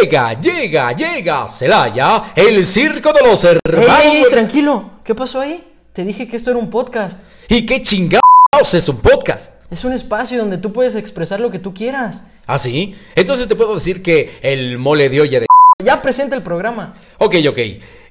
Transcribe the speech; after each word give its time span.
Llega, 0.00 0.40
llega, 0.40 0.92
llega, 0.92 1.48
Celaya, 1.48 2.32
el 2.36 2.64
circo 2.64 3.12
de 3.12 3.20
los 3.26 3.44
hermanos. 3.44 4.04
¡Ey, 4.04 4.24
tranquilo! 4.30 5.00
¿Qué 5.02 5.12
pasó 5.12 5.40
ahí? 5.40 5.64
Te 5.92 6.04
dije 6.04 6.28
que 6.28 6.36
esto 6.36 6.50
era 6.50 6.58
un 6.60 6.70
podcast. 6.70 7.20
¿Y 7.48 7.66
qué 7.66 7.82
chingados 7.82 8.74
es 8.74 8.88
un 8.88 8.98
podcast? 8.98 9.64
Es 9.72 9.84
un 9.84 9.92
espacio 9.92 10.38
donde 10.38 10.58
tú 10.58 10.72
puedes 10.72 10.94
expresar 10.94 11.40
lo 11.40 11.50
que 11.50 11.58
tú 11.58 11.74
quieras. 11.74 12.26
¿Ah, 12.46 12.60
sí? 12.60 12.94
Entonces 13.16 13.48
te 13.48 13.56
puedo 13.56 13.74
decir 13.74 14.00
que 14.00 14.30
el 14.42 14.78
mole 14.78 15.08
de 15.08 15.20
olla 15.20 15.40
de... 15.40 15.46
Ya 15.84 16.00
presenta 16.00 16.36
el 16.36 16.42
programa. 16.42 16.94
Ok, 17.18 17.34
ok. 17.48 17.58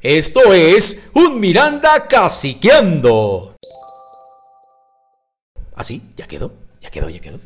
Esto 0.01 0.53
es 0.53 1.09
un 1.13 1.39
Miranda 1.39 2.05
caciqueando. 2.07 3.55
¿Así? 5.73 6.01
¿Ya 6.17 6.27
quedó? 6.27 6.53
¿Ya 6.81 6.89
quedó? 6.89 7.09
¿Ya 7.09 7.19
quedó? 7.19 7.39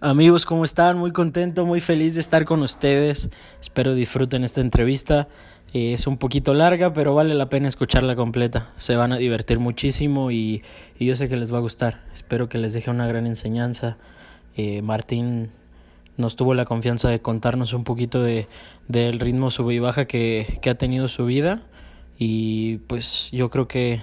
Amigos, 0.00 0.46
¿cómo 0.46 0.64
están? 0.64 0.96
Muy 0.96 1.10
contento, 1.10 1.66
muy 1.66 1.80
feliz 1.80 2.14
de 2.14 2.20
estar 2.20 2.44
con 2.44 2.62
ustedes. 2.62 3.30
Espero 3.60 3.96
disfruten 3.96 4.44
esta 4.44 4.60
entrevista. 4.60 5.26
Eh, 5.74 5.92
es 5.92 6.06
un 6.06 6.18
poquito 6.18 6.54
larga, 6.54 6.92
pero 6.92 7.14
vale 7.14 7.34
la 7.34 7.48
pena 7.48 7.66
escucharla 7.66 8.14
completa. 8.14 8.70
Se 8.76 8.94
van 8.94 9.12
a 9.12 9.16
divertir 9.16 9.58
muchísimo 9.58 10.30
y, 10.30 10.62
y 11.00 11.06
yo 11.06 11.16
sé 11.16 11.28
que 11.28 11.36
les 11.36 11.52
va 11.52 11.58
a 11.58 11.62
gustar. 11.62 12.04
Espero 12.12 12.48
que 12.48 12.58
les 12.58 12.74
deje 12.74 12.92
una 12.92 13.08
gran 13.08 13.26
enseñanza. 13.26 13.96
Eh, 14.56 14.82
Martín 14.82 15.50
nos 16.16 16.36
tuvo 16.36 16.54
la 16.54 16.64
confianza 16.64 17.08
de 17.08 17.20
contarnos 17.20 17.72
un 17.72 17.82
poquito 17.82 18.22
de, 18.22 18.46
del 18.86 19.18
ritmo 19.18 19.50
sube 19.50 19.74
y 19.74 19.80
baja 19.80 20.04
que, 20.04 20.60
que 20.62 20.70
ha 20.70 20.76
tenido 20.76 21.08
su 21.08 21.26
vida 21.26 21.62
y 22.16 22.76
pues 22.86 23.30
yo 23.32 23.50
creo 23.50 23.66
que 23.66 24.00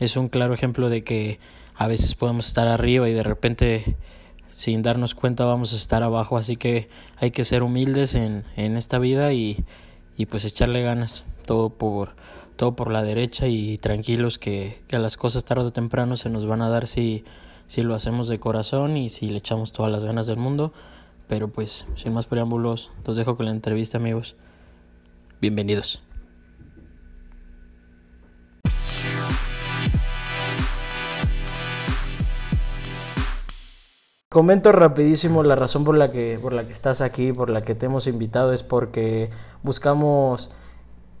es 0.00 0.16
un 0.16 0.30
claro 0.30 0.52
ejemplo 0.52 0.88
de 0.88 1.04
que 1.04 1.38
a 1.76 1.86
veces 1.86 2.16
podemos 2.16 2.48
estar 2.48 2.66
arriba 2.66 3.08
y 3.08 3.12
de 3.12 3.22
repente 3.22 3.96
sin 4.58 4.82
darnos 4.82 5.14
cuenta 5.14 5.44
vamos 5.44 5.72
a 5.72 5.76
estar 5.76 6.02
abajo 6.02 6.36
así 6.36 6.56
que 6.56 6.88
hay 7.16 7.30
que 7.30 7.44
ser 7.44 7.62
humildes 7.62 8.16
en, 8.16 8.42
en 8.56 8.76
esta 8.76 8.98
vida 8.98 9.32
y, 9.32 9.64
y 10.16 10.26
pues 10.26 10.44
echarle 10.44 10.82
ganas 10.82 11.24
todo 11.46 11.70
por 11.70 12.16
todo 12.56 12.74
por 12.74 12.90
la 12.90 13.04
derecha 13.04 13.46
y 13.46 13.78
tranquilos 13.78 14.40
que, 14.40 14.82
que 14.88 14.98
las 14.98 15.16
cosas 15.16 15.44
tarde 15.44 15.62
o 15.62 15.72
temprano 15.72 16.16
se 16.16 16.28
nos 16.28 16.44
van 16.44 16.60
a 16.62 16.68
dar 16.68 16.88
si, 16.88 17.24
si 17.68 17.82
lo 17.82 17.94
hacemos 17.94 18.26
de 18.26 18.40
corazón 18.40 18.96
y 18.96 19.10
si 19.10 19.26
le 19.26 19.38
echamos 19.38 19.70
todas 19.70 19.92
las 19.92 20.04
ganas 20.04 20.26
del 20.26 20.38
mundo 20.38 20.72
pero 21.28 21.48
pues, 21.48 21.86
sin 21.94 22.14
más 22.14 22.26
preámbulos, 22.26 22.90
los 23.06 23.16
dejo 23.16 23.36
con 23.36 23.46
la 23.46 23.52
entrevista, 23.52 23.98
amigos. 23.98 24.34
Bienvenidos. 25.40 26.02
Comento 34.38 34.70
rapidísimo 34.70 35.42
la 35.42 35.56
razón 35.56 35.82
por 35.82 35.96
la 35.96 36.12
que 36.12 36.38
por 36.40 36.52
la 36.52 36.64
que 36.64 36.72
estás 36.72 37.00
aquí, 37.00 37.32
por 37.32 37.50
la 37.50 37.62
que 37.62 37.74
te 37.74 37.86
hemos 37.86 38.06
invitado 38.06 38.52
es 38.52 38.62
porque 38.62 39.30
buscamos 39.64 40.52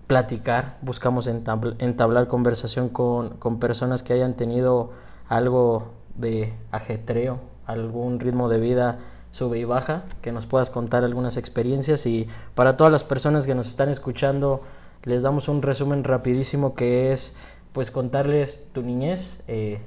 platicar, 0.06 0.78
buscamos 0.82 1.26
entablar 1.26 2.28
conversación 2.28 2.88
con, 2.88 3.30
con 3.30 3.58
personas 3.58 4.04
que 4.04 4.12
hayan 4.12 4.34
tenido 4.34 4.90
algo 5.26 5.94
de 6.14 6.54
ajetreo, 6.70 7.40
algún 7.66 8.20
ritmo 8.20 8.48
de 8.48 8.60
vida 8.60 8.98
sube 9.32 9.58
y 9.58 9.64
baja, 9.64 10.04
que 10.22 10.30
nos 10.30 10.46
puedas 10.46 10.70
contar 10.70 11.02
algunas 11.02 11.36
experiencias 11.36 12.06
y 12.06 12.28
para 12.54 12.76
todas 12.76 12.92
las 12.92 13.02
personas 13.02 13.48
que 13.48 13.54
nos 13.56 13.66
están 13.66 13.88
escuchando 13.88 14.60
les 15.02 15.24
damos 15.24 15.48
un 15.48 15.62
resumen 15.62 16.04
rapidísimo 16.04 16.76
que 16.76 17.10
es 17.12 17.34
pues 17.72 17.90
contarles 17.90 18.68
tu 18.72 18.82
niñez. 18.82 19.42
Eh, 19.48 19.80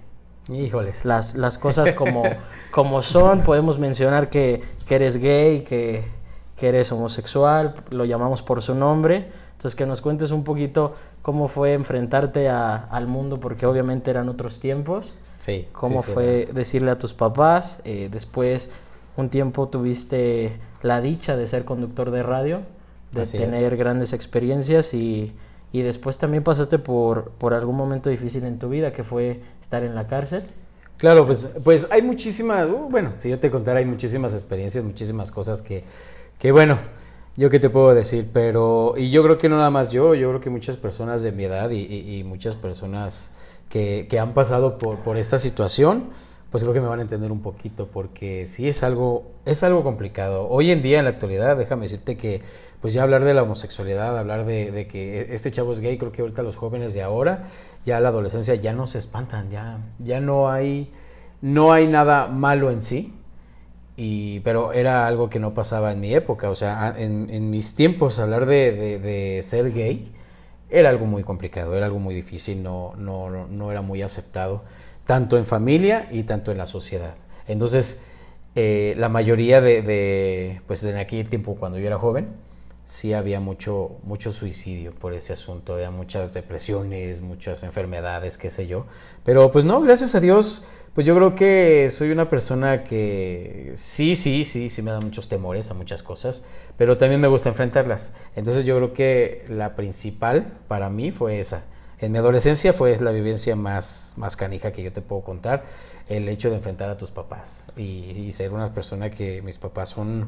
Híjoles. 0.51 1.05
Las, 1.05 1.35
las 1.35 1.57
cosas 1.57 1.91
como, 1.93 2.23
como 2.71 3.01
son, 3.01 3.41
podemos 3.43 3.79
mencionar 3.79 4.29
que, 4.29 4.61
que 4.85 4.95
eres 4.95 5.17
gay, 5.17 5.63
que, 5.63 6.03
que 6.57 6.67
eres 6.69 6.91
homosexual, 6.91 7.75
lo 7.89 8.05
llamamos 8.05 8.41
por 8.41 8.61
su 8.61 8.75
nombre. 8.75 9.31
Entonces 9.53 9.75
que 9.75 9.85
nos 9.85 10.01
cuentes 10.01 10.31
un 10.31 10.43
poquito 10.43 10.93
cómo 11.21 11.47
fue 11.47 11.73
enfrentarte 11.73 12.49
a, 12.49 12.75
al 12.75 13.07
mundo, 13.07 13.39
porque 13.39 13.65
obviamente 13.65 14.09
eran 14.09 14.27
otros 14.27 14.59
tiempos. 14.59 15.13
Sí. 15.37 15.67
Cómo 15.71 16.01
sí, 16.01 16.11
fue 16.11 16.49
decirle 16.51 16.91
a 16.91 16.97
tus 16.97 17.13
papás, 17.13 17.81
eh, 17.83 18.09
después 18.11 18.71
un 19.17 19.29
tiempo 19.29 19.67
tuviste 19.67 20.59
la 20.81 21.01
dicha 21.01 21.35
de 21.35 21.45
ser 21.47 21.65
conductor 21.65 22.11
de 22.11 22.23
radio, 22.23 22.61
de 23.11 23.23
Así 23.23 23.37
tener 23.37 23.73
es. 23.73 23.79
grandes 23.79 24.13
experiencias 24.13 24.93
y, 24.93 25.33
y 25.71 25.81
después 25.81 26.17
también 26.17 26.43
pasaste 26.43 26.79
por, 26.79 27.31
por 27.31 27.53
algún 27.53 27.75
momento 27.75 28.09
difícil 28.09 28.43
en 28.43 28.59
tu 28.59 28.69
vida, 28.69 28.91
que 28.91 29.03
fue 29.03 29.41
estar 29.61 29.83
en 29.83 29.95
la 29.95 30.07
cárcel. 30.07 30.43
Claro, 30.97 31.25
pues, 31.25 31.49
pues 31.63 31.87
hay 31.91 32.01
muchísimas, 32.01 32.67
uh, 32.67 32.87
bueno, 32.89 33.11
si 33.17 33.29
yo 33.29 33.39
te 33.39 33.49
contara, 33.49 33.79
hay 33.79 33.85
muchísimas 33.85 34.33
experiencias, 34.33 34.83
muchísimas 34.83 35.31
cosas 35.31 35.61
que, 35.61 35.83
que, 36.37 36.51
bueno, 36.51 36.77
yo 37.37 37.49
qué 37.49 37.59
te 37.59 37.69
puedo 37.69 37.93
decir, 37.95 38.29
pero, 38.31 38.93
y 38.97 39.09
yo 39.09 39.23
creo 39.23 39.37
que 39.37 39.49
no 39.49 39.57
nada 39.57 39.71
más 39.71 39.91
yo, 39.91 40.13
yo 40.13 40.29
creo 40.29 40.41
que 40.41 40.49
muchas 40.49 40.77
personas 40.77 41.23
de 41.23 41.31
mi 41.31 41.45
edad 41.45 41.71
y, 41.71 41.79
y, 41.79 42.17
y 42.17 42.23
muchas 42.23 42.55
personas 42.55 43.33
que, 43.69 44.05
que 44.09 44.19
han 44.19 44.33
pasado 44.33 44.77
por, 44.77 44.99
por 44.99 45.17
esta 45.17 45.39
situación, 45.39 46.09
pues 46.51 46.63
creo 46.63 46.73
que 46.73 46.81
me 46.81 46.87
van 46.87 46.99
a 46.99 47.03
entender 47.03 47.31
un 47.31 47.41
poquito 47.41 47.87
porque 47.87 48.45
sí 48.45 48.67
es 48.67 48.83
algo 48.83 49.31
es 49.45 49.63
algo 49.63 49.83
complicado. 49.83 50.47
Hoy 50.49 50.71
en 50.71 50.81
día 50.81 50.99
en 50.99 51.05
la 51.05 51.11
actualidad, 51.11 51.55
déjame 51.55 51.83
decirte 51.83 52.17
que 52.17 52.41
pues 52.81 52.93
ya 52.93 53.03
hablar 53.03 53.23
de 53.23 53.33
la 53.33 53.43
homosexualidad, 53.43 54.17
hablar 54.17 54.45
de, 54.45 54.87
que 54.87 55.33
este 55.33 55.49
chavo 55.49 55.71
es 55.71 55.79
gay, 55.79 55.97
creo 55.97 56.11
que 56.11 56.21
ahorita 56.21 56.43
los 56.43 56.57
jóvenes 56.57 56.93
de 56.93 57.03
ahora, 57.03 57.45
ya 57.85 57.99
la 58.01 58.09
adolescencia 58.09 58.55
ya 58.55 58.73
no 58.73 58.85
se 58.85 58.97
espantan, 58.97 59.49
ya 59.49 59.79
ya 59.99 60.19
no 60.19 60.49
hay 60.49 60.91
no 61.41 61.71
hay 61.71 61.87
nada 61.87 62.27
malo 62.27 62.69
en 62.69 62.81
sí. 62.81 63.17
Y, 63.97 64.39
pero 64.41 64.73
era 64.73 65.05
algo 65.07 65.29
que 65.29 65.39
no 65.39 65.53
pasaba 65.53 65.91
en 65.91 65.99
mi 65.99 66.13
época, 66.13 66.49
o 66.49 66.55
sea, 66.55 66.93
en, 66.97 67.49
mis 67.49 67.75
tiempos 67.75 68.19
hablar 68.19 68.45
de, 68.45 68.71
de, 68.71 68.99
de 68.99 69.43
ser 69.43 69.71
gay 69.73 70.11
era 70.69 70.89
algo 70.89 71.05
muy 71.05 71.23
complicado, 71.23 71.75
era 71.75 71.85
algo 71.85 71.99
muy 71.99 72.15
difícil, 72.15 72.63
no, 72.63 72.93
no, 72.97 73.29
no 73.29 73.71
era 73.71 73.81
muy 73.81 74.01
aceptado 74.01 74.63
tanto 75.05 75.37
en 75.37 75.45
familia 75.45 76.07
y 76.11 76.23
tanto 76.23 76.51
en 76.51 76.57
la 76.57 76.67
sociedad. 76.67 77.15
Entonces, 77.47 78.03
eh, 78.55 78.93
la 78.97 79.09
mayoría 79.09 79.61
de, 79.61 79.81
de, 79.81 80.61
pues 80.67 80.83
en 80.83 80.97
aquel 80.97 81.29
tiempo 81.29 81.55
cuando 81.55 81.79
yo 81.79 81.87
era 81.87 81.97
joven, 81.97 82.29
sí 82.83 83.13
había 83.13 83.39
mucho, 83.39 83.99
mucho 84.03 84.31
suicidio 84.31 84.93
por 84.93 85.13
ese 85.13 85.33
asunto, 85.33 85.75
había 85.75 85.91
muchas 85.91 86.33
depresiones, 86.33 87.21
muchas 87.21 87.63
enfermedades, 87.63 88.37
qué 88.37 88.49
sé 88.49 88.67
yo. 88.67 88.85
Pero 89.23 89.51
pues 89.51 89.65
no, 89.65 89.81
gracias 89.81 90.15
a 90.15 90.19
Dios, 90.19 90.65
pues 90.93 91.07
yo 91.07 91.15
creo 91.15 91.35
que 91.35 91.89
soy 91.89 92.11
una 92.11 92.27
persona 92.27 92.83
que 92.83 93.71
sí, 93.75 94.15
sí, 94.15 94.43
sí, 94.45 94.69
sí 94.69 94.81
me 94.81 94.91
da 94.91 94.99
muchos 94.99 95.29
temores 95.29 95.71
a 95.71 95.73
muchas 95.73 96.03
cosas, 96.03 96.45
pero 96.77 96.97
también 96.97 97.21
me 97.21 97.27
gusta 97.27 97.49
enfrentarlas. 97.49 98.13
Entonces 98.35 98.65
yo 98.65 98.75
creo 98.77 98.93
que 98.93 99.45
la 99.47 99.75
principal 99.75 100.57
para 100.67 100.89
mí 100.89 101.11
fue 101.11 101.39
esa, 101.39 101.65
en 102.01 102.11
mi 102.11 102.17
adolescencia 102.17 102.73
fue 102.73 102.97
la 102.97 103.11
vivencia 103.11 103.55
más, 103.55 104.13
más 104.17 104.35
canija 104.35 104.71
que 104.71 104.83
yo 104.83 104.91
te 104.91 105.01
puedo 105.01 105.21
contar, 105.21 105.63
el 106.09 106.27
hecho 106.27 106.49
de 106.49 106.55
enfrentar 106.57 106.89
a 106.89 106.97
tus 106.97 107.11
papás 107.11 107.71
y, 107.77 108.11
y 108.11 108.31
ser 108.31 108.51
una 108.51 108.73
persona 108.73 109.09
que 109.09 109.41
mis 109.43 109.59
papás 109.59 109.89
son, 109.89 110.27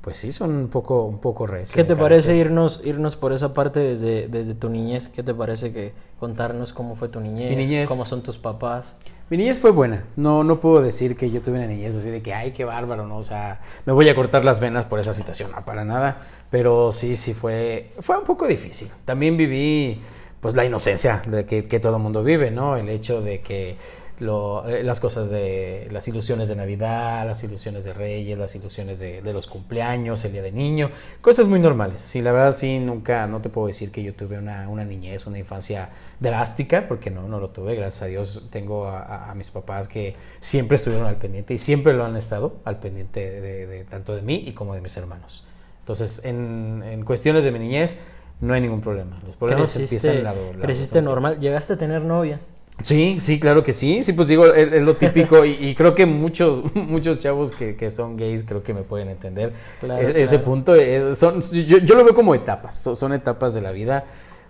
pues 0.00 0.16
sí, 0.16 0.32
son 0.32 0.54
un 0.54 0.68
poco, 0.68 1.04
un 1.04 1.18
poco 1.18 1.46
recios. 1.46 1.72
¿Qué 1.72 1.84
te 1.84 1.96
parece 1.96 2.36
irnos, 2.36 2.80
irnos 2.84 3.16
por 3.16 3.32
esa 3.32 3.52
parte 3.52 3.80
desde, 3.80 4.28
desde 4.28 4.54
tu 4.54 4.70
niñez? 4.70 5.08
¿Qué 5.08 5.22
te 5.22 5.34
parece 5.34 5.72
que 5.72 5.92
contarnos 6.18 6.72
cómo 6.72 6.96
fue 6.96 7.08
tu 7.08 7.20
niñez, 7.20 7.50
Mi 7.50 7.56
niñez. 7.56 7.88
cómo 7.88 8.06
son 8.06 8.22
tus 8.22 8.38
papás? 8.38 8.96
Mi 9.30 9.36
niñez 9.36 9.60
fue 9.60 9.70
buena, 9.70 10.06
no, 10.16 10.42
no 10.42 10.58
puedo 10.58 10.82
decir 10.82 11.16
que 11.16 11.30
yo 11.30 11.40
tuve 11.40 11.58
una 11.58 11.68
niñez 11.68 11.96
así 11.96 12.10
de 12.10 12.20
que, 12.20 12.34
ay, 12.34 12.50
qué 12.52 12.64
bárbaro, 12.64 13.06
¿no? 13.06 13.16
O 13.16 13.22
sea, 13.22 13.60
me 13.86 13.92
voy 13.92 14.08
a 14.08 14.14
cortar 14.16 14.44
las 14.44 14.58
venas 14.58 14.86
por 14.86 14.98
esa 14.98 15.14
situación, 15.14 15.52
no, 15.52 15.64
para 15.64 15.84
nada, 15.84 16.18
pero 16.50 16.90
sí, 16.90 17.14
sí 17.14 17.32
fue, 17.32 17.92
fue 18.00 18.18
un 18.18 18.24
poco 18.24 18.48
difícil. 18.48 18.88
También 19.04 19.36
viví 19.36 20.00
pues 20.40 20.54
la 20.54 20.64
inocencia 20.64 21.22
de 21.26 21.44
que, 21.44 21.80
todo 21.80 21.98
mundo 21.98 22.24
vive, 22.24 22.50
¿no? 22.50 22.76
El 22.76 22.88
hecho 22.88 23.20
de 23.20 23.40
que 23.40 23.76
lo, 24.20 24.66
eh, 24.68 24.82
las 24.82 25.00
cosas 25.00 25.30
de 25.30 25.88
las 25.90 26.06
ilusiones 26.08 26.48
de 26.48 26.56
Navidad, 26.56 27.26
las 27.26 27.42
ilusiones 27.44 27.84
de 27.84 27.92
Reyes, 27.92 28.38
las 28.38 28.54
ilusiones 28.54 29.00
de, 29.00 29.32
los 29.32 29.46
cumpleaños, 29.46 30.24
el 30.24 30.32
día 30.32 30.42
de 30.42 30.52
niño, 30.52 30.90
cosas 31.20 31.46
muy 31.46 31.60
normales. 31.60 32.00
Sí, 32.00 32.22
la 32.22 32.32
verdad 32.32 32.52
sí, 32.52 32.78
nunca, 32.78 33.26
no 33.26 33.40
te 33.40 33.48
puedo 33.50 33.66
decir 33.66 33.90
que 33.92 34.02
yo 34.02 34.14
tuve 34.14 34.38
una, 34.38 34.68
una 34.68 34.84
niñez, 34.84 35.26
una 35.26 35.38
infancia 35.38 35.90
drástica, 36.20 36.88
porque 36.88 37.10
no, 37.10 37.28
no 37.28 37.38
lo 37.38 37.50
tuve, 37.50 37.74
gracias 37.74 38.02
a 38.02 38.06
Dios 38.06 38.42
tengo 38.50 38.88
a, 38.88 39.34
mis 39.34 39.50
papás 39.50 39.88
que 39.88 40.16
siempre 40.38 40.76
estuvieron 40.76 41.06
al 41.06 41.16
pendiente 41.16 41.54
y 41.54 41.58
siempre 41.58 41.92
lo 41.92 42.04
han 42.04 42.16
estado 42.16 42.56
al 42.64 42.78
pendiente 42.78 43.40
de, 43.40 43.66
de 43.66 43.84
tanto 43.84 44.14
de 44.14 44.22
mí 44.22 44.44
y 44.46 44.52
como 44.52 44.74
de 44.74 44.80
mis 44.80 44.96
hermanos. 44.96 45.44
Entonces, 45.80 46.24
en, 46.24 46.82
en 46.86 47.04
cuestiones 47.04 47.44
de 47.44 47.50
mi 47.50 47.58
niñez, 47.58 47.98
no 48.40 48.54
hay 48.54 48.60
ningún 48.60 48.80
problema. 48.80 49.18
Los 49.24 49.36
problemas 49.36 49.74
empiezan 49.76 50.18
en 50.18 50.24
la, 50.24 50.34
la 50.34 50.60
Creciste 50.60 51.02
normal. 51.02 51.38
¿Llegaste 51.40 51.74
a 51.74 51.78
tener 51.78 52.02
novia? 52.02 52.40
Sí, 52.82 53.20
sí, 53.20 53.38
claro 53.38 53.62
que 53.62 53.72
sí. 53.72 54.02
Sí, 54.02 54.12
pues 54.14 54.28
digo, 54.28 54.46
es, 54.46 54.72
es 54.72 54.82
lo 54.82 54.94
típico 54.94 55.44
y, 55.44 55.50
y, 55.60 55.74
creo 55.74 55.94
que 55.94 56.06
muchos 56.06 56.62
muchos 56.74 57.18
chavos 57.18 57.52
que, 57.52 57.76
que, 57.76 57.90
son 57.90 58.16
gays 58.16 58.42
creo 58.44 58.62
que 58.62 58.72
me 58.72 58.82
pueden 58.82 59.08
entender 59.08 59.52
claro, 59.80 60.00
es, 60.00 60.08
claro. 60.08 60.22
ese 60.22 60.38
punto. 60.38 60.74
Es, 60.74 61.18
son, 61.18 61.40
yo, 61.42 61.78
yo, 61.78 61.94
lo 61.94 62.04
veo 62.04 62.14
como 62.14 62.34
etapas, 62.34 62.76
son, 62.80 62.96
son, 62.96 63.12
etapas 63.12 63.54
de 63.54 63.60
la 63.60 63.72
vida. 63.72 64.04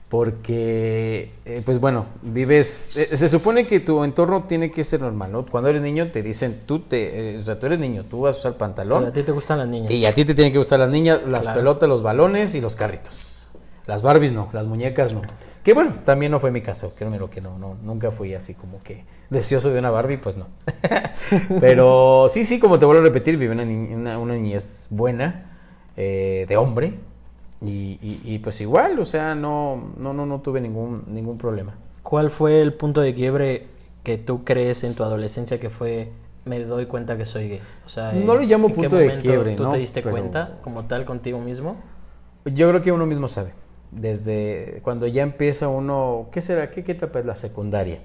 porque, 0.08 1.30
eh, 1.44 1.62
pues 1.64 1.78
bueno, 1.78 2.06
vives, 2.22 2.96
eh, 2.96 3.16
se 3.16 3.28
supone 3.28 3.64
que 3.64 3.78
tu 3.78 4.02
entorno 4.02 4.44
tiene 4.44 4.70
que 4.70 4.82
ser 4.82 5.00
normal, 5.00 5.30
¿no? 5.30 5.46
Cuando 5.46 5.70
eres 5.70 5.82
niño 5.82 6.08
te 6.08 6.22
dicen, 6.22 6.62
tú 6.66 6.80
te, 6.80 7.34
eh, 7.34 7.38
o 7.38 7.42
sea, 7.42 7.58
tú 7.58 7.66
eres 7.66 7.78
niño, 7.78 8.04
tú 8.04 8.22
vas 8.22 8.36
a 8.36 8.38
usar 8.40 8.54
pantalón. 8.54 9.06
a 9.06 9.12
ti 9.12 9.22
te 9.22 9.32
gustan 9.32 9.58
las 9.58 9.68
niñas. 9.68 9.92
Y 9.92 10.04
a 10.06 10.12
ti 10.12 10.24
te 10.24 10.34
tienen 10.34 10.52
que 10.52 10.58
gustar 10.58 10.80
las 10.80 10.90
niñas, 10.90 11.20
las 11.28 11.48
pelotas, 11.48 11.88
los 11.88 12.02
balones 12.02 12.54
y 12.54 12.60
los 12.60 12.76
carritos. 12.76 13.39
Las 13.90 14.02
Barbies 14.02 14.32
no, 14.32 14.48
las 14.52 14.68
muñecas 14.68 15.12
no. 15.12 15.22
Que 15.64 15.74
bueno, 15.74 15.92
también 16.04 16.30
no 16.30 16.38
fue 16.38 16.52
mi 16.52 16.62
caso, 16.62 16.94
creo 16.96 17.28
que 17.28 17.40
no, 17.40 17.58
no, 17.58 17.76
nunca 17.82 18.12
fui 18.12 18.34
así 18.34 18.54
como 18.54 18.80
que 18.80 19.04
deseoso 19.30 19.72
de 19.72 19.80
una 19.80 19.90
Barbie, 19.90 20.16
pues 20.16 20.36
no. 20.36 20.46
Pero 21.60 22.26
sí, 22.28 22.44
sí, 22.44 22.60
como 22.60 22.78
te 22.78 22.86
vuelvo 22.86 23.00
a 23.00 23.04
repetir, 23.04 23.36
viví 23.36 23.52
una, 23.52 23.64
una, 23.64 24.16
una 24.20 24.34
niñez 24.34 24.86
buena, 24.90 25.50
de 25.96 26.56
hombre, 26.56 26.94
y, 27.62 28.38
pues 28.38 28.60
igual, 28.60 29.00
o 29.00 29.04
sea, 29.04 29.34
no, 29.34 29.92
no, 29.98 30.12
no, 30.12 30.24
no 30.24 30.40
tuve 30.40 30.60
ningún, 30.60 31.02
ningún 31.08 31.36
problema. 31.36 31.74
¿Cuál 32.04 32.30
fue 32.30 32.62
el 32.62 32.74
punto 32.74 33.00
de 33.00 33.12
quiebre 33.12 33.66
que 34.04 34.18
tú 34.18 34.44
crees 34.44 34.84
en 34.84 34.94
tu 34.94 35.02
adolescencia 35.02 35.58
que 35.58 35.68
fue 35.68 36.12
me 36.44 36.60
doy 36.60 36.86
cuenta 36.86 37.18
que 37.18 37.26
soy 37.26 37.48
gay? 37.48 37.60
O 37.84 37.88
sea, 37.88 38.12
no 38.12 38.36
lo 38.36 38.42
llamo 38.42 38.68
punto 38.70 38.94
de 38.94 39.18
quiebre, 39.18 39.56
¿Tú 39.56 39.68
te 39.68 39.78
diste 39.78 40.00
cuenta 40.00 40.58
como 40.62 40.84
tal 40.84 41.04
contigo 41.04 41.40
mismo? 41.40 41.76
Yo 42.44 42.68
creo 42.68 42.82
que 42.82 42.92
uno 42.92 43.04
mismo 43.04 43.26
sabe. 43.26 43.50
Desde 43.90 44.80
cuando 44.82 45.06
ya 45.06 45.22
empieza 45.22 45.68
uno, 45.68 46.28
¿qué 46.32 46.40
será? 46.40 46.70
¿Qué, 46.70 46.84
qué 46.84 46.92
etapa 46.92 47.18
es 47.18 47.26
la 47.26 47.36
secundaria? 47.36 48.00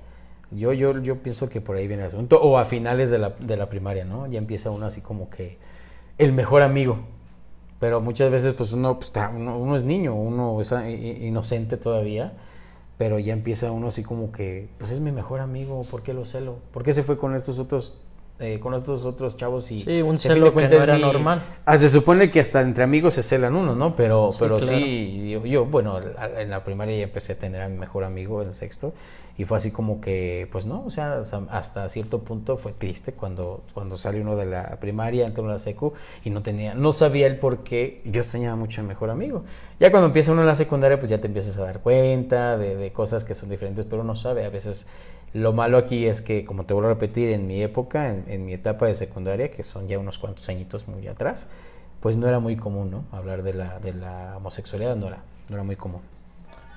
Yo, 0.52 0.74
yo, 0.74 1.00
yo 1.00 1.22
pienso 1.22 1.50
que 1.50 1.62
por 1.62 1.76
ahí 1.76 1.88
viene 1.88 2.04
el 2.04 2.08
asunto. 2.10 2.42
O 2.42 2.58
a 2.58 2.66
finales 2.66 3.12
de 3.12 3.20
la, 3.20 3.30
de 3.40 3.58
la 3.58 3.70
primaria, 3.70 4.06
¿no? 4.06 4.28
Ya 4.28 4.38
empieza 4.38 4.72
uno 4.72 4.86
así 4.86 5.02
como 5.02 5.30
que 5.30 5.58
el 6.18 6.34
mejor 6.34 6.62
amigo 6.62 7.00
pero 7.80 8.02
muchas 8.02 8.32
veces 8.32 8.54
pues 8.54 8.74
uno, 8.74 8.98
pues, 8.98 9.12
uno, 9.36 9.76
es 9.76 9.84
niño, 9.84 10.16
uno 10.16 10.60
es 10.62 10.74
inocente 11.22 11.78
todavía, 11.78 12.34
pero 12.98 13.20
ya 13.20 13.34
empieza 13.34 13.72
uno 13.72 13.88
así 13.88 14.04
como 14.04 14.32
que, 14.32 14.70
pues 14.78 14.92
es 14.92 15.00
mi 15.02 15.12
mejor 15.12 15.42
amigo, 15.42 15.84
¿por 15.84 16.02
qué 16.02 16.14
lo 16.14 16.26
celo? 16.26 16.60
¿Por 16.72 16.84
qué 16.84 16.94
se 16.94 17.04
fue 17.04 17.18
con 17.18 17.36
estos 17.36 17.60
otros 17.60 18.02
eh, 18.38 18.60
con 18.60 18.74
estos 18.74 19.06
otros 19.06 19.38
chavos 19.38 19.72
y 19.72 19.80
sí, 19.80 20.02
un 20.02 20.20
celo 20.20 20.54
que 20.54 20.68
no 20.68 20.84
era 20.84 20.98
normal. 20.98 21.42
Ah, 21.64 21.78
se 21.78 21.88
supone 21.88 22.30
que 22.30 22.42
hasta 22.42 22.60
entre 22.60 22.84
amigos 22.84 23.14
se 23.14 23.24
celan 23.24 23.56
uno, 23.56 23.76
¿no? 23.76 23.96
Pero 23.96 24.30
sí, 24.34 24.38
pero 24.42 24.60
sí 24.60 25.40
yo, 25.46 25.66
bueno, 25.66 26.00
en 26.38 26.50
la 26.50 26.62
primaria 26.66 26.98
ya 26.98 27.04
empecé 27.04 27.34
a 27.34 27.40
tener 27.40 27.62
a 27.62 27.70
mi 27.70 27.78
mejor 27.78 28.04
amigo 28.04 28.42
en 28.42 28.52
sexto 28.52 28.94
y 29.38 29.46
fue 29.46 29.58
así 29.58 29.72
como 29.72 30.02
que 30.02 30.50
pues 30.52 30.66
no, 30.66 30.84
o 30.86 30.92
sea, 30.92 31.22
hasta, 31.50 31.88
cierto 31.88 32.20
punto 32.24 32.58
fue 32.58 32.74
triste 32.74 33.14
cuando 33.14 33.64
cuando 33.74 33.96
salió 33.96 34.22
uno 34.22 34.36
de 34.36 34.48
la 34.48 34.82
primaria, 34.82 35.26
entró 35.26 35.46
a 35.46 35.52
la 35.52 35.60
secu 35.60 35.94
y 36.26 36.30
no 36.30 36.44
tenía 36.44 36.74
no 36.74 36.92
sabía 36.92 37.28
el 37.28 37.40
por 37.40 37.60
qué 37.64 38.02
yo 38.04 38.20
extrañaba 38.20 38.58
mucho 38.58 38.82
a 38.82 38.84
mi 38.84 38.90
mejor 38.90 39.12
amigo. 39.12 39.44
Ya 39.80 39.92
cuando 39.92 40.08
empieza 40.08 40.34
uno 40.34 40.42
en 40.42 40.48
la 40.48 40.56
secundaria 40.56 41.00
pues 41.00 41.10
ya 41.10 41.20
te 41.20 41.28
empiezas 41.28 41.58
a 41.58 41.64
dar 41.64 41.80
cuenta 41.80 42.58
de, 42.58 42.76
de 42.76 42.92
cosas 42.92 43.24
que 43.24 43.34
son 43.34 43.50
diferentes, 43.50 43.86
pero 43.86 44.02
uno 44.02 44.16
sabe 44.18 44.44
a 44.44 44.50
veces 44.50 44.88
lo 45.36 45.52
malo 45.52 45.78
aquí 45.78 46.06
es 46.06 46.22
que, 46.22 46.46
como 46.46 46.64
te 46.64 46.74
vuelvo 46.74 46.90
a 46.90 46.94
repetir, 46.94 47.30
en 47.32 47.46
mi 47.46 47.62
época, 47.62 48.10
en, 48.10 48.46
mi 48.46 48.54
etapa 48.54 48.88
de 48.88 48.96
secundaria, 48.96 49.50
que 49.52 49.64
son 49.64 49.90
ya 49.90 50.00
unos 50.00 50.18
cuantos 50.18 50.48
añitos 50.48 50.88
muy 50.88 51.06
atrás, 51.08 51.50
pues 52.00 52.16
no 52.16 52.26
era 52.26 52.40
muy 52.40 52.56
común, 52.56 52.90
¿no? 52.90 53.04
Hablar 53.12 53.44
de 53.44 53.54
la, 53.54 53.80
de 53.80 53.94
la 53.94 54.38
homosexualidad 54.38 54.96
no 54.96 55.08
era, 55.08 55.24
no 55.50 55.56
era 55.56 55.64
muy 55.66 55.76
común. 55.76 56.00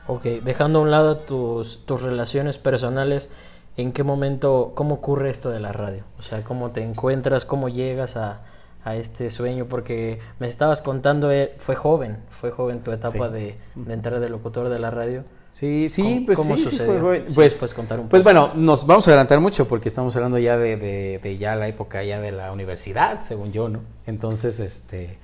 Ok, 0.08 0.24
dejando 0.42 0.80
a 0.80 0.82
un 0.82 0.90
lado 0.90 1.18
tus, 1.18 1.86
tus 1.86 2.02
relaciones 2.02 2.58
personales, 2.58 3.30
¿en 3.76 3.92
qué 3.92 4.02
momento, 4.02 4.72
cómo 4.74 4.96
ocurre 4.96 5.30
esto 5.30 5.50
de 5.50 5.60
la 5.60 5.70
radio? 5.70 6.02
O 6.18 6.22
sea, 6.22 6.42
¿cómo 6.42 6.72
te 6.72 6.82
encuentras, 6.82 7.44
cómo 7.44 7.68
llegas 7.68 8.16
a, 8.16 8.40
a 8.82 8.96
este 8.96 9.30
sueño? 9.30 9.66
Porque 9.66 10.18
me 10.40 10.48
estabas 10.48 10.82
contando, 10.82 11.30
eh, 11.30 11.54
fue 11.58 11.76
joven, 11.76 12.24
fue 12.30 12.50
joven 12.50 12.80
tu 12.80 12.90
etapa 12.90 13.28
de, 13.28 13.56
de 13.76 13.94
entrar 13.94 14.18
de 14.18 14.28
locutor 14.28 14.68
de 14.68 14.80
la 14.80 14.90
radio. 14.90 15.22
Sí, 15.50 15.88
sí, 15.88 16.22
pues 16.26 16.40
sí, 16.42 16.64
sí 16.64 16.76
fue, 16.76 17.24
pues, 17.34 17.74
contar 17.74 17.98
un 17.98 18.08
pues 18.08 18.22
bueno, 18.22 18.52
nos 18.54 18.86
vamos 18.86 19.08
a 19.08 19.12
adelantar 19.12 19.40
mucho 19.40 19.66
porque 19.66 19.88
estamos 19.88 20.14
hablando 20.16 20.38
ya 20.38 20.58
de, 20.58 20.76
de, 20.76 21.18
de, 21.18 21.38
ya 21.38 21.56
la 21.56 21.68
época 21.68 22.02
ya 22.04 22.20
de 22.20 22.32
la 22.32 22.52
universidad, 22.52 23.22
según 23.24 23.50
yo, 23.50 23.70
¿no? 23.70 23.80
Entonces, 24.06 24.60
este, 24.60 25.16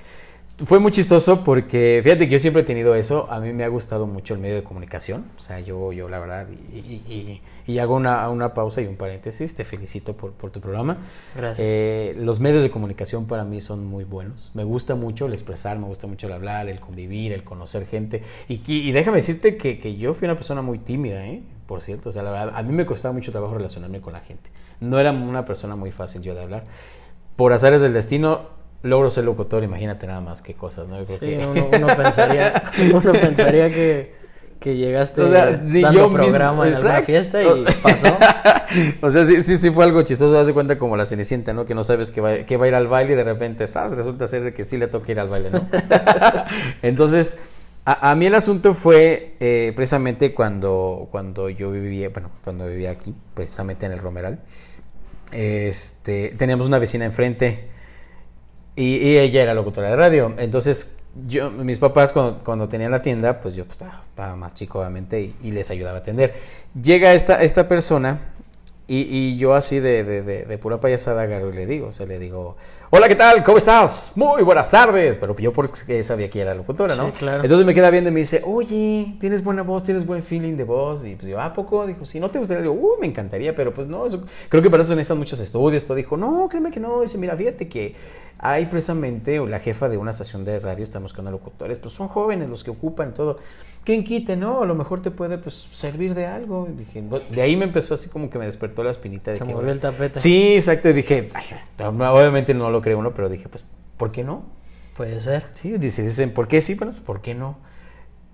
fue 0.58 0.78
muy 0.78 0.92
chistoso 0.92 1.42
porque, 1.42 2.00
fíjate 2.04 2.26
que 2.26 2.32
yo 2.32 2.38
siempre 2.38 2.62
he 2.62 2.64
tenido 2.64 2.94
eso, 2.94 3.26
a 3.30 3.40
mí 3.40 3.52
me 3.52 3.64
ha 3.64 3.68
gustado 3.68 4.06
mucho 4.06 4.34
el 4.34 4.40
medio 4.40 4.54
de 4.54 4.62
comunicación, 4.62 5.24
o 5.36 5.40
sea, 5.40 5.58
yo, 5.58 5.92
yo 5.92 6.08
la 6.08 6.20
verdad, 6.20 6.46
y, 6.72 7.40
y, 7.66 7.78
hago 7.78 7.96
una, 7.96 8.28
una, 8.30 8.54
pausa 8.54 8.80
y 8.80 8.86
un 8.86 8.96
paréntesis, 8.96 9.56
te 9.56 9.64
felicito 9.64 10.16
por, 10.16 10.32
por 10.32 10.52
tu 10.52 10.60
programa. 10.60 10.98
Gracias. 11.34 11.58
Eh, 11.60 12.14
los 12.18 12.38
medios 12.38 12.62
de 12.62 12.70
comunicación 12.70 13.26
para 13.26 13.44
mí 13.44 13.60
son 13.60 13.84
muy 13.84 14.04
buenos, 14.04 14.52
me 14.54 14.62
gusta 14.62 14.94
mucho 14.94 15.26
el 15.26 15.32
expresar, 15.32 15.76
me 15.78 15.86
gusta 15.86 16.06
mucho 16.06 16.28
el 16.28 16.32
hablar, 16.32 16.68
el 16.68 16.78
convivir, 16.78 17.32
el 17.32 17.42
conocer 17.42 17.84
gente, 17.84 18.22
y, 18.48 18.92
déjame 18.92 19.16
decirte 19.16 19.56
que, 19.56 19.80
que, 19.80 19.96
yo 19.96 20.14
fui 20.14 20.26
una 20.26 20.36
persona 20.36 20.62
muy 20.62 20.78
tímida, 20.78 21.26
¿eh? 21.26 21.42
por 21.66 21.80
cierto, 21.80 22.10
o 22.10 22.12
sea, 22.12 22.22
la 22.22 22.30
verdad, 22.30 22.52
a 22.54 22.62
mí 22.62 22.72
me 22.72 22.86
costaba 22.86 23.12
mucho 23.12 23.32
trabajo 23.32 23.54
relacionarme 23.54 24.00
con 24.00 24.12
la 24.12 24.20
gente, 24.20 24.50
no 24.78 25.00
era 25.00 25.10
una 25.10 25.44
persona 25.44 25.74
muy 25.74 25.90
fácil 25.90 26.22
yo 26.22 26.34
de 26.34 26.42
hablar. 26.42 26.64
Por 27.34 27.52
azares 27.52 27.82
del 27.82 27.92
destino, 27.92 28.42
logro 28.84 29.08
ser 29.08 29.25
locutor, 29.25 29.64
imagínate 29.64 30.06
nada 30.06 30.20
más 30.20 30.42
qué 30.42 30.54
cosas, 30.54 30.86
¿no? 30.88 31.04
sí, 31.06 31.38
uno, 31.75 31.86
pensaría, 31.96 32.70
uno 32.92 33.12
pensaría 33.12 33.70
que, 33.70 34.14
que 34.60 34.76
llegaste 34.76 35.22
o 35.22 35.31
sea, 35.31 35.52
dando 35.52 36.12
programa 36.12 36.69
en 36.69 36.76
una 36.76 37.00
fiesta 37.00 37.42
y 37.42 37.64
pasó. 37.82 38.08
o 39.00 39.10
sea, 39.10 39.25
sí, 39.25 39.42
sí, 39.42 39.56
sí 39.56 39.70
fue 39.70 39.84
algo 39.84 40.02
chistoso, 40.02 40.34
das 40.34 40.46
de 40.46 40.52
cuenta 40.52 40.78
como 40.78 40.98
la 40.98 41.06
Cenicienta, 41.06 41.54
¿no? 41.54 41.64
Que 41.64 41.75
no 41.75 41.82
sabes 41.82 42.10
que 42.10 42.20
va, 42.20 42.34
que 42.44 42.56
va 42.58 42.66
a 42.66 42.69
ir 42.69 42.75
al 42.75 42.86
baile 42.86 43.14
y 43.14 43.16
de 43.16 43.25
repente, 43.25 43.66
¿sabes? 43.66 43.96
Resulta 43.96 44.26
ser 44.26 44.52
que 44.52 44.64
sí 44.64 44.76
le 44.76 44.87
toca 44.87 45.10
ir 45.10 45.19
al 45.19 45.30
baile, 45.30 45.50
¿no? 45.50 45.66
Entonces, 46.82 47.38
a, 47.87 48.10
a, 48.10 48.14
mí 48.14 48.26
el 48.26 48.34
asunto 48.34 48.75
fue 48.75 49.34
eh, 49.40 49.72
precisamente 49.75 50.34
cuando, 50.34 51.08
cuando 51.10 51.48
yo 51.48 51.70
vivía, 51.70 52.10
bueno, 52.10 52.30
cuando 52.42 52.66
vivía 52.66 52.90
aquí, 52.90 53.14
precisamente 53.32 53.87
en 53.87 53.92
el 53.92 53.98
Romeral, 53.98 54.40
este, 55.32 56.34
teníamos 56.37 56.66
una 56.66 56.78
vecina 56.78 57.06
enfrente, 57.06 57.69
y, 58.76 59.17
ella 59.17 59.43
era 59.43 59.55
locutora 59.55 59.91
de 59.91 59.97
radio. 59.97 60.35
Entonces, 60.38 60.97
yo, 61.26 61.50
mis 61.50 61.79
papás 61.79 62.12
cuando, 62.12 62.38
cuando 62.44 62.69
tenían 62.69 62.91
la 62.91 63.00
tienda, 63.00 63.41
pues 63.41 63.55
yo 63.55 63.65
pues, 63.65 63.79
estaba, 63.81 64.37
más 64.37 64.55
chico 64.55 64.81
obviamente 64.81 65.21
y, 65.21 65.35
y, 65.43 65.50
les 65.53 65.71
ayudaba 65.71 65.99
a 65.99 66.00
atender. 66.00 66.35
Llega 66.81 67.12
esta, 67.12 67.43
esta 67.43 67.69
persona 67.69 68.19
y, 68.86 69.06
y 69.10 69.38
yo 69.38 69.54
así 69.54 69.81
de, 69.81 70.04
de, 70.04 70.22
de, 70.44 70.58
pura 70.58 70.78
payasada 70.78 71.22
agarro 71.22 71.50
y 71.50 71.56
le 71.56 71.64
digo, 71.64 71.86
o 71.86 71.92
sea, 71.92 72.04
le 72.04 72.19
digo, 72.19 72.56
hola, 72.90 73.08
¿qué 73.08 73.14
tal? 73.14 73.42
¿Cómo 73.42 73.56
estás? 73.56 74.12
Muy 74.16 74.42
buenas 74.42 74.70
tardes. 74.70 75.16
Pero 75.16 75.34
yo 75.36 75.54
porque 75.54 76.04
sabía 76.04 76.28
que 76.28 76.40
era 76.40 76.52
locutora, 76.52 76.94
¿no? 76.94 77.06
Sí, 77.06 77.12
claro. 77.19 77.42
Entonces 77.42 77.64
me 77.64 77.72
queda 77.72 77.88
viendo 77.88 78.10
y 78.10 78.12
me 78.12 78.20
dice, 78.20 78.42
oye, 78.44 79.16
tienes 79.20 79.42
buena 79.42 79.62
voz, 79.62 79.84
tienes 79.84 80.04
buen 80.04 80.22
feeling 80.22 80.56
de 80.56 80.64
voz. 80.64 81.02
Y 81.06 81.14
pues 81.14 81.28
yo, 81.28 81.40
¿a 81.40 81.54
poco? 81.54 81.86
Dijo, 81.86 82.04
si 82.04 82.20
no 82.20 82.28
te 82.28 82.38
gustaría, 82.38 82.60
digo, 82.60 82.75
uh, 82.75 83.00
me 83.00 83.06
encantaría, 83.06 83.54
pero 83.54 83.72
pues 83.72 83.86
no, 83.86 84.04
eso, 84.04 84.22
creo 84.50 84.62
que 84.62 84.69
para 84.69 84.82
eso 84.82 84.94
necesitan 84.94 85.16
muchos 85.16 85.40
estudios. 85.40 85.82
Todo 85.84 85.96
dijo, 85.96 86.19
no, 86.19 86.46
créeme 86.50 86.70
que 86.70 86.80
no. 86.80 87.00
Dice, 87.00 87.16
mira, 87.16 87.34
fíjate 87.34 87.69
que 87.69 87.94
hay 88.38 88.66
precisamente 88.66 89.40
la 89.46 89.60
jefa 89.60 89.88
de 89.88 89.96
una 89.96 90.10
estación 90.10 90.44
de 90.44 90.58
radio, 90.58 90.84
estamos 90.84 91.12
buscando 91.12 91.30
locutores, 91.30 91.78
pues 91.78 91.94
son 91.94 92.08
jóvenes 92.08 92.50
los 92.50 92.62
que 92.62 92.70
ocupan 92.70 93.14
todo. 93.14 93.38
¿Quién 93.84 94.02
quite, 94.02 94.36
no? 94.36 94.62
A 94.62 94.66
lo 94.66 94.75
mejor 94.75 95.02
te 95.02 95.11
puede 95.11 95.37
pues 95.37 95.68
servir 95.73 96.14
de 96.14 96.26
algo. 96.26 96.66
dije, 96.76 97.02
de 97.30 97.42
ahí 97.42 97.54
me 97.54 97.66
empezó 97.66 97.94
así 97.94 98.09
como 98.09 98.30
que 98.30 98.38
me 98.38 98.47
despertó 98.47 98.82
la 98.82 98.90
espinita 98.90 99.30
de 99.30 99.38
que. 99.38 99.44
movió 99.44 99.70
el 99.70 99.80
tapete. 99.80 100.18
Sí, 100.18 100.54
exacto. 100.54 100.88
Y 100.88 100.94
dije, 100.94 101.28
obviamente 101.78 102.54
no 102.54 102.70
lo 102.70 102.80
creo 102.80 102.99
uno, 102.99 103.12
pero 103.12 103.28
dije, 103.28 103.49
pues, 103.49 103.64
¿por 103.99 104.11
qué 104.11 104.25
no? 104.25 104.44
Puede 104.97 105.20
ser. 105.20 105.47
Sí, 105.52 105.76
dicen, 105.76 106.32
¿por 106.32 106.49
qué 106.49 106.62
sí? 106.62 106.76
Bueno, 106.76 106.92
pues, 106.92 107.04
¿por 107.04 107.20
qué 107.20 107.35
no? 107.35 107.59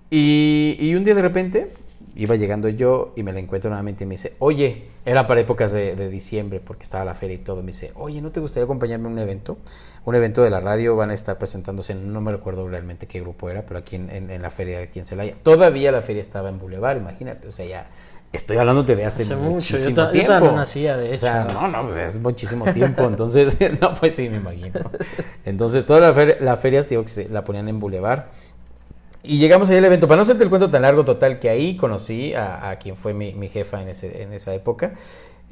Y, 0.09 0.77
y 0.79 0.95
un 0.95 1.03
día 1.03 1.15
de 1.15 1.21
repente 1.21 1.71
iba 2.15 2.35
llegando 2.35 2.69
yo 2.69 3.13
y 3.15 3.23
me 3.23 3.33
la 3.33 3.39
encuentro 3.39 3.69
nuevamente 3.69 4.03
y 4.03 4.07
me 4.07 4.13
dice, 4.13 4.35
oye, 4.39 4.87
era 5.05 5.27
para 5.27 5.41
épocas 5.41 5.71
de, 5.71 5.95
de, 5.95 6.09
diciembre 6.09 6.59
porque 6.59 6.83
estaba 6.83 7.05
la 7.05 7.13
feria 7.13 7.35
y 7.35 7.39
todo, 7.39 7.61
me 7.61 7.67
dice, 7.67 7.91
oye, 7.95 8.21
¿no 8.21 8.31
te 8.31 8.39
gustaría 8.39 8.65
acompañarme 8.65 9.07
a 9.07 9.11
un 9.11 9.19
evento? 9.19 9.57
Un 10.03 10.15
evento 10.15 10.43
de 10.43 10.49
la 10.49 10.59
radio, 10.59 10.95
van 10.95 11.11
a 11.11 11.13
estar 11.13 11.37
presentándose, 11.37 11.93
no 11.93 12.21
me 12.21 12.31
recuerdo 12.31 12.67
realmente 12.67 13.07
qué 13.07 13.21
grupo 13.21 13.49
era, 13.49 13.65
pero 13.65 13.79
aquí 13.79 13.97
en, 13.97 14.09
en, 14.09 14.41
la 14.41 14.49
feria 14.49 14.79
de 14.79 14.85
aquí 14.85 14.99
en 14.99 15.05
Celaya. 15.05 15.35
Todavía 15.43 15.91
la 15.91 16.01
feria 16.01 16.21
estaba 16.21 16.49
en 16.49 16.57
Boulevard, 16.57 16.97
imagínate, 16.97 17.47
o 17.47 17.51
sea, 17.51 17.65
ya 17.65 17.87
estoy 18.33 18.57
hablándote 18.57 18.95
de 18.95 19.05
hace, 19.05 19.35
muchísimo 19.35 20.09
tiempo. 20.09 20.33
Yo 20.33 20.39
no 20.39 20.55
nacía 20.55 20.97
de 20.97 21.13
eso. 21.13 21.27
O 21.27 21.29
sea, 21.29 21.43
no, 21.45 21.67
no, 21.67 21.83
pues 21.83 21.97
es 21.97 22.19
muchísimo 22.19 22.65
tiempo, 22.73 23.03
entonces, 23.03 23.57
no, 23.81 23.93
pues 23.93 24.15
sí, 24.15 24.29
me 24.29 24.37
imagino. 24.37 24.79
Entonces, 25.45 25.85
toda 25.85 25.99
la 25.99 26.13
feria, 26.13 26.37
la 26.39 26.57
feria, 26.57 26.81
digo, 26.81 27.03
que 27.03 27.09
se 27.09 27.29
la 27.29 27.43
ponían 27.43 27.67
en 27.67 27.79
Boulevard 27.79 28.25
y 29.23 29.37
llegamos 29.37 29.69
ahí 29.69 29.77
al 29.77 29.85
evento. 29.85 30.07
Para 30.07 30.17
no 30.17 30.21
hacerte 30.23 30.43
el 30.43 30.49
cuento 30.49 30.69
tan 30.69 30.81
largo, 30.81 31.05
total, 31.05 31.39
que 31.39 31.49
ahí 31.49 31.77
conocí 31.77 32.33
a, 32.33 32.77
quien 32.81 32.95
fue 32.95 33.13
mi, 33.13 33.33
mi, 33.33 33.49
jefa 33.49 33.81
en, 33.81 33.89
ese, 33.89 34.23
en 34.23 34.33
esa 34.33 34.53
época. 34.53 34.93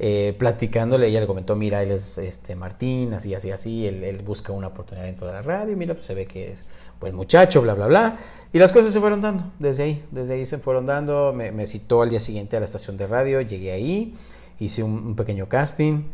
Eh, 0.02 0.34
platicándole, 0.38 1.08
ella 1.08 1.20
le 1.20 1.26
comentó, 1.26 1.56
mira, 1.56 1.82
él 1.82 1.90
es 1.90 2.16
este 2.16 2.56
Martín, 2.56 3.12
así, 3.12 3.34
así, 3.34 3.50
así, 3.50 3.86
él, 3.86 4.22
busca 4.24 4.50
una 4.50 4.68
oportunidad 4.68 5.04
dentro 5.04 5.26
de 5.26 5.34
la 5.34 5.42
radio, 5.42 5.76
mira, 5.76 5.92
pues 5.92 6.06
se 6.06 6.14
ve 6.14 6.24
que 6.24 6.52
es 6.52 6.64
pues 6.98 7.12
muchacho, 7.12 7.60
bla, 7.60 7.74
bla, 7.74 7.86
bla. 7.86 8.16
Y 8.50 8.58
las 8.58 8.72
cosas 8.72 8.94
se 8.94 9.00
fueron 9.00 9.20
dando, 9.20 9.44
desde 9.58 9.82
ahí, 9.82 10.04
desde 10.10 10.34
ahí 10.34 10.46
se 10.46 10.56
fueron 10.56 10.86
dando, 10.86 11.34
me, 11.34 11.66
citó 11.66 12.00
al 12.00 12.08
día 12.08 12.18
siguiente 12.18 12.56
a 12.56 12.60
la 12.60 12.64
estación 12.64 12.96
de 12.96 13.06
radio, 13.06 13.42
llegué 13.42 13.72
ahí, 13.72 14.14
hice 14.58 14.82
un, 14.82 15.14
pequeño 15.16 15.50
casting, 15.50 16.04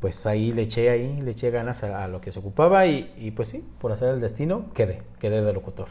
pues 0.00 0.26
ahí 0.26 0.52
le 0.52 0.62
eché 0.62 0.90
ahí, 0.90 1.22
le 1.22 1.30
eché 1.30 1.52
ganas 1.52 1.84
a, 1.84 2.02
a 2.02 2.08
lo 2.08 2.20
que 2.20 2.32
se 2.32 2.40
ocupaba 2.40 2.84
y, 2.86 3.14
y, 3.16 3.30
pues 3.30 3.46
sí, 3.46 3.64
por 3.78 3.92
hacer 3.92 4.08
el 4.08 4.20
destino, 4.20 4.72
quedé, 4.74 5.02
quedé 5.20 5.40
de 5.40 5.52
locutor. 5.52 5.86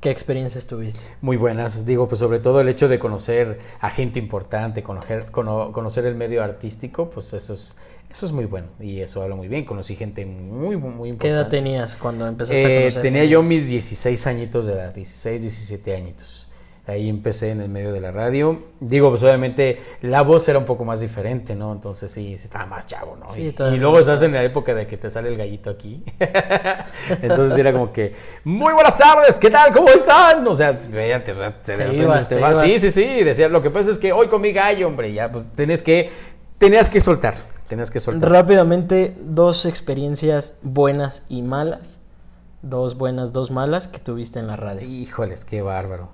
¿Qué 0.00 0.10
experiencias 0.10 0.66
tuviste? 0.66 1.00
Muy 1.20 1.36
buenas, 1.36 1.84
digo, 1.84 2.08
pues 2.08 2.20
sobre 2.20 2.38
todo 2.40 2.62
el 2.62 2.70
hecho 2.70 2.88
de 2.88 2.98
conocer 2.98 3.58
a 3.80 3.90
gente 3.90 4.18
importante, 4.18 4.82
conocer, 4.82 5.30
conocer 5.30 6.06
el 6.06 6.14
medio 6.14 6.42
artístico, 6.42 7.10
pues 7.10 7.34
eso 7.34 7.52
es, 7.52 7.76
eso 8.10 8.24
es 8.24 8.32
muy 8.32 8.46
bueno 8.46 8.68
y 8.80 9.00
eso 9.00 9.20
habla 9.20 9.36
muy 9.36 9.48
bien. 9.48 9.66
Conocí 9.66 9.96
gente 9.96 10.24
muy, 10.24 10.78
muy 10.78 11.10
importante. 11.10 11.18
¿Qué 11.18 11.28
edad 11.28 11.48
tenías 11.48 11.96
cuando 11.96 12.26
empezaste 12.26 12.64
a 12.64 12.70
eh, 12.70 12.78
conocer? 12.78 13.02
Tenía 13.02 13.26
yo 13.26 13.42
mis 13.42 13.68
16 13.68 14.26
añitos 14.26 14.66
de 14.66 14.72
edad, 14.72 14.94
16, 14.94 15.42
17 15.42 15.94
añitos. 15.94 16.49
Ahí 16.90 17.08
empecé 17.08 17.52
en 17.52 17.60
el 17.60 17.68
medio 17.68 17.92
de 17.92 18.00
la 18.00 18.10
radio. 18.10 18.64
Digo, 18.80 19.10
pues 19.10 19.22
obviamente 19.22 19.78
la 20.02 20.22
voz 20.22 20.48
era 20.48 20.58
un 20.58 20.64
poco 20.64 20.84
más 20.84 21.00
diferente, 21.00 21.54
¿no? 21.54 21.72
Entonces 21.72 22.10
sí, 22.10 22.32
estaba 22.32 22.66
más 22.66 22.86
chavo, 22.86 23.16
¿no? 23.16 23.26
y, 23.36 23.52
luego 23.76 24.00
estás 24.00 24.24
en 24.24 24.32
la 24.32 24.42
época 24.42 24.74
de 24.74 24.88
que 24.88 24.96
te 24.96 25.08
sale 25.08 25.28
el 25.28 25.36
gallito 25.36 25.70
aquí. 25.70 26.02
Entonces 27.22 27.56
era 27.56 27.72
como 27.72 27.92
que, 27.92 28.12
muy 28.42 28.72
buenas 28.74 28.98
tardes, 28.98 29.36
¿qué 29.36 29.50
tal? 29.50 29.72
¿Cómo 29.72 29.88
están? 29.88 30.46
O 30.48 30.54
sea, 30.56 30.76
se 30.80 30.88
de 30.88 31.86
repente 31.86 32.24
te, 32.28 32.40
vas. 32.40 32.60
Sí, 32.60 32.80
sí, 32.80 32.90
sí. 32.90 33.22
Decía, 33.22 33.48
lo 33.48 33.62
que 33.62 33.70
pasa 33.70 33.92
es 33.92 33.98
que 33.98 34.12
hoy 34.12 34.26
con 34.26 34.40
mi 34.40 34.52
gallo, 34.52 34.88
hombre, 34.88 35.12
ya, 35.12 35.30
pues 35.30 35.50
tenés 35.52 35.84
que, 35.84 36.10
tenías 36.58 36.90
que 36.90 37.00
soltar, 37.00 37.34
tenías 37.68 37.92
que 37.92 38.00
soltar. 38.00 38.28
Rápidamente, 38.28 39.14
dos 39.20 39.64
experiencias 39.64 40.58
buenas 40.62 41.26
y 41.28 41.42
malas. 41.42 42.00
Dos 42.62 42.98
buenas, 42.98 43.32
dos 43.32 43.50
malas 43.50 43.88
que 43.88 44.00
tuviste 44.00 44.38
en 44.38 44.46
la 44.46 44.56
radio. 44.56 44.86
Híjoles, 44.86 45.44
qué 45.44 45.62
bárbaro. 45.62 46.10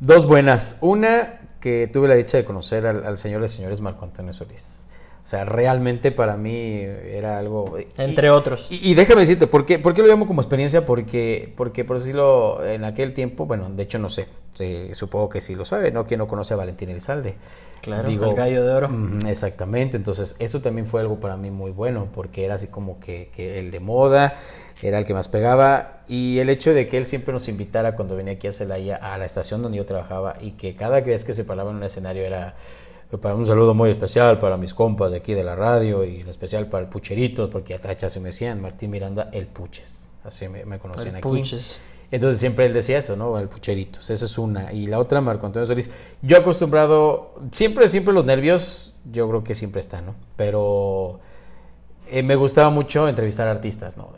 Dos 0.00 0.26
buenas. 0.26 0.78
Una, 0.82 1.40
que 1.60 1.88
tuve 1.90 2.06
la 2.08 2.14
dicha 2.14 2.36
de 2.36 2.44
conocer 2.44 2.86
al, 2.86 3.16
señor 3.16 3.40
de 3.40 3.48
señores 3.48 3.80
Marco 3.80 4.04
Antonio 4.04 4.32
Solís. 4.32 4.88
O 5.24 5.28
sea, 5.28 5.44
realmente 5.44 6.12
para 6.12 6.36
mí 6.36 6.78
era 6.80 7.38
algo... 7.38 7.76
Entre 7.96 8.30
otros. 8.30 8.68
Y, 8.70 8.94
déjame 8.94 9.22
decirte, 9.22 9.48
¿por 9.48 9.66
qué, 9.66 9.80
¿por 9.80 9.98
lo 9.98 10.06
llamo 10.06 10.28
como 10.28 10.40
experiencia? 10.40 10.86
Porque, 10.86 11.52
porque, 11.56 11.84
por 11.84 11.98
decirlo, 11.98 12.64
en 12.64 12.84
aquel 12.84 13.12
tiempo, 13.12 13.46
bueno, 13.46 13.68
de 13.68 13.82
hecho 13.82 13.98
no 13.98 14.08
sé, 14.08 14.28
supongo 14.92 15.28
que 15.28 15.40
sí 15.40 15.56
lo 15.56 15.64
sabe, 15.64 15.90
¿no? 15.90 16.04
¿Quién 16.04 16.18
no 16.18 16.28
conoce 16.28 16.54
a 16.54 16.56
Valentín 16.56 16.90
Elizalde? 16.90 17.34
Claro, 17.82 18.08
el 18.08 18.34
gallo 18.34 18.64
de 18.64 18.72
oro. 18.72 18.90
exactamente, 19.26 19.96
entonces 19.96 20.36
eso 20.38 20.60
también 20.60 20.86
fue 20.86 21.00
algo 21.00 21.18
para 21.18 21.36
mí 21.36 21.50
muy 21.50 21.72
bueno, 21.72 22.08
porque 22.12 22.44
era 22.44 22.54
así 22.54 22.68
como 22.68 23.00
que, 23.00 23.28
que 23.34 23.58
el 23.58 23.72
de 23.72 23.80
moda, 23.80 24.34
era 24.82 24.98
el 24.98 25.04
que 25.04 25.14
más 25.14 25.28
pegaba 25.28 26.02
y 26.08 26.38
el 26.38 26.50
hecho 26.50 26.74
de 26.74 26.86
que 26.86 26.96
él 26.98 27.06
siempre 27.06 27.32
nos 27.32 27.48
invitara 27.48 27.96
cuando 27.96 28.16
venía 28.16 28.34
aquí 28.34 28.46
a 28.46 28.52
Celaya 28.52 28.96
a 28.96 29.16
la 29.18 29.24
estación 29.24 29.62
donde 29.62 29.78
yo 29.78 29.86
trabajaba 29.86 30.34
y 30.40 30.52
que 30.52 30.76
cada 30.76 31.00
vez 31.00 31.24
que 31.24 31.32
se 31.32 31.44
paraba 31.44 31.70
en 31.70 31.76
un 31.76 31.82
escenario 31.84 32.22
era 32.22 32.54
para 33.20 33.34
un 33.34 33.46
saludo 33.46 33.72
muy 33.72 33.90
especial 33.90 34.38
para 34.38 34.56
mis 34.56 34.74
compas 34.74 35.12
de 35.12 35.18
aquí 35.18 35.32
de 35.32 35.44
la 35.44 35.54
radio 35.54 36.04
y 36.04 36.20
en 36.20 36.28
especial 36.28 36.68
para 36.68 36.84
el 36.84 36.90
Pucheritos 36.90 37.48
porque 37.48 37.74
hasta 37.74 38.10
se 38.10 38.20
me 38.20 38.28
decían 38.28 38.60
Martín 38.60 38.90
Miranda 38.90 39.30
el 39.32 39.46
Puches, 39.46 40.12
así 40.24 40.48
me, 40.48 40.78
conocían 40.78 41.16
aquí. 41.16 41.22
Puches. 41.28 41.80
Entonces 42.10 42.38
siempre 42.38 42.66
él 42.66 42.72
decía 42.72 42.98
eso, 42.98 43.16
¿no? 43.16 43.38
El 43.38 43.48
Pucheritos, 43.48 44.10
esa 44.10 44.24
es 44.24 44.38
una. 44.38 44.72
Y 44.72 44.86
la 44.86 45.00
otra, 45.00 45.20
Marco 45.20 45.46
Antonio 45.46 45.66
Solís. 45.66 45.90
Yo 46.22 46.36
acostumbrado, 46.36 47.34
siempre, 47.50 47.88
siempre 47.88 48.14
los 48.14 48.24
nervios, 48.24 48.94
yo 49.10 49.28
creo 49.28 49.42
que 49.42 49.54
siempre 49.56 49.80
están, 49.80 50.06
¿no? 50.06 50.14
Pero 50.36 51.18
eh, 52.08 52.22
me 52.22 52.36
gustaba 52.36 52.70
mucho 52.70 53.08
entrevistar 53.08 53.48
artistas, 53.48 53.96
¿no? 53.96 54.08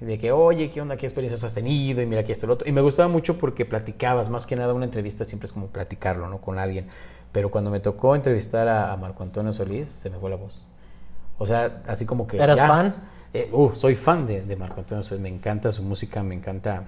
De 0.00 0.18
que, 0.18 0.32
oye, 0.32 0.70
¿qué 0.70 0.80
onda? 0.80 0.96
¿Qué 0.96 1.06
experiencias 1.06 1.44
has 1.44 1.54
tenido? 1.54 2.00
Y 2.00 2.06
mira 2.06 2.22
aquí 2.22 2.32
esto, 2.32 2.46
lo 2.46 2.54
otro. 2.54 2.68
Y 2.68 2.72
me 2.72 2.80
gustaba 2.80 3.08
mucho 3.08 3.36
porque 3.38 3.64
platicabas, 3.64 4.30
más 4.30 4.46
que 4.46 4.56
nada 4.56 4.72
una 4.72 4.86
entrevista 4.86 5.24
siempre 5.24 5.46
es 5.46 5.52
como 5.52 5.66
platicarlo, 5.66 6.28
¿no? 6.28 6.40
Con 6.40 6.58
alguien. 6.58 6.88
Pero 7.32 7.50
cuando 7.50 7.70
me 7.70 7.80
tocó 7.80 8.14
entrevistar 8.14 8.66
a, 8.68 8.96
Marco 8.96 9.22
Antonio 9.22 9.52
Solís, 9.52 9.88
se 9.88 10.10
me 10.10 10.18
fue 10.18 10.30
la 10.30 10.36
voz. 10.36 10.66
O 11.38 11.46
sea, 11.46 11.82
así 11.86 12.06
como 12.06 12.26
que... 12.26 12.38
¿Eras 12.38 12.58
fan? 12.58 12.94
Eh, 13.32 13.48
uh, 13.52 13.74
soy 13.74 13.94
fan 13.94 14.26
de, 14.26 14.42
de 14.42 14.56
Marco 14.56 14.80
Antonio 14.80 15.02
Solís, 15.02 15.22
me 15.22 15.28
encanta 15.28 15.70
su 15.70 15.82
música, 15.82 16.22
me 16.22 16.34
encanta 16.34 16.84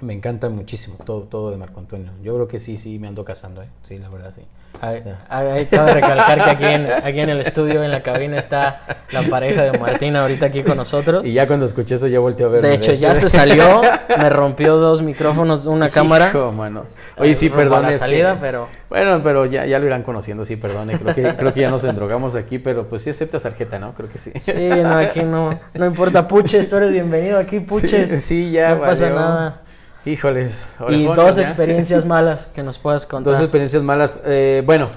me 0.00 0.12
encanta 0.12 0.48
muchísimo 0.48 0.96
todo, 1.04 1.22
todo 1.22 1.50
de 1.50 1.56
Marco 1.56 1.80
Antonio. 1.80 2.10
Yo 2.22 2.34
creo 2.34 2.48
que 2.48 2.58
sí, 2.58 2.76
sí, 2.76 2.98
me 2.98 3.08
ando 3.08 3.24
casando, 3.24 3.62
¿eh? 3.62 3.68
Sí, 3.82 3.98
la 3.98 4.08
verdad, 4.08 4.32
sí. 4.34 4.42
Hay, 4.80 5.66
que 5.66 5.76
recalcar 5.78 6.44
que 6.44 6.50
aquí 6.50 6.64
en, 6.64 6.90
aquí 6.90 7.20
en 7.20 7.30
el 7.30 7.40
estudio, 7.40 7.82
en 7.84 7.90
la 7.90 8.02
cabina, 8.02 8.36
está 8.36 8.80
la 9.12 9.22
pareja 9.22 9.62
de 9.62 9.78
Martín 9.78 10.16
ahorita 10.16 10.46
aquí 10.46 10.62
con 10.62 10.76
nosotros. 10.76 11.24
Y 11.24 11.32
ya 11.32 11.46
cuando 11.46 11.64
escuché 11.64 11.94
eso 11.94 12.06
ya 12.06 12.18
volteé 12.18 12.44
a 12.46 12.48
ver. 12.48 12.62
De 12.62 12.74
hecho, 12.74 12.92
ya 12.92 13.14
se 13.14 13.28
salió, 13.28 13.82
me 14.18 14.28
rompió 14.28 14.76
dos 14.76 15.00
micrófonos, 15.00 15.66
una 15.66 15.88
cámara. 15.88 16.32
mano. 16.52 16.84
Oye, 17.16 17.34
sí, 17.34 17.48
perdón. 17.48 17.82
la 17.82 17.92
salida, 17.92 18.38
pero... 18.40 18.68
Bueno, 18.90 19.22
pero 19.22 19.46
ya, 19.46 19.64
ya 19.64 19.78
lo 19.78 19.86
irán 19.86 20.02
conociendo, 20.02 20.44
sí, 20.44 20.56
perdón. 20.56 20.88
Creo 20.88 21.14
que, 21.14 21.36
creo 21.36 21.54
que 21.54 21.60
ya 21.60 21.70
nos 21.70 21.84
endrogamos 21.84 22.34
aquí, 22.36 22.58
pero 22.58 22.88
pues 22.88 23.02
sí 23.02 23.10
aceptas 23.10 23.44
tarjeta, 23.44 23.78
¿no? 23.78 23.94
Creo 23.94 24.10
que 24.10 24.18
sí. 24.18 24.32
Sí, 24.40 24.68
no, 24.82 24.98
aquí 24.98 25.22
no, 25.22 25.58
no 25.74 25.86
importa, 25.86 26.28
Puches, 26.28 26.68
tú 26.68 26.76
eres 26.76 26.92
bienvenido 26.92 27.38
aquí, 27.38 27.60
Puches. 27.60 28.22
Sí, 28.22 28.50
ya, 28.50 28.74
No 28.74 28.82
pasa 28.82 29.10
nada. 29.10 29.63
Híjoles. 30.04 30.76
Y 30.88 31.04
dos 31.04 31.38
experiencias 31.38 32.04
malas 32.04 32.46
que 32.46 32.62
nos 32.62 32.78
puedas 32.78 33.06
contar. 33.06 33.32
Dos 33.32 33.42
experiencias 33.42 33.82
malas. 33.82 34.20
Eh, 34.26 34.62
bueno, 34.64 34.90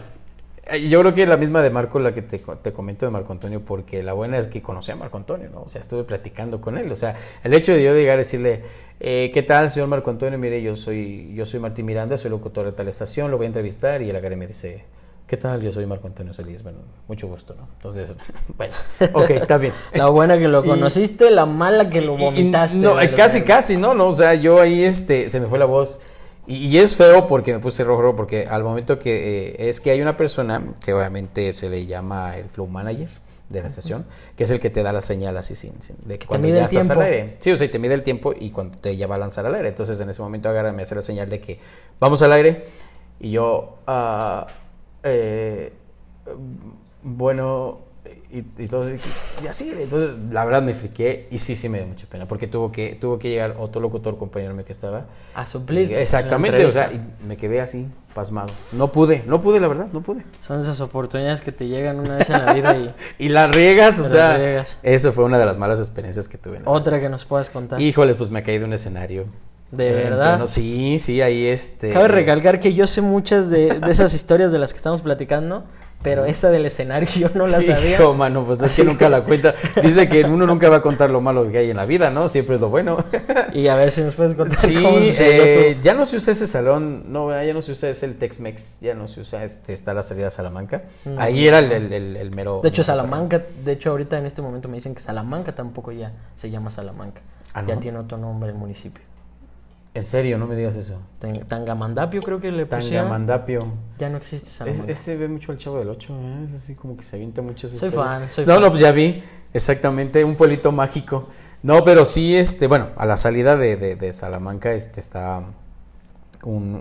eh, 0.69 0.87
yo 0.87 0.99
creo 0.99 1.13
que 1.13 1.25
la 1.25 1.37
misma 1.37 1.61
de 1.61 1.69
Marco, 1.69 1.99
la 1.99 2.13
que 2.13 2.21
te, 2.21 2.39
te, 2.39 2.73
comento 2.73 3.05
de 3.05 3.11
Marco 3.11 3.31
Antonio, 3.31 3.63
porque 3.63 4.03
la 4.03 4.13
buena 4.13 4.37
es 4.37 4.47
que 4.47 4.61
conocí 4.61 4.91
a 4.91 4.95
Marco 4.95 5.17
Antonio, 5.17 5.49
¿no? 5.49 5.61
O 5.61 5.69
sea, 5.69 5.79
estuve 5.79 6.03
platicando 6.03 6.59
con 6.59 6.77
él. 6.77 6.91
O 6.91 6.95
sea, 6.95 7.15
el 7.43 7.53
hecho 7.53 7.73
de 7.73 7.83
yo 7.83 7.93
llegar 7.93 8.15
a 8.15 8.19
decirle, 8.19 8.63
eh, 8.99 9.31
¿qué 9.33 9.43
tal, 9.43 9.69
señor 9.69 9.87
Marco 9.87 10.09
Antonio? 10.09 10.37
Mire, 10.37 10.61
yo 10.61 10.75
soy, 10.75 11.33
yo 11.33 11.45
soy 11.45 11.61
Martín 11.61 11.85
Miranda, 11.85 12.17
soy 12.17 12.31
locutor 12.31 12.65
de 12.65 12.73
tal 12.73 12.87
estación, 12.89 13.31
lo 13.31 13.37
voy 13.37 13.45
a 13.45 13.47
entrevistar. 13.47 14.01
Y 14.01 14.09
el 14.09 14.15
agarre 14.15 14.35
me 14.35 14.47
dice, 14.47 14.83
¿Qué 15.27 15.35
tal? 15.35 15.61
Yo 15.61 15.73
soy 15.73 15.85
Marco 15.85 16.07
Antonio 16.07 16.33
Solís. 16.33 16.63
Bueno, 16.63 16.79
mucho 17.09 17.27
gusto, 17.27 17.53
¿no? 17.53 17.67
Entonces, 17.73 18.15
bueno, 18.57 18.73
ok, 19.11 19.29
está 19.31 19.57
bien. 19.57 19.73
La 19.93 20.07
buena 20.07 20.39
que 20.39 20.47
lo 20.47 20.63
conociste, 20.65 21.29
la 21.31 21.45
mala 21.45 21.89
que 21.89 21.99
lo 21.99 22.15
vomitaste. 22.15 22.77
no, 22.77 22.95
casi, 23.13 23.41
casi, 23.41 23.75
¿no? 23.75 23.93
no 23.93 24.07
O 24.07 24.13
sea, 24.13 24.35
yo 24.35 24.61
ahí, 24.61 24.85
este, 24.85 25.27
se 25.27 25.41
me 25.41 25.47
fue 25.47 25.59
la 25.59 25.65
voz. 25.65 25.99
Y, 26.47 26.77
es 26.77 26.95
feo 26.95 27.27
porque 27.27 27.51
me 27.51 27.59
puse 27.59 27.83
rojo, 27.83 28.15
porque 28.15 28.47
al 28.49 28.63
momento 28.63 28.97
que 28.97 29.49
eh, 29.49 29.67
es 29.67 29.81
que 29.81 29.91
hay 29.91 30.01
una 30.01 30.15
persona 30.15 30.63
que 30.85 30.93
obviamente 30.93 31.51
se 31.51 31.69
le 31.69 31.85
llama 31.85 32.37
el 32.37 32.49
flow 32.49 32.67
manager 32.67 33.09
de 33.49 33.61
la 33.61 33.69
sesión, 33.69 34.05
que 34.37 34.45
es 34.45 34.51
el 34.51 34.61
que 34.61 34.69
te 34.69 34.81
da 34.81 34.93
la 34.93 35.01
señal 35.01 35.35
así 35.35 35.55
sin, 35.55 35.73
de 36.05 36.17
que 36.17 36.25
cuando 36.25 36.47
ya 36.47 36.63
estás 36.63 36.89
al 36.89 37.01
aire. 37.01 37.35
Sí, 37.39 37.51
o 37.51 37.57
sea, 37.57 37.69
te 37.69 37.79
mide 37.79 37.95
el 37.95 38.03
tiempo 38.03 38.33
y 38.37 38.51
cuando 38.51 38.77
te 38.77 38.95
ya 38.95 39.07
va 39.07 39.15
a 39.15 39.17
lanzar 39.17 39.45
al 39.45 39.55
aire. 39.55 39.67
Entonces 39.67 39.99
en 39.99 40.09
ese 40.09 40.21
momento 40.21 40.47
agarra, 40.47 40.71
me 40.71 40.83
hace 40.83 40.95
la 40.95 41.01
señal 41.01 41.29
de 41.29 41.41
que 41.41 41.59
vamos 41.99 42.21
al 42.21 42.31
aire 42.31 42.63
y 43.19 43.31
yo 43.31 43.79
uh, 43.85 44.47
eh, 45.07 45.73
bueno, 47.03 47.79
y, 48.29 48.39
entonces, 48.57 49.39
y 49.43 49.47
así, 49.47 49.71
entonces 49.81 50.17
la 50.31 50.43
verdad 50.43 50.61
me 50.61 50.73
friqué 50.73 51.27
y 51.31 51.37
sí, 51.37 51.55
sí 51.55 51.69
me 51.69 51.77
dio 51.77 51.87
mucha 51.87 52.07
pena, 52.07 52.27
porque 52.27 52.47
tuvo 52.47 52.71
que, 52.71 52.95
tuvo 52.95 53.17
que 53.19 53.29
llegar 53.29 53.55
otro 53.57 53.81
locutor, 53.81 54.17
compañero 54.17 54.53
mío 54.53 54.65
que 54.65 54.73
estaba. 54.73 55.05
A 55.33 55.45
suplir. 55.45 55.93
exactamente, 55.93 56.65
o 56.65 56.71
sea, 56.71 56.91
y 56.91 56.99
me 57.25 57.37
quedé 57.37 57.61
así, 57.61 57.87
pasmado. 58.13 58.49
No 58.73 58.91
pude, 58.91 59.23
no 59.27 59.41
pude, 59.41 59.59
la 59.59 59.69
verdad, 59.69 59.87
no 59.93 60.01
pude. 60.01 60.25
Son 60.45 60.59
esas 60.59 60.81
oportunidades 60.81 61.41
que 61.41 61.53
te 61.53 61.67
llegan 61.67 61.99
una 61.99 62.17
vez 62.17 62.29
en 62.29 62.45
la 62.45 62.53
vida 62.53 62.77
y... 62.77 62.93
y 63.25 63.29
la 63.29 63.47
riegas, 63.47 63.99
o 63.99 64.09
sea, 64.09 64.65
eso 64.83 65.13
fue 65.13 65.23
una 65.23 65.39
de 65.39 65.45
las 65.45 65.57
malas 65.57 65.79
experiencias 65.79 66.27
que 66.27 66.37
tuve. 66.37 66.59
Otra 66.65 66.99
que 66.99 67.07
nos 67.07 67.23
puedas 67.23 67.49
contar. 67.49 67.81
Híjoles, 67.81 68.17
pues 68.17 68.29
me 68.29 68.43
caí 68.43 68.57
de 68.57 68.65
un 68.65 68.73
escenario 68.73 69.25
¿De 69.71 69.91
verdad? 69.91 70.45
sí, 70.45 70.97
sí, 70.97 71.21
ahí 71.21 71.45
este. 71.45 71.91
Cabe 71.91 72.07
recalcar 72.07 72.59
que 72.59 72.73
yo 72.73 72.87
sé 72.87 73.01
muchas 73.01 73.49
de, 73.49 73.81
esas 73.89 74.13
historias 74.15 74.51
de 74.51 74.59
las 74.59 74.71
que 74.71 74.77
estamos 74.77 75.01
platicando, 75.01 75.65
pero 76.03 76.23
esa 76.23 76.49
del 76.51 76.65
escenario 76.65 77.09
yo 77.15 77.29
no 77.33 77.47
la 77.47 77.61
sabía. 77.61 77.95
Hijo, 77.95 78.13
mano, 78.13 78.45
pues 78.45 78.63
es 78.63 78.73
que 78.73 78.85
nunca 78.85 79.09
la 79.09 79.25
cuenta. 79.25 79.53
Dice 79.81 80.07
que 80.07 80.23
uno 80.23 80.47
nunca 80.47 80.69
va 80.69 80.77
a 80.77 80.81
contar 80.81 81.09
lo 81.09 81.19
malo 81.19 81.51
que 81.51 81.57
hay 81.57 81.69
en 81.69 81.75
la 81.75 81.85
vida, 81.85 82.09
¿no? 82.11 82.29
Siempre 82.29 82.55
es 82.55 82.61
lo 82.61 82.69
bueno. 82.69 82.97
Y 83.53 83.67
a 83.67 83.75
ver 83.75 83.91
si 83.91 84.01
nos 84.01 84.15
puedes 84.15 84.35
contar 84.35 84.57
sí, 84.57 84.77
eh, 85.19 85.77
ya 85.81 85.93
no 85.93 86.05
se 86.05 86.17
usa 86.17 86.31
ese 86.31 86.47
salón, 86.47 87.11
no, 87.11 87.29
ya 87.43 87.53
no 87.53 87.61
se 87.61 87.73
usa, 87.73 87.89
es 87.89 88.03
el 88.03 88.17
Tex-Mex, 88.17 88.79
ya 88.79 88.93
no 88.93 89.07
se 89.07 89.19
usa, 89.19 89.43
este, 89.43 89.73
está 89.73 89.93
la 89.93 90.03
salida 90.03 90.27
a 90.27 90.31
Salamanca. 90.31 90.83
Mm. 91.03 91.19
Ahí 91.19 91.45
era 91.45 91.59
el, 91.59 91.91
el, 91.91 92.31
mero. 92.31 92.61
De 92.63 92.69
hecho, 92.69 92.83
Salamanca, 92.83 93.41
de 93.65 93.71
hecho, 93.73 93.91
ahorita 93.91 94.17
en 94.17 94.27
este 94.27 94.41
momento 94.41 94.69
me 94.69 94.75
dicen 94.75 94.95
que 94.95 95.01
Salamanca 95.01 95.53
tampoco 95.55 95.91
ya 95.91 96.13
se 96.35 96.49
llama 96.49 96.69
Salamanca. 96.69 97.21
Ah, 97.53 97.63
ya 97.67 97.77
tiene 97.77 97.97
otro 97.97 98.17
nombre 98.17 98.49
el 98.49 98.55
municipio. 98.55 99.06
En 99.97 100.03
serio, 100.03 100.37
no 100.37 100.45
me 100.45 100.55
digas 100.55 100.75
eso. 100.75 101.01
Tangamandapio 101.47 102.21
creo 102.21 102.39
que 102.39 102.51
le 102.51 102.67
pusieron. 102.67 103.05
Tangamandapio. 103.05 103.65
Ya 103.97 104.09
no 104.09 104.17
existe 104.17 104.51
Salamanca. 104.51 104.91
ese 104.91 105.17
ve 105.17 105.27
mucho 105.27 105.51
al 105.51 105.57
Chavo 105.57 105.79
del 105.79 105.89
8, 105.89 106.13
¿eh? 106.13 106.43
es 106.45 106.53
así 106.53 106.75
como 106.75 106.95
que 106.95 107.01
se 107.01 107.15
avienta 107.15 107.41
mucho. 107.41 107.67
Soy 107.67 107.89
fan, 107.89 108.29
soy 108.29 108.45
No, 108.45 108.59
no, 108.59 108.69
pues 108.69 108.81
ya 108.81 108.91
vi, 108.91 109.23
exactamente, 109.55 110.23
un 110.23 110.35
pueblito 110.35 110.71
mágico. 110.71 111.27
No, 111.63 111.83
pero 111.83 112.05
sí, 112.05 112.37
este, 112.37 112.67
bueno, 112.67 112.89
a 112.95 113.07
la 113.07 113.17
salida 113.17 113.55
de, 113.55 113.95
de, 113.95 114.13
Salamanca 114.13 114.71
este, 114.71 114.99
está 114.99 115.41
un, 116.43 116.75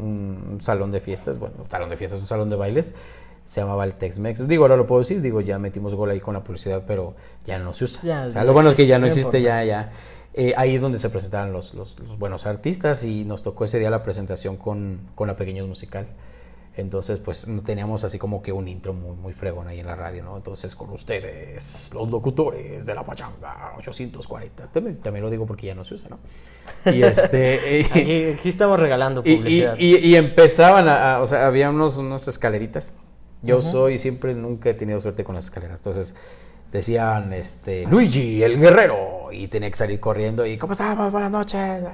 un, 0.53 0.61
salón 0.61 0.91
de 0.91 1.01
fiestas, 1.01 1.39
bueno, 1.39 1.55
un 1.59 1.71
salón 1.71 1.89
de 1.89 1.97
fiestas, 1.97 2.21
un 2.21 2.27
salón 2.27 2.51
de 2.51 2.57
bailes, 2.57 2.97
se 3.45 3.63
llamaba 3.63 3.85
el 3.85 3.95
Tex-Mex. 3.95 4.47
Digo, 4.47 4.65
ahora 4.65 4.77
lo 4.77 4.87
puedo 4.87 4.99
decir, 4.99 5.23
digo, 5.23 5.41
ya 5.41 5.59
metimos 5.59 5.95
gol 5.95 6.11
ahí 6.11 6.21
con 6.21 6.35
la 6.35 6.45
publicidad, 6.45 6.85
pero 6.87 7.15
ya 7.47 7.59
no 7.59 7.73
se 7.73 7.85
usa. 7.85 8.27
o 8.27 8.31
sea, 8.31 8.45
lo 8.45 8.53
bueno 8.53 8.69
es 8.69 8.75
que 8.75 8.87
ya 8.87 8.99
no 8.99 9.07
existe, 9.07 9.41
ya, 9.41 9.65
ya. 9.65 9.91
Eh, 10.39 10.53
ahí 10.59 10.75
es 10.75 10.83
donde 10.83 10.99
se 10.99 11.09
presentaban 11.09 11.51
los, 11.53 11.73
los, 11.73 11.97
buenos 12.19 12.45
artistas 12.45 13.05
y 13.05 13.25
nos 13.25 13.43
tocó 13.43 13.65
ese 13.65 13.79
día 13.79 13.89
la 13.89 14.03
presentación 14.03 14.59
con, 14.59 15.01
con 15.15 15.29
la 15.29 15.35
Pequeños 15.35 15.67
Musical. 15.67 16.07
Entonces, 16.77 17.21
pues 17.21 17.49
no 17.49 17.63
teníamos 17.63 18.05
así 18.05 18.19
como 18.19 18.43
que 18.43 18.53
un 18.53 18.69
intro 18.69 18.93
muy, 18.93 19.17
muy 19.17 19.33
fregón 19.33 19.67
ahí 19.67 19.81
en 19.81 19.87
la 19.87 19.97
radio, 19.97 20.23
¿no? 20.23 20.37
Entonces, 20.37 20.77
con 20.77 20.91
ustedes, 20.91 21.91
los 21.95 22.11
locutores 22.11 22.85
de 22.85 22.95
la 22.95 23.03
pachanga 23.03 23.73
840. 23.79 24.71
También, 24.71 24.97
también 24.99 25.25
lo 25.25 25.31
digo 25.31 25.47
porque 25.47 25.69
ya 25.69 25.75
no 25.75 25.85
se 25.85 25.95
usa, 25.95 26.11
¿no? 26.11 26.19
Y 26.93 27.03
este. 27.03 27.87
aquí, 27.91 28.25
aquí, 28.25 28.49
estamos 28.51 28.79
regalando 28.79 29.23
publicidad. 29.23 29.75
Y, 29.79 29.97
y, 29.97 30.07
y 30.09 30.17
empezaban 30.17 30.87
a, 30.87 31.21
O 31.23 31.27
sea, 31.27 31.47
había 31.47 31.71
unos, 31.71 31.97
unos 31.97 32.29
escaleritas. 32.29 32.93
Yo 33.41 33.63
soy, 33.63 33.97
siempre, 33.97 34.35
nunca 34.35 34.69
he 34.71 34.75
tenido 34.75 35.01
suerte 35.01 35.25
con 35.25 35.35
las 35.35 35.45
escaleras. 35.45 35.79
Entonces, 35.79 36.15
decían, 36.73 37.33
este, 37.33 37.87
Luigi, 37.87 38.43
el 38.43 38.59
guerrero. 38.59 39.29
Y 39.33 39.49
tenía 39.49 39.71
que 39.71 39.77
salir 39.77 40.01
corriendo. 40.01 40.47
Y, 40.47 40.57
¿cómo 40.57 40.73
estás? 40.73 40.97
Buenas 41.11 41.31
noches. 41.31 41.85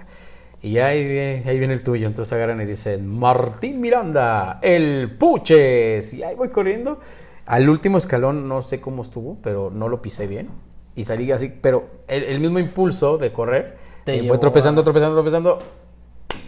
Y 0.61 0.79
ahí 0.79 1.05
viene, 1.05 1.43
ahí 1.47 1.59
viene 1.59 1.75
el 1.75 1.83
tuyo. 1.83 2.07
Entonces 2.07 2.33
agarran 2.33 2.61
y 2.61 2.67
dicen, 2.67 3.07
Martín 3.07 3.81
Miranda, 3.81 4.59
el 4.63 5.17
Puches. 5.19 6.15
Y 6.15 6.23
ahí 6.23 6.35
voy 6.35 6.51
corriendo. 6.51 7.01
Al 7.47 7.69
último 7.69 7.99
escalón 7.99 8.49
no 8.49 8.63
sé 8.63 8.81
cómo 8.81 9.03
estuvo, 9.03 9.39
pero 9.43 9.71
no 9.71 9.89
lo 9.89 10.01
pisé 10.01 10.27
bien. 10.27 10.49
Y 10.95 11.05
salí 11.05 11.31
así, 11.33 11.53
pero 11.61 11.89
el, 12.07 12.39
mismo 12.39 12.59
impulso 12.59 13.17
de 13.17 13.33
correr 13.33 13.79
Te 14.05 14.23
fue 14.27 14.37
tropezando, 14.37 14.85
tropezando, 14.85 15.17
tropezando 15.17 15.63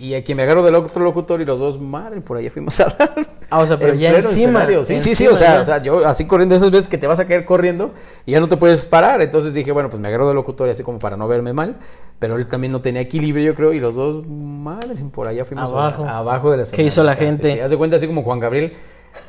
y 0.00 0.14
aquí 0.14 0.34
me 0.34 0.42
agarro 0.42 0.62
del 0.62 0.74
otro 0.74 1.02
locutor 1.02 1.40
y 1.40 1.44
los 1.44 1.58
dos, 1.58 1.80
madre, 1.80 2.20
por 2.20 2.36
allá 2.36 2.50
fuimos 2.50 2.78
a 2.80 2.84
dar. 2.86 3.14
Ah, 3.50 3.60
o 3.60 3.66
sea, 3.66 3.78
pero 3.78 3.94
ya 3.94 4.14
encima. 4.14 4.66
Sí, 4.82 4.98
sí, 4.98 5.14
sí, 5.14 5.26
o 5.28 5.36
sea, 5.36 5.60
o 5.60 5.64
sea, 5.64 5.80
yo 5.80 6.04
así 6.06 6.26
corriendo 6.26 6.54
esas 6.54 6.70
veces 6.70 6.88
que 6.88 6.98
te 6.98 7.06
vas 7.06 7.20
a 7.20 7.26
caer 7.26 7.44
corriendo 7.44 7.92
y 8.26 8.32
ya 8.32 8.40
no 8.40 8.48
te 8.48 8.56
puedes 8.56 8.84
parar. 8.86 9.22
Entonces 9.22 9.54
dije, 9.54 9.70
bueno, 9.72 9.88
pues 9.88 10.00
me 10.00 10.08
agarro 10.08 10.26
del 10.26 10.36
locutor 10.36 10.68
y 10.68 10.72
así 10.72 10.82
como 10.82 10.98
para 10.98 11.16
no 11.16 11.28
verme 11.28 11.52
mal. 11.52 11.76
Pero 12.18 12.36
él 12.36 12.46
también 12.46 12.72
no 12.72 12.80
tenía 12.80 13.02
equilibrio, 13.02 13.44
yo 13.44 13.54
creo, 13.54 13.72
y 13.72 13.80
los 13.80 13.94
dos, 13.94 14.26
madre, 14.26 14.94
por 15.12 15.28
allá 15.28 15.44
fuimos 15.44 15.72
abajo, 15.72 16.04
abajo 16.04 16.50
de 16.50 16.58
la 16.58 16.64
¿Qué 16.64 16.82
hizo 16.82 17.04
la 17.04 17.14
gente? 17.14 17.52
Sí, 17.52 17.60
Hace 17.60 17.76
cuenta 17.76 17.96
así 17.96 18.06
como 18.06 18.22
Juan 18.22 18.40
Gabriel. 18.40 18.74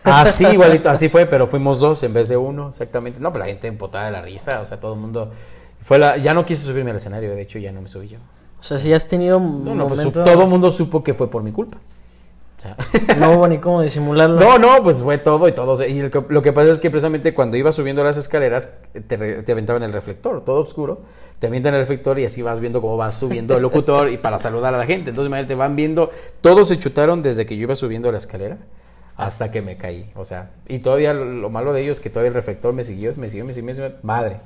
Así, 0.04 0.46
igualito, 0.52 0.90
así 0.90 1.10
fue, 1.10 1.26
pero 1.26 1.48
fuimos 1.48 1.80
dos 1.80 2.02
en 2.04 2.14
vez 2.14 2.30
de 2.30 2.38
uno, 2.38 2.70
exactamente. 2.70 3.20
No, 3.20 3.32
pero 3.32 3.46
la 3.46 3.50
gente 3.50 3.68
empotada 3.68 4.06
de 4.06 4.12
la 4.12 4.22
risa, 4.22 4.62
o 4.62 4.66
sea, 4.66 4.80
todo 4.80 4.94
el 4.94 5.00
mundo. 5.00 5.32
Fue 5.80 6.00
la, 6.00 6.18
ya 6.18 6.34
no 6.34 6.46
quise 6.46 6.66
subirme 6.66 6.92
al 6.92 6.98
escenario, 6.98 7.36
de 7.36 7.42
hecho 7.42 7.60
ya 7.60 7.72
no 7.72 7.82
me 7.82 7.88
subí 7.88 8.08
yo. 8.08 8.18
O 8.66 8.68
sea, 8.68 8.80
si 8.80 8.92
has 8.94 9.08
tenido 9.08 9.40
no, 9.40 9.88
pues, 9.88 10.12
todo 10.12 10.42
el 10.42 10.50
mundo 10.50 10.72
supo 10.72 11.04
que 11.04 11.14
fue 11.14 11.30
por 11.30 11.44
mi 11.44 11.52
culpa. 11.52 11.78
no 13.20 13.34
hubo 13.34 13.48
ni 13.48 13.60
cómo 13.60 13.84
disimularlo. 13.84 14.40
No, 14.40 14.58
no, 14.58 14.82
pues 14.82 15.04
fue 15.04 15.20
todo 15.20 15.48
y 15.48 15.52
todo. 15.52 15.86
Y 15.86 16.10
lo 16.30 16.42
que 16.42 16.52
pasa 16.52 16.72
es 16.72 16.80
que 16.80 16.90
precisamente 16.90 17.36
cuando 17.36 17.58
ibas 17.58 17.76
subiendo 17.76 18.04
las 18.04 18.18
escaleras, 18.18 18.80
te, 19.08 19.44
te 19.44 19.52
aventaban 19.52 19.84
el 19.84 19.94
reflector, 19.94 20.44
todo 20.44 20.62
oscuro. 20.62 21.02
Te 21.38 21.46
avientan 21.46 21.76
el 21.76 21.82
reflector 21.82 22.18
y 22.18 22.26
así 22.26 22.42
vas 22.42 22.60
viendo 22.60 22.82
cómo 22.82 22.98
vas 22.98 23.14
subiendo 23.14 23.56
el 23.56 23.62
locutor 23.62 24.10
y 24.10 24.18
para 24.18 24.40
saludar 24.40 24.74
a 24.74 24.80
la 24.80 24.88
gente. 24.88 25.12
Entonces, 25.12 25.28
imagínate, 25.28 25.54
van 25.54 25.76
viendo. 25.76 26.10
Todos 26.42 26.70
se 26.70 26.80
chutaron 26.80 27.22
desde 27.22 27.46
que 27.46 27.56
yo 27.56 27.64
iba 27.64 27.76
subiendo 27.76 28.12
la 28.12 28.18
escalera 28.18 28.58
hasta 29.16 29.52
que 29.52 29.62
me 29.62 29.78
caí. 29.78 30.12
O 30.16 30.26
sea, 30.26 30.50
y 30.68 30.80
todavía 30.80 31.14
lo, 31.14 31.52
malo 31.52 31.72
de 31.72 31.84
ello 31.84 31.92
es 31.92 32.02
que 32.02 32.10
todavía 32.10 32.30
el 32.30 32.34
reflector 32.34 32.74
me 32.74 32.84
siguió, 32.84 33.12
me 33.18 33.30
siguió, 33.30 33.46
me 33.46 33.54
siguió, 33.54 33.68
me 33.68 33.74
siguió. 33.76 33.92
Madre. 34.02 34.38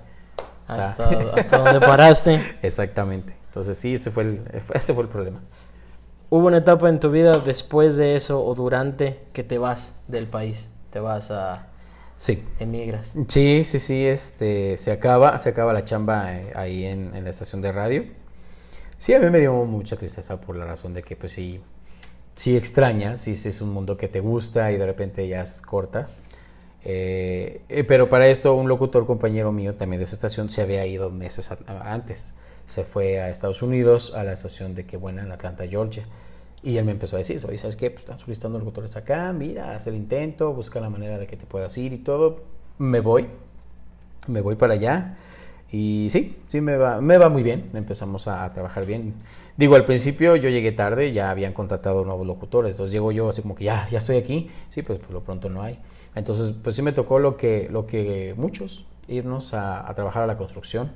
hasta, 0.68 1.08
hasta 1.38 1.58
donde 1.58 1.80
paraste. 1.80 2.38
Exactamente. 2.62 3.39
Entonces 3.50 3.78
sí, 3.78 3.94
ese 3.94 4.12
fue 4.12 4.24
el, 4.24 4.42
ese 4.74 4.94
fue 4.94 5.04
el 5.04 5.10
problema. 5.10 5.42
¿Hubo 6.30 6.46
una 6.46 6.58
etapa 6.58 6.88
en 6.90 7.00
tu 7.00 7.10
vida 7.10 7.40
después 7.40 7.98
de 7.98 8.16
eso 8.16 8.46
o 8.46 8.54
durante 8.54 9.20
que 9.34 9.44
te 9.44 9.58
vas 9.58 9.96
del 10.08 10.28
país? 10.28 10.70
Te 10.92 11.00
vas 11.00 11.32
a... 11.32 11.68
Sí. 12.18 12.44
Emigras. 12.60 13.14
Sí, 13.28 13.64
sí, 13.64 13.80
sí, 13.80 14.06
este, 14.06 14.78
se 14.78 14.92
acaba, 14.92 15.38
se 15.40 15.50
acaba 15.50 15.74
la 15.74 15.84
chamba 15.84 16.36
eh, 16.36 16.52
ahí 16.56 16.86
en, 16.86 17.16
en, 17.16 17.24
la 17.24 17.30
estación 17.32 17.62
de 17.62 17.72
radio. 17.72 18.04
Sí, 18.98 19.14
a 19.14 19.20
mí 19.20 19.30
me 19.30 19.40
dio 19.40 19.54
mucha 19.66 19.96
tristeza 19.96 20.40
por 20.40 20.56
la 20.56 20.66
razón 20.66 20.94
de 20.94 21.02
que 21.02 21.16
pues 21.16 21.32
sí, 21.32 21.62
sí 22.34 22.56
extrañas, 22.58 23.22
sí, 23.22 23.36
sí 23.36 23.50
es 23.50 23.62
un 23.62 23.72
mundo 23.72 23.98
que 23.98 24.08
te 24.08 24.20
gusta 24.20 24.72
y 24.72 24.78
de 24.78 24.86
repente 24.86 25.28
ya 25.28 25.42
es 25.42 25.62
corta. 25.62 26.10
Eh, 26.84 27.62
eh, 27.70 27.84
pero 27.86 28.08
para 28.08 28.28
esto 28.28 28.54
un 28.54 28.68
locutor 28.68 29.08
compañero 29.08 29.52
mío 29.52 29.76
también 29.76 30.00
de 30.00 30.04
esa 30.04 30.14
estación 30.14 30.50
se 30.50 30.62
había 30.62 30.86
ido 30.86 31.10
meses 31.10 31.52
antes 31.84 32.36
se 32.70 32.84
fue 32.84 33.20
a 33.20 33.30
Estados 33.30 33.64
Unidos, 33.64 34.14
a 34.16 34.24
la 34.24 34.34
estación 34.34 34.76
de 34.76 34.86
Qué 34.86 34.96
Buena 34.96 35.24
en 35.24 35.32
Atlanta, 35.32 35.66
Georgia. 35.68 36.04
Y 36.62 36.78
él 36.78 36.86
me 36.86 36.92
empezó 36.92 37.16
a 37.16 37.20
decir, 37.20 37.40
¿sabes 37.40 37.76
qué? 37.76 37.90
Pues 37.90 38.02
están 38.02 38.20
solicitando 38.20 38.60
locutores 38.60 38.96
acá, 38.96 39.34
mira, 39.34 39.74
haz 39.74 39.88
el 39.88 39.96
intento, 39.96 40.54
busca 40.54 40.80
la 40.80 40.92
manera 40.92 41.18
de 41.18 41.26
que 41.26 41.36
te 41.36 41.48
puedas 41.48 41.76
ir 41.80 41.94
y 41.94 41.98
todo. 41.98 42.44
Me 42.78 43.00
voy, 43.00 43.28
me 44.28 44.42
voy 44.42 44.56
para 44.56 44.76
allá. 44.76 45.18
Y 45.72 46.10
sí, 46.12 46.38
sí, 46.48 46.62
me 46.62 46.78
va, 46.78 47.02
me 47.02 47.18
va 47.18 47.30
muy 47.30 47.42
bien, 47.42 47.72
empezamos 47.74 48.28
a, 48.28 48.48
trabajar 48.54 48.86
bien. 48.86 49.16
Digo, 49.58 49.76
al 49.76 49.86
principio 49.86 50.36
yo 50.36 50.50
llegué 50.50 50.72
tarde, 50.72 51.12
ya 51.12 51.32
habían 51.32 51.54
contratado 51.54 52.06
nuevos 52.06 52.28
locutores, 52.28 52.74
entonces 52.74 52.94
llego 52.94 53.12
yo 53.12 53.30
así 53.30 53.42
como 53.42 53.56
que 53.56 53.64
ya, 53.64 53.88
ya 53.90 53.98
estoy 53.98 54.18
aquí, 54.18 54.48
sí, 54.68 54.84
pues 54.84 55.00
por 55.00 55.12
lo 55.12 55.24
pronto 55.24 55.50
no 55.50 55.64
hay. 55.64 55.80
Entonces, 56.14 56.54
pues 56.64 56.76
sí 56.76 56.84
me 56.84 56.92
tocó 56.92 57.18
lo 57.18 57.36
que, 57.36 57.68
lo 57.72 57.88
que 57.88 58.36
muchos, 58.38 58.86
irnos 59.08 59.56
a, 59.56 59.90
a 59.90 59.96
trabajar 59.96 60.22
a 60.22 60.28
la 60.28 60.38
construcción 60.38 60.92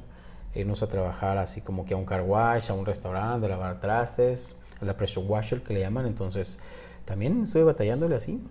irnos 0.56 0.84
a 0.84 0.88
trabajar 0.88 1.38
así 1.38 1.62
como 1.62 1.86
que 1.86 1.94
a 1.94 1.98
un 1.98 2.06
car 2.06 2.22
wash, 2.22 2.70
a 2.70 2.74
un 2.74 2.86
restaurante, 2.86 3.46
a 3.48 3.50
lavar 3.50 3.80
trastes, 3.80 4.58
a 4.82 4.86
la 4.86 4.96
pressure 4.96 5.26
washer 5.26 5.64
que 5.64 5.74
le 5.74 5.80
llaman, 5.80 6.06
entonces 6.06 6.60
también 7.06 7.44
estuve 7.44 7.64
batallándole 7.64 8.16
así. 8.16 8.42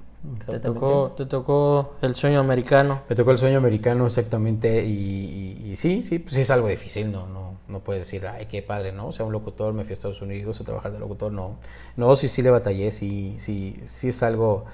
Te 0.49 0.61
tocó, 0.61 1.15
te 1.17 1.27
tocó 1.27 1.95
el 2.01 2.15
sueño 2.15 2.38
americano. 2.38 3.03
Me 3.09 3.17
tocó 3.17 3.33
el 3.33 3.38
sueño 3.38 3.59
americano 3.59 4.07
exactamente 4.07 4.85
y, 4.85 5.75
sí, 5.75 6.01
sí, 6.01 6.21
pues 6.21 6.37
es 6.37 6.51
algo 6.51 6.69
difícil, 6.69 7.11
no, 7.11 7.27
no, 7.27 7.59
no 7.67 7.81
puedes 7.81 8.03
decir, 8.03 8.27
ay, 8.29 8.47
qué 8.47 8.62
padre, 8.62 8.93
¿no? 8.93 9.09
O 9.09 9.12
sea, 9.12 9.27
un 9.27 9.33
locutor, 9.33 9.73
me 9.73 9.83
fui 9.83 9.93
a 9.93 9.95
Estados 9.95 10.23
Unidos 10.23 10.61
a 10.61 10.65
trabajar 10.65 10.93
de 10.93 11.01
locutor, 11.01 11.33
no. 11.33 11.57
No, 11.97 12.15
sí, 12.15 12.29
sí 12.29 12.43
le 12.43 12.51
batallé, 12.51 12.93
sí, 12.93 13.35
sí, 13.38 13.77
sí 13.83 14.09
es 14.09 14.23
algo, 14.23 14.65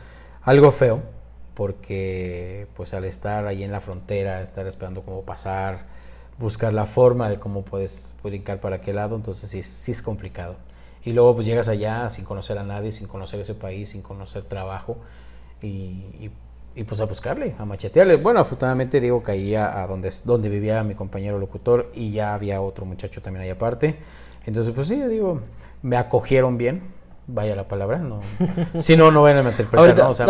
algo 0.43 0.71
feo, 0.71 1.03
porque 1.55 2.67
pues 2.75 2.93
al 2.93 3.05
estar 3.05 3.47
ahí 3.47 3.63
en 3.63 3.73
la 3.73 3.81
frontera, 3.81 4.43
estar 4.43 4.67
esperando 4.67 5.03
cómo 5.03 5.23
pasar, 5.23 5.87
buscar 6.39 6.73
la 6.73 6.87
forma 6.87 7.29
de 7.29 7.39
cómo 7.39 7.63
puedes 7.63 8.17
brincar 8.23 8.61
para 8.61 8.81
qué 8.81 8.95
lado, 8.95 9.17
entonces 9.17 9.51
sí, 9.51 9.63
sí 9.63 9.93
es 9.93 10.03
complicado. 10.03 10.57
Y 11.05 11.13
luego 11.13 11.35
pues 11.35 11.47
llegas 11.47 11.69
allá 11.69 12.09
sin 12.11 12.25
conocer 12.25 12.59
a 12.59 12.65
nadie, 12.65 12.93
sin 12.93 13.09
conocer 13.09 13.41
ese 13.41 13.55
país, 13.55 13.91
sin 13.91 14.03
conocer 14.03 14.45
trabajo 14.45 14.99
y, 15.63 16.31
pues 16.87 17.01
a 17.01 17.07
buscarle, 17.07 17.55
a 17.59 17.65
machetearle. 17.65 18.17
Bueno, 18.17 18.41
afortunadamente 18.41 19.01
digo 19.01 19.23
ahí 19.27 19.55
a, 19.55 19.87
donde, 19.87 20.13
donde 20.25 20.49
vivía 20.49 20.85
mi 20.85 20.95
compañero 20.95 21.39
locutor 21.39 21.91
y 21.95 22.13
ya 22.13 22.35
había 22.35 22.61
otro 22.61 22.87
muchacho 22.87 23.21
también 23.21 23.45
ahí 23.45 23.51
aparte. 23.51 23.99
Entonces 24.47 24.73
pues 24.73 24.89
sí, 24.89 25.01
digo, 25.03 25.41
me 25.83 25.97
acogieron 25.97 26.57
bien 26.57 26.98
vaya 27.29 27.55
la 27.55 27.69
palabra, 27.69 27.99
no. 27.99 28.21
Si 28.79 28.97
no, 28.97 29.11
no 29.11 29.23
vayan 29.23 29.41
a 29.41 29.43
meter 29.43 29.67
¿no? 29.71 30.09
O 30.09 30.15
sea, 30.15 30.27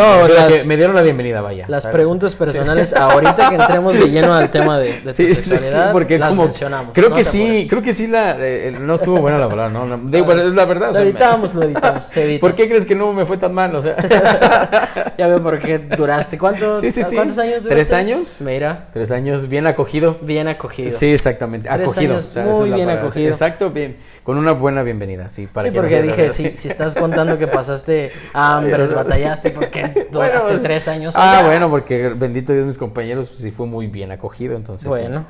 me, 0.67 0.77
dieron 0.77 0.95
la 0.95 1.03
bienvenida, 1.03 1.41
vaya. 1.41 1.65
Las 1.69 1.87
preguntas 1.87 2.35
personales, 2.35 2.93
ahorita 2.93 3.49
que 3.49 3.55
entremos 3.55 3.99
de 3.99 4.11
lleno 4.11 4.35
al 4.35 4.51
tema 4.51 4.79
de, 4.79 5.01
de 5.01 5.13
sí, 5.13 5.35
sí, 5.35 5.55
porque 5.93 6.19
las 6.19 6.31
como, 6.31 6.45
mencionamos. 6.45 6.93
Creo 6.93 7.13
que 7.13 7.23
sí, 7.25 7.67
creo 7.71 7.81
que 7.81 7.93
sí 7.93 8.09
la, 8.09 8.37
eh, 8.39 8.77
no 8.79 8.97
estuvo 8.97 9.21
buena 9.21 9.39
la 9.39 9.49
palabra, 9.49 9.71
¿no? 9.71 9.99
Digo, 9.99 10.33
es 10.33 10.53
la 10.53 10.65
verdad. 10.65 10.93
Lo 10.93 10.99
editamos, 10.99 11.55
lo 11.55 11.63
editamos. 11.63 12.11
¿Por 12.41 12.55
qué 12.55 12.69
crees 12.69 12.85
que 12.85 12.95
no 12.95 13.13
me 13.13 13.25
fue 13.25 13.39
tan 13.39 13.55
mal? 13.55 13.75
O 13.75 13.81
sea. 13.81 13.97
ya 15.19 15.27
veo 15.27 15.43
por 15.43 15.59
qué 15.59 15.79
duraste. 15.79 16.37
¿Cuánto, 16.37 16.79
sí, 16.81 16.91
sí, 16.91 17.03
¿Cuántos 17.15 17.39
años 17.39 17.63
duraste? 17.63 17.69
Tres 17.69 17.93
años. 17.93 18.43
Mira. 18.45 18.89
Tres 18.93 19.13
años 19.13 19.49
bien 19.49 19.67
acogido. 19.67 20.17
Bien 20.23 20.49
acogido. 20.49 20.91
Sí, 20.91 21.07
exactamente. 21.13 21.69
Tres 21.69 21.91
acogido. 21.91 22.15
Años 22.15 22.37
muy 22.37 22.71
bien 22.73 22.91
acogido. 22.91 23.31
Exacto, 23.31 23.71
bien. 23.71 23.97
Con 24.29 24.37
una 24.37 24.53
buena 24.53 24.83
bienvenida, 24.83 25.31
sí. 25.31 25.47
Para 25.47 25.71
sí, 25.71 25.75
porque 25.75 26.03
dije, 26.03 26.29
si, 26.29 26.55
si 26.55 26.69
estás 26.69 26.95
contando 27.01 27.39
que 27.39 27.47
pasaste 27.47 28.11
hambre, 28.35 28.87
batallaste, 28.89 29.53
porque 29.53 30.07
duraste 30.13 30.59
tres 30.59 30.87
años. 30.87 31.15
Ah, 31.17 31.45
bueno, 31.47 31.71
porque 31.71 32.11
bendito 32.11 32.53
Dios, 32.53 32.67
mis 32.67 32.77
compañeros, 32.77 33.29
pues 33.29 33.41
sí 33.41 33.51
fue 33.51 33.67
muy 33.67 33.87
bien 33.87 34.13
acogido, 34.13 34.55
entonces. 34.55 34.87
Bueno. 34.87 35.25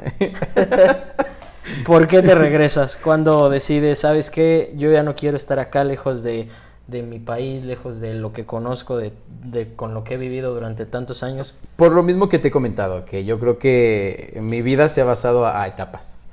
¿Por 1.87 2.09
qué 2.09 2.23
te 2.23 2.35
regresas? 2.35 2.97
Cuando 2.97 3.49
decides, 3.49 4.01
sabes 4.01 4.33
qué, 4.33 4.75
yo 4.77 4.91
ya 4.91 5.05
no 5.05 5.15
quiero 5.15 5.37
estar 5.37 5.61
acá 5.61 5.85
lejos 5.85 6.25
de, 6.25 6.49
de 6.89 7.03
mi 7.03 7.21
país, 7.21 7.63
lejos 7.63 8.01
de 8.01 8.15
lo 8.15 8.33
que 8.33 8.47
conozco, 8.47 8.97
de, 8.97 9.13
de, 9.45 9.77
con 9.77 9.95
lo 9.95 10.03
que 10.03 10.15
he 10.15 10.17
vivido 10.17 10.53
durante 10.53 10.87
tantos 10.87 11.23
años? 11.23 11.55
Por 11.77 11.93
lo 11.93 12.03
mismo 12.03 12.29
que 12.29 12.41
te 12.41 12.49
he 12.49 12.51
comentado, 12.51 13.05
que 13.05 13.25
yo 13.25 13.39
creo 13.39 13.61
que 13.61 14.37
mi 14.43 14.61
vida 14.61 14.89
se 14.89 15.03
ha 15.03 15.05
basado 15.05 15.47
a 15.47 15.69
etapas. 15.69 16.28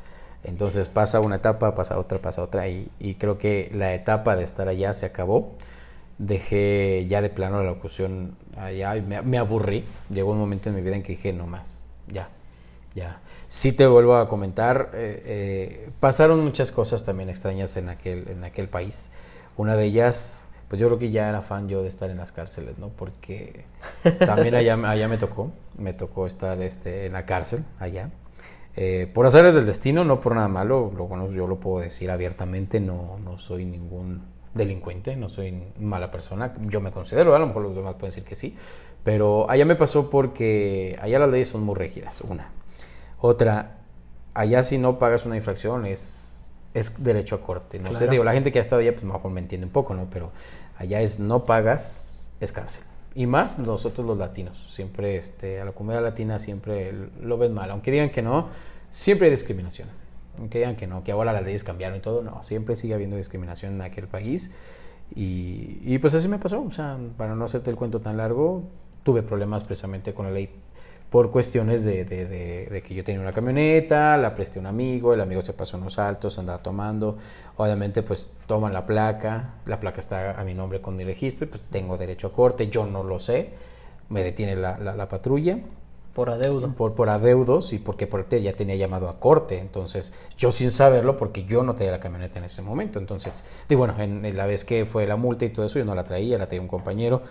Entonces 0.45 0.89
pasa 0.89 1.19
una 1.21 1.37
etapa, 1.37 1.73
pasa 1.73 1.97
otra, 1.97 2.19
pasa 2.19 2.41
otra 2.41 2.67
y, 2.67 3.15
creo 3.19 3.37
que 3.37 3.71
la 3.73 3.93
etapa 3.93 4.35
de 4.35 4.43
estar 4.43 4.67
allá 4.67 4.93
se 4.93 5.05
acabó. 5.05 5.53
Dejé 6.17 7.05
ya 7.09 7.21
de 7.21 7.29
plano 7.29 7.57
la 7.57 7.71
locución 7.71 8.37
allá 8.55 8.95
y 8.95 9.01
me, 9.01 9.37
aburrí. 9.37 9.83
Llegó 10.09 10.31
un 10.31 10.37
momento 10.37 10.69
en 10.69 10.75
mi 10.75 10.81
vida 10.81 10.95
en 10.95 11.03
que 11.03 11.13
dije, 11.13 11.33
no 11.33 11.47
más, 11.47 11.83
ya, 12.07 12.29
ya. 12.93 13.21
Sí 13.47 13.73
te 13.73 13.87
vuelvo 13.87 14.15
a 14.15 14.27
comentar, 14.27 14.91
eh, 14.93 15.21
eh, 15.25 15.89
pasaron 15.99 16.43
muchas 16.43 16.71
cosas 16.71 17.03
también 17.03 17.29
extrañas 17.29 17.75
en 17.77 17.89
aquel, 17.89 18.27
en 18.29 18.43
aquel 18.43 18.69
país. 18.69 19.11
Una 19.57 19.75
de 19.75 19.85
ellas, 19.85 20.45
pues 20.67 20.79
yo 20.79 20.87
creo 20.87 20.99
que 20.99 21.11
ya 21.11 21.27
era 21.27 21.41
fan 21.41 21.67
yo 21.67 21.81
de 21.81 21.89
estar 21.89 22.09
en 22.09 22.17
las 22.17 22.31
cárceles, 22.31 22.77
¿no? 22.77 22.89
Porque 22.89 23.65
también 24.19 24.55
allá, 24.55 24.77
allá 24.89 25.07
me 25.07 25.17
tocó, 25.17 25.51
me 25.77 25.93
tocó 25.93 26.27
estar 26.27 26.61
este, 26.61 27.07
en 27.07 27.13
la 27.13 27.25
cárcel 27.25 27.65
allá. 27.79 28.11
Eh, 28.77 29.09
por 29.13 29.25
hacerles 29.25 29.55
del 29.55 29.65
destino, 29.65 30.03
no 30.03 30.19
por 30.19 30.35
nada 30.35 30.49
malo, 30.49 30.91
lo 30.95 31.07
bueno, 31.07 31.31
yo 31.31 31.47
lo 31.47 31.59
puedo 31.59 31.81
decir 31.81 32.11
abiertamente, 32.11 32.81
no, 32.81 33.17
no 33.23 33.37
soy 33.37 33.65
ningún 33.65 34.21
delincuente, 34.53 35.15
no 35.15 35.29
soy 35.29 35.63
mala 35.79 36.11
persona, 36.11 36.53
yo 36.61 36.81
me 36.81 36.91
considero, 36.91 37.35
a 37.35 37.39
lo 37.39 37.47
mejor 37.47 37.61
los 37.61 37.75
demás 37.75 37.93
pueden 37.93 38.09
decir 38.09 38.25
que 38.25 38.35
sí, 38.35 38.57
pero 39.03 39.49
allá 39.49 39.65
me 39.65 39.75
pasó 39.75 40.09
porque 40.09 40.97
allá 41.01 41.19
las 41.19 41.29
leyes 41.29 41.49
son 41.49 41.63
muy 41.63 41.75
rígidas, 41.75 42.21
una. 42.21 42.51
Otra, 43.19 43.77
allá 44.33 44.61
si 44.61 44.77
no 44.77 44.99
pagas 44.99 45.25
una 45.25 45.35
infracción 45.35 45.85
es, 45.85 46.41
es 46.73 47.01
derecho 47.01 47.35
a 47.35 47.41
corte, 47.41 47.79
no 47.79 47.93
sé, 47.93 48.07
digo, 48.09 48.25
la 48.25 48.33
gente 48.33 48.51
que 48.51 48.59
ha 48.59 48.61
estado 48.61 48.81
allá 48.81 48.91
pues 48.91 49.05
mejor 49.05 49.31
me 49.31 49.39
entiende 49.39 49.67
un 49.67 49.73
poco, 49.73 49.93
¿no? 49.93 50.09
Pero 50.09 50.31
allá 50.77 50.99
es 50.99 51.19
no 51.19 51.45
pagas, 51.45 52.31
es 52.41 52.51
cárcel. 52.51 52.83
Y 53.15 53.27
más 53.27 53.59
nosotros 53.59 54.05
los 54.05 54.17
latinos, 54.17 54.57
siempre 54.57 55.15
este, 55.15 55.61
a 55.61 55.65
la 55.65 55.71
comunidad 55.71 56.03
latina 56.03 56.37
siempre 56.37 56.93
lo 57.21 57.37
ven 57.37 57.53
mal, 57.53 57.71
aunque 57.71 57.89
digan 57.89 58.09
que 58.09 58.21
no, 58.21 58.49
siempre 58.89 59.27
hay 59.27 59.31
discriminación. 59.31 59.87
Que 60.49 60.57
digan 60.57 60.75
que 60.75 60.85
no, 60.85 61.01
que 61.01 61.13
ahora 61.13 61.31
las 61.31 61.45
leyes 61.45 61.63
cambiaron 61.63 61.97
y 61.97 62.01
todo, 62.01 62.21
no, 62.21 62.43
siempre 62.43 62.75
sigue 62.75 62.93
habiendo 62.93 63.15
discriminación 63.15 63.75
en 63.75 63.81
aquel 63.83 64.09
país. 64.09 64.53
Y, 65.15 65.79
y, 65.81 65.97
pues 65.99 66.13
así 66.13 66.27
me 66.27 66.39
pasó, 66.39 66.61
o 66.61 66.71
sea, 66.71 66.99
para 67.15 67.35
no 67.35 67.45
hacerte 67.45 67.69
el 67.69 67.77
cuento 67.77 68.01
tan 68.01 68.17
largo, 68.17 68.63
tuve 69.03 69.23
problemas 69.23 69.63
precisamente 69.63 70.13
con 70.13 70.25
la 70.25 70.31
ley 70.31 70.49
por 71.15 71.31
cuestiones 71.31 71.85
de, 71.85 72.03
de, 72.03 72.25
de, 72.25 72.81
que 72.81 72.93
yo 72.93 73.01
tenía 73.01 73.21
una 73.21 73.31
camioneta, 73.31 74.17
la 74.17 74.33
presté 74.33 74.59
a 74.59 74.63
un 74.63 74.65
amigo, 74.65 75.13
el 75.13 75.21
amigo 75.21 75.41
se 75.41 75.53
pasó 75.53 75.77
unos 75.77 75.93
saltos, 75.93 76.37
andaba 76.39 76.61
tomando, 76.61 77.15
obviamente 77.55 78.03
pues 78.03 78.31
toman 78.47 78.73
la 78.73 78.85
placa, 78.85 79.53
la 79.65 79.79
placa 79.79 80.01
está 80.01 80.37
a 80.37 80.43
mi 80.43 80.53
nombre 80.53 80.81
con 80.81 80.97
mi 80.97 81.05
registro 81.05 81.45
y 81.45 81.47
pues 81.47 81.61
tengo 81.69 81.97
derecho 81.97 82.27
a 82.27 82.33
corte, 82.33 82.67
yo 82.67 82.85
no 82.85 83.01
lo 83.01 83.21
sé, 83.21 83.51
me 84.09 84.23
detiene 84.23 84.57
la, 84.57 84.77
la, 84.77 84.93
la 84.93 85.07
patrulla, 85.07 85.59
por 86.13 86.29
adeudo. 86.29 86.73
Por, 86.73 86.95
por 86.95 87.07
adeudos 87.07 87.71
y 87.71 87.79
porque 87.79 88.07
por 88.07 88.27
ya 88.27 88.51
tenía 88.51 88.75
llamado 88.75 89.07
a 89.07 89.17
corte. 89.17 89.59
Entonces, 89.59 90.27
yo 90.35 90.51
sin 90.51 90.69
saberlo, 90.69 91.15
porque 91.15 91.45
yo 91.45 91.63
no 91.63 91.75
tenía 91.75 91.91
la 91.91 92.01
camioneta 92.01 92.39
en 92.39 92.45
ese 92.45 92.61
momento. 92.61 92.99
Entonces, 92.99 93.45
y 93.69 93.75
bueno, 93.75 93.95
en, 93.99 94.35
la 94.35 94.45
vez 94.45 94.65
que 94.65 94.85
fue 94.85 95.07
la 95.07 95.15
multa 95.15 95.45
y 95.45 95.49
todo 95.49 95.65
eso, 95.65 95.79
yo 95.79 95.85
no 95.85 95.95
la 95.95 96.03
traía, 96.03 96.37
la 96.37 96.47
traía 96.47 96.61
un 96.61 96.67
compañero. 96.67 97.21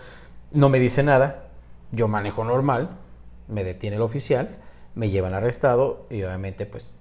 No 0.51 0.69
me 0.69 0.79
dice 0.79 1.03
nada. 1.03 1.49
Yo 1.91 2.07
manejo 2.07 2.43
normal. 2.43 3.04
Me 3.47 3.63
detiene 3.63 3.97
el 3.97 4.01
oficial. 4.01 4.57
Me 4.95 5.09
llevan 5.09 5.33
arrestado 5.33 6.05
y 6.09 6.23
obviamente, 6.23 6.65
pues, 6.65 6.95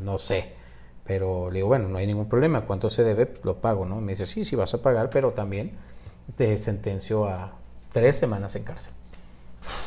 no 0.00 0.18
sé. 0.18 0.54
Pero 1.04 1.50
le 1.50 1.56
digo, 1.56 1.68
bueno, 1.68 1.88
no 1.88 1.98
hay 1.98 2.06
ningún 2.06 2.28
problema. 2.28 2.62
¿Cuánto 2.62 2.88
se 2.88 3.02
debe? 3.02 3.26
Pues, 3.26 3.44
lo 3.44 3.60
pago, 3.60 3.86
¿no? 3.86 4.00
Me 4.00 4.12
dice, 4.12 4.26
sí, 4.26 4.44
sí 4.44 4.56
vas 4.56 4.72
a 4.74 4.82
pagar, 4.82 5.10
pero 5.10 5.32
también 5.32 5.72
te 6.36 6.56
sentencio 6.58 7.26
a 7.26 7.56
tres 7.90 8.16
semanas 8.16 8.54
en 8.56 8.64
cárcel. 8.64 8.94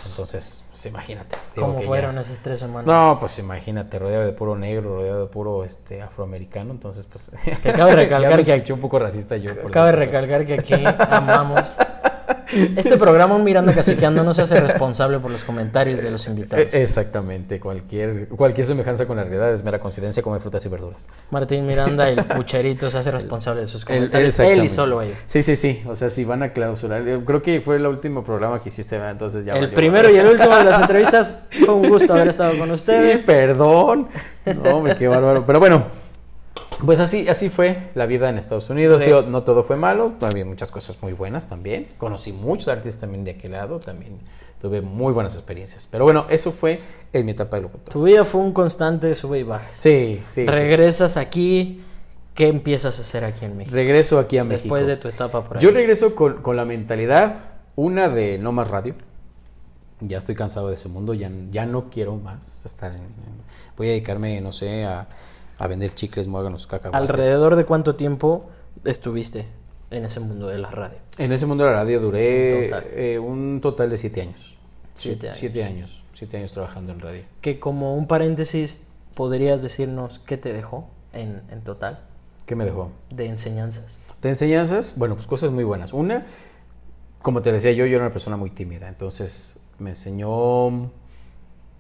Entonces, 0.06 0.66
pues, 0.70 0.86
imagínate. 0.86 1.38
¿Cómo 1.56 1.80
fueron 1.82 2.18
esas 2.18 2.40
tres 2.40 2.60
semanas? 2.60 2.86
No, 2.86 3.18
pues 3.20 3.38
imagínate, 3.40 4.00
rodeado 4.00 4.26
de 4.26 4.32
puro 4.32 4.56
negro, 4.56 4.98
rodeado 4.98 5.22
de 5.22 5.28
puro 5.28 5.66
este 5.66 6.02
afroamericano, 6.02 6.72
entonces 6.72 7.06
pues... 7.08 7.32
Que 7.62 7.74
cabe 7.74 7.96
recalcar 7.96 8.64
que... 8.64 8.74
un 8.74 8.80
poco 8.80 9.00
racista 9.00 9.36
yo. 9.36 9.52
cabe 9.72 9.92
recalcar 9.92 10.46
que 10.46 10.54
aquí 10.54 10.84
amamos 11.10 11.76
este 12.76 12.98
programa, 12.98 13.36
un 13.36 13.44
Miranda 13.44 13.74
Caciqueando, 13.74 14.24
no 14.24 14.34
se 14.34 14.44
hace 14.44 14.60
responsable 14.60 15.20
por 15.20 15.32
los 15.32 15.44
comentarios 15.44 16.02
de 16.02 16.12
los 16.12 16.28
invitados. 16.28 16.74
E-, 16.74 16.82
exactamente, 16.82 17.60
cualquier, 17.60 18.28
cualquier 18.30 18.66
semejanza 18.66 19.06
con 19.06 19.18
la 19.18 19.24
realidad 19.24 19.54
es 19.54 19.64
mera 19.64 19.80
coincidencia 19.80 20.24
come 20.24 20.40
frutas 20.40 20.66
y 20.66 20.70
verduras. 20.70 21.10
Martín 21.32 21.66
Miranda, 21.66 22.10
el 22.10 22.24
pucherito, 22.26 22.90
se 22.90 22.98
hace 22.98 23.12
responsable 23.12 23.62
de 23.62 23.68
sus 23.68 23.86
comentarios. 23.86 24.40
él 24.40 24.64
y 24.64 24.70
solo 24.70 25.02
él. 25.02 25.12
Sí, 25.26 25.44
sí, 25.44 25.56
sí. 25.56 25.84
O 25.88 25.96
sea, 25.96 26.10
si 26.10 26.24
van 26.24 26.44
a 26.44 26.54
clausurar. 26.54 27.04
Creo 27.04 27.42
que 27.42 27.62
fue 27.62 27.78
el 27.78 27.86
último 27.86 28.24
programa 28.24 28.62
que 28.62 28.70
hiciste, 28.70 28.96
entonces 28.96 29.46
ya. 29.46 29.56
El 29.56 29.72
primero 29.72 30.10
y 30.10 30.18
el 30.18 30.28
último 30.28 30.56
de 30.56 30.64
las 30.66 30.82
entrevistas. 30.82 31.36
Fue 31.66 31.74
un 31.74 31.90
gusto 31.90 32.14
haber 32.14 32.30
estado 32.30 32.58
con 32.58 32.72
ustedes. 32.72 33.22
Sí, 33.22 33.28
perdón. 33.28 34.08
No, 34.64 34.82
me 34.82 34.96
qué 34.96 35.08
bárbaro. 35.08 35.46
Pero 35.46 35.60
bueno. 35.60 36.05
Pues 36.84 37.00
así, 37.00 37.28
así 37.30 37.50
fue 37.50 37.90
la 37.96 38.06
vida 38.06 38.30
en 38.30 38.38
Estados 38.38 38.70
Unidos. 38.70 39.02
no 39.28 39.44
todo 39.44 39.64
fue 39.64 39.76
malo, 39.76 40.14
había 40.22 40.46
muchas 40.46 40.72
cosas 40.72 41.02
muy 41.02 41.14
buenas 41.14 41.48
también. 41.48 41.88
Conocí 41.98 42.34
muchos 42.34 42.68
artistas 42.68 43.02
también 43.02 43.24
de 43.24 43.32
aquel 43.32 43.54
lado, 43.54 43.80
también 43.80 44.20
tuve 44.60 44.82
muy 44.82 45.14
buenas 45.14 45.36
experiencias. 45.36 45.88
Pero 45.90 46.04
bueno, 46.04 46.26
eso 46.30 46.52
fue 46.52 46.82
en 47.14 47.26
mi 47.26 47.32
etapa 47.32 47.58
de 47.58 47.64
locutor. 47.64 47.94
Tu 47.94 48.04
vida 48.04 48.26
fue 48.26 48.42
un 48.42 48.52
constante 48.52 49.14
sube 49.16 49.40
y 49.40 49.44
baja. 49.44 49.70
Sí, 49.78 50.24
sí. 50.28 50.46
Regresas 50.46 51.18
aquí, 51.18 51.84
¿qué 52.34 52.48
empiezas 52.48 52.98
a 53.00 53.02
hacer 53.02 53.24
aquí 53.24 53.46
en 53.46 53.58
México? 53.58 53.76
Regreso 53.76 54.20
aquí 54.20 54.38
a 54.38 54.44
México. 54.44 54.76
Después 54.76 54.88
de 54.88 54.98
tu 54.98 55.08
etapa 55.08 55.44
por 55.44 55.58
ahí. 55.58 55.64
Yo 55.64 55.72
regreso 55.72 56.16
con, 56.16 56.42
con, 56.42 56.58
la 56.58 56.66
mentalidad, 56.66 57.40
una 57.76 58.10
de 58.10 58.38
no 58.38 58.52
más 58.52 58.70
radio. 58.70 58.96
Ya 60.02 60.18
estoy 60.18 60.36
cansado 60.36 60.68
de 60.68 60.76
ese 60.76 60.90
mundo, 60.90 61.14
ya, 61.14 61.32
ya 61.52 61.66
no 61.66 61.90
quiero 61.90 62.18
más 62.18 62.66
estar 62.66 62.92
en 62.92 63.06
voy 63.78 63.88
a 63.88 63.92
dedicarme, 63.92 64.42
no 64.42 64.52
sé, 64.52 64.86
a 64.86 65.08
a 65.58 65.68
vender 65.68 65.94
chicles, 65.94 66.28
muéganos, 66.28 66.68
cacahuates. 66.68 67.10
¿Alrededor 67.10 67.56
de 67.56 67.66
cuánto 67.66 67.96
tiempo 67.96 68.50
estuviste 68.84 69.48
en 69.92 70.06
ese 70.06 70.20
mundo 70.20 70.48
de 70.48 70.60
la 70.60 70.72
radio? 70.72 70.98
En 71.18 71.32
ese 71.32 71.46
mundo 71.46 71.64
de 71.64 71.72
la 71.72 71.78
radio 71.78 72.00
duré 72.00 72.72
eh, 73.14 73.20
un 73.20 73.62
total 73.62 73.90
de 73.90 73.98
siete 73.98 74.22
años. 74.22 74.58
Siete 74.94 75.28
años. 75.28 75.38
Siete 75.38 75.64
años. 75.64 76.04
Siete 76.14 76.38
años 76.38 76.54
trabajando 76.54 76.94
en 76.94 77.00
radio. 77.00 77.24
Que 77.42 77.60
como 77.60 77.96
un 77.96 78.08
paréntesis, 78.08 78.88
¿podrías 79.14 79.62
decirnos 79.62 80.20
qué 80.20 80.38
te 80.38 80.54
dejó 80.54 80.90
en, 81.14 81.42
en 81.50 81.64
total? 81.64 82.06
¿Qué 82.46 82.56
me 82.56 82.66
dejó? 82.66 82.92
De 83.10 83.26
enseñanzas. 83.28 84.00
De 84.22 84.30
enseñanzas, 84.30 84.94
bueno, 84.96 85.16
pues 85.16 85.28
cosas 85.28 85.52
muy 85.52 85.64
buenas. 85.64 85.94
Una, 85.94 86.26
como 87.22 87.42
te 87.42 87.52
decía 87.52 87.72
yo, 87.72 87.86
yo 87.86 87.96
era 87.96 88.06
una 88.06 88.12
persona 88.12 88.38
muy 88.38 88.52
tímida, 88.52 88.88
entonces 88.88 89.60
me 89.80 89.92
enseñó 89.92 90.92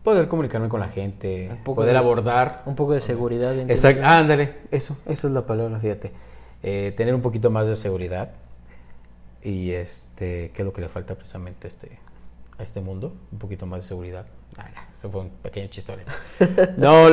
poder 0.05 0.27
comunicarme 0.27 0.69
con 0.69 0.79
la 0.79 0.87
gente, 0.87 1.49
poder 1.65 1.97
abordar. 1.97 2.61
Un 2.65 2.75
poco 2.75 2.93
de 2.93 3.01
seguridad. 3.01 3.57
Exacto, 3.59 4.03
ándale, 4.05 4.55
eso, 4.71 4.95
esa 5.07 5.27
es 5.27 5.33
la 5.33 5.45
palabra, 5.45 5.79
fíjate. 5.79 6.13
Eh, 6.63 6.93
tener 6.95 7.13
un 7.13 7.21
poquito 7.21 7.49
más 7.49 7.67
de 7.67 7.75
seguridad 7.75 8.31
y 9.43 9.71
este, 9.71 10.51
¿qué 10.53 10.61
es 10.61 10.65
lo 10.65 10.71
que 10.71 10.81
le 10.81 10.89
falta 10.89 11.15
precisamente 11.15 11.67
a 11.67 11.69
este, 11.69 11.99
a 12.57 12.63
este 12.63 12.81
mundo? 12.81 13.15
Un 13.31 13.39
poquito 13.39 13.65
más 13.65 13.81
de 13.81 13.87
seguridad. 13.87 14.27
Ah, 14.57 14.69
eso 14.91 15.09
fue 15.11 15.21
un 15.21 15.29
pequeño 15.29 15.67
chistolete. 15.67 16.11
no, 16.77 17.09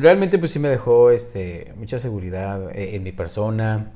realmente 0.00 0.38
pues 0.38 0.52
sí 0.52 0.60
me 0.60 0.68
dejó 0.68 1.10
este, 1.10 1.74
mucha 1.76 1.98
seguridad 1.98 2.70
eh, 2.76 2.94
en 2.94 3.02
mi 3.02 3.12
persona, 3.12 3.90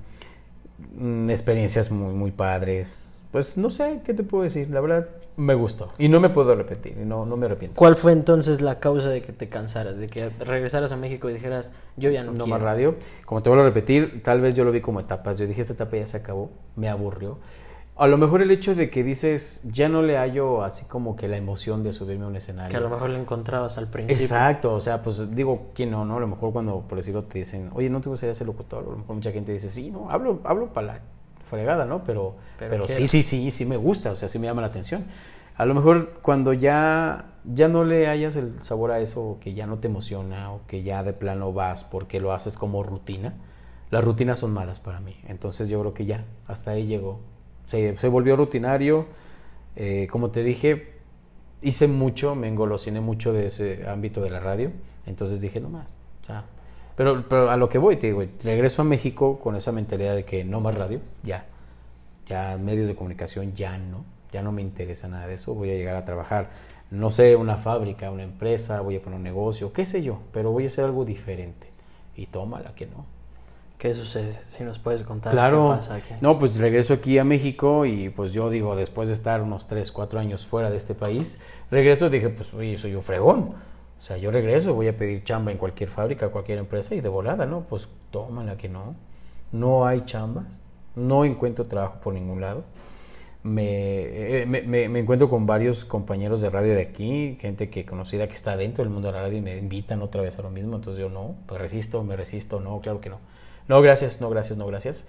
mm, 0.97 1.31
experiencias 1.31 1.91
muy, 1.93 2.15
muy 2.15 2.33
padres. 2.33 3.21
Pues 3.31 3.57
no 3.57 3.71
sé, 3.71 4.01
¿qué 4.05 4.13
te 4.13 4.25
puedo 4.25 4.43
decir? 4.43 4.71
La 4.71 4.81
verdad, 4.81 5.09
me 5.41 5.55
gustó 5.55 5.91
y 5.97 6.09
no 6.09 6.21
me 6.21 6.29
puedo 6.29 6.55
repetir 6.55 6.99
y 7.01 7.05
no, 7.07 7.25
no 7.25 7.37
me 7.37 7.47
arrepiento. 7.47 7.79
¿Cuál 7.79 7.97
fue 7.97 8.13
entonces 8.13 8.61
la 8.61 8.79
causa 8.79 9.09
de 9.09 9.23
que 9.23 9.33
te 9.33 9.49
cansaras, 9.49 9.97
de 9.97 10.07
que 10.07 10.29
regresaras 10.29 10.93
a 10.93 10.97
México 10.97 11.31
y 11.31 11.33
dijeras, 11.33 11.73
yo 11.97 12.11
ya 12.11 12.23
no, 12.23 12.33
no 12.33 12.47
más 12.47 12.61
radio? 12.61 12.97
Como 13.25 13.43
te 13.43 13.49
vuelvo 13.49 13.65
a 13.65 13.67
repetir, 13.67 14.23
tal 14.23 14.41
vez 14.41 14.55
yo 14.55 14.65
lo 14.65 14.73
vi 14.73 14.83
como 14.83 15.01
etapas. 15.01 15.39
Yo 15.39 15.47
dije, 15.47 15.63
esta 15.63 15.73
etapa 15.73 15.97
ya 15.97 16.07
se 16.07 16.19
acabó, 16.19 16.51
me 16.77 16.91
aburrió. 16.91 17.39
A 17.97 18.07
lo 18.07 18.19
mejor 18.19 18.43
el 18.43 18.51
hecho 18.51 18.75
de 18.75 18.91
que 18.91 19.03
dices, 19.03 19.63
ya 19.73 19.89
no 19.89 20.03
le 20.03 20.17
hallo 20.17 20.63
así 20.63 20.85
como 20.87 21.17
que 21.17 21.27
la 21.27 21.39
emoción 21.39 21.83
de 21.83 21.93
subirme 21.93 22.25
a 22.25 22.29
un 22.29 22.37
escenario. 22.37 22.71
Que 22.71 22.77
a 22.77 22.81
lo 22.81 22.91
mejor 22.91 23.11
le 23.11 23.19
encontrabas 23.19 23.79
al 23.79 23.89
principio. 23.89 24.23
Exacto, 24.23 24.75
o 24.75 24.81
sea, 24.81 25.03
pues 25.03 25.35
digo, 25.35 25.71
¿quién 25.75 25.91
no, 25.91 26.05
no? 26.05 26.19
A 26.19 26.21
lo 26.21 26.27
mejor 26.27 26.53
cuando, 26.53 26.83
por 26.83 26.99
decirlo, 26.99 27.25
te 27.25 27.39
dicen, 27.39 27.71
oye, 27.75 27.89
¿no 27.89 28.01
te 28.01 28.11
gustaría 28.11 28.35
ser 28.35 28.47
locutor? 28.47 28.85
A 28.85 28.91
lo 28.91 28.97
mejor 28.99 29.17
mucha 29.17 29.33
gente 29.33 29.53
dice, 29.53 29.69
sí, 29.69 29.91
no, 29.91 30.11
hablo, 30.11 30.41
hablo 30.45 30.73
para 30.73 30.87
la 30.87 31.01
fregada, 31.43 31.85
¿no? 31.85 32.05
Pero, 32.05 32.37
pero, 32.59 32.87
sí, 32.89 33.07
sí, 33.07 33.23
sí, 33.23 33.51
sí 33.51 33.67
me 33.67 33.77
gusta, 33.77 34.13
o 34.13 34.17
sea, 34.17 34.29
sí 34.29 34.39
me 34.39 34.47
llama 34.47 34.61
la 34.61 34.69
atención. 34.69 35.05
A 35.57 35.67
lo 35.67 35.75
mejor 35.75 36.21
cuando 36.23 36.53
ya, 36.53 37.35
ya 37.45 37.69
no 37.69 37.85
le 37.85 38.09
hayas 38.09 38.37
el 38.37 38.63
sabor 38.63 38.93
a 38.93 39.01
eso, 39.01 39.39
que 39.41 39.55
ya 39.55 39.67
no 39.67 39.79
te 39.79 39.89
emociona, 39.89 40.53
o 40.53 40.67
que 40.67 40.83
ya 40.83 41.03
de 41.03 41.13
plano 41.13 41.53
vas 41.53 41.85
porque 41.85 42.21
lo 42.21 42.33
haces 42.33 42.57
como 42.57 42.83
rutina, 42.83 43.35
las 43.91 44.05
rutinas 44.05 44.39
son 44.39 44.53
malas 44.53 44.81
para 44.81 45.01
mí. 45.01 45.17
Entonces 45.27 45.69
yo 45.69 45.81
creo 45.81 45.95
que 45.95 46.07
ya, 46.07 46.25
hasta 46.47 46.71
ahí 46.73 46.87
llegó. 46.87 47.21
Se, 47.65 47.97
se 47.97 48.09
volvió 48.09 48.37
rutinario. 48.37 49.07
Eh, 49.77 50.09
como 50.11 50.31
te 50.31 50.43
dije, 50.43 50.95
hice 51.63 51.89
mucho, 51.89 52.35
me 52.35 52.49
engolosiné 52.49 53.01
mucho 53.01 53.33
de 53.33 53.47
ese 53.47 53.89
ámbito 53.89 54.23
de 54.23 54.31
la 54.31 54.41
radio. 54.41 54.73
Entonces 55.07 55.41
dije, 55.41 55.61
no 55.61 55.69
más. 55.69 55.97
O 56.23 56.25
sea, 56.25 56.47
pero, 57.01 57.27
pero 57.27 57.51
a 57.51 57.57
lo 57.57 57.71
que 57.71 57.79
voy, 57.79 57.97
te 57.97 58.09
digo, 58.09 58.23
regreso 58.45 58.83
a 58.83 58.85
México 58.85 59.41
con 59.41 59.57
esa 59.57 59.73
mentalidad 59.73 60.15
de 60.15 60.27
que 60.27 60.45
no 60.45 60.61
más 60.61 60.75
radio, 60.75 61.01
ya. 61.23 61.47
Ya 62.27 62.59
medios 62.59 62.89
de 62.89 62.95
comunicación, 62.95 63.55
ya 63.55 63.79
no. 63.79 64.05
Ya 64.33 64.43
no 64.43 64.53
me 64.53 64.61
interesa 64.61 65.09
nada 65.09 65.27
de 65.27 65.37
eso. 65.37 65.55
Voy 65.55 65.71
a 65.71 65.77
llegar 65.77 65.97
a 65.97 66.05
trabajar, 66.05 66.51
no 66.91 67.11
sé, 67.11 67.37
una 67.37 67.57
fábrica, 67.57 68.11
una 68.11 68.25
empresa, 68.25 68.83
voy 68.83 68.97
a 68.97 69.01
poner 69.01 69.17
un 69.17 69.23
negocio, 69.23 69.73
qué 69.73 69.87
sé 69.87 70.03
yo, 70.03 70.21
pero 70.31 70.53
voy 70.53 70.65
a 70.65 70.67
hacer 70.67 70.85
algo 70.85 71.07
diferente. 71.07 71.71
Y 72.17 72.27
tómala 72.27 72.75
que 72.75 72.85
no. 72.85 73.07
¿Qué 73.79 73.95
sucede? 73.95 74.39
Si 74.45 74.63
nos 74.63 74.79
puedes 74.79 75.03
contar 75.03 75.33
claro, 75.33 75.71
qué 75.71 75.77
pasa 75.77 75.95
aquí. 75.95 76.15
No, 76.21 76.39
pues 76.39 76.59
regreso 76.59 76.93
aquí 76.93 77.17
a 77.17 77.25
México 77.25 77.87
y 77.87 78.11
pues 78.11 78.33
yo 78.33 78.51
digo, 78.51 78.77
después 78.77 79.09
de 79.09 79.15
estar 79.15 79.41
unos 79.41 79.69
3, 79.69 79.91
4 79.91 80.21
años 80.21 80.47
fuera 80.47 80.69
de 80.69 80.77
este 80.77 80.95
país, 80.95 81.41
regreso 81.71 82.11
dije, 82.11 82.29
pues 82.29 82.53
oye, 82.53 82.77
soy 82.77 82.95
un 82.95 83.03
fregón. 83.03 83.55
O 84.01 84.03
sea, 84.03 84.17
yo 84.17 84.33
regreso, 84.33 84.75
voy 84.75 84.89
a 84.89 84.97
pedir 84.97 85.23
chamba 85.23 85.53
en 85.53 85.59
cualquier 85.59 85.89
fábrica, 85.89 86.31
cualquier 86.31 86.59
empresa 86.59 86.95
y 86.95 87.03
de 87.03 87.09
volada, 87.09 87.47
¿no? 87.47 87.67
Pues 87.69 87.89
tómala 88.11 88.57
que 88.57 88.69
no. 88.69 88.97
No 89.53 89.87
hay 89.87 90.01
chambas, 90.01 90.63
no 90.97 91.25
encuentro 91.25 91.67
trabajo 91.67 92.01
por 92.01 92.15
ningún 92.15 92.41
lado. 92.41 92.65
Eh, 93.45 94.45
me, 94.49 94.89
me, 94.89 94.99
encuentro 94.99 95.29
con 95.29 95.47
varios 95.47 95.85
compañeros 95.85 96.41
de 96.41 96.51
radio 96.51 96.75
de 96.75 96.83
aquí, 96.83 97.37
gente 97.41 97.71
que 97.71 97.85
conocida 97.85 98.27
que 98.27 98.35
está 98.35 98.57
dentro 98.57 98.85
del 98.85 98.93
mundo 98.93 99.09
de 99.09 99.15
la 99.15 99.23
radio 99.23 99.39
y 99.39 99.43
me 99.43 99.57
invitan 99.57 100.03
otra 100.03 100.23
vez 100.23 100.39
a 100.39 100.43
lo 100.43 100.51
mismo. 100.51 100.77
Entonces 100.77 101.01
yo 101.01 101.11
no, 101.11 101.37
pues 101.47 101.61
resisto, 101.61 102.03
me 102.03 102.17
resisto, 102.17 102.61
no, 102.61 102.81
claro 102.81 103.01
que 103.01 103.11
no. 103.11 103.19
No, 103.69 103.81
gracias, 103.83 104.21
no, 104.21 104.31
gracias, 104.31 104.59
no, 104.59 104.67
gracias. 104.67 105.07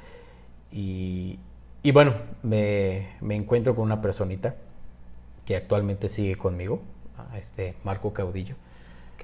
y, 0.72 1.40
y 1.84 1.92
bueno, 1.92 2.14
me, 2.44 3.08
encuentro 3.22 3.76
con 3.76 3.86
una 3.86 4.02
personita 4.02 4.56
que 5.46 5.56
actualmente 5.56 6.10
sigue 6.10 6.36
conmigo, 6.36 6.82
este 7.36 7.76
Marco 7.84 8.14
Caudillo. 8.14 8.56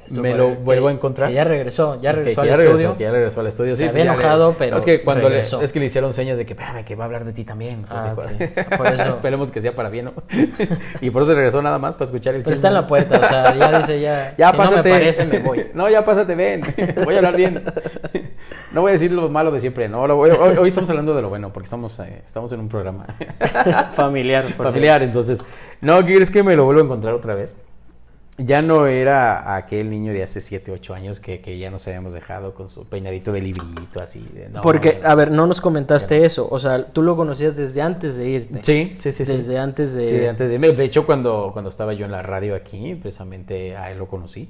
Esto 0.06 0.22
Me 0.22 0.34
lo 0.36 0.56
vuelvo 0.56 0.88
a 0.88 0.92
encontrar. 0.92 1.30
que 1.30 1.36
ya 1.36 1.44
regresó, 1.44 2.00
ya 2.02 2.12
regresó 2.12 2.42
que 2.42 2.42
al 2.42 2.48
ya 2.48 2.54
estudio. 2.54 2.74
regresó, 2.78 2.98
que 2.98 3.04
ya 3.04 3.12
regresó 3.12 3.40
al 3.42 3.48
estudio. 3.48 3.76
Se 3.76 3.84
Sí, 3.84 3.90
había 3.90 4.04
pues 4.06 4.20
enojado, 4.20 4.56
pero 4.58 4.78
Es 4.78 4.86
que 4.86 5.02
cuando 5.02 5.30
le, 5.30 5.40
es 5.40 5.74
que 5.74 5.80
le 5.80 5.86
hicieron 5.86 6.14
señas 6.14 6.38
de 6.38 6.46
que, 6.46 6.54
espérame, 6.54 6.84
que 6.86 6.96
va 6.96 7.04
a 7.04 7.08
hablar 7.08 7.26
de 7.26 7.34
ti 7.34 7.44
también. 7.44 7.76
Entonces, 7.76 8.12
Ah, 8.12 8.16
pues, 8.16 8.34
ok. 8.34 8.78
Por 8.78 8.88
eso- 8.88 9.04
esperemos 9.16 9.52
que 9.52 9.62
sea 9.62 9.74
para 9.74 9.90
bien, 9.90 10.06
¿no? 10.06 10.14
y 11.02 11.10
por 11.10 11.22
eso 11.24 11.34
regresó 11.34 11.62
nada 11.62 11.80
más 11.80 11.96
para 11.96 12.06
escuchar 12.06 12.36
el 12.36 12.42
Pero 12.44 12.54
chisme. 12.56 12.56
está 12.56 12.68
en 12.70 12.74
la 12.76 12.88
puerta, 12.88 13.20
o 13.20 13.28
sea, 13.28 13.56
ya 13.56 13.78
dice 13.80 14.00
ya. 14.00 14.34
Ya 14.38 14.52
si 14.52 14.58
pásate. 14.58 14.90
No 14.90 14.96
me 14.96 15.00
parece, 15.02 15.26
me 15.26 15.40
voy. 15.40 15.66
No, 15.74 15.90
ya 15.90 16.06
pásate, 16.06 16.36
ven. 16.36 16.62
Voy 17.04 17.16
a 17.16 17.18
hablar 17.18 17.36
bien. 17.36 17.64
No 18.74 18.82
voy 18.82 18.90
a 18.90 18.94
decir 18.94 19.12
lo 19.12 19.30
malo 19.30 19.52
de 19.52 19.60
siempre, 19.60 19.88
no. 19.90 20.02
hoy, 20.04 20.30
hoy 20.32 20.68
estamos 20.68 20.90
hablando 20.90 21.16
de 21.16 21.22
lo 21.22 21.30
bueno, 21.30 21.52
porque 21.52 21.66
estamos, 21.66 21.98
eh, 22.00 22.22
estamos 22.26 22.52
en 22.52 22.60
un 22.60 22.68
programa 22.70 23.06
Familiar, 23.94 24.44
por 24.56 24.68
familiar. 24.68 25.02
Entonces, 25.04 25.44
no, 25.82 26.00
¿qué 26.04 26.16
crees 26.16 26.32
que 26.32 26.44
me 26.44 26.56
lo 26.56 26.66
vuelvo 26.66 26.82
a 26.82 26.86
encontrar 26.86 27.14
otra 27.14 27.34
vez? 27.34 27.56
Ya 28.40 28.62
no 28.62 28.86
era 28.86 29.56
aquel 29.56 29.90
niño 29.90 30.14
de 30.14 30.22
hace 30.22 30.42
7, 30.42 30.72
8 30.72 30.94
años 30.94 31.20
que, 31.20 31.42
que 31.42 31.58
ya 31.58 31.72
nos 31.72 31.88
habíamos 31.88 32.14
dejado 32.14 32.54
con 32.54 32.70
su 32.70 32.86
peinadito 32.86 33.32
de 33.32 33.42
librito, 33.42 34.00
así. 34.00 34.20
de- 34.32 34.50
no, 34.50 34.62
Porque, 34.62 35.02
a 35.04 35.16
ver, 35.16 35.32
no 35.32 35.48
nos 35.48 35.60
comentaste 35.60 36.24
eso. 36.24 36.48
O 36.52 36.60
sea, 36.60 36.86
tú 36.86 37.02
lo 37.02 37.16
conocías 37.16 37.58
desde 37.58 37.82
antes 37.82 38.16
de 38.16 38.30
irte. 38.30 38.60
Sí, 38.64 38.96
sí, 39.00 39.12
sí. 39.12 39.26
sí. 39.26 39.38
Desde 39.38 39.58
antes 39.58 39.96
de. 39.96 40.06
Sí, 40.06 40.26
antes 40.28 40.52
de... 40.52 40.60
De 40.60 40.84
hecho, 40.84 41.06
cuando, 41.08 41.50
cuando 41.52 41.70
estaba 41.70 41.94
yo 41.94 42.06
en 42.06 42.12
la 42.12 42.22
radio 42.22 42.54
aquí, 42.56 42.94
precisamente 42.94 43.76
a 43.76 43.90
él 43.92 43.98
lo 43.98 44.08
conocí. 44.08 44.48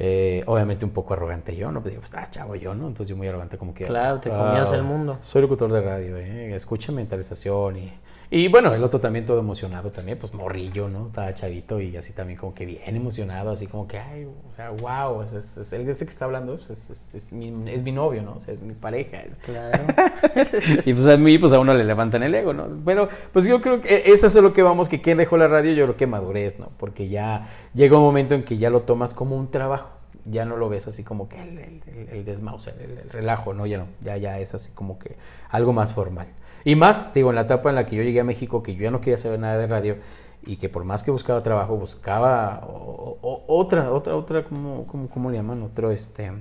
Eh, 0.00 0.42
obviamente 0.46 0.84
un 0.84 0.90
poco 0.90 1.14
arrogante 1.14 1.54
yo, 1.54 1.70
¿no? 1.70 1.80
Pues 1.80 1.92
digo, 1.92 2.00
pues, 2.00 2.12
ah, 2.16 2.28
chavo 2.28 2.56
yo, 2.56 2.74
¿no? 2.74 2.88
Entonces 2.88 3.06
yo 3.06 3.16
muy 3.16 3.28
arrogante 3.28 3.58
como 3.58 3.72
que... 3.72 3.84
Claro, 3.84 4.18
te 4.18 4.30
comías 4.30 4.72
el 4.72 4.82
mundo. 4.82 5.18
Soy 5.20 5.42
locutor 5.42 5.70
de 5.70 5.80
radio, 5.80 6.16
¿eh? 6.16 6.52
Escucha 6.56 6.90
mentalización 6.90 7.76
y... 7.76 7.92
Y 8.34 8.48
bueno, 8.48 8.72
el 8.72 8.82
otro 8.82 8.98
también 8.98 9.26
todo 9.26 9.38
emocionado 9.40 9.92
también, 9.92 10.16
pues 10.18 10.32
morrillo, 10.32 10.88
¿no? 10.88 11.04
Estaba 11.04 11.34
chavito 11.34 11.78
y 11.82 11.94
así 11.98 12.14
también 12.14 12.38
como 12.38 12.54
que 12.54 12.64
bien 12.64 12.96
emocionado, 12.96 13.50
así 13.50 13.66
como 13.66 13.86
que, 13.86 13.98
ay, 13.98 14.24
o 14.24 14.54
sea, 14.54 14.70
wow, 14.70 15.20
es, 15.20 15.34
es, 15.34 15.58
es 15.58 15.72
el 15.74 15.86
ese 15.86 16.06
que 16.06 16.10
está 16.12 16.24
hablando, 16.24 16.56
pues, 16.56 16.70
es, 16.70 16.88
es, 16.88 17.14
es 17.14 17.32
mi, 17.34 17.52
es 17.70 17.82
mi 17.82 17.92
novio, 17.92 18.22
¿no? 18.22 18.36
O 18.36 18.40
sea, 18.40 18.54
es 18.54 18.62
mi 18.62 18.72
pareja. 18.72 19.18
es- 19.20 19.36
Claro. 19.36 19.84
y 20.86 20.94
pues 20.94 21.06
a 21.08 21.18
mí, 21.18 21.36
pues 21.36 21.52
a 21.52 21.60
uno 21.60 21.74
le 21.74 21.84
levantan 21.84 22.22
el 22.22 22.34
ego, 22.34 22.54
¿no? 22.54 22.68
Pero 22.86 23.06
pues 23.34 23.44
yo 23.44 23.60
creo 23.60 23.82
que 23.82 24.02
eso 24.06 24.26
es 24.26 24.34
lo 24.36 24.54
que 24.54 24.62
vamos, 24.62 24.88
que 24.88 25.02
quien 25.02 25.18
dejó 25.18 25.36
la 25.36 25.48
radio, 25.48 25.72
yo 25.74 25.84
creo 25.84 25.96
que 25.98 26.06
madurez, 26.06 26.58
¿no? 26.58 26.70
Porque 26.78 27.08
ya 27.10 27.46
llega 27.74 27.98
un 27.98 28.02
momento 28.04 28.34
en 28.34 28.44
que 28.44 28.56
ya 28.56 28.70
lo 28.70 28.80
tomas 28.80 29.12
como 29.12 29.36
un 29.36 29.50
trabajo, 29.50 29.90
ya 30.24 30.46
no 30.46 30.56
lo 30.56 30.70
ves 30.70 30.86
así 30.88 31.04
como 31.04 31.28
que 31.28 31.38
el, 31.38 31.58
el, 31.58 31.80
el, 31.86 32.08
el 32.08 32.24
desmouse, 32.24 32.68
el, 32.68 32.98
el 32.98 33.10
relajo, 33.10 33.52
¿no? 33.52 33.66
Ya 33.66 33.76
no, 33.76 33.88
ya, 34.00 34.16
ya 34.16 34.38
es 34.38 34.54
así 34.54 34.72
como 34.72 34.98
que 34.98 35.16
algo 35.50 35.74
más 35.74 35.92
formal. 35.92 36.28
Y 36.64 36.76
más, 36.76 37.12
digo, 37.14 37.30
en 37.30 37.36
la 37.36 37.42
etapa 37.42 37.70
en 37.70 37.76
la 37.76 37.86
que 37.86 37.96
yo 37.96 38.02
llegué 38.02 38.20
a 38.20 38.24
México, 38.24 38.62
que 38.62 38.74
yo 38.74 38.82
ya 38.82 38.90
no 38.90 39.00
quería 39.00 39.18
saber 39.18 39.40
nada 39.40 39.58
de 39.58 39.66
radio 39.66 39.96
y 40.44 40.56
que 40.56 40.68
por 40.68 40.84
más 40.84 41.04
que 41.04 41.10
buscaba 41.10 41.40
trabajo, 41.40 41.76
buscaba 41.76 42.66
otra, 42.66 43.90
otra, 43.90 44.16
otra, 44.16 44.44
¿cómo, 44.44 44.86
cómo, 44.86 45.08
cómo 45.08 45.30
le 45.30 45.36
llaman? 45.36 45.62
Otro, 45.62 45.90
este, 45.90 46.32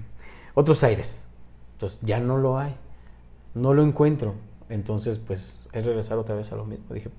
otros 0.53 0.83
aires. 0.83 1.27
Entonces 1.73 1.99
ya 2.01 2.19
no 2.19 2.37
lo 2.37 2.57
hay 2.57 2.75
no 3.53 3.73
lo 3.73 3.83
encuentro. 3.83 4.35
Entonces, 4.69 5.19
pues 5.19 5.67
es 5.73 5.85
regresar 5.85 6.17
otra 6.17 6.35
vez 6.35 6.51
a 6.51 6.55
lo 6.55 6.65
mismo. 6.65 6.93
Dije, 6.93 7.09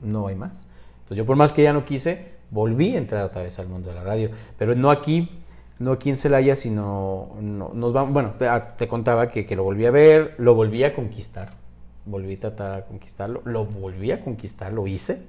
no 0.00 0.26
hay 0.26 0.34
más. 0.34 0.68
Entonces, 1.00 1.18
yo 1.18 1.26
por 1.26 1.36
más 1.36 1.52
que 1.52 1.62
ya 1.62 1.72
no 1.72 1.84
quise, 1.84 2.32
volví 2.50 2.94
a 2.94 2.98
entrar 2.98 3.24
otra 3.24 3.42
vez 3.42 3.58
al 3.58 3.68
mundo 3.68 3.88
de 3.88 3.94
la 3.94 4.02
radio. 4.02 4.30
Pero 4.56 4.74
no 4.74 4.90
aquí, 4.90 5.40
no 5.78 5.92
aquí 5.92 6.10
en 6.10 6.16
Celaya, 6.16 6.54
sino 6.54 7.30
no, 7.40 7.70
nos 7.72 7.92
vamos. 7.92 8.12
Bueno, 8.12 8.34
te, 8.38 8.46
te 8.76 8.88
contaba 8.88 9.28
que, 9.28 9.46
que 9.46 9.56
lo 9.56 9.64
volví 9.64 9.86
a 9.86 9.90
ver, 9.90 10.34
lo 10.38 10.54
volví 10.54 10.84
a 10.84 10.94
conquistar. 10.94 11.50
Volví 12.08 12.34
a 12.34 12.40
tratar 12.40 12.72
a 12.72 12.84
conquistarlo, 12.86 13.42
lo 13.44 13.64
volví 13.66 14.10
a 14.12 14.22
conquistar, 14.24 14.72
lo 14.72 14.86
hice. 14.86 15.26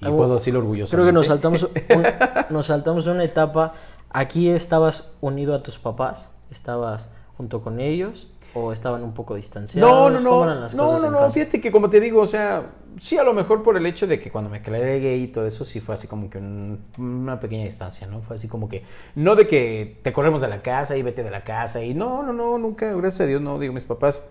Y 0.00 0.06
Ah, 0.06 0.10
puedo 0.10 0.34
decirlo 0.34 0.60
orgulloso. 0.60 0.96
Creo 0.96 1.06
que 1.06 1.12
nos 1.12 1.26
saltamos, 1.26 1.62
un- 1.64 1.70
nos 2.50 2.66
saltamos 2.66 3.06
una 3.06 3.24
etapa. 3.24 3.74
Aquí 4.10 4.48
estabas 4.48 5.12
unido 5.20 5.54
a 5.54 5.62
tus 5.62 5.78
papás, 5.78 6.30
estabas 6.50 7.10
junto 7.36 7.60
con 7.62 7.80
ellos 7.80 8.28
o 8.54 8.72
estaban 8.72 9.02
un 9.02 9.12
poco 9.12 9.34
distanciados. 9.34 9.90
No, 9.90 10.08
no, 10.20 10.30
¿Cómo 10.30 10.44
no. 10.46 10.54
las 10.54 10.74
No, 10.74 10.84
cosas 10.86 11.02
no, 11.02 11.10
no. 11.20 11.30
Fíjate 11.30 11.60
que 11.60 11.70
como 11.70 11.90
te 11.90 12.00
digo, 12.00 12.22
o 12.22 12.26
sea, 12.26 12.62
sí, 12.96 13.18
a 13.18 13.24
lo 13.24 13.34
mejor 13.34 13.62
por 13.62 13.76
el 13.76 13.84
hecho 13.84 14.06
de 14.06 14.18
que 14.18 14.30
cuando 14.30 14.48
me 14.48 14.60
declaré 14.60 15.00
gay 15.00 15.24
y 15.24 15.28
todo 15.28 15.46
eso, 15.46 15.64
sí 15.66 15.80
fue 15.80 15.94
así 15.96 16.08
como 16.08 16.30
que 16.30 16.38
un- 16.38 16.80
una 16.96 17.38
pequeña 17.38 17.64
distancia, 17.64 18.06
¿no? 18.06 18.22
Fue 18.22 18.36
así 18.36 18.48
como 18.48 18.68
que, 18.70 18.82
no 19.16 19.34
de 19.34 19.46
que 19.46 19.98
te 20.02 20.12
corremos 20.14 20.40
de 20.40 20.48
la 20.48 20.62
casa 20.62 20.96
y 20.96 21.02
vete 21.02 21.22
de 21.22 21.30
la 21.30 21.44
casa 21.44 21.82
y 21.82 21.92
no, 21.92 22.22
no, 22.22 22.32
no, 22.32 22.56
nunca, 22.56 22.90
gracias 22.94 23.22
a 23.22 23.26
Dios, 23.26 23.42
no, 23.42 23.58
digo, 23.58 23.74
mis 23.74 23.84
papás, 23.84 24.30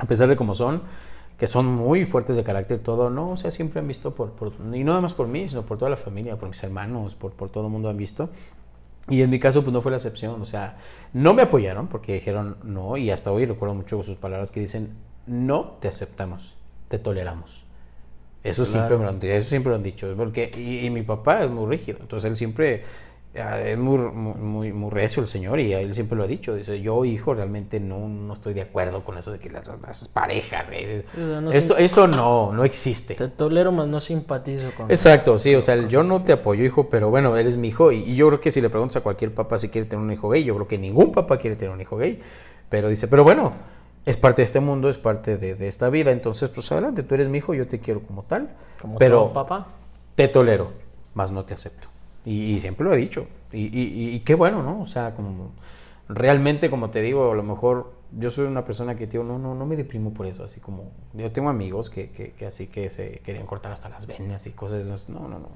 a 0.00 0.06
pesar 0.06 0.26
de 0.28 0.34
como 0.34 0.54
son, 0.54 0.82
que 1.40 1.46
son 1.46 1.64
muy 1.64 2.04
fuertes 2.04 2.36
de 2.36 2.44
carácter, 2.44 2.80
todo, 2.80 3.08
no, 3.08 3.30
o 3.30 3.36
sea, 3.38 3.50
siempre 3.50 3.80
han 3.80 3.88
visto 3.88 4.14
por, 4.14 4.32
por 4.32 4.52
y 4.74 4.84
no 4.84 4.90
nada 4.90 5.00
más 5.00 5.14
por 5.14 5.26
mí, 5.26 5.48
sino 5.48 5.64
por 5.64 5.78
toda 5.78 5.90
la 5.90 5.96
familia, 5.96 6.36
por 6.36 6.50
mis 6.50 6.62
hermanos, 6.62 7.14
por, 7.14 7.32
por 7.32 7.48
todo 7.48 7.64
el 7.64 7.72
mundo 7.72 7.88
han 7.88 7.96
visto. 7.96 8.28
Y 9.08 9.22
en 9.22 9.30
mi 9.30 9.38
caso, 9.40 9.62
pues 9.62 9.72
no 9.72 9.80
fue 9.80 9.90
la 9.90 9.96
excepción. 9.96 10.42
O 10.42 10.44
sea, 10.44 10.76
no 11.14 11.32
me 11.32 11.40
apoyaron 11.40 11.88
porque 11.88 12.12
dijeron 12.12 12.58
no. 12.62 12.98
Y 12.98 13.10
hasta 13.10 13.32
hoy 13.32 13.46
recuerdo 13.46 13.74
mucho 13.74 14.02
sus 14.02 14.16
palabras 14.16 14.50
que 14.50 14.60
dicen: 14.60 14.94
No 15.26 15.78
te 15.80 15.88
aceptamos, 15.88 16.58
te 16.88 16.98
toleramos. 16.98 17.64
Eso 18.44 18.66
siempre 18.66 18.98
me 18.98 19.04
lo 19.04 19.08
han. 19.08 19.18
Eso 19.22 19.48
siempre 19.48 19.70
lo 19.70 19.76
han 19.76 19.82
dicho. 19.82 20.14
Porque, 20.18 20.50
y, 20.54 20.84
y 20.84 20.90
mi 20.90 21.02
papá 21.02 21.42
es 21.42 21.50
muy 21.50 21.66
rígido. 21.70 22.00
Entonces 22.02 22.30
él 22.30 22.36
siempre. 22.36 22.82
Es 23.32 23.78
muy, 23.78 23.96
muy, 23.98 24.72
muy 24.72 24.90
recio 24.90 25.22
el 25.22 25.28
señor 25.28 25.60
y 25.60 25.72
él 25.72 25.94
siempre 25.94 26.18
lo 26.18 26.24
ha 26.24 26.26
dicho. 26.26 26.56
Dice, 26.56 26.80
yo, 26.80 27.04
hijo, 27.04 27.32
realmente 27.32 27.78
no, 27.78 28.08
no 28.08 28.34
estoy 28.34 28.54
de 28.54 28.62
acuerdo 28.62 29.04
con 29.04 29.18
eso 29.18 29.30
de 29.30 29.38
que 29.38 29.48
las, 29.48 29.68
las 29.80 30.08
parejas. 30.08 30.68
no 31.16 31.52
eso, 31.52 31.76
eso 31.76 32.08
no, 32.08 32.52
no 32.52 32.64
existe. 32.64 33.14
Te 33.14 33.28
tolero, 33.28 33.70
más 33.70 33.86
no 33.86 34.00
simpatizo 34.00 34.72
con. 34.76 34.90
Exacto, 34.90 35.38
sí, 35.38 35.54
o 35.54 35.60
sea, 35.60 35.76
yo 35.86 36.02
no 36.02 36.24
te 36.24 36.32
apoyo, 36.32 36.64
hijo, 36.64 36.88
pero 36.88 37.10
bueno, 37.10 37.36
eres 37.36 37.56
mi 37.56 37.68
hijo. 37.68 37.92
Y, 37.92 37.98
y 37.98 38.16
yo 38.16 38.26
creo 38.26 38.40
que 38.40 38.50
si 38.50 38.60
le 38.60 38.68
preguntas 38.68 38.96
a 38.96 39.00
cualquier 39.02 39.32
papá 39.32 39.58
si 39.58 39.68
quiere 39.68 39.86
tener 39.86 40.04
un 40.04 40.12
hijo 40.12 40.28
gay, 40.28 40.42
yo 40.42 40.56
creo 40.56 40.66
que 40.66 40.78
ningún 40.78 41.12
papá 41.12 41.38
quiere 41.38 41.54
tener 41.54 41.72
un 41.72 41.80
hijo 41.80 41.96
gay. 41.98 42.18
Pero 42.68 42.88
dice, 42.88 43.06
pero 43.06 43.22
bueno, 43.22 43.52
es 44.06 44.16
parte 44.16 44.42
de 44.42 44.44
este 44.44 44.58
mundo, 44.58 44.88
es 44.88 44.98
parte 44.98 45.36
de, 45.36 45.54
de 45.54 45.68
esta 45.68 45.88
vida. 45.88 46.10
Entonces, 46.10 46.48
pues 46.48 46.72
adelante, 46.72 47.04
tú 47.04 47.14
eres 47.14 47.28
mi 47.28 47.38
hijo, 47.38 47.54
yo 47.54 47.68
te 47.68 47.78
quiero 47.78 48.00
como 48.00 48.24
tal. 48.24 48.56
Como 48.82 48.98
pero 48.98 49.32
papá. 49.32 49.68
te 50.16 50.26
tolero, 50.26 50.72
más 51.14 51.30
no 51.30 51.44
te 51.44 51.54
acepto. 51.54 51.89
Y, 52.24 52.54
y 52.54 52.60
siempre 52.60 52.84
lo 52.84 52.92
he 52.92 52.96
dicho. 52.96 53.26
Y, 53.52 53.66
y- 53.76 54.14
y 54.14 54.20
qué 54.20 54.34
bueno, 54.34 54.62
¿no? 54.62 54.80
O 54.80 54.86
sea, 54.86 55.14
como 55.14 55.52
realmente, 56.08 56.70
como 56.70 56.90
te 56.90 57.00
digo, 57.02 57.32
a 57.32 57.34
lo 57.34 57.42
mejor 57.42 57.92
yo 58.16 58.30
soy 58.30 58.46
una 58.46 58.64
persona 58.64 58.96
que, 58.96 59.06
tío, 59.06 59.22
no, 59.24 59.38
no, 59.38 59.54
no 59.54 59.66
me 59.66 59.76
deprimo 59.76 60.12
por 60.12 60.26
eso. 60.26 60.44
Así 60.44 60.60
como 60.60 60.90
yo 61.14 61.30
tengo 61.32 61.48
amigos 61.48 61.90
que, 61.90 62.10
que, 62.10 62.32
que 62.32 62.46
así 62.46 62.66
que 62.66 62.90
se 62.90 63.20
querían 63.20 63.46
cortar 63.46 63.72
hasta 63.72 63.88
las 63.88 64.06
venas 64.06 64.46
y 64.46 64.50
cosas 64.52 64.84
esas. 64.84 65.08
No, 65.08 65.20
no, 65.28 65.38
no. 65.38 65.48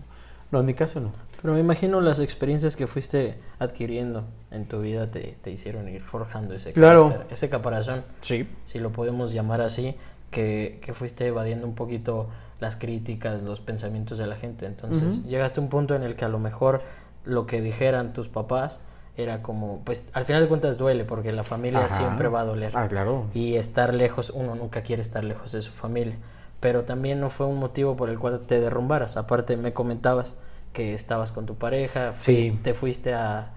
No, 0.52 0.60
en 0.60 0.66
mi 0.66 0.74
caso 0.74 1.00
no. 1.00 1.10
Pero 1.42 1.54
me 1.54 1.60
imagino 1.60 2.00
las 2.00 2.20
experiencias 2.20 2.76
que 2.76 2.86
fuiste 2.86 3.38
adquiriendo 3.58 4.24
en 4.52 4.66
tu 4.68 4.80
vida 4.80 5.10
te, 5.10 5.36
te 5.42 5.50
hicieron 5.50 5.88
ir 5.88 6.00
forjando 6.00 6.54
ese 6.54 6.72
Claro. 6.72 7.08
carácter, 7.08 7.32
ese 7.32 7.48
caparazón, 7.50 8.04
Sí. 8.20 8.48
si 8.64 8.78
lo 8.78 8.92
podemos 8.92 9.32
llamar 9.32 9.60
así, 9.60 9.96
que, 10.30 10.78
que 10.82 10.94
fuiste 10.94 11.26
evadiendo 11.26 11.66
un 11.66 11.74
poquito 11.74 12.28
las 12.64 12.76
críticas, 12.76 13.42
los 13.42 13.60
pensamientos 13.60 14.18
de 14.18 14.26
la 14.26 14.36
gente. 14.36 14.66
Entonces, 14.66 15.22
llegaste 15.24 15.60
a 15.60 15.62
un 15.62 15.68
punto 15.68 15.94
en 15.94 16.02
el 16.02 16.16
que 16.16 16.24
a 16.24 16.28
lo 16.28 16.38
mejor 16.38 16.82
lo 17.24 17.46
que 17.46 17.60
dijeran 17.60 18.12
tus 18.12 18.28
papás 18.28 18.80
era 19.16 19.42
como, 19.42 19.82
pues 19.84 20.10
al 20.14 20.24
final 20.24 20.42
de 20.42 20.48
cuentas 20.48 20.76
duele, 20.76 21.04
porque 21.04 21.30
la 21.32 21.42
familia 21.44 21.84
Ajá. 21.84 21.88
siempre 21.96 22.28
va 22.28 22.40
a 22.40 22.44
doler. 22.44 22.72
Ah, 22.74 22.88
claro. 22.88 23.26
Y 23.34 23.54
estar 23.54 23.94
lejos, 23.94 24.30
uno 24.30 24.54
nunca 24.56 24.82
quiere 24.82 25.02
estar 25.02 25.22
lejos 25.24 25.52
de 25.52 25.62
su 25.62 25.70
familia. 25.72 26.16
Pero 26.60 26.82
también 26.84 27.20
no 27.20 27.30
fue 27.30 27.46
un 27.46 27.58
motivo 27.58 27.94
por 27.96 28.08
el 28.08 28.18
cual 28.18 28.40
te 28.40 28.58
derrumbaras. 28.60 29.16
Aparte, 29.16 29.56
me 29.56 29.72
comentabas 29.72 30.36
que 30.72 30.94
estabas 30.94 31.30
con 31.30 31.46
tu 31.46 31.54
pareja, 31.56 32.14
Sí. 32.16 32.32
fuiste- 32.50 32.62
te 32.62 32.74
fuiste 32.74 33.14
a... 33.14 33.52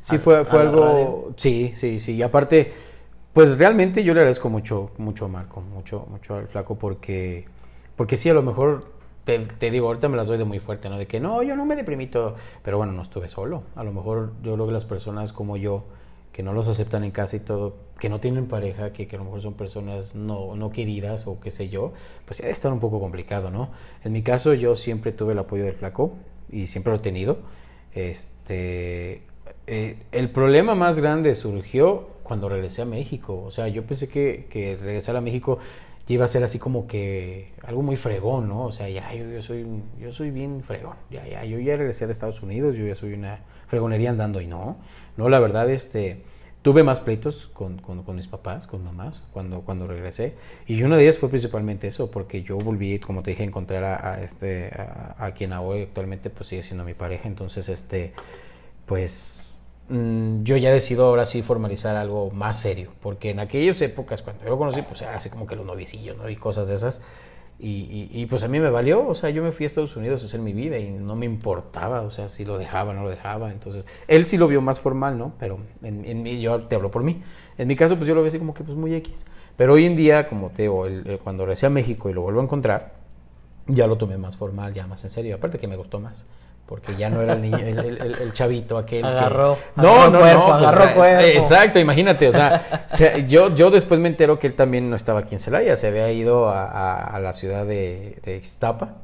Sí, 0.00 0.16
a- 0.16 0.18
fue, 0.18 0.40
a 0.40 0.44
fue 0.44 0.62
la 0.64 0.70
algo. 0.70 1.32
Sí, 1.36 1.72
sí, 1.74 2.00
sí. 2.00 2.14
Y 2.14 2.22
aparte, 2.22 2.72
pues 3.34 3.58
realmente 3.58 4.02
yo 4.04 4.14
le 4.14 4.20
agradezco 4.20 4.48
mucho, 4.48 4.92
mucho 4.98 5.26
a 5.26 5.28
Marco, 5.28 5.60
mucho, 5.60 6.06
mucho 6.08 6.36
al 6.36 6.48
flaco, 6.48 6.76
porque, 6.78 7.44
porque 7.96 8.16
sí, 8.16 8.28
a 8.28 8.34
lo 8.34 8.42
mejor 8.42 8.92
te, 9.24 9.38
te 9.38 9.70
digo, 9.70 9.86
ahorita 9.86 10.08
me 10.08 10.16
las 10.16 10.26
doy 10.26 10.38
de 10.38 10.44
muy 10.44 10.58
fuerte, 10.58 10.88
¿no? 10.88 10.98
De 10.98 11.06
que 11.06 11.20
no, 11.20 11.42
yo 11.42 11.56
no 11.56 11.64
me 11.64 11.76
deprimí 11.76 12.06
todo. 12.06 12.34
Pero 12.62 12.78
bueno, 12.78 12.92
no 12.92 13.02
estuve 13.02 13.28
solo. 13.28 13.62
A 13.76 13.84
lo 13.84 13.92
mejor 13.92 14.32
yo 14.42 14.54
creo 14.54 14.66
que 14.66 14.72
las 14.72 14.84
personas 14.84 15.32
como 15.32 15.56
yo, 15.56 15.84
que 16.32 16.42
no 16.42 16.52
los 16.52 16.68
aceptan 16.68 17.04
en 17.04 17.10
casa 17.10 17.36
y 17.36 17.40
todo, 17.40 17.76
que 17.98 18.08
no 18.08 18.18
tienen 18.20 18.48
pareja, 18.48 18.92
que, 18.92 19.06
que 19.06 19.16
a 19.16 19.18
lo 19.18 19.26
mejor 19.26 19.42
son 19.42 19.54
personas 19.54 20.14
no, 20.14 20.56
no 20.56 20.70
queridas 20.70 21.26
o 21.26 21.38
qué 21.38 21.50
sé 21.50 21.68
yo, 21.68 21.92
pues 22.24 22.38
debe 22.38 22.50
estar 22.50 22.72
un 22.72 22.80
poco 22.80 23.00
complicado, 23.00 23.50
¿no? 23.50 23.70
En 24.02 24.12
mi 24.12 24.22
caso, 24.22 24.54
yo 24.54 24.74
siempre 24.74 25.12
tuve 25.12 25.34
el 25.34 25.38
apoyo 25.38 25.64
del 25.64 25.74
flaco 25.74 26.14
y 26.50 26.66
siempre 26.66 26.92
lo 26.92 26.96
he 26.96 27.02
tenido. 27.02 27.38
Este, 27.92 29.22
eh, 29.66 29.98
el 30.10 30.32
problema 30.32 30.74
más 30.74 30.98
grande 30.98 31.34
surgió 31.34 32.08
cuando 32.22 32.48
regresé 32.48 32.82
a 32.82 32.86
México. 32.86 33.42
O 33.42 33.50
sea, 33.50 33.68
yo 33.68 33.84
pensé 33.86 34.08
que, 34.08 34.46
que 34.48 34.76
regresar 34.76 35.16
a 35.16 35.20
México 35.20 35.58
ya 36.06 36.14
iba 36.14 36.24
a 36.24 36.28
ser 36.28 36.42
así 36.42 36.58
como 36.58 36.86
que 36.86 37.52
algo 37.62 37.82
muy 37.82 37.96
fregón, 37.96 38.48
¿no? 38.48 38.64
O 38.64 38.72
sea, 38.72 38.88
ya 38.88 39.12
yo, 39.14 39.24
yo 39.30 39.42
soy 39.42 39.66
yo 40.00 40.12
soy 40.12 40.30
bien 40.30 40.62
fregón. 40.62 40.96
Ya, 41.10 41.26
ya, 41.26 41.44
yo 41.44 41.58
ya 41.60 41.76
regresé 41.76 42.06
de 42.06 42.12
Estados 42.12 42.42
Unidos, 42.42 42.76
yo 42.76 42.86
ya 42.86 42.94
soy 42.94 43.12
una 43.14 43.40
fregonería 43.66 44.10
andando 44.10 44.40
y 44.40 44.46
no. 44.46 44.78
No, 45.16 45.28
la 45.28 45.38
verdad, 45.38 45.70
este, 45.70 46.22
tuve 46.62 46.82
más 46.84 47.00
pleitos 47.00 47.48
con, 47.52 47.78
con, 47.78 48.16
mis 48.16 48.28
papás, 48.28 48.66
con 48.66 48.84
mamás, 48.84 49.22
cuando, 49.32 49.62
cuando 49.62 49.86
regresé. 49.86 50.34
Y 50.66 50.82
uno 50.82 50.96
de 50.96 51.02
ellos 51.02 51.18
fue 51.18 51.28
principalmente 51.28 51.88
eso, 51.88 52.10
porque 52.10 52.42
yo 52.42 52.56
volví, 52.56 52.98
como 52.98 53.22
te 53.22 53.30
dije, 53.30 53.42
a 53.42 53.46
encontrar 53.46 53.84
a, 53.84 54.22
este, 54.22 54.70
a, 54.74 55.32
quien 55.36 55.52
hoy 55.52 55.82
actualmente 55.82 56.30
pues 56.30 56.48
sigue 56.48 56.62
siendo 56.62 56.84
mi 56.84 56.94
pareja. 56.94 57.28
Entonces, 57.28 57.68
este, 57.68 58.12
pues 58.86 59.51
yo 59.88 60.56
ya 60.56 60.72
decido 60.72 61.06
ahora 61.06 61.26
sí 61.26 61.42
formalizar 61.42 61.96
algo 61.96 62.30
más 62.30 62.58
serio, 62.58 62.90
porque 63.00 63.30
en 63.30 63.40
aquellas 63.40 63.80
épocas, 63.82 64.22
cuando 64.22 64.44
yo 64.44 64.50
lo 64.50 64.58
conocí, 64.58 64.82
pues 64.82 65.02
así 65.02 65.28
como 65.28 65.46
que 65.46 65.56
los 65.56 65.66
novicillos, 65.66 66.16
¿no? 66.16 66.28
Y 66.28 66.36
cosas 66.36 66.68
de 66.68 66.74
esas. 66.74 67.02
Y, 67.64 68.26
pues 68.26 68.42
a 68.42 68.48
mí 68.48 68.58
me 68.58 68.70
valió, 68.70 69.06
o 69.06 69.14
sea, 69.14 69.30
yo 69.30 69.40
me 69.40 69.52
fui 69.52 69.64
a 69.64 69.66
Estados 69.68 69.94
Unidos 69.94 70.22
a 70.22 70.26
hacer 70.26 70.40
mi 70.40 70.52
vida 70.52 70.78
y 70.78 70.90
no 70.90 71.14
me 71.14 71.26
importaba, 71.26 72.00
o 72.00 72.10
sea, 72.10 72.28
si 72.28 72.44
lo 72.44 72.58
dejaba, 72.58 72.92
no 72.92 73.04
lo 73.04 73.10
dejaba. 73.10 73.52
Entonces, 73.52 73.86
él 74.08 74.26
sí 74.26 74.36
lo 74.36 74.48
vio 74.48 74.60
más 74.60 74.80
formal, 74.80 75.16
¿no? 75.16 75.34
Pero 75.38 75.60
en, 75.82 76.04
en 76.04 76.22
mí, 76.24 76.40
yo 76.40 76.62
te 76.64 76.74
hablo 76.74 76.90
por 76.90 77.04
mí. 77.04 77.22
En 77.58 77.68
mi 77.68 77.76
caso, 77.76 77.96
pues 77.96 78.08
yo 78.08 78.14
lo 78.16 78.22
veo 78.22 78.28
así 78.28 78.38
como 78.38 78.52
que 78.52 78.64
pues 78.64 78.76
muy 78.76 78.94
X. 78.94 79.26
Pero 79.56 79.74
hoy 79.74 79.84
en 79.84 79.94
día, 79.94 80.26
como 80.26 80.50
te 80.50 80.62
digo, 80.62 80.86
cuando 81.22 81.44
regresé 81.44 81.66
a 81.66 81.70
México 81.70 82.10
y 82.10 82.14
lo 82.14 82.22
vuelvo 82.22 82.40
a 82.40 82.44
encontrar, 82.44 82.94
ya 83.68 83.86
lo 83.86 83.96
tomé 83.96 84.18
más 84.18 84.36
formal, 84.36 84.74
ya 84.74 84.88
más 84.88 85.04
en 85.04 85.10
serio. 85.10 85.36
Aparte 85.36 85.58
que 85.58 85.68
me 85.68 85.76
gustó 85.76 86.00
más 86.00 86.26
porque 86.72 86.96
ya 86.96 87.10
no 87.10 87.20
era 87.20 87.34
el 87.34 87.42
niño, 87.42 87.58
el, 87.58 88.00
el, 88.00 88.32
chavito 88.32 88.78
aquel. 88.78 89.04
Agarró. 89.04 89.58
No, 89.76 90.08
no, 90.08 90.12
no. 90.12 90.20
Pues, 90.20 90.32
agarró 90.32 90.94
cuerpo. 90.94 91.22
Exacto, 91.22 91.78
imagínate, 91.78 92.28
o 92.28 92.32
sea, 92.32 92.64
yo, 93.26 93.54
yo 93.54 93.70
después 93.70 94.00
me 94.00 94.08
entero 94.08 94.38
que 94.38 94.46
él 94.46 94.54
también 94.54 94.88
no 94.88 94.96
estaba 94.96 95.20
aquí 95.20 95.34
en 95.34 95.38
Celaya, 95.38 95.76
se 95.76 95.88
había 95.88 96.10
ido 96.10 96.48
a, 96.48 97.04
a, 97.04 97.20
la 97.20 97.34
ciudad 97.34 97.66
de, 97.66 98.16
de 98.24 98.36
Ixtapa. 98.38 98.94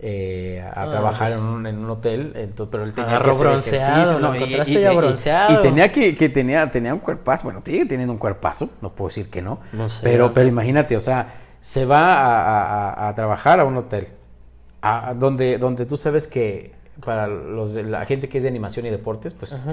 Eh, 0.00 0.60
a 0.66 0.82
ah, 0.82 0.90
trabajar 0.90 1.28
pues. 1.28 1.40
en, 1.40 1.46
un, 1.46 1.66
en, 1.68 1.78
un, 1.78 1.90
hotel, 1.90 2.32
entonces, 2.34 2.72
pero 2.72 2.82
él 2.82 2.92
tenía 2.92 3.22
que 3.22 3.30
hacer 3.30 3.46
bronceado, 3.46 4.18
no, 4.18 4.34
y, 4.34 4.60
y, 4.66 4.96
bronceado. 4.96 5.60
y, 5.60 5.62
tenía 5.62 5.92
que, 5.92 6.12
que, 6.16 6.28
tenía, 6.28 6.68
tenía 6.72 6.92
un 6.92 7.00
cuerpazo, 7.00 7.44
bueno, 7.44 7.60
tiene 7.60 7.86
teniendo 7.86 8.12
un 8.14 8.18
cuerpazo, 8.18 8.68
no 8.80 8.92
puedo 8.92 9.10
decir 9.10 9.30
que 9.30 9.42
no, 9.42 9.60
no 9.72 9.88
sé, 9.88 10.00
pero, 10.02 10.32
pero 10.32 10.48
imagínate, 10.48 10.96
o 10.96 11.00
sea, 11.00 11.34
se 11.60 11.84
va 11.84 12.14
a, 12.14 12.90
a, 12.94 13.08
a 13.08 13.14
trabajar 13.14 13.60
a 13.60 13.64
un 13.64 13.76
hotel, 13.76 14.08
a, 14.82 15.14
donde, 15.14 15.58
donde 15.58 15.86
tú 15.86 15.96
sabes 15.96 16.26
que 16.26 16.79
para 17.04 17.26
los 17.26 17.74
la 17.74 18.04
gente 18.06 18.28
que 18.28 18.38
es 18.38 18.44
de 18.44 18.50
animación 18.50 18.86
y 18.86 18.90
deportes, 18.90 19.34
pues, 19.34 19.68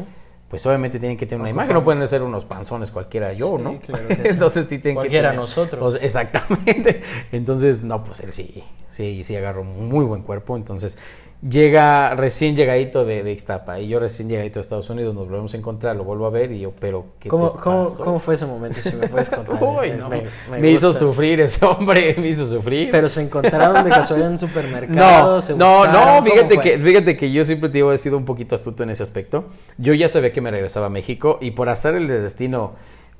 pues 0.48 0.66
obviamente 0.66 1.00
tienen 1.00 1.18
que 1.18 1.26
tener 1.26 1.42
una 1.42 1.50
imagen, 1.50 1.74
no 1.74 1.84
pueden 1.84 2.08
ser 2.08 2.22
unos 2.22 2.46
panzones 2.46 2.92
cualquiera 2.92 3.34
yo, 3.34 3.58
¿no? 3.58 3.80
Entonces 4.24 4.66
sí 4.70 4.80
tienen 4.80 4.96
cualquiera 4.96 5.34
nosotros. 5.34 5.98
exactamente. 6.02 7.02
Entonces, 7.32 7.84
no, 7.84 8.04
pues 8.04 8.22
él 8.22 8.34
sí, 8.34 8.63
sí, 8.88 9.24
sí 9.24 9.36
agarró 9.36 9.63
muy 9.63 10.06
buen 10.06 10.22
cuerpo, 10.22 10.56
entonces 10.56 10.98
llega 11.41 12.15
recién 12.15 12.56
llegadito 12.56 13.06
de, 13.06 13.23
de 13.23 13.32
Ixtapa 13.32 13.80
y 13.80 13.88
yo 13.88 14.00
recién 14.00 14.28
llegadito 14.28 14.56
de 14.56 14.62
Estados 14.62 14.89
Unidos, 14.89 15.13
nos 15.13 15.28
volvemos 15.28 15.54
a 15.54 15.58
encontrar, 15.58 15.95
lo 15.95 16.04
vuelvo 16.04 16.26
a 16.26 16.30
ver 16.30 16.52
y 16.52 16.60
yo, 16.60 16.73
pero 16.80 17.06
¿qué 17.19 17.30
¿Cómo, 17.30 17.54
¿cómo, 17.54 17.88
¿Cómo, 17.95 18.19
fue 18.19 18.34
ese 18.34 18.45
momento? 18.45 18.80
Si 18.80 18.95
me 18.95 19.08
puedes 19.08 19.30
contar. 19.30 19.56
Uy, 19.63 19.91
no, 19.91 20.10
me, 20.10 20.71
hizo 20.71 20.91
sufrir 20.93 21.41
ese 21.41 21.63
hombre, 21.65 22.15
me 22.19 22.28
hizo 22.28 22.47
sufrir. 22.47 22.89
Pero 22.91 23.08
se 23.08 23.21
encontraron 23.21 23.84
de 23.84 23.89
casualidad 23.89 24.30
en 24.30 24.34
un 24.34 24.39
supermercado. 24.39 25.39
No, 25.56 25.86
no, 25.86 26.21
no, 26.21 26.23
fíjate 26.23 26.58
que, 26.58 26.80
fíjate 26.80 27.17
que 27.17 27.32
yo 27.32 27.43
siempre 27.43 27.69
te 27.69 27.78
digo, 27.78 27.93
he 27.93 27.97
sido 27.97 28.17
un 28.17 28.26
poquito 28.26 28.56
astuto 28.56 28.84
en 28.84 28.89
ese 28.89 29.04
aspecto. 29.04 29.45
Yo 29.78 29.93
ya 29.93 30.10
sabía 30.10 30.34
que 30.34 30.41
me 30.41 30.50
regresaba 30.50 30.88
a 30.88 30.89
México 30.89 31.38
y 31.41 31.52
por 31.52 31.69
hacer 31.69 31.95
el 31.95 32.08
destino, 32.08 32.73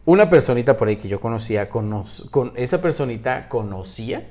una 0.06 0.30
personita 0.30 0.76
por 0.76 0.88
ahí 0.88 0.96
que 0.96 1.08
yo 1.08 1.20
conocía, 1.20 1.70
con 1.70 2.04
esa 2.56 2.82
personita 2.82 3.48
conocía 3.48 4.28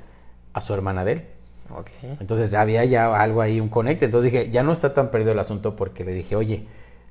a 0.53 0.61
su 0.61 0.75
hermana 0.75 1.05
de 1.05 1.12
él. 1.12 1.36
Okay. 1.70 2.16
Entonces 2.20 2.55
había 2.55 2.85
ya 2.85 3.14
algo 3.20 3.42
ahí, 3.42 3.61
un 3.61 3.68
conecte. 3.68 4.05
Entonces 4.05 4.33
dije, 4.33 4.50
ya 4.50 4.62
no 4.62 4.72
está 4.72 4.94
tan 4.94 5.11
perdido 5.11 5.33
el 5.33 5.38
asunto 5.38 5.76
porque 5.76 6.05
le 6.05 6.12
dije, 6.12 6.37
oye, 6.37 6.66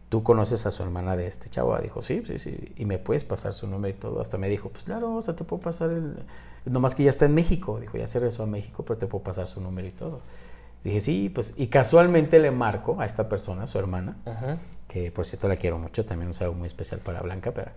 ¿tú 0.09 0.23
conoces 0.23 0.65
a 0.65 0.71
su 0.71 0.83
hermana 0.83 1.15
de 1.15 1.27
este 1.27 1.49
chavo? 1.49 1.77
Dijo, 1.79 2.01
sí, 2.01 2.21
sí, 2.25 2.37
sí. 2.39 2.73
Y 2.77 2.85
me 2.85 2.97
puedes 2.97 3.23
pasar 3.23 3.53
su 3.53 3.67
nombre 3.67 3.91
y 3.91 3.93
todo. 3.93 4.21
Hasta 4.21 4.37
me 4.37 4.49
dijo, 4.49 4.69
pues 4.69 4.85
claro, 4.85 5.15
o 5.15 5.21
sea, 5.21 5.35
te 5.35 5.43
puedo 5.43 5.61
pasar 5.61 5.91
el... 5.91 6.15
Nomás 6.65 6.95
que 6.95 7.03
ya 7.03 7.09
está 7.09 7.25
en 7.25 7.33
México. 7.33 7.79
Dijo, 7.79 7.97
ya 7.97 8.07
se 8.07 8.19
regresó 8.19 8.43
a 8.43 8.47
México, 8.47 8.83
pero 8.83 8.97
te 8.97 9.07
puedo 9.07 9.23
pasar 9.23 9.47
su 9.47 9.61
número 9.61 9.87
y 9.87 9.91
todo. 9.91 10.21
Dije, 10.85 11.01
sí, 11.01 11.31
pues, 11.33 11.55
y 11.57 11.67
casualmente 11.67 12.37
le 12.37 12.51
marco 12.51 13.01
a 13.01 13.05
esta 13.07 13.27
persona, 13.27 13.65
su 13.65 13.79
hermana, 13.79 14.17
que 14.87 15.11
por 15.11 15.25
cierto 15.25 15.47
la 15.47 15.55
quiero 15.55 15.79
mucho, 15.79 16.05
también 16.05 16.29
es 16.29 16.41
algo 16.43 16.53
muy 16.53 16.67
especial 16.67 17.01
para 17.01 17.21
Blanca, 17.23 17.51
pero 17.51 17.71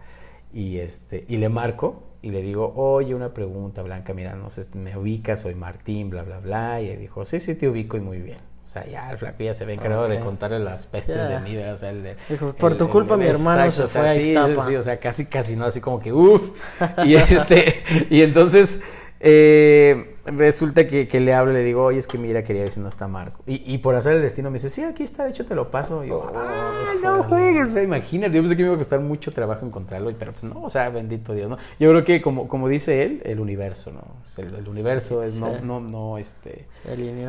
y 0.53 0.79
este 0.79 1.25
y 1.29 1.37
le 1.37 1.49
marco 1.49 2.03
y 2.21 2.31
le 2.31 2.43
digo, 2.43 2.73
oye, 2.75 3.15
una 3.15 3.33
pregunta, 3.33 3.83
Blanca, 3.83 4.13
mira, 4.13 4.35
no 4.35 4.51
sé, 4.51 4.69
me 4.77 4.97
ubicas, 4.97 5.43
soy 5.43 5.55
Martín, 5.55 6.11
bla, 6.11 6.23
bla, 6.25 6.41
bla. 6.41 6.83
Y 6.83 6.91
él 6.91 6.99
dijo, 6.99 7.25
sí, 7.25 7.39
sí, 7.39 7.55
te 7.55 7.69
ubico 7.69 7.97
y 7.97 8.01
muy 8.01 8.19
bien. 8.19 8.39
O 8.67 8.71
sea, 8.71 8.85
ya 8.87 9.11
el 9.11 9.17
flaco 9.17 9.43
ya 9.43 9.55
se 9.55 9.65
ve 9.65 9.75
encargado 9.75 10.09
de 10.09 10.21
contarle 10.21 10.59
las 10.59 10.85
pestes 10.85 11.17
de 11.17 11.41
mí, 11.41 11.57
O 11.57 11.77
sea, 11.77 11.91
el, 11.91 12.17
dijo, 12.29 12.53
por 12.55 12.77
tu 12.77 12.91
culpa 12.91 13.17
mi 13.17 13.25
hermano 13.25 13.71
se 13.71 13.87
fue 13.87 14.07
a 14.07 14.15
sí, 14.15 14.35
sí, 14.67 14.77
o 14.77 14.83
sea, 14.83 14.99
casi, 14.99 15.25
casi, 15.25 15.57
¿no? 15.57 15.65
Así 15.65 15.81
como 15.81 16.01
que, 16.01 16.13
uff. 16.13 16.51
y 17.07 17.15
este, 17.15 17.83
y 18.11 18.21
entonces, 18.21 18.83
eh, 19.21 20.18
resulta 20.37 20.87
que, 20.87 21.09
que, 21.09 21.21
le 21.21 21.35
hablo 21.35 21.53
y 21.53 21.55
le 21.55 21.65
digo, 21.65 21.85
oye, 21.85 21.99
es 21.99 22.07
que 22.07 22.19
mira, 22.19 22.43
quería 22.43 22.63
ver 22.63 22.73
si 22.73 22.81
no 22.81 22.89
está 22.89 23.09
Marco. 23.09 23.43
Y, 23.47 23.63
y 23.73 23.79
por 23.79 23.95
hacer 23.95 24.15
el 24.15 24.23
destino 24.23 24.51
me 24.51 24.55
dice, 24.55 24.69
sí, 24.69 24.83
aquí 24.83 25.03
está, 25.03 25.25
de 25.25 25.31
hecho 25.31 25.45
te 25.45 25.55
lo 25.55 25.71
paso. 25.71 26.05
Y 26.05 26.09
yo, 26.09 26.31
oh, 26.33 27.01
no 27.03 27.25
juegues, 27.25 27.77
imagínate, 27.77 28.35
yo 28.35 28.43
pensé 28.43 28.57
que 28.57 28.63
me 28.63 28.69
iba 28.69 28.75
a 28.75 28.79
costar 28.79 29.01
mucho 29.01 29.33
trabajo 29.33 29.65
encontrarlo, 29.67 30.13
pero 30.19 30.33
pues 30.33 30.45
no, 30.45 30.63
o 30.63 30.71
sea, 30.71 30.91
bendito 30.91 31.35
Dios, 31.35 31.49
¿no? 31.49 31.57
Yo 31.79 31.91
creo 31.91 32.05
que 32.05 32.21
como, 32.21 32.49
como 32.49 32.69
dice 32.69 33.03
él, 33.03 33.23
el 33.25 33.41
universo, 33.41 33.93
¿no? 33.93 34.03
El, 34.43 34.69
universo 34.69 35.23
es, 35.23 35.35
no, 35.35 35.61
no, 35.61 35.81
no, 35.81 36.19
este... 36.19 36.67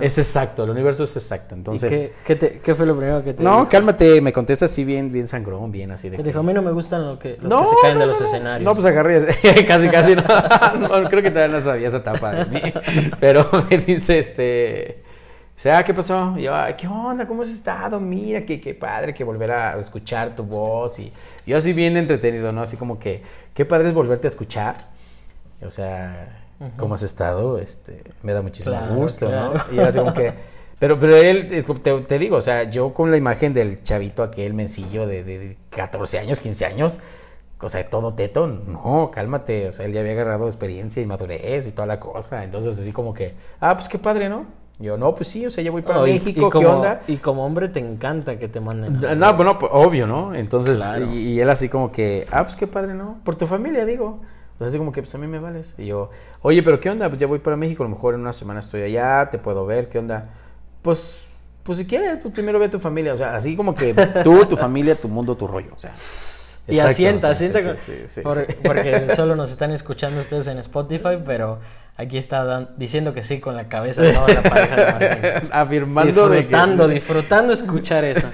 Es 0.01 0.17
exacto, 0.17 0.63
el 0.63 0.69
universo 0.71 1.03
es 1.03 1.15
exacto, 1.15 1.55
entonces... 1.55 1.91
Qué, 1.91 2.12
qué, 2.25 2.35
te, 2.35 2.59
¿Qué, 2.59 2.75
fue 2.75 2.85
lo 2.85 2.95
primero 2.95 3.23
que 3.23 3.33
te 3.33 3.43
No, 3.43 3.67
cálmate, 3.69 4.21
me 4.21 4.33
contesta 4.33 4.65
así 4.65 4.83
bien, 4.83 5.07
bien 5.09 5.27
sangrón, 5.27 5.71
bien 5.71 5.91
así 5.91 6.09
de... 6.09 6.17
Dijo, 6.17 6.39
a 6.39 6.43
mí 6.43 6.53
no 6.53 6.62
me 6.62 6.71
gustan 6.71 7.05
lo 7.05 7.19
que, 7.19 7.38
los 7.41 7.62
que 7.62 7.67
se 7.67 7.75
caen 7.81 7.99
de 7.99 8.05
los 8.05 8.19
escenarios. 8.21 8.65
No, 8.65 8.73
pues 8.73 8.85
agarré, 8.85 9.25
casi, 9.67 9.89
casi 9.89 10.15
no. 10.79 11.09
creo 11.09 11.23
que 11.23 11.31
todavía 11.31 11.57
no 11.57 11.63
sabía 11.63 11.88
esa 11.88 11.97
etapa 11.97 12.31
de 12.31 12.45
mí, 12.45 12.62
pero 13.19 13.49
me 13.69 13.78
dice, 13.78 14.19
este... 14.19 15.04
O 15.60 15.62
sea, 15.62 15.84
¿qué 15.84 15.93
pasó? 15.93 16.38
yo, 16.38 16.54
¿qué 16.78 16.88
onda? 16.88 17.28
¿Cómo 17.28 17.41
has 17.41 17.49
estado? 17.49 17.99
Mira, 17.99 18.45
qué, 18.45 18.62
qué 18.62 18.73
padre 18.73 19.13
que 19.13 19.25
volver 19.25 19.52
a 19.52 19.78
escuchar 19.78 20.34
tu 20.34 20.43
voz. 20.43 20.99
Y 20.99 21.12
yo 21.45 21.58
así 21.58 21.73
bien 21.73 21.97
entretenido, 21.97 22.54
¿no? 22.54 22.62
Así 22.62 22.78
como 22.78 22.97
que, 22.97 23.21
qué 23.54 23.65
padre 23.65 23.89
es 23.89 23.93
volverte 23.93 24.28
a 24.28 24.30
escuchar. 24.30 24.78
O 25.62 25.69
sea, 25.69 26.45
¿cómo 26.78 26.93
has 26.93 27.04
estado? 27.04 27.58
Este, 27.58 28.02
me 28.23 28.32
da 28.32 28.41
muchísimo 28.41 28.80
gusto, 28.95 29.30
¿no? 29.30 29.54
Y 29.73 29.80
así 29.80 29.99
como 29.99 30.13
que... 30.13 30.34
Pero, 30.80 30.97
pero 30.97 31.17
él, 31.17 31.49
te, 31.84 32.02
te, 32.04 32.19
digo, 32.19 32.38
o 32.38 32.41
sea, 32.41 32.63
yo 32.63 32.93
con 32.93 33.12
la 33.12 33.17
imagen 33.17 33.52
del 33.52 33.84
chavito 33.84 34.23
aquel 34.23 34.54
mencillo 34.54 35.08
de, 35.08 35.25
de 35.25 35.58
14 35.71 36.19
años, 36.19 36.39
15 36.39 36.65
años, 36.65 37.02
o 37.62 37.69
sea, 37.69 37.89
todo 37.89 38.13
teto, 38.13 38.48
no, 38.48 39.12
cálmate, 39.12 39.67
o 39.67 39.72
sea, 39.72 39.86
él 39.86 39.93
ya 39.93 40.00
había 40.00 40.13
agarrado 40.13 40.45
experiencia 40.45 41.02
y 41.02 41.06
madurez 41.06 41.67
y 41.67 41.72
toda 41.72 41.86
la 41.86 42.00
cosa, 42.00 42.43
entonces 42.43 42.80
así 42.80 42.91
como 42.91 43.13
que, 43.13 43.34
ah, 43.60 43.76
pues 43.76 43.89
qué 43.89 44.00
padre, 44.00 44.30
¿no? 44.30 44.45
Yo, 44.80 44.98
no, 44.98 45.13
pues 45.13 45.28
sí, 45.28 45.45
o 45.45 45.50
sea, 45.50 45.62
ya 45.62 45.72
voy 45.72 45.82
para 45.82 46.02
México, 46.02 46.50
¿qué 46.50 46.65
onda? 46.65 47.02
Y 47.06 47.17
como 47.17 47.45
hombre 47.45 47.67
te 47.67 47.82
encanta 47.82 48.39
que 48.39 48.48
te 48.48 48.62
manden. 48.62 49.02
No, 49.19 49.34
bueno, 49.34 49.60
pues, 49.60 49.69
obvio, 49.76 50.08
¿no? 50.08 50.34
Entonces, 50.34 50.82
y, 51.12 51.38
él 51.41 51.50
así 51.50 51.67
como 51.67 51.91
que, 51.91 52.26
ah, 52.32 52.43
pues 52.43 52.56
qué 52.56 52.65
padre, 52.65 52.93
¿no? 52.93 53.19
Por 53.26 53.36
tu 53.36 53.45
familia, 53.45 53.86
digo. 53.86 54.22
O 54.56 54.58
sea, 54.58 54.67
así 54.67 54.78
como 54.78 54.93
que, 54.93 55.02
pues 55.02 55.13
a 55.13 55.17
mí 55.17 55.28
me 55.28 55.39
vales. 55.39 55.76
Y 55.78 55.88
yo, 55.88 56.12
oye, 56.41 56.63
pero 56.63 56.80
¿qué 56.80 56.89
onda? 56.89 57.10
Pues 57.10 57.19
ya 57.19 57.28
voy 57.28 57.39
para 57.39 57.58
México, 57.58 57.84
a 57.84 57.88
lo 57.88 57.93
mejor 57.93 58.13
en 58.13 58.22
una 58.22 58.32
semana 58.32 58.62
estoy 58.62 58.84
allá, 58.84 59.28
te 59.30 59.38
puedo 59.38 59.65
ver, 59.65 59.89
¿qué 59.89 60.00
onda? 60.00 60.30
Pues, 60.82 61.34
pues 61.63 61.78
si 61.78 61.86
quieres, 61.86 62.19
pues 62.22 62.34
primero 62.34 62.58
ve 62.58 62.67
a 62.67 62.69
tu 62.69 62.80
familia. 62.80 63.13
O 63.13 63.17
sea, 63.17 63.36
así 63.36 63.58
como 63.58 63.76
que 63.76 63.93
tú, 64.24 64.45
tu 64.45 64.56
familia, 64.56 64.95
tu 64.95 65.10
mundo, 65.10 65.36
tu 65.36 65.45
rollo. 65.45 65.74
O 65.76 65.80
sea. 65.80 65.91
Y 66.69 66.79
asienta, 66.79 67.29
asienta. 67.29 67.60
porque 68.63 69.08
solo 69.15 69.36
nos 69.36 69.51
están 69.51 69.71
escuchando 69.71 70.21
ustedes 70.21 70.47
en 70.47 70.58
Spotify, 70.60 71.17
pero 71.25 71.60
aquí 71.97 72.17
está 72.17 72.69
diciendo 72.77 73.13
que 73.13 73.23
sí 73.23 73.39
con 73.39 73.55
la 73.55 73.67
cabeza 73.67 74.01
de 74.01 74.13
toda 74.13 74.27
la 74.27 74.43
pareja 74.43 74.75
de 74.75 74.86
Martín. 74.86 75.49
Afirmando 75.51 76.29
disfrutando, 76.29 76.88
disfrutando 76.88 77.53
escuchar 77.53 78.05
eso. 78.05 78.27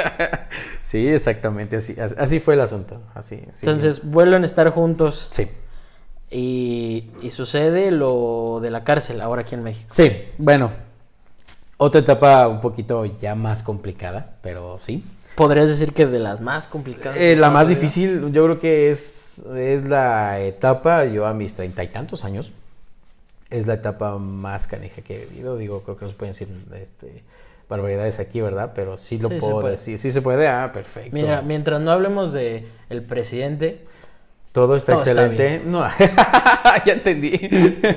sí, 0.82 1.08
exactamente, 1.08 1.76
así, 1.76 1.96
así 1.98 2.40
fue 2.40 2.54
el 2.54 2.60
asunto. 2.60 3.00
Así, 3.14 3.42
Entonces 3.60 4.12
vuelven 4.12 4.42
a 4.42 4.46
estar 4.46 4.68
juntos. 4.70 5.28
Sí. 5.30 5.48
Y, 6.30 7.10
y 7.20 7.30
sucede 7.30 7.90
lo 7.90 8.60
de 8.62 8.70
la 8.70 8.84
cárcel 8.84 9.20
ahora 9.20 9.42
aquí 9.42 9.54
en 9.54 9.62
México. 9.62 9.86
Sí, 9.88 10.10
bueno, 10.38 10.70
otra 11.76 12.00
etapa 12.00 12.46
un 12.46 12.60
poquito 12.60 13.04
ya 13.04 13.34
más 13.34 13.62
complicada, 13.62 14.36
pero 14.40 14.76
sí. 14.78 15.04
¿Podrías 15.34 15.68
decir 15.68 15.92
que 15.92 16.06
de 16.06 16.18
las 16.18 16.40
más 16.40 16.66
complicadas? 16.66 17.18
Eh, 17.18 17.36
la 17.36 17.50
más 17.50 17.68
difícil, 17.68 18.32
yo 18.32 18.44
creo 18.44 18.58
que 18.58 18.90
es, 18.90 19.42
es 19.56 19.84
la 19.84 20.40
etapa, 20.40 21.06
yo 21.06 21.26
a 21.26 21.32
mis 21.32 21.54
treinta 21.54 21.82
y 21.82 21.88
tantos 21.88 22.24
años, 22.24 22.52
es 23.48 23.66
la 23.66 23.74
etapa 23.74 24.18
más 24.18 24.66
canija 24.66 25.02
que 25.02 25.22
he 25.22 25.26
vivido. 25.26 25.56
Digo, 25.56 25.82
creo 25.82 25.96
que 25.96 26.04
no 26.04 26.10
se 26.10 26.16
pueden 26.16 26.32
decir 26.32 26.48
este, 26.74 27.22
barbaridades 27.68 28.18
aquí, 28.20 28.40
¿verdad? 28.40 28.72
Pero 28.74 28.96
sí 28.96 29.18
lo 29.18 29.30
puedo 29.30 29.62
decir. 29.62 29.98
Sí 29.98 30.10
se 30.10 30.22
puede, 30.22 30.48
ah, 30.48 30.70
perfecto. 30.72 31.10
Mira, 31.12 31.42
mientras 31.42 31.80
no 31.80 31.90
hablemos 31.90 32.32
de 32.32 32.66
el 32.90 33.02
presidente, 33.02 33.84
Todo 34.52 34.76
está 34.76 34.92
Todo 34.92 35.04
está 35.04 35.24
excelente. 35.26 35.62
no, 35.66 35.82
ya 36.86 36.92
entendí. 36.92 37.48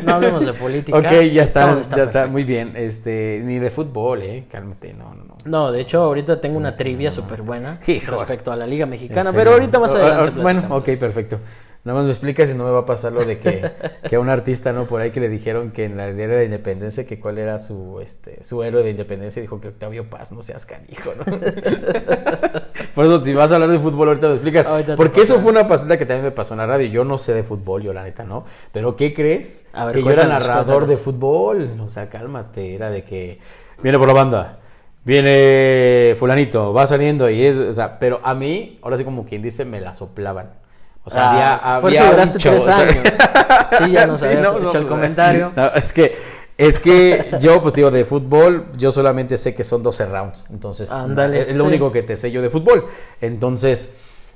No 0.05 0.15
hablemos 0.15 0.45
de 0.45 0.53
política. 0.53 0.97
Ok, 0.97 1.11
ya 1.33 1.43
está, 1.43 1.69
Todo 1.69 1.81
ya 1.97 2.03
está, 2.03 2.27
muy 2.27 2.45
bien. 2.45 2.71
Este, 2.77 3.41
ni 3.43 3.59
de 3.59 3.69
fútbol, 3.69 4.21
eh, 4.21 4.45
cálmate, 4.49 4.93
no, 4.93 5.13
no, 5.13 5.25
no. 5.25 5.35
No, 5.43 5.71
de 5.73 5.81
hecho, 5.81 6.01
ahorita 6.01 6.39
tengo 6.39 6.57
una 6.57 6.73
trivia 6.75 7.11
súper 7.11 7.41
buena 7.41 7.77
Hijo. 7.85 8.15
respecto 8.17 8.53
a 8.53 8.55
la 8.55 8.65
Liga 8.65 8.85
¿En 8.85 8.91
Mexicana, 8.91 9.31
pero 9.33 9.51
ahorita 9.51 9.79
más 9.79 9.93
adelante. 9.95 10.39
o- 10.39 10.43
Bueno, 10.43 10.63
ok, 10.69 10.85
perfecto. 10.97 11.39
Nada 11.85 11.99
más 11.99 12.05
me 12.05 12.11
explicas 12.11 12.49
si 12.49 12.55
no 12.55 12.63
me 12.63 12.71
va 12.71 12.79
a 12.79 12.85
pasar 12.85 13.13
lo 13.13 13.23
de 13.23 13.37
que, 13.37 13.63
que 14.09 14.15
a 14.15 14.19
un 14.19 14.27
artista, 14.27 14.73
¿no? 14.73 14.85
Por 14.87 15.01
ahí 15.01 15.11
que 15.11 15.19
le 15.19 15.29
dijeron 15.29 15.69
que 15.69 15.85
en 15.85 15.97
la 15.97 16.07
era 16.07 16.35
de 16.35 16.45
independencia, 16.45 17.05
que 17.05 17.19
cuál 17.19 17.37
era 17.37 17.59
su, 17.59 17.99
este, 18.01 18.43
su 18.43 18.63
héroe 18.63 18.81
de 18.81 18.89
independencia, 18.89 19.39
dijo 19.39 19.61
que 19.61 19.67
Octavio 19.67 20.09
Paz, 20.09 20.31
no 20.31 20.41
seas 20.41 20.65
canijo, 20.65 21.13
¿no? 21.15 21.23
Por 22.95 23.05
eso, 23.05 23.23
si 23.23 23.35
vas 23.35 23.51
a 23.51 23.55
hablar 23.55 23.69
de 23.69 23.77
fútbol, 23.77 24.07
ahorita 24.07 24.27
lo 24.27 24.33
explicas. 24.33 24.65
Ahorita 24.65 24.95
Porque 24.95 25.21
eso 25.21 25.37
fue 25.39 25.51
una 25.51 25.67
pasada 25.67 25.95
que 25.95 26.07
también 26.07 26.23
me 26.23 26.31
pasó 26.31 26.55
en 26.55 26.59
la 26.59 26.65
radio. 26.65 26.87
Yo 26.87 27.03
no 27.03 27.19
sé 27.19 27.35
de 27.35 27.43
fútbol, 27.43 27.83
yo 27.83 27.93
la 27.93 28.03
neta 28.03 28.23
no. 28.23 28.45
Pero 28.71 28.95
¿qué 28.95 29.13
crees? 29.13 29.67
A 29.73 29.85
ver, 29.85 29.95
que 29.95 30.01
yo 30.01 30.09
era 30.09 30.23
cuéntanos, 30.23 30.47
narrador 30.47 30.87
de 30.87 30.97
fútbol. 30.97 31.77
O 31.81 31.89
sea, 31.89 32.09
cálmate. 32.09 32.73
Era 32.73 32.89
de 32.89 33.03
que 33.03 33.37
viene 33.83 33.99
por 33.99 34.07
la 34.07 34.13
banda. 34.13 34.59
Viene 35.03 36.13
fulanito, 36.15 36.73
va 36.73 36.87
saliendo 36.87 37.29
y 37.29 37.43
es, 37.43 37.57
o 37.57 37.73
sea, 37.73 37.99
pero 37.99 38.21
a 38.23 38.33
mí, 38.33 38.79
ahora 38.81 38.97
sí 38.97 39.03
como 39.03 39.23
quien 39.23 39.43
dice, 39.43 39.63
me 39.63 39.79
la 39.79 39.93
soplaban. 39.93 40.64
O 41.05 41.09
sea, 41.09 41.29
Ah, 41.29 41.31
había, 41.77 41.81
por 41.81 41.89
había 41.91 42.11
duraste 42.11 42.39
tres 42.39 42.67
o 42.67 42.71
sea- 42.71 42.83
años. 42.83 42.97
Sí, 43.77 43.91
ya 43.91 44.07
nos 44.07 44.19
Sí, 44.21 44.27
habías 44.27 44.41
no, 44.43 44.57
hecho 44.57 44.73
no, 44.73 44.79
el 44.79 44.87
comentario. 44.87 45.51
No, 45.55 45.67
es 45.73 45.93
que, 45.93 46.15
es 46.57 46.79
que 46.79 47.31
yo, 47.39 47.61
pues 47.61 47.73
digo, 47.73 47.91
de 47.91 48.05
fútbol, 48.05 48.67
yo 48.77 48.91
solamente 48.91 49.37
sé 49.37 49.53
que 49.53 49.63
son 49.63 49.83
12 49.83 50.05
rounds. 50.07 50.47
Entonces, 50.51 50.91
Ándale, 50.91 51.41
es 51.51 51.57
lo 51.57 51.63
sí. 51.65 51.69
único 51.69 51.91
que 51.91 52.01
te 52.03 52.15
sé 52.17 52.31
yo 52.31 52.41
de 52.41 52.49
fútbol. 52.49 52.85
Entonces, 53.21 53.91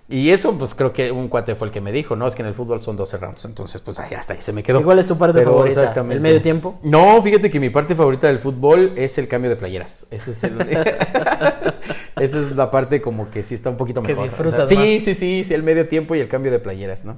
y 0.10 0.32
eso, 0.32 0.58
pues 0.58 0.76
creo 0.76 0.92
que 0.92 1.12
un 1.12 1.28
cuate 1.28 1.56
fue 1.56 1.68
el 1.68 1.74
que 1.74 1.82
me 1.82 1.92
dijo, 1.92 2.16
no, 2.16 2.26
es 2.28 2.36
que 2.36 2.42
en 2.42 2.48
el 2.48 2.54
fútbol 2.54 2.82
son 2.82 2.98
12 2.98 3.18
rounds. 3.18 3.46
Entonces, 3.46 3.82
pues 3.82 4.00
ahí 4.00 4.14
hasta 4.14 4.34
ahí 4.34 4.42
se 4.42 4.54
me 4.54 4.64
quedó. 4.64 4.80
¿Y 4.80 4.84
cuál 4.84 5.00
es 5.00 5.08
tu 5.08 5.18
parte 5.18 5.40
Pero 5.40 5.52
favorita? 5.52 5.82
exactamente. 5.82 6.16
¿El 6.16 6.22
medio 6.22 6.42
tiempo? 6.42 6.80
No, 6.84 7.22
fíjate 7.22 7.50
que 7.50 7.60
mi 7.60 7.70
parte 7.70 7.96
favorita 7.96 8.28
del 8.28 8.40
fútbol 8.40 8.94
es 8.96 9.18
el 9.18 9.28
cambio 9.28 9.50
de 9.50 9.56
playeras. 9.56 10.08
Ese 10.12 10.32
es 10.32 10.44
el... 10.44 10.58
Esa 12.20 12.40
es 12.40 12.56
la 12.56 12.70
parte 12.70 13.02
como 13.02 13.30
que 13.32 13.44
sí 13.44 13.56
está 13.56 13.70
un 13.70 13.78
poquito 13.78 14.04
Que 14.04 14.10
mejor. 14.10 14.26
disfrutas 14.26 14.68
sí, 14.68 14.76
más. 14.76 14.86
sí, 14.86 15.14
sí, 15.16 15.44
sí, 15.44 15.54
el 15.54 15.64
medio 15.64 15.88
tiempo 15.88 16.16
y 16.16 16.20
el 16.20 16.28
cambio 16.28 16.52
de 16.52 16.60
playeras, 16.60 17.06
¿no? 17.06 17.18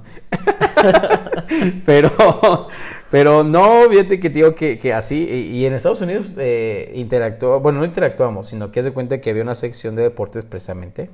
pero, 1.86 2.68
pero 3.10 3.42
no, 3.44 3.88
fíjate 3.90 4.20
que 4.20 4.30
te 4.30 4.34
digo 4.36 4.54
que, 4.54 4.78
que 4.78 4.92
así, 4.92 5.28
y, 5.28 5.56
y 5.56 5.66
en 5.66 5.74
Estados 5.74 6.00
Unidos 6.00 6.34
eh, 6.38 6.92
interactuó, 6.94 7.60
bueno, 7.60 7.80
no 7.80 7.84
interactuamos, 7.84 8.46
sino 8.48 8.70
que 8.70 8.80
haz 8.80 8.86
de 8.86 8.92
cuenta 8.92 9.20
que 9.20 9.30
había 9.30 9.42
una 9.42 9.54
sección 9.54 9.96
de 9.96 10.02
deportes 10.02 10.44
precisamente, 10.44 11.10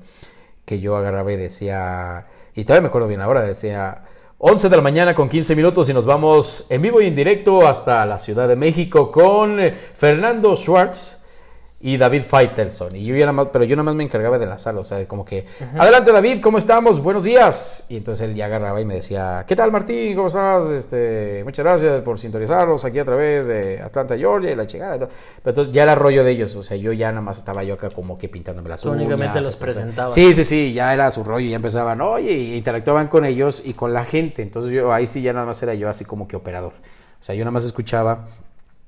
que 0.68 0.80
yo 0.80 0.98
agarraba 0.98 1.30
decía, 1.30 2.26
y 2.54 2.64
todavía 2.64 2.82
me 2.82 2.88
acuerdo 2.88 3.08
bien 3.08 3.22
ahora, 3.22 3.40
decía 3.40 4.02
11 4.36 4.68
de 4.68 4.76
la 4.76 4.82
mañana 4.82 5.14
con 5.14 5.30
15 5.30 5.56
minutos 5.56 5.88
y 5.88 5.94
nos 5.94 6.04
vamos 6.04 6.66
en 6.68 6.82
vivo 6.82 7.00
y 7.00 7.06
en 7.06 7.16
directo 7.16 7.66
hasta 7.66 8.04
la 8.04 8.18
Ciudad 8.18 8.46
de 8.46 8.54
México 8.54 9.10
con 9.10 9.58
eh, 9.58 9.72
Fernando 9.72 10.54
Schwartz 10.58 11.17
y 11.81 11.97
David 11.97 12.22
Faitelson. 12.22 12.97
Y 12.97 13.05
yo 13.05 13.14
ya 13.14 13.20
nada 13.20 13.33
más, 13.33 13.49
pero 13.53 13.64
yo 13.64 13.76
nada 13.76 13.85
más 13.85 13.95
me 13.95 14.03
encargaba 14.03 14.37
de 14.39 14.45
enlazarlo, 14.45 14.81
o 14.81 14.85
sea, 14.85 15.07
como 15.07 15.24
que, 15.24 15.47
adelante 15.79 16.11
David, 16.11 16.41
¿cómo 16.41 16.59
estamos? 16.59 17.01
Buenos 17.01 17.22
días. 17.22 17.87
Y 17.89 17.97
entonces 17.99 18.29
él 18.29 18.35
ya 18.35 18.47
agarraba 18.47 18.81
y 18.81 18.85
me 18.85 18.95
decía, 18.95 19.45
¿qué 19.47 19.55
tal 19.55 19.70
Martín? 19.70 20.16
¿Cómo 20.16 20.26
estás? 20.26 20.68
Este, 20.70 21.43
muchas 21.45 21.64
gracias 21.64 22.01
por 22.01 22.18
sintonizarnos 22.18 22.85
aquí 22.85 22.99
a 22.99 23.05
través 23.05 23.47
de 23.47 23.81
Atlanta, 23.81 24.16
Georgia 24.16 24.51
y 24.51 24.57
la 24.57 24.66
chingada. 24.66 24.99
Pero 24.99 25.11
entonces 25.45 25.72
ya 25.72 25.85
era 25.85 25.95
rollo 25.95 26.24
de 26.24 26.33
ellos, 26.33 26.57
o 26.57 26.64
sea, 26.64 26.76
yo 26.76 26.93
ya 26.93 27.11
nada 27.11 27.22
más 27.22 27.39
estaba 27.39 27.62
yo 27.62 27.74
acá 27.74 27.91
como 27.91 28.18
que 28.18 28.29
pintándome 28.29 28.68
las 28.68 28.85
uñas. 28.85 28.97
únicamente 28.97 29.41
los 29.41 29.55
presentabas. 29.55 30.14
Sí, 30.14 30.33
sí, 30.33 30.43
sí, 30.43 30.72
ya 30.72 30.93
era 30.93 31.11
su 31.12 31.22
rollo, 31.22 31.49
ya 31.49 31.57
empezaban, 31.57 32.01
oye, 32.01 32.33
y 32.33 32.57
interactuaban 32.57 33.07
con 33.07 33.24
ellos 33.24 33.62
y 33.64 33.74
con 33.74 33.93
la 33.95 34.05
gente. 34.05 34.43
Entonces 34.43 34.72
yo 34.72 34.93
ahí 34.93 35.07
sí 35.07 35.22
ya 35.22 35.33
nada 35.33 35.47
más 35.47 35.62
era 35.62 35.74
yo 35.74 35.89
así 35.89 36.05
como 36.05 36.26
que 36.26 36.35
operador. 36.35 36.72
O 36.72 37.22
sea, 37.22 37.35
yo 37.35 37.45
nada 37.45 37.53
más 37.53 37.64
escuchaba. 37.64 38.24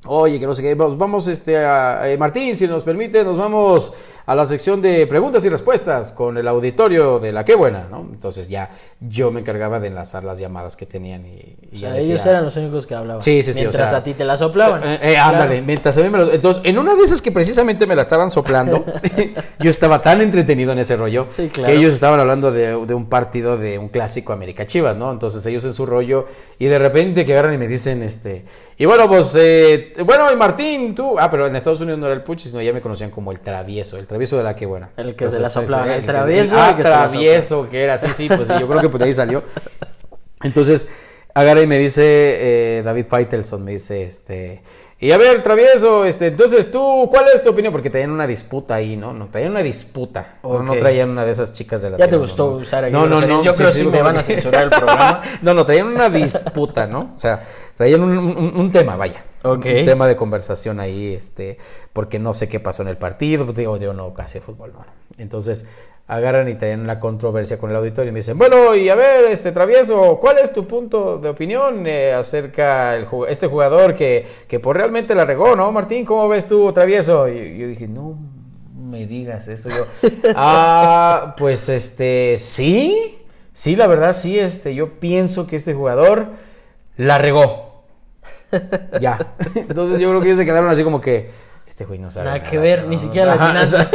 Oye, 0.07 0.41
que 0.41 0.47
no 0.47 0.55
sé 0.55 0.63
qué, 0.63 0.75
vamos, 0.75 0.97
vamos 0.97 1.27
este, 1.29 1.59
a, 1.59 2.09
eh, 2.09 2.17
Martín, 2.17 2.57
si 2.57 2.67
nos 2.67 2.85
permite, 2.85 3.23
nos 3.23 3.37
vamos 3.37 3.93
a 4.25 4.35
la 4.35 4.47
sección 4.47 4.81
de 4.81 5.07
preguntas 5.07 5.45
y 5.45 5.51
respuestas 5.51 6.13
con 6.13 6.39
el 6.39 6.49
auditorio 6.49 7.19
de 7.19 7.33
la 7.33 7.45
Qué 7.45 7.55
Buena, 7.55 7.87
¿no? 7.91 8.09
Entonces 8.11 8.49
ya 8.49 8.71
yo 9.01 9.31
me 9.31 9.41
encargaba 9.41 9.79
de 9.79 9.89
enlazar 9.89 10.25
las 10.25 10.39
llamadas 10.39 10.75
que 10.77 10.87
tenían 10.87 11.27
y, 11.27 11.31
y 11.31 11.69
O 11.73 11.75
ya 11.75 11.79
sea, 11.81 11.93
decía- 11.93 12.15
ellos 12.15 12.27
eran 12.27 12.45
los 12.47 12.57
únicos 12.57 12.87
que 12.87 12.95
hablaban. 12.95 13.21
Sí, 13.21 13.43
sí, 13.43 13.53
sí, 13.53 13.61
o 13.61 13.63
Mientras 13.65 13.91
sea- 13.91 13.99
a 13.99 14.05
ti 14.05 14.15
te 14.15 14.25
la 14.25 14.37
soplaban. 14.37 14.83
Eh, 14.85 14.99
eh, 15.03 15.17
ándale, 15.19 15.61
mientras 15.61 15.99
a 15.99 16.01
mí 16.01 16.09
me 16.09 16.17
los- 16.17 16.33
Entonces, 16.33 16.63
en 16.65 16.79
una 16.79 16.95
de 16.95 17.03
esas 17.03 17.21
que 17.21 17.31
precisamente 17.31 17.87
me 17.87 17.95
la 17.95 18.01
estaban 18.01 18.31
soplando, 18.31 18.83
yo 19.61 19.69
estaba 19.69 20.01
tan 20.03 20.23
entretenido 20.23 20.73
en 20.73 20.79
ese 20.79 20.97
rollo 20.97 21.27
Sí, 21.29 21.49
claro. 21.53 21.71
que 21.71 21.79
ellos 21.79 21.93
estaban 21.93 22.19
hablando 22.21 22.51
de, 22.51 22.87
de 22.87 22.95
un 22.95 23.07
partido 23.11 23.59
de 23.59 23.77
un 23.79 23.89
clásico 23.91 24.33
América 24.33 24.65
Chivas, 24.65 24.97
¿no? 24.97 25.13
Entonces 25.13 25.45
ellos 25.45 25.67
en 25.67 25.75
su 25.75 25.85
rollo 25.85 26.25
y 26.59 26.67
de 26.67 26.79
repente 26.79 27.27
que 27.27 27.33
agarran 27.35 27.53
y 27.53 27.59
me 27.59 27.69
dicen, 27.69 28.03
este, 28.03 28.45
y 28.79 28.87
bueno, 28.87 29.07
pues, 29.07 29.37
eh, 29.39 29.90
bueno, 30.05 30.31
y 30.33 30.37
Martín, 30.37 30.95
tú, 30.95 31.19
ah, 31.19 31.29
pero 31.31 31.47
en 31.47 31.57
Estados 31.57 31.81
Unidos 31.81 31.99
no 32.01 32.07
era 32.07 32.15
el 32.15 32.23
Puchi, 32.23 32.49
sino 32.49 32.61
ya 32.63 32.73
me 32.73 32.81
conocían 32.81 33.11
como 33.11 33.33
el 33.33 33.41
travieso, 33.41 33.99
el 33.99 34.07
travieso 34.07 34.37
de 34.39 34.45
la 34.45 34.55
que 34.55 34.67
buena. 34.67 34.91
El 34.97 35.15
que 35.15 35.29
se 35.31 35.39
la 35.41 35.49
soplaban, 35.49 35.87
ese- 35.89 35.95
el 35.97 36.01
que- 36.03 36.07
travieso, 36.07 36.57
ah, 36.59 36.71
el 36.71 36.77
que 36.77 36.83
travieso 36.83 37.69
que 37.71 37.83
era, 37.83 37.99
sí, 37.99 38.09
sí, 38.15 38.29
pues 38.29 38.49
sí, 38.49 38.55
yo 38.59 38.67
creo 38.69 38.81
que 38.81 38.89
por 38.89 39.03
ahí 39.03 39.13
salió. 39.13 39.43
Entonces, 40.43 40.89
agarra 41.35 41.63
y 41.63 41.67
me 41.67 41.79
dice 41.79 42.03
eh, 42.05 42.83
David 42.85 43.07
Faitelson, 43.09 43.63
me 43.63 43.73
dice, 43.73 44.03
este, 44.03 44.63
y 44.99 45.13
a 45.13 45.19
ver, 45.19 45.43
travieso, 45.43 46.05
este, 46.05 46.27
entonces 46.29 46.71
tú, 46.71 47.09
¿cuál 47.11 47.27
es 47.35 47.43
tu 47.43 47.51
opinión? 47.51 47.73
Porque 47.73 47.89
traían 47.91 48.11
una 48.11 48.27
disputa 48.27 48.75
ahí, 48.75 48.97
¿no? 48.97 49.13
No, 49.13 49.29
traían 49.31 49.51
una 49.53 49.63
disputa. 49.63 50.39
No, 50.43 50.63
no 50.63 50.73
Ok. 50.73 50.79
traían 50.79 51.11
una 51.11 51.25
de 51.25 51.33
esas 51.33 51.53
chicas 51.53 51.81
de 51.83 51.91
las 51.91 51.99
Ya 51.99 52.07
te 52.07 52.13
no, 52.17 52.21
gustó 52.23 52.51
no. 52.51 52.57
usar 52.57 52.85
aquí 52.85 52.93
No, 52.93 53.07
no, 53.07 53.21
no. 53.21 53.43
Yo 53.43 53.55
creo 53.55 53.69
que 53.69 53.73
sí 53.75 53.85
me 53.87 54.03
van 54.03 54.17
a 54.19 54.23
censurar 54.23 54.65
el 54.65 54.71
programa. 54.71 55.23
no, 55.43 55.55
no, 55.55 55.65
traían 55.65 55.87
una 55.89 56.11
disputa, 56.11 56.87
¿no? 56.87 57.13
O 57.15 57.19
sea, 57.19 57.43
traían 57.77 58.03
un, 58.03 58.17
un- 58.19 58.53
un 58.61 58.73
tema, 58.73 58.97
vaya. 58.97 59.23
Un 59.43 59.61
tema 59.61 60.07
de 60.07 60.17
conversación 60.17 60.81
ahí, 60.81 61.15
este, 61.15 61.57
porque 61.93 62.19
no 62.19 62.35
sé 62.35 62.49
qué 62.49 62.61
pasó 62.61 62.83
en 62.83 62.89
el 62.89 62.99
partido, 62.99 63.45
pues 63.45 63.57
digo, 63.57 63.77
yo 63.79 63.95
no 63.95 64.13
casi 64.13 64.39
fútbol, 64.39 64.73
no. 64.73 64.85
Entonces, 65.17 65.67
agarran 66.07 66.49
y 66.49 66.57
traen 66.57 66.81
una 66.81 66.99
controversia 66.99 67.57
con 67.57 67.71
el 67.71 67.77
auditorio 67.77 68.11
y 68.11 68.13
me 68.13 68.19
dicen, 68.19 68.37
bueno, 68.37 68.75
y 68.75 68.89
a 68.89 68.95
ver, 68.95 69.27
este 69.27 69.53
travieso, 69.53 70.19
¿cuál 70.21 70.39
es 70.39 70.53
tu 70.53 70.67
punto 70.67 71.19
de 71.19 71.29
opinión 71.29 71.87
eh, 71.87 72.13
acerca 72.13 72.97
el 72.97 73.07
este 73.29 73.47
jugador 73.47 73.95
que, 73.95 74.27
que 74.49 74.61
pues 74.61 74.77
realmente 74.77 75.15
la 75.15 75.25
regó, 75.25 75.57
¿no, 75.57 75.71
Martín? 75.73 76.05
¿Cómo 76.05 76.29
ves 76.29 76.47
tú, 76.47 76.73
travieso? 76.73 77.29
Y 77.29 77.59
yo 77.59 77.69
dije, 77.69 77.87
no 77.87 78.19
me 78.75 79.07
digas 79.07 79.49
eso. 79.49 79.69
Yo, 79.71 79.87
ah, 80.35 81.35
pues 81.39 81.69
este, 81.69 82.37
sí, 82.39 83.19
sí, 83.53 83.77
la 83.77 83.87
verdad, 83.87 84.13
sí, 84.13 84.39
este, 84.39 84.75
yo 84.75 84.99
pienso 85.01 85.47
que 85.47 85.57
este 85.57 85.75
jugador 85.75 86.27
la 86.97 87.19
regó. 87.19 87.70
Ya. 89.01 89.19
Entonces 89.55 89.99
yo 89.99 90.09
creo 90.09 90.21
que 90.21 90.29
ellos 90.29 90.39
se 90.39 90.45
quedaron 90.45 90.71
así 90.71 90.85
como 90.85 91.01
que, 91.01 91.31
este 91.71 91.85
güey 91.85 92.01
no 92.01 92.11
sabe. 92.11 92.27
Nada 92.27 92.39
nada, 92.39 92.51
que 92.51 92.59
ver, 92.59 92.83
¿no? 92.83 92.89
ni 92.89 92.99
siquiera 92.99 93.27
la 93.29 93.35
Ajá, 93.35 93.63
o 93.63 93.65
sea, 93.65 93.89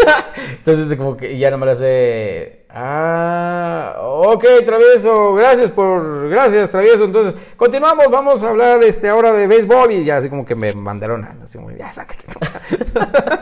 Entonces 0.57 0.97
como 0.97 1.17
que 1.17 1.37
ya 1.37 1.51
no 1.51 1.57
me 1.57 1.65
la 1.65 1.73
hace, 1.73 2.65
ah, 2.69 3.97
ok, 4.01 4.45
travieso, 4.65 5.33
gracias 5.33 5.71
por, 5.71 6.29
gracias, 6.29 6.71
travieso. 6.71 7.03
Entonces, 7.03 7.35
continuamos, 7.57 8.09
vamos 8.09 8.43
a 8.43 8.49
hablar 8.51 8.81
este 8.81 9.09
ahora 9.09 9.33
de 9.33 9.45
béisbol 9.47 9.91
y 9.91 10.05
ya 10.05 10.15
así 10.17 10.29
como 10.29 10.45
que 10.45 10.55
me 10.55 10.71
mandaron 10.73 11.25
a, 11.25 11.35
así 11.43 11.57
como, 11.57 11.69
ya 11.71 11.91
sácate. 11.91 12.23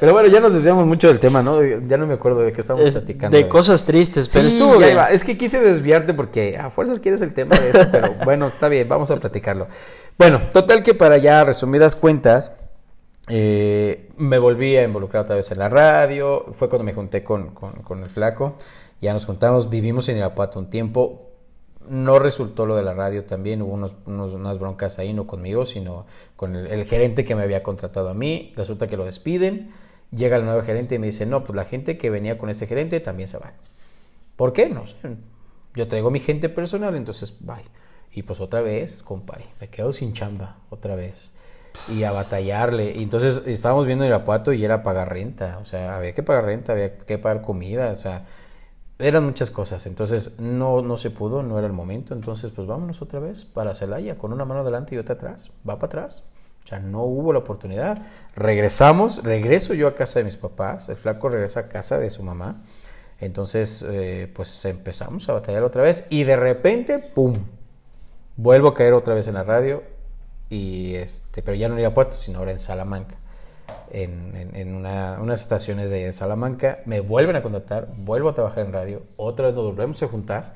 Pero 0.00 0.12
bueno, 0.12 0.28
ya 0.28 0.40
nos 0.40 0.52
desviamos 0.52 0.86
mucho 0.86 1.08
del 1.08 1.18
tema, 1.20 1.42
¿no? 1.42 1.62
Ya 1.62 1.96
no 1.96 2.06
me 2.06 2.14
acuerdo 2.14 2.40
de 2.40 2.52
qué 2.52 2.60
estábamos 2.60 2.86
Es 2.88 2.94
platicando. 2.94 3.36
de 3.36 3.48
cosas 3.48 3.84
tristes, 3.86 4.28
pero 4.32 4.48
Sí, 4.48 4.54
estuvo 4.56 4.74
ya 4.74 4.78
bien. 4.80 4.92
iba. 4.92 5.06
Es 5.10 5.24
que 5.24 5.38
quise 5.38 5.60
desviarte 5.60 6.12
porque 6.12 6.58
a 6.58 6.68
fuerzas 6.70 7.00
quieres 7.00 7.22
el 7.22 7.32
tema 7.32 7.56
de 7.58 7.70
eso, 7.70 7.88
pero 7.90 8.14
bueno, 8.24 8.46
está 8.48 8.68
bien, 8.68 8.86
vamos 8.88 9.10
a 9.10 9.16
platicarlo. 9.16 9.66
Bueno, 10.18 10.40
total 10.52 10.82
que 10.82 10.92
para 10.94 11.16
ya 11.18 11.42
resumidas 11.44 11.96
cuentas, 11.96 12.52
eh, 13.28 14.08
me 14.16 14.38
volví 14.38 14.76
a 14.76 14.82
involucrar 14.84 15.24
otra 15.24 15.36
vez 15.36 15.50
en 15.52 15.58
la 15.58 15.68
radio, 15.68 16.46
fue 16.52 16.68
cuando 16.68 16.84
me 16.84 16.92
junté 16.92 17.22
con, 17.22 17.50
con- 17.54 18.02
el 18.02 18.10
flaco, 18.10 18.56
ya 19.00 19.12
nos 19.12 19.26
juntamos, 19.26 19.70
vivimos 19.70 20.08
en 20.08 20.16
Irapuato 20.18 20.58
un 20.58 20.70
tiempo, 20.70 21.28
no 21.88 22.18
resultó 22.18 22.66
lo 22.66 22.76
de 22.76 22.82
la 22.82 22.94
radio 22.94 23.24
también, 23.24 23.62
hubo 23.62 23.72
unos, 23.74 23.96
unos- 24.06 24.32
unas 24.32 24.58
broncas 24.58 24.98
ahí, 24.98 25.12
no 25.12 25.26
conmigo, 25.26 25.64
sino 25.64 26.06
con 26.36 26.54
el, 26.56 26.84
gerente 26.84 27.24
que 27.24 27.34
me 27.34 27.42
había 27.42 27.62
contratado 27.62 28.08
a 28.08 28.14
mí, 28.14 28.52
resulta 28.56 28.86
que 28.86 28.96
lo 28.96 29.04
despiden, 29.04 29.70
llega 30.10 30.36
el 30.36 30.44
nuevo 30.44 30.62
gerente 30.62 30.96
y 30.96 30.98
me 30.98 31.06
dice, 31.06 31.26
no, 31.26 31.42
pues 31.44 31.56
la 31.56 31.64
gente 31.64 31.96
que 31.96 32.10
venía 32.10 32.38
con 32.38 32.50
ese 32.50 32.66
gerente 32.66 33.00
también 33.00 33.28
se 33.28 33.38
va. 33.38 33.54
¿Por 34.36 34.52
qué? 34.52 34.68
No 34.68 34.86
sé. 34.86 34.96
Yo 35.74 35.88
traigo 35.88 36.10
mi 36.10 36.20
gente 36.20 36.48
personal, 36.48 36.96
entonces 36.96 37.36
bye. 37.40 37.64
Y 38.12 38.22
pues 38.24 38.40
otra 38.40 38.60
vez, 38.60 39.02
compadre, 39.02 39.46
me 39.60 39.68
quedo 39.68 39.92
sin 39.92 40.12
chamba, 40.12 40.58
otra 40.70 40.96
vez. 40.96 41.32
Y 41.88 42.04
a 42.04 42.12
batallarle. 42.12 43.00
Entonces 43.02 43.42
estábamos 43.46 43.86
viendo 43.86 44.04
Irapuato 44.04 44.52
y 44.52 44.64
era 44.64 44.82
pagar 44.82 45.12
renta. 45.12 45.58
O 45.60 45.64
sea, 45.64 45.96
había 45.96 46.12
que 46.12 46.22
pagar 46.22 46.44
renta, 46.44 46.72
había 46.72 46.96
que 46.96 47.18
pagar 47.18 47.42
comida. 47.42 47.92
O 47.92 47.96
sea, 47.96 48.24
eran 48.98 49.24
muchas 49.24 49.50
cosas. 49.50 49.86
Entonces 49.86 50.38
no, 50.38 50.82
no 50.82 50.96
se 50.96 51.10
pudo, 51.10 51.42
no 51.42 51.58
era 51.58 51.66
el 51.66 51.72
momento. 51.72 52.14
Entonces, 52.14 52.50
pues 52.52 52.66
vámonos 52.66 53.02
otra 53.02 53.20
vez 53.20 53.44
para 53.44 53.74
Celaya, 53.74 54.16
con 54.16 54.32
una 54.32 54.44
mano 54.44 54.60
adelante 54.60 54.94
y 54.94 54.98
otra 54.98 55.14
atrás. 55.14 55.52
Va 55.68 55.78
para 55.78 55.86
atrás. 55.86 56.24
O 56.64 56.66
sea, 56.66 56.78
no 56.78 57.02
hubo 57.02 57.32
la 57.32 57.40
oportunidad. 57.40 57.98
Regresamos, 58.36 59.24
regreso 59.24 59.74
yo 59.74 59.88
a 59.88 59.94
casa 59.94 60.20
de 60.20 60.24
mis 60.24 60.36
papás. 60.36 60.88
El 60.88 60.96
flaco 60.96 61.28
regresa 61.28 61.60
a 61.60 61.68
casa 61.68 61.98
de 61.98 62.10
su 62.10 62.22
mamá. 62.22 62.60
Entonces, 63.20 63.84
eh, 63.88 64.30
pues 64.32 64.64
empezamos 64.64 65.28
a 65.28 65.34
batallar 65.34 65.62
otra 65.62 65.82
vez 65.82 66.06
y 66.08 66.24
de 66.24 66.36
repente, 66.36 66.98
¡pum! 66.98 67.36
Vuelvo 68.36 68.68
a 68.68 68.74
caer 68.74 68.94
otra 68.94 69.14
vez 69.14 69.28
en 69.28 69.34
la 69.34 69.42
radio 69.42 69.82
y 70.52 70.96
este, 70.96 71.42
pero 71.42 71.56
ya 71.56 71.66
no 71.68 71.74
en 71.74 71.80
Irapuato, 71.80 72.12
sino 72.12 72.38
ahora 72.38 72.52
en 72.52 72.58
Salamanca. 72.58 73.16
En, 73.90 74.50
en, 74.54 74.74
una, 74.74 75.18
unas 75.20 75.40
estaciones 75.40 75.90
de 75.90 76.12
Salamanca, 76.12 76.80
me 76.84 77.00
vuelven 77.00 77.36
a 77.36 77.42
contratar, 77.42 77.88
vuelvo 77.96 78.28
a 78.28 78.34
trabajar 78.34 78.66
en 78.66 78.72
radio, 78.72 79.02
otra 79.16 79.46
vez 79.46 79.54
nos 79.54 79.64
volvemos 79.64 80.02
a 80.02 80.08
juntar, 80.08 80.54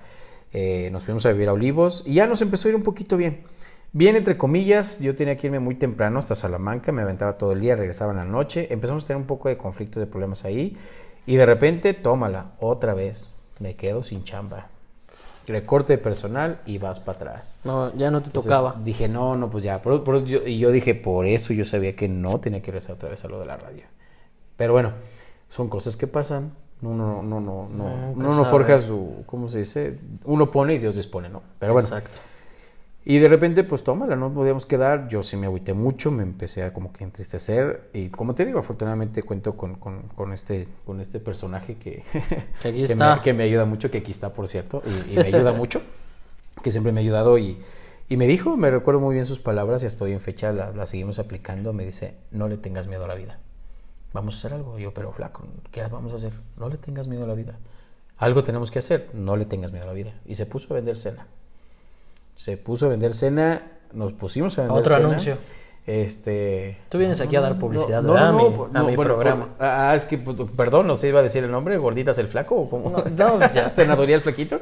eh, 0.52 0.90
nos 0.90 1.04
fuimos 1.04 1.24
a 1.24 1.32
vivir 1.32 1.48
a 1.48 1.52
Olivos 1.52 2.02
y 2.06 2.14
ya 2.14 2.26
nos 2.26 2.42
empezó 2.42 2.68
a 2.68 2.70
ir 2.70 2.76
un 2.76 2.82
poquito 2.82 3.16
bien. 3.16 3.44
Bien, 3.92 4.16
entre 4.16 4.36
comillas, 4.36 5.00
yo 5.00 5.16
tenía 5.16 5.36
que 5.36 5.46
irme 5.46 5.60
muy 5.60 5.74
temprano 5.74 6.18
hasta 6.18 6.34
Salamanca, 6.34 6.92
me 6.92 7.02
aventaba 7.02 7.38
todo 7.38 7.52
el 7.52 7.60
día, 7.60 7.74
regresaba 7.74 8.10
en 8.10 8.18
la 8.18 8.24
noche, 8.26 8.72
empezamos 8.72 9.04
a 9.04 9.06
tener 9.06 9.20
un 9.20 9.26
poco 9.26 9.48
de 9.48 9.56
conflictos, 9.56 10.00
de 10.00 10.06
problemas 10.06 10.44
ahí, 10.44 10.76
y 11.26 11.36
de 11.36 11.46
repente, 11.46 11.94
tómala, 11.94 12.52
otra 12.60 12.92
vez, 12.92 13.32
me 13.60 13.76
quedo 13.76 14.02
sin 14.02 14.24
chamba. 14.24 14.68
Recorte 15.46 15.94
de 15.94 15.98
personal 15.98 16.60
y 16.66 16.78
vas 16.78 16.98
para 16.98 17.16
atrás. 17.16 17.60
No, 17.64 17.94
ya 17.96 18.10
no 18.10 18.22
te 18.22 18.30
tocaba. 18.30 18.74
Dije, 18.82 19.08
no, 19.08 19.36
no, 19.36 19.48
pues 19.48 19.62
ya. 19.62 19.80
y 20.44 20.58
yo 20.58 20.70
dije, 20.72 20.94
por 20.94 21.26
eso 21.26 21.52
yo 21.52 21.64
sabía 21.64 21.94
que 21.94 22.08
no 22.08 22.40
tenía 22.40 22.60
que 22.60 22.72
regresar 22.72 22.96
otra 22.96 23.08
vez 23.08 23.24
a 23.24 23.28
lo 23.28 23.38
de 23.38 23.46
la 23.46 23.56
radio. 23.56 23.84
Pero 24.56 24.72
bueno, 24.72 24.92
son 25.48 25.68
cosas 25.68 25.96
que 25.96 26.06
pasan. 26.06 26.52
Uno 26.82 27.22
no, 27.22 27.40
no, 27.40 27.40
no, 27.40 28.14
no, 28.14 28.14
no 28.14 28.44
forja 28.44 28.78
su, 28.78 29.22
¿cómo 29.24 29.48
se 29.48 29.60
dice? 29.60 29.98
Uno 30.24 30.50
pone 30.50 30.74
y 30.74 30.78
Dios 30.78 30.96
dispone, 30.96 31.28
¿no? 31.28 31.42
Pero 31.58 31.72
bueno. 31.72 31.88
Exacto. 31.88 32.20
Y 33.08 33.20
de 33.20 33.28
repente, 33.28 33.62
pues 33.62 33.84
tómala, 33.84 34.16
no 34.16 34.34
podíamos 34.34 34.66
quedar. 34.66 35.06
Yo 35.06 35.22
sí 35.22 35.36
me 35.36 35.46
agüité 35.46 35.74
mucho, 35.74 36.10
me 36.10 36.24
empecé 36.24 36.64
a 36.64 36.72
como 36.72 36.92
que 36.92 37.04
entristecer. 37.04 37.88
Y 37.92 38.08
como 38.08 38.34
te 38.34 38.44
digo, 38.44 38.58
afortunadamente 38.58 39.22
cuento 39.22 39.56
con, 39.56 39.76
con, 39.76 40.02
con 40.08 40.32
este, 40.32 40.66
con 40.84 41.00
este 41.00 41.20
personaje 41.20 41.76
que, 41.76 42.02
que, 42.62 42.68
aquí 42.68 42.82
está. 42.82 43.14
Me, 43.14 43.22
que, 43.22 43.32
me, 43.32 43.44
ayuda 43.44 43.64
mucho, 43.64 43.92
que 43.92 43.98
aquí 43.98 44.10
está, 44.10 44.30
por 44.30 44.48
cierto, 44.48 44.82
y, 45.08 45.14
me 45.14 45.22
ayuda 45.22 45.52
mucho, 45.52 45.80
que 46.64 46.72
siempre 46.72 46.90
me 46.90 46.98
ha 46.98 47.02
ayudado. 47.02 47.38
Y, 47.38 47.62
y, 48.08 48.16
me 48.16 48.26
dijo, 48.26 48.56
me 48.56 48.72
recuerdo 48.72 48.98
muy 48.98 49.14
bien 49.14 49.24
sus 49.24 49.38
palabras 49.38 49.84
y 49.84 49.86
hasta 49.86 50.02
hoy 50.02 50.10
en 50.10 50.18
fecha 50.18 50.50
las 50.50 50.74
la 50.74 50.88
seguimos 50.88 51.20
aplicando. 51.20 51.72
Me 51.72 51.84
dice, 51.84 52.16
no 52.32 52.48
le 52.48 52.56
tengas 52.56 52.88
miedo 52.88 53.04
a 53.04 53.06
la 53.08 53.14
vida. 53.14 53.38
Vamos 54.14 54.34
a 54.34 54.38
hacer 54.38 54.52
algo. 54.52 54.80
yo, 54.80 54.92
pero 54.92 55.12
flaco, 55.12 55.46
¿qué 55.70 55.80
vamos 55.86 56.12
a 56.12 56.16
hacer? 56.16 56.32
No 56.56 56.68
le 56.68 56.76
tengas 56.76 57.06
miedo 57.06 57.22
a 57.22 57.28
la 57.28 57.34
vida. 57.34 57.56
Algo 58.16 58.42
tenemos 58.42 58.72
que 58.72 58.80
hacer, 58.80 59.10
no 59.14 59.36
le 59.36 59.44
tengas 59.44 59.70
miedo 59.70 59.84
a 59.84 59.88
la 59.88 59.92
vida. 59.92 60.12
Y 60.24 60.34
se 60.34 60.44
puso 60.44 60.74
a 60.74 60.74
vender 60.74 60.96
cena 60.96 61.28
se 62.36 62.56
puso 62.56 62.86
a 62.86 62.88
vender 62.90 63.14
cena, 63.14 63.62
nos 63.92 64.12
pusimos 64.12 64.56
a 64.58 64.62
vender 64.62 64.78
Otro 64.78 64.94
anuncio. 64.94 65.36
Este. 65.86 66.76
Tú 66.88 66.98
vienes 66.98 67.20
aquí 67.20 67.36
a 67.36 67.40
dar 67.40 67.58
publicidad 67.58 68.02
no, 68.02 68.16
a 68.16 68.32
mi, 68.82 68.96
programa. 68.96 69.50
ah, 69.60 69.92
es 69.94 70.04
que, 70.04 70.18
pues, 70.18 70.36
perdón, 70.56 70.88
no 70.88 70.96
se 70.96 71.06
iba 71.08 71.20
a 71.20 71.22
decir 71.22 71.44
el 71.44 71.50
nombre, 71.52 71.78
Gorditas 71.78 72.18
el 72.18 72.26
Flaco, 72.26 72.56
o 72.56 72.68
cómo? 72.68 73.04
No, 73.16 73.38
ya. 73.52 73.68
¿Senaduría 73.74 74.16
el 74.16 74.22
Flaquito? 74.22 74.60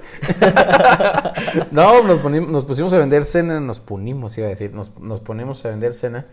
no, 1.70 2.02
nos, 2.02 2.22
nos 2.22 2.66
pusimos 2.66 2.92
a 2.92 2.98
vender 2.98 3.24
cena, 3.24 3.58
nos 3.58 3.80
punimos, 3.80 4.36
iba 4.36 4.48
a 4.48 4.50
decir, 4.50 4.74
nos, 4.74 5.00
nos 5.00 5.20
ponemos 5.20 5.64
a 5.64 5.70
vender 5.70 5.94
cena 5.94 6.26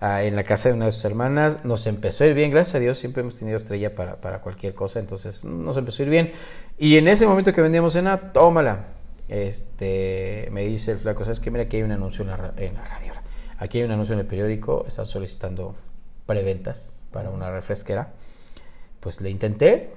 ah, 0.00 0.24
en 0.24 0.34
la 0.34 0.42
casa 0.42 0.68
de 0.68 0.74
una 0.74 0.86
de 0.86 0.92
sus 0.92 1.04
hermanas. 1.04 1.64
Nos 1.64 1.86
empezó 1.86 2.24
a 2.24 2.26
ir 2.26 2.34
bien, 2.34 2.50
gracias 2.50 2.74
a 2.74 2.78
Dios, 2.80 2.98
siempre 2.98 3.20
hemos 3.20 3.36
tenido 3.36 3.56
estrella 3.56 3.94
para, 3.94 4.20
para 4.20 4.40
cualquier 4.40 4.74
cosa, 4.74 4.98
entonces 4.98 5.44
nos 5.44 5.76
empezó 5.76 6.02
a 6.02 6.06
ir 6.06 6.10
bien. 6.10 6.32
Y 6.76 6.96
en 6.96 7.06
ese 7.06 7.24
momento 7.28 7.52
que 7.52 7.62
vendíamos 7.62 7.92
cena, 7.92 8.32
tómala 8.32 8.93
este, 9.28 10.48
me 10.52 10.62
dice 10.62 10.92
el 10.92 10.98
flaco, 10.98 11.24
¿sabes 11.24 11.40
qué? 11.40 11.50
Mira, 11.50 11.64
aquí 11.64 11.76
hay 11.76 11.82
un 11.82 11.92
anuncio 11.92 12.22
en 12.22 12.30
la, 12.30 12.36
radio. 12.36 13.12
Aquí 13.58 13.78
hay 13.78 13.84
un 13.84 13.92
anuncio 13.92 14.14
en 14.14 14.20
el 14.20 14.26
periódico, 14.26 14.84
están 14.86 15.06
solicitando 15.06 15.74
preventas 16.26 17.02
para 17.10 17.30
una 17.30 17.50
refresquera. 17.50 18.12
Pues 19.00 19.20
le 19.20 19.30
intenté, 19.30 19.92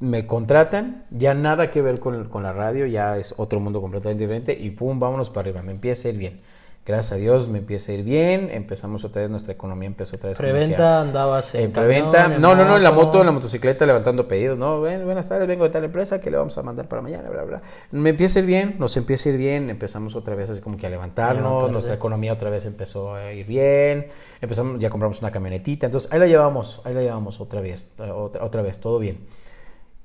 me 0.00 0.26
contratan, 0.26 1.06
ya 1.10 1.34
nada 1.34 1.70
que 1.70 1.82
ver 1.82 2.00
con, 2.00 2.28
con, 2.28 2.42
la 2.42 2.52
radio, 2.52 2.86
ya 2.86 3.16
es 3.16 3.34
otro 3.36 3.60
mundo 3.60 3.80
completamente 3.80 4.24
diferente 4.24 4.58
y 4.58 4.70
pum, 4.70 4.98
vámonos 4.98 5.28
para 5.30 5.42
arriba, 5.42 5.62
me 5.62 5.72
empieza 5.72 6.08
a 6.08 6.12
ir 6.12 6.18
bien 6.18 6.40
gracias 6.86 7.12
a 7.12 7.16
Dios 7.16 7.48
me 7.48 7.58
empieza 7.58 7.92
a 7.92 7.94
ir 7.94 8.04
bien, 8.04 8.48
empezamos 8.52 9.04
otra 9.04 9.22
vez, 9.22 9.30
nuestra 9.30 9.52
economía 9.52 9.86
empezó 9.86 10.16
otra 10.16 10.28
vez. 10.28 10.38
¿Preventa 10.38 11.00
andabas 11.00 11.54
en, 11.54 11.72
preventa? 11.72 12.28
no, 12.28 12.54
no, 12.54 12.64
no, 12.64 12.76
en 12.76 12.82
la 12.82 12.90
moto, 12.90 13.20
en 13.20 13.26
la 13.26 13.32
motocicleta 13.32 13.86
levantando 13.86 14.26
pedidos, 14.26 14.58
no, 14.58 14.80
buenas 14.80 15.28
tardes, 15.28 15.46
vengo 15.46 15.64
de 15.64 15.70
tal 15.70 15.84
empresa 15.84 16.20
que 16.20 16.30
le 16.30 16.36
vamos 16.36 16.56
a 16.58 16.62
mandar 16.62 16.88
para 16.88 17.02
mañana, 17.02 17.28
bla, 17.30 17.44
bla. 17.44 17.62
Me 17.90 18.10
empieza 18.10 18.38
a 18.38 18.42
ir 18.42 18.46
bien, 18.46 18.76
nos 18.78 18.96
empieza 18.96 19.28
a 19.28 19.32
ir 19.32 19.38
bien, 19.38 19.70
empezamos 19.70 20.16
otra 20.16 20.34
vez 20.34 20.50
así 20.50 20.60
como 20.60 20.76
que 20.76 20.86
a 20.86 20.90
levantarnos, 20.90 21.70
nuestra 21.70 21.94
economía 21.94 22.32
otra 22.32 22.50
vez 22.50 22.66
empezó 22.66 23.14
a 23.14 23.32
ir 23.32 23.46
bien, 23.46 24.08
empezamos, 24.40 24.78
ya 24.78 24.90
compramos 24.90 25.20
una 25.20 25.30
camionetita, 25.30 25.86
entonces 25.86 26.12
ahí 26.12 26.18
la 26.18 26.26
llevamos, 26.26 26.80
ahí 26.84 26.94
la 26.94 27.02
llevamos 27.02 27.40
otra 27.40 27.60
vez, 27.60 27.92
otra, 27.98 28.44
otra 28.44 28.62
vez, 28.62 28.78
todo 28.78 28.98
bien. 28.98 29.18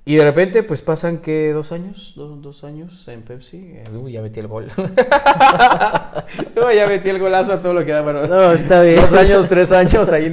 Y 0.08 0.18
de 0.18 0.24
repente, 0.24 0.62
pues 0.62 0.84
pasan 0.84 1.18
que 1.18 1.52
dos 1.52 1.72
años, 1.72 2.14
dos, 2.16 2.64
años 2.64 3.08
en 3.08 3.24
Pepsi. 3.24 3.74
Uy, 3.92 4.12
ya 4.12 4.22
metí 4.22 4.40
el 4.40 4.48
gol. 4.48 4.72
ya 6.76 6.88
metí 6.88 7.10
el 7.10 7.18
golazo 7.18 7.54
a 7.54 7.58
todo 7.58 7.74
lo 7.74 7.84
que 7.84 7.92
da. 7.92 8.04
Bueno, 8.04 8.28
no, 8.28 8.52
está 8.52 8.84
bien. 8.84 9.02
Dos 9.02 9.14
años, 9.14 9.48
tres 9.48 9.72
años. 9.72 10.10
Ahí, 10.10 10.32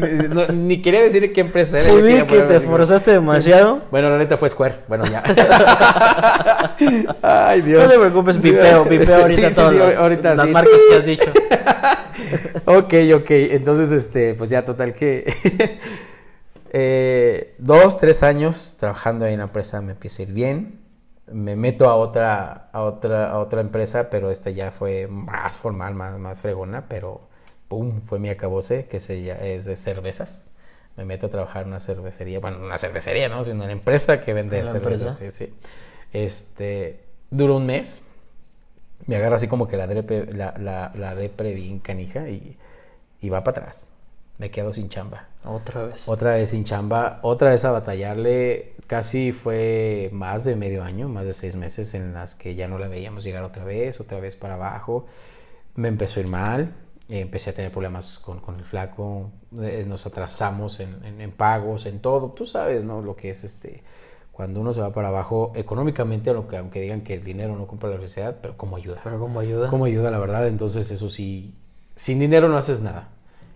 ni 0.53 0.83
quería 0.83 1.01
decir 1.01 1.33
qué 1.33 1.41
empresa 1.41 1.79
era. 1.79 1.87
Sí, 1.87 2.03
vi 2.03 2.23
que 2.27 2.43
te 2.43 2.57
esforzaste 2.57 3.13
demasiado. 3.13 3.81
Bueno, 3.91 4.11
la 4.11 4.19
neta 4.19 4.37
fue 4.37 4.51
Square. 4.51 4.75
Bueno, 4.89 5.05
ya. 5.07 5.23
Ay, 7.23 7.63
Dios. 7.63 7.83
No 7.83 7.91
te 7.91 7.99
preocupes, 7.99 8.37
pipeo, 8.39 8.87
pipeo 8.87 9.17
ahorita 9.17 9.51
sí, 9.51 9.69
sí, 9.69 9.79
ahorita 9.99 10.35
las 10.35 10.49
marcas 10.49 10.81
que 10.91 10.97
has 10.97 11.07
dicho. 11.07 11.31
ok, 12.67 12.95
ok. 13.15 13.31
Entonces, 13.31 13.91
este, 13.93 14.35
pues 14.35 14.51
ya 14.51 14.65
total 14.65 14.93
que 14.93 15.25
eh, 16.73 17.55
dos, 17.59 17.99
tres 17.99 18.23
años 18.23 18.77
trabajando 18.79 19.27
en 19.27 19.39
la 19.39 19.45
empresa 19.45 19.83
me 19.83 19.93
empieza 19.93 20.23
a 20.23 20.27
ir 20.27 20.33
bien. 20.33 20.81
Me 21.31 21.55
meto 21.55 21.89
a 21.89 21.97
otra, 21.97 22.71
a 22.73 22.83
otra, 22.83 23.31
a 23.31 23.39
otra 23.39 23.61
empresa, 23.61 24.11
pero 24.11 24.31
esta 24.31 24.51
ya 24.51 24.71
fue 24.71 25.07
más 25.07 25.57
formal, 25.57 25.95
más, 25.95 26.19
más 26.19 26.41
fregona, 26.41 26.89
pero 26.89 27.29
pum, 27.69 28.01
fue 28.01 28.19
mi 28.19 28.29
acabose, 28.31 28.87
que 28.87 29.01
se, 29.01 29.23
ya 29.23 29.35
es 29.37 29.67
de 29.67 29.77
cervezas. 29.77 30.51
Me 30.97 31.05
meto 31.05 31.27
a 31.27 31.31
trabajar 31.31 31.63
en 31.63 31.69
una 31.69 31.81
cervecería, 31.81 32.41
bueno, 32.41 32.59
una 32.59 32.77
cervecería, 32.79 33.29
¿no? 33.29 33.45
Sino 33.45 33.65
una 33.65 33.73
empresa 33.73 34.21
que 34.21 34.33
vende 34.35 34.67
cervezas. 34.67 35.17
Sí, 35.17 35.31
sí. 35.31 35.55
Este, 36.13 37.05
duró 37.31 37.57
un 37.57 37.67
mes. 37.67 38.03
Me 39.07 39.17
agarra 39.17 39.37
así 39.37 39.49
como 39.49 39.69
que 39.69 39.77
la, 39.77 39.87
depre, 39.87 40.33
la, 40.33 40.55
la, 40.59 40.93
la 40.95 41.15
depre 41.15 41.53
bien 41.55 41.81
canija 41.81 42.29
y, 42.29 42.57
y 43.21 43.29
va 43.31 43.45
para 43.45 43.63
atrás 43.63 43.92
me 44.43 44.51
quedo 44.51 44.73
sin 44.73 44.89
chamba. 44.89 45.29
Otra 45.45 45.85
vez. 45.85 46.09
Otra 46.09 46.33
vez 46.33 46.51
sin 46.51 46.65
chamba, 46.65 47.21
otra 47.23 47.51
vez 47.51 47.65
a 47.65 47.71
batallarle. 47.71 48.75
Casi 48.89 49.31
fue 49.31 50.11
más 50.13 50.45
de 50.45 50.57
medio 50.57 50.83
año, 50.83 51.09
más 51.09 51.25
de 51.27 51.33
seis 51.33 51.55
meses 51.55 51.95
en 51.95 52.13
las 52.13 52.35
que 52.35 52.57
ya 52.57 52.67
no 52.67 52.77
la 52.77 52.89
veíamos 52.89 53.23
llegar 53.23 53.45
otra 53.45 53.63
vez, 53.63 54.01
otra 54.01 54.19
vez 54.19 54.35
para 54.35 54.55
abajo. 54.55 55.07
Me 55.77 55.87
empezó 55.87 56.19
a 56.19 56.25
ir 56.25 56.29
mal, 56.29 56.75
empecé 57.09 57.51
a 57.51 57.55
tener 57.55 57.71
problemas 57.71 58.19
con, 58.19 58.41
con 58.41 58.57
el 58.57 58.65
flaco, 58.65 59.31
eh, 59.61 59.85
nos 59.87 60.07
atrasamos 60.07 60.81
en, 60.81 61.21
en, 61.21 61.31
pagos, 61.31 61.87
en 61.87 62.01
todo. 62.01 62.33
Tú 62.33 62.45
sabes, 62.45 62.85
¿no? 62.85 63.01
Lo 63.01 63.15
que 63.15 63.31
es 63.31 63.45
este 63.45 63.85
cuando 64.33 64.61
uno 64.61 64.73
se 64.73 64.81
va 64.81 64.93
para 64.93 65.09
abajo 65.09 65.53
económicamente, 65.55 66.31
aunque, 66.31 66.57
aunque 66.57 66.81
digan 66.81 67.03
que 67.03 67.15
el 67.15 67.23
dinero 67.23 67.55
no 67.55 67.69
compra 67.69 67.91
la 67.91 67.97
felicidad, 67.97 68.39
pero 68.43 68.57
cómo 68.57 68.77
ayuda. 68.77 69.03
Pero 69.05 69.21
cómo 69.21 69.39
ayuda. 69.39 69.69
Cómo 69.69 69.85
ayuda, 69.85 70.11
la 70.11 70.19
verdad. 70.19 70.49
Entonces, 70.49 70.91
eso 70.91 71.09
sí, 71.09 71.55
sin 71.95 72.19
dinero 72.19 72.49
no 72.49 72.57
haces 72.57 72.81
nada 72.81 73.13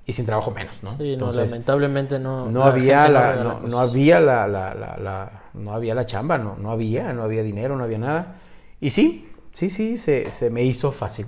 y 0.09 0.13
sin 0.13 0.25
trabajo 0.25 0.53
menos, 0.53 0.85
¿no? 0.85 0.97
Sí, 0.97 1.17
lamentablemente 1.17 2.21
no. 2.21 2.49
No 2.49 2.63
había 2.63 3.09
la, 3.09 3.61
no, 3.67 3.81
había 3.81 4.21
la, 4.21 4.47
la, 4.47 4.73
la, 4.73 5.43
no 5.55 5.73
había 5.73 5.97
la 5.97 6.07
chamba, 6.07 6.39
no, 6.39 6.57
no 6.57 6.71
había, 6.71 7.13
no 7.13 7.25
había 7.25 7.43
dinero, 7.43 7.77
no 7.77 7.83
había 7.83 7.99
nada. 7.99 8.37
Y 8.81 8.91
sí, 8.91 9.29
sí, 9.51 9.69
sí, 9.69 9.97
se, 9.97 10.31
se 10.31 10.51
me 10.51 10.63
hizo 10.63 10.93
fácil. 10.93 11.27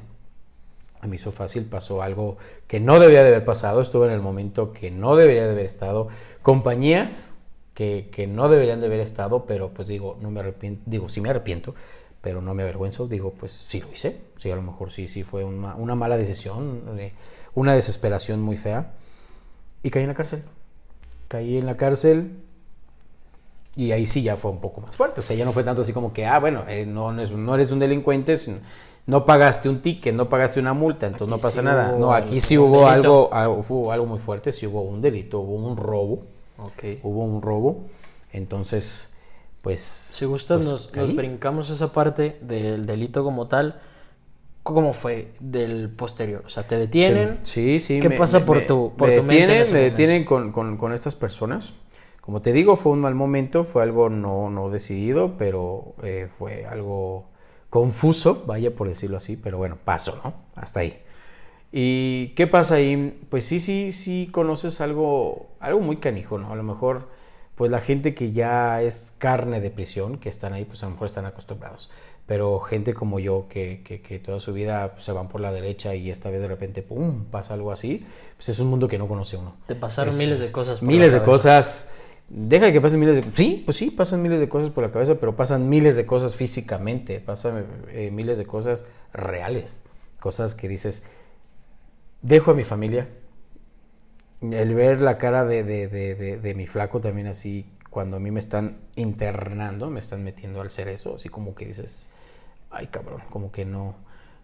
Me 1.08 1.16
hizo 1.16 1.32
fácil, 1.32 1.64
pasó 1.64 2.02
algo 2.02 2.38
que 2.68 2.78
no 2.78 3.00
debía 3.00 3.22
de 3.22 3.28
haber 3.28 3.44
pasado, 3.44 3.80
estuve 3.80 4.06
en 4.06 4.12
el 4.12 4.20
momento 4.20 4.72
que 4.72 4.92
no 4.92 5.16
debería 5.16 5.44
de 5.44 5.52
haber 5.52 5.66
estado. 5.66 6.06
Compañías 6.42 7.38
que, 7.74 8.10
que 8.12 8.28
no 8.28 8.48
deberían 8.48 8.78
de 8.80 8.86
haber 8.86 9.00
estado, 9.00 9.44
pero 9.44 9.74
pues 9.74 9.88
digo, 9.88 10.18
no 10.20 10.30
me 10.30 10.40
arrepiento, 10.40 10.82
digo, 10.86 11.08
sí 11.08 11.20
me 11.20 11.30
arrepiento, 11.30 11.74
pero 12.20 12.42
no 12.42 12.54
me 12.54 12.62
avergüenzo, 12.62 13.06
digo, 13.06 13.32
pues 13.32 13.52
sí 13.52 13.80
lo 13.80 13.92
hice, 13.92 14.20
sí, 14.36 14.50
a 14.50 14.56
lo 14.56 14.62
mejor 14.62 14.90
sí, 14.90 15.06
sí 15.06 15.22
fue 15.22 15.44
una, 15.44 15.74
una 15.76 15.94
mala 15.94 16.16
decisión. 16.16 16.82
Eh, 16.98 17.12
una 17.58 17.74
desesperación 17.74 18.40
muy 18.40 18.56
fea 18.56 18.92
y 19.82 19.90
caí 19.90 20.02
en 20.02 20.08
la 20.08 20.14
cárcel. 20.14 20.44
Caí 21.26 21.58
en 21.58 21.66
la 21.66 21.76
cárcel 21.76 22.38
y 23.74 23.92
ahí 23.92 24.06
sí 24.06 24.22
ya 24.22 24.36
fue 24.36 24.50
un 24.50 24.60
poco 24.60 24.80
más 24.80 24.96
fuerte. 24.96 25.20
O 25.20 25.22
sea, 25.22 25.36
ya 25.36 25.44
no 25.44 25.52
fue 25.52 25.64
tanto 25.64 25.82
así 25.82 25.92
como 25.92 26.12
que, 26.12 26.24
ah, 26.24 26.38
bueno, 26.38 26.64
eh, 26.68 26.86
no, 26.86 27.12
no, 27.12 27.54
eres 27.54 27.70
un 27.70 27.78
delincuente, 27.78 28.34
no 29.06 29.24
pagaste 29.24 29.68
un 29.68 29.82
ticket, 29.82 30.14
no 30.14 30.28
pagaste 30.28 30.60
una 30.60 30.72
multa, 30.72 31.06
entonces 31.06 31.28
no 31.28 31.38
pasa 31.38 31.62
nada. 31.62 31.96
No, 31.98 32.12
aquí 32.12 32.40
sí 32.40 32.56
hubo 32.56 32.88
algo, 32.88 33.28
algo, 33.32 33.92
algo 33.92 34.06
muy 34.06 34.18
fuerte, 34.18 34.52
sí 34.52 34.66
hubo 34.66 34.82
un 34.82 35.02
delito, 35.02 35.40
hubo 35.40 35.54
un 35.54 35.76
robo. 35.76 36.22
Okay. 36.58 37.00
Hubo 37.02 37.24
un 37.24 37.42
robo. 37.42 37.84
Entonces, 38.32 39.14
pues... 39.68 39.82
Si 40.14 40.24
gustas, 40.24 40.66
pues, 40.66 40.96
nos, 40.96 41.14
brincamos 41.14 41.68
esa 41.68 41.92
parte 41.92 42.38
del 42.40 42.86
delito 42.86 43.22
como 43.22 43.48
tal 43.48 43.78
¿Cómo 44.62 44.94
fue 44.94 45.32
del 45.40 45.90
posterior? 45.90 46.42
O 46.46 46.48
sea, 46.48 46.62
¿te 46.62 46.76
detienen? 46.76 47.38
Sí, 47.42 47.78
sí. 47.80 48.00
¿Qué 48.00 48.10
pasa 48.10 48.46
por 48.46 48.66
tu, 48.66 48.92
por 48.96 49.08
me 49.08 49.14
detienen, 49.14 49.72
Me 49.72 49.78
detienen 49.78 50.24
con, 50.24 50.52
con, 50.52 50.76
con, 50.76 50.92
estas 50.92 51.16
personas, 51.16 51.74
como 52.20 52.42
te 52.42 52.52
digo, 52.52 52.76
fue 52.76 52.92
un 52.92 53.00
mal 53.00 53.14
momento, 53.14 53.64
fue 53.64 53.82
algo 53.82 54.10
no, 54.10 54.50
no 54.50 54.68
decidido, 54.68 55.36
pero 55.38 55.94
eh, 56.02 56.28
fue 56.30 56.66
algo 56.66 57.30
confuso, 57.70 58.44
vaya 58.46 58.74
por 58.74 58.88
decirlo 58.88 59.16
así, 59.16 59.36
pero 59.36 59.56
bueno, 59.56 59.78
pasó, 59.82 60.20
¿no? 60.24 60.34
Hasta 60.54 60.80
ahí. 60.80 61.02
¿Y 61.72 62.28
qué 62.34 62.46
pasa 62.46 62.76
ahí? 62.76 63.18
Pues 63.30 63.46
sí, 63.46 63.60
sí, 63.60 63.92
sí 63.92 64.28
conoces 64.30 64.82
algo, 64.82 65.48
algo 65.60 65.80
muy 65.80 65.96
canijo, 65.96 66.38
¿no? 66.38 66.52
A 66.52 66.56
lo 66.56 66.62
mejor, 66.62 67.08
pues 67.58 67.70
la 67.70 67.80
gente 67.80 68.14
que 68.14 68.32
ya 68.32 68.80
es 68.80 69.12
carne 69.18 69.60
de 69.60 69.70
prisión, 69.70 70.16
que 70.18 70.28
están 70.28 70.52
ahí, 70.54 70.64
pues 70.64 70.82
a 70.82 70.86
lo 70.86 70.92
mejor 70.92 71.08
están 71.08 71.26
acostumbrados. 71.26 71.90
Pero 72.24 72.60
gente 72.60 72.94
como 72.94 73.18
yo, 73.18 73.46
que, 73.48 73.82
que, 73.84 74.00
que 74.00 74.18
toda 74.18 74.38
su 74.38 74.52
vida 74.52 74.92
pues, 74.92 75.02
se 75.04 75.12
van 75.12 75.28
por 75.28 75.40
la 75.40 75.50
derecha 75.50 75.94
y 75.94 76.10
esta 76.10 76.30
vez 76.30 76.40
de 76.40 76.46
repente, 76.48 76.82
¡pum!, 76.82 77.24
pasa 77.24 77.54
algo 77.54 77.72
así, 77.72 78.06
pues 78.36 78.48
es 78.50 78.60
un 78.60 78.68
mundo 78.68 78.86
que 78.86 78.96
no 78.98 79.08
conoce 79.08 79.36
uno. 79.36 79.56
Te 79.66 79.74
pasaron 79.74 80.10
Es- 80.14 80.18
miles 80.18 80.38
de 80.38 80.52
cosas. 80.52 80.78
por 80.78 80.88
Miles 80.88 81.12
la 81.14 81.18
de 81.18 81.24
cosas. 81.24 81.90
Deja 82.28 82.66
de 82.66 82.72
que 82.74 82.80
pasen 82.82 83.00
miles 83.00 83.16
de 83.24 83.32
Sí, 83.32 83.62
pues 83.64 83.78
sí, 83.78 83.90
pasan 83.90 84.20
miles 84.22 84.38
de 84.40 84.48
cosas 84.48 84.70
por 84.70 84.84
la 84.84 84.92
cabeza, 84.92 85.14
pero 85.16 85.34
pasan 85.34 85.68
miles 85.68 85.96
de 85.96 86.04
cosas 86.06 86.36
físicamente, 86.36 87.18
pasan 87.20 87.66
eh, 87.88 88.10
miles 88.12 88.36
de 88.38 88.44
cosas 88.46 88.84
reales. 89.14 89.84
Cosas 90.20 90.54
que 90.54 90.68
dices, 90.68 91.04
dejo 92.22 92.50
a 92.50 92.54
mi 92.54 92.62
familia. 92.64 93.08
El 94.40 94.74
ver 94.74 95.00
la 95.00 95.18
cara 95.18 95.44
de, 95.44 95.64
de, 95.64 95.88
de, 95.88 96.14
de, 96.38 96.54
mi 96.54 96.66
flaco 96.66 97.00
también 97.00 97.26
así, 97.26 97.66
cuando 97.90 98.18
a 98.18 98.20
mí 98.20 98.30
me 98.30 98.38
están 98.38 98.78
internando, 98.94 99.90
me 99.90 99.98
están 99.98 100.22
metiendo 100.22 100.60
al 100.60 100.70
cerezo, 100.70 101.16
así 101.16 101.28
como 101.28 101.54
que 101.54 101.66
dices, 101.66 102.10
ay 102.70 102.86
cabrón, 102.86 103.22
como 103.30 103.50
que 103.50 103.64
no, 103.64 103.96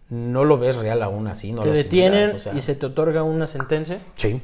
no 0.09 0.43
lo 0.43 0.57
ves 0.57 0.75
real 0.75 1.01
aún 1.01 1.27
así, 1.27 1.53
no 1.53 1.61
Te 1.61 1.67
lo 1.67 1.73
detienen 1.73 2.35
o 2.35 2.39
sea, 2.39 2.53
y 2.53 2.61
se 2.61 2.75
te 2.75 2.85
otorga 2.85 3.23
una 3.23 3.47
sentencia. 3.47 3.99
Sí. 4.15 4.41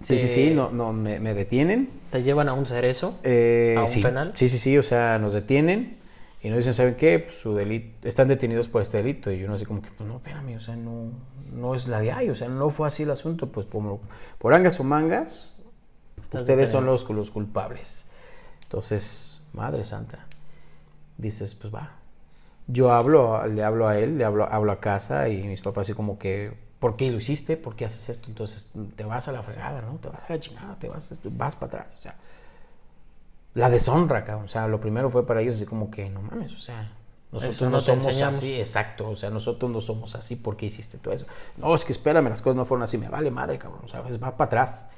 Sí, 0.00 0.16
sí, 0.16 0.28
sí, 0.28 0.50
no, 0.54 0.70
no, 0.70 0.92
me, 0.92 1.18
me 1.18 1.34
detienen. 1.34 1.90
Te 2.12 2.22
llevan 2.22 2.48
a 2.48 2.52
un 2.52 2.66
cerezo. 2.66 3.18
Eh, 3.24 3.74
¿A 3.76 3.80
un 3.80 3.88
sí. 3.88 4.00
penal? 4.00 4.30
Sí, 4.34 4.46
sí, 4.46 4.56
sí, 4.56 4.78
o 4.78 4.84
sea, 4.84 5.18
nos 5.18 5.32
detienen 5.32 5.96
y 6.40 6.50
nos 6.50 6.58
dicen, 6.58 6.74
¿saben 6.74 6.94
qué? 6.94 7.18
Pues 7.18 7.34
su 7.34 7.54
delito, 7.54 8.06
están 8.06 8.28
detenidos 8.28 8.68
por 8.68 8.82
este 8.82 8.98
delito. 8.98 9.32
Y 9.32 9.42
uno 9.44 9.54
así 9.54 9.64
como 9.64 9.82
que, 9.82 9.90
pues 9.90 10.08
no, 10.08 10.16
espérame, 10.16 10.56
o 10.56 10.60
sea, 10.60 10.76
no, 10.76 11.10
no 11.52 11.74
es 11.74 11.88
la 11.88 12.00
de 12.00 12.12
ahí, 12.12 12.30
o 12.30 12.34
sea, 12.34 12.48
no 12.48 12.70
fue 12.70 12.86
así 12.86 13.02
el 13.02 13.10
asunto. 13.10 13.50
Pues 13.50 13.66
por, 13.66 13.98
por 14.38 14.54
angas 14.54 14.78
o 14.78 14.84
mangas, 14.84 15.54
ustedes 16.32 16.70
son 16.70 16.86
los, 16.86 17.08
los 17.10 17.30
culpables. 17.32 18.06
Entonces, 18.62 19.42
madre 19.52 19.82
santa, 19.82 20.26
dices, 21.16 21.54
pues 21.56 21.74
va. 21.74 21.96
Yo 22.68 22.92
hablo, 22.92 23.44
le 23.46 23.64
hablo 23.64 23.88
a 23.88 23.98
él, 23.98 24.18
le 24.18 24.24
hablo, 24.24 24.46
hablo 24.52 24.72
a 24.72 24.78
casa 24.78 25.28
y 25.28 25.42
mis 25.42 25.62
papás 25.62 25.86
así 25.86 25.94
como 25.94 26.18
que, 26.18 26.52
¿por 26.78 26.96
qué 26.96 27.10
lo 27.10 27.16
hiciste? 27.16 27.56
¿Por 27.56 27.74
qué 27.74 27.86
haces 27.86 28.10
esto? 28.10 28.28
Entonces 28.28 28.72
te 28.94 29.04
vas 29.04 29.26
a 29.26 29.32
la 29.32 29.42
fregada, 29.42 29.80
¿no? 29.82 29.94
Te 29.98 30.08
vas 30.08 30.28
a 30.28 30.34
la 30.34 30.38
chingada, 30.38 30.78
te 30.78 30.88
vas, 30.88 31.20
vas 31.24 31.56
para 31.56 31.78
atrás, 31.78 31.96
o 31.98 32.02
sea. 32.02 32.16
La 33.54 33.70
deshonra, 33.70 34.24
cabrón. 34.24 34.46
O 34.46 34.48
sea, 34.48 34.68
lo 34.68 34.80
primero 34.80 35.10
fue 35.10 35.26
para 35.26 35.40
ellos 35.40 35.56
así 35.56 35.64
como 35.66 35.90
que, 35.90 36.08
no 36.10 36.22
mames, 36.22 36.52
o 36.54 36.58
sea, 36.60 36.92
nosotros 37.30 37.56
Eso 37.56 37.70
no, 37.70 37.80
somos 37.80 38.06
enseñamos. 38.06 38.36
así, 38.36 38.58
exacto. 38.58 39.10
O 39.10 39.16
sea, 39.16 39.30
nosotros 39.30 39.70
no 39.70 39.80
somos 39.80 40.14
así, 40.14 40.36
¿por 40.36 40.56
qué 40.56 40.66
hiciste 40.66 40.98
todo 40.98 41.12
eso? 41.12 41.26
No, 41.58 41.74
es 41.74 41.84
que 41.84 41.92
espérame, 41.92 42.28
las 42.28 42.40
cosas 42.40 42.56
no 42.56 42.64
fueron 42.64 42.84
así, 42.84 42.96
me 42.96 43.08
vale 43.08 43.30
madre, 43.30 43.58
cabrón. 43.58 43.80
O 43.84 43.88
sea, 43.88 44.02
es, 44.08 44.22
va 44.22 44.36
para 44.36 44.46
atrás. 44.46 44.88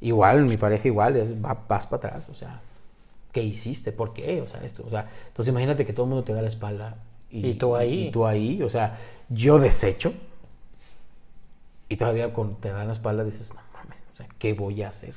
Igual, 0.00 0.44
mi 0.46 0.56
pareja 0.56 0.88
igual, 0.88 1.16
es, 1.16 1.42
va, 1.42 1.64
vas 1.68 1.86
para 1.86 1.98
atrás, 2.08 2.28
o 2.28 2.34
sea, 2.34 2.60
¿qué 3.30 3.42
hiciste? 3.42 3.92
¿Por 3.92 4.12
qué? 4.12 4.40
O 4.42 4.48
sea, 4.48 4.60
esto, 4.64 4.82
o 4.84 4.90
sea, 4.90 5.08
entonces 5.28 5.52
imagínate 5.52 5.86
que 5.86 5.92
todo 5.92 6.06
el 6.06 6.10
mundo 6.10 6.24
te 6.24 6.32
da 6.34 6.42
la 6.42 6.48
espalda. 6.48 6.96
Y 7.30 7.54
tú 7.54 7.76
ahí. 7.76 8.08
Y 8.08 8.10
tú 8.10 8.26
ahí, 8.26 8.62
o 8.62 8.68
sea, 8.68 8.98
yo 9.28 9.58
desecho. 9.58 10.12
Y 11.88 11.96
todavía 11.96 12.32
con 12.34 12.56
te 12.56 12.70
dan 12.70 12.86
la 12.88 12.92
espalda 12.92 13.22
dices, 13.22 13.54
no 13.54 13.60
mames, 13.72 14.00
o 14.12 14.16
sea, 14.16 14.26
¿qué 14.38 14.54
voy 14.54 14.82
a 14.82 14.88
hacer? 14.88 15.14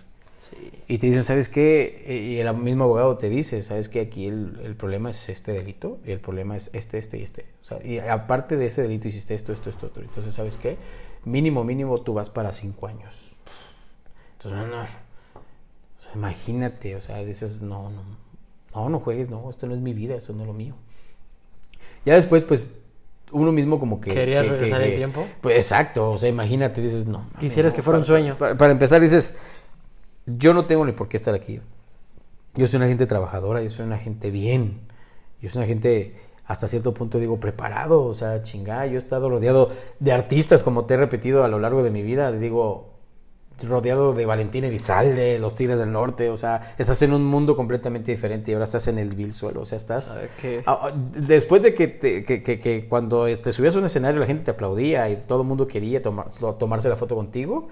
Sí. 0.55 0.71
Y 0.87 0.97
te 0.99 1.07
dicen, 1.07 1.23
¿sabes 1.23 1.49
qué? 1.49 2.03
Eh, 2.05 2.15
Y 2.17 2.39
el 2.39 2.53
mismo 2.55 2.85
abogado 2.85 3.17
te 3.17 3.29
dice, 3.29 3.61
¿sabes 3.63 3.89
qué? 3.89 4.01
Aquí 4.01 4.27
el, 4.27 4.59
el 4.63 4.75
problema 4.75 5.09
es 5.09 5.29
este 5.29 5.51
delito 5.51 5.99
y 6.05 6.11
el 6.11 6.19
problema 6.19 6.55
es 6.55 6.71
este, 6.73 6.97
este 6.97 7.17
y 7.19 7.23
este. 7.23 7.45
O 7.61 7.65
sea, 7.65 7.79
y 7.83 7.99
aparte 7.99 8.55
de 8.57 8.67
ese 8.67 8.81
delito 8.83 9.07
hiciste 9.07 9.33
esto, 9.35 9.51
esto, 9.53 9.69
esto, 9.69 9.87
otro. 9.87 10.03
Entonces, 10.03 10.33
¿sabes 10.33 10.57
qué? 10.57 10.77
Mínimo, 11.25 11.63
mínimo 11.63 11.99
tú 12.01 12.13
vas 12.13 12.29
para 12.29 12.51
cinco 12.51 12.87
años. 12.87 13.37
Entonces, 14.37 14.59
no, 14.59 14.67
no. 14.67 14.81
O 14.83 16.03
sea, 16.03 16.11
imagínate, 16.15 16.95
o 16.95 17.01
sea, 17.01 17.23
dices, 17.23 17.61
no, 17.63 17.89
no, 17.89 18.03
no, 18.75 18.89
no 18.89 18.99
juegues, 18.99 19.29
no, 19.31 19.49
esto 19.49 19.65
no 19.67 19.73
es 19.73 19.81
mi 19.81 19.93
vida, 19.93 20.15
esto 20.15 20.33
no 20.33 20.41
es 20.41 20.47
lo 20.47 20.53
mío. 20.53 20.75
Ya 22.05 22.13
después, 22.13 22.43
pues, 22.43 22.81
uno 23.31 23.51
mismo 23.51 23.79
como 23.79 23.99
que... 23.99 24.11
¿Querías 24.13 24.43
que- 24.45 24.49
que- 24.51 24.55
regresar 24.57 24.81
el 24.83 24.91
que- 24.91 24.97
tiempo? 24.97 25.25
Pues 25.41 25.55
exacto, 25.55 26.11
o 26.11 26.17
sea, 26.19 26.29
imagínate, 26.29 26.79
dices, 26.81 27.07
no. 27.07 27.19
mames, 27.19 27.39
Quisieras 27.39 27.73
no, 27.73 27.75
que 27.77 27.81
fuera 27.81 27.97
un 27.97 28.03
para- 28.05 28.13
sueño. 28.19 28.37
Para, 28.37 28.55
para 28.55 28.71
empezar, 28.71 29.01
dices, 29.01 29.37
yo 30.26 30.53
no 30.53 30.65
tengo 30.65 30.86
ni 30.86 30.91
por 30.91 31.07
qué 31.07 31.17
estar 31.17 31.34
aquí. 31.36 31.61
Yo 32.55 32.67
soy 32.67 32.78
una 32.78 32.88
gente 32.88 33.05
trabajadora, 33.05 33.61
yo 33.61 33.69
soy 33.69 33.86
una 33.86 33.97
gente 33.97 34.32
bien. 34.32 34.82
Yo 35.41 35.49
soy 35.49 35.59
una 35.59 35.67
gente, 35.67 36.15
hasta 36.45 36.67
cierto 36.67 36.93
punto 36.93 37.19
digo, 37.19 37.39
preparado. 37.39 38.03
O 38.05 38.13
sea, 38.13 38.41
chingada, 38.41 38.86
yo 38.88 38.95
he 38.95 38.97
estado 38.97 39.30
rodeado 39.30 39.69
de 39.99 40.11
artistas, 40.13 40.63
como 40.63 40.86
te 40.86 40.93
he 40.93 40.97
repetido 40.97 41.43
a 41.43 41.47
lo 41.47 41.59
largo 41.59 41.84
de 41.84 41.91
mi 41.91 42.01
vida. 42.01 42.32
Digo, 42.32 42.93
rodeado 43.67 44.13
de 44.13 44.26
Valentín 44.26 44.63
Elizalde, 44.63 45.38
los 45.39 45.55
Tigres 45.55 45.80
del 45.80 45.91
Norte. 45.91 46.30
O 46.30 46.38
sea, 46.38 46.73
estás 46.78 47.01
en 47.01 47.13
un 47.13 47.26
mundo 47.26 47.55
completamente 47.55 48.11
diferente 48.11 48.51
y 48.51 48.53
ahora 48.53 48.65
estás 48.65 48.88
en 48.88 48.99
el 48.99 49.13
vil 49.15 49.34
suelo. 49.34 49.61
O 49.61 49.65
sea, 49.65 49.76
estás... 49.78 50.15
Ah, 50.65 50.91
Después 50.95 51.61
de 51.61 51.73
que, 51.73 51.88
te- 51.89 52.23
que, 52.23 52.41
que- 52.41 52.57
que 52.59 52.88
cuando 52.88 53.26
te 53.26 53.51
subías 53.53 53.76
a 53.76 53.80
un 53.80 53.86
escenario 53.86 54.19
la 54.21 54.26
gente 54.28 54.43
te 54.43 54.51
aplaudía 54.51 55.09
y 55.09 55.17
todo 55.17 55.41
el 55.41 55.47
mundo 55.47 55.67
quería 55.67 56.01
tomar- 56.01 56.28
tomarse 56.57 56.89
la 56.89 56.95
foto 56.95 57.15
contigo, 57.15 57.67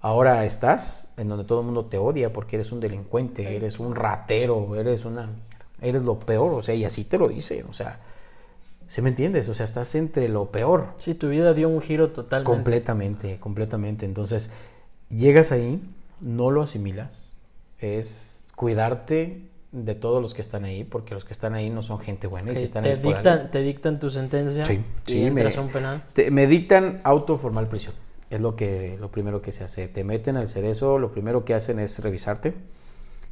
ahora 0.00 0.44
estás 0.44 1.12
en 1.16 1.28
donde 1.28 1.44
todo 1.44 1.60
el 1.60 1.66
mundo 1.66 1.86
te 1.86 1.98
odia 1.98 2.32
porque 2.32 2.56
eres 2.56 2.72
un 2.72 2.80
delincuente, 2.80 3.56
eres 3.56 3.80
un 3.80 3.94
ratero, 3.94 4.74
eres 4.76 5.04
una 5.04 5.28
eres 5.80 6.02
lo 6.02 6.18
peor, 6.18 6.54
o 6.54 6.62
sea, 6.62 6.74
y 6.74 6.84
así 6.84 7.04
te 7.04 7.18
lo 7.18 7.28
dicen, 7.28 7.64
o 7.70 7.72
sea, 7.72 8.00
¿sí 8.88 9.00
me 9.00 9.10
entiendes? 9.10 9.48
O 9.48 9.54
sea, 9.54 9.62
estás 9.64 9.94
entre 9.94 10.28
lo 10.28 10.46
peor. 10.46 10.92
Sí, 10.98 11.14
tu 11.14 11.28
vida 11.28 11.54
dio 11.54 11.68
un 11.68 11.80
giro 11.80 12.10
totalmente. 12.10 12.52
Completamente, 12.52 13.38
completamente. 13.38 14.04
Entonces, 14.04 14.50
llegas 15.08 15.52
ahí, 15.52 15.80
no 16.20 16.50
lo 16.50 16.62
asimilas, 16.62 17.36
es 17.78 18.48
cuidarte 18.56 19.48
de 19.70 19.94
todos 19.94 20.20
los 20.20 20.34
que 20.34 20.40
están 20.40 20.64
ahí, 20.64 20.82
porque 20.82 21.14
los 21.14 21.24
que 21.24 21.32
están 21.32 21.54
ahí 21.54 21.70
no 21.70 21.82
son 21.82 22.00
gente 22.00 22.26
buena 22.26 22.50
y 22.50 22.56
si 22.56 22.64
están 22.64 22.82
te, 22.82 22.90
ahí 22.90 22.96
por 22.96 23.14
dictan, 23.14 23.38
algo. 23.38 23.50
te 23.50 23.60
dictan 23.60 24.00
tu 24.00 24.10
sentencia 24.10 24.64
Sí, 24.64 24.80
sí, 25.04 25.26
entras 25.26 25.54
me- 25.54 25.58
a 25.58 25.62
un 25.62 25.68
penal. 25.68 26.02
Te- 26.12 26.30
me 26.32 26.46
dictan 26.48 27.00
auto 27.04 27.36
formal 27.36 27.68
prisión. 27.68 27.94
Es 28.30 28.40
lo 28.40 28.56
que 28.56 28.96
lo 29.00 29.10
primero 29.10 29.40
que 29.40 29.52
se 29.52 29.64
hace. 29.64 29.88
Te 29.88 30.04
meten 30.04 30.36
al 30.36 30.46
cerezo, 30.48 30.98
lo 30.98 31.10
primero 31.10 31.44
que 31.44 31.54
hacen 31.54 31.78
es 31.78 31.98
revisarte. 32.02 32.54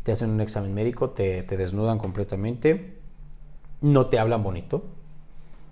Te 0.03 0.13
hacen 0.13 0.31
un 0.31 0.41
examen 0.41 0.73
médico, 0.75 1.11
te, 1.11 1.43
te 1.43 1.57
desnudan 1.57 1.99
completamente. 1.99 2.97
No 3.81 4.07
te 4.09 4.19
hablan 4.19 4.43
bonito. 4.43 4.85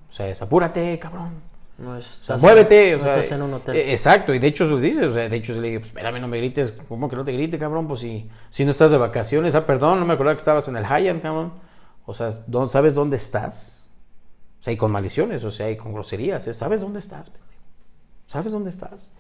O 0.09 0.13
sea, 0.13 0.29
es 0.29 0.43
apúrate, 0.43 0.99
cabrón. 0.99 1.31
No 1.79 1.97
es, 1.97 2.05
O 2.07 2.25
sea, 2.25 2.37
estás 2.37 2.43
muévete. 2.43 2.91
en, 2.91 2.95
o 2.95 2.99
no 2.99 3.05
sea, 3.05 3.13
estás 3.15 3.33
en 3.37 3.43
un 3.43 3.55
hotel. 3.55 3.77
eh, 3.77 3.91
exacto, 3.93 4.33
y 4.35 4.39
de 4.39 4.47
hecho 4.47 4.65
eso 4.65 4.77
dice, 4.79 5.07
o 5.07 5.13
sea, 5.13 5.29
de 5.29 5.37
hecho 5.37 5.53
le 5.55 5.69
dije, 5.69 5.81
pues 5.81 5.89
espérame, 5.89 6.21
no 6.21 6.29
me 6.29 6.37
grites, 6.39 6.73
¿cómo 6.89 7.09
que 7.09 7.17
no 7.17 7.25
te 7.25 7.33
grite, 7.33 7.59
cabrón? 7.59 7.89
Pues 7.89 8.01
si, 8.01 8.31
si 8.51 8.65
no 8.65 8.71
estás 8.71 8.93
de 8.93 8.99
vacaciones, 8.99 9.57
ah, 9.57 9.67
perdón, 9.67 9.99
no 9.99 10.07
me 10.07 10.13
acordaba 10.13 10.35
que 10.37 10.39
estabas 10.41 10.69
en 10.69 10.77
el 10.77 10.85
Hyatt, 10.85 11.21
cabrón. 11.21 11.53
O 12.07 12.15
sea, 12.15 12.31
¿dó- 12.47 12.69
¿sabes 12.69 12.95
dónde 12.95 13.17
estás? 13.17 13.89
O 14.61 14.63
sea, 14.63 14.73
y 14.73 14.77
con 14.77 14.93
maldiciones, 14.93 15.43
o 15.45 15.51
sea, 15.51 15.69
y 15.71 15.77
con 15.77 15.93
groserías, 15.93 16.47
¿eh? 16.47 16.55
¿sabes 16.55 16.81
dónde 16.83 17.01
estás? 17.01 17.33
¿Sabes 18.25 18.53
dónde 18.53 18.71
estás? 18.71 19.13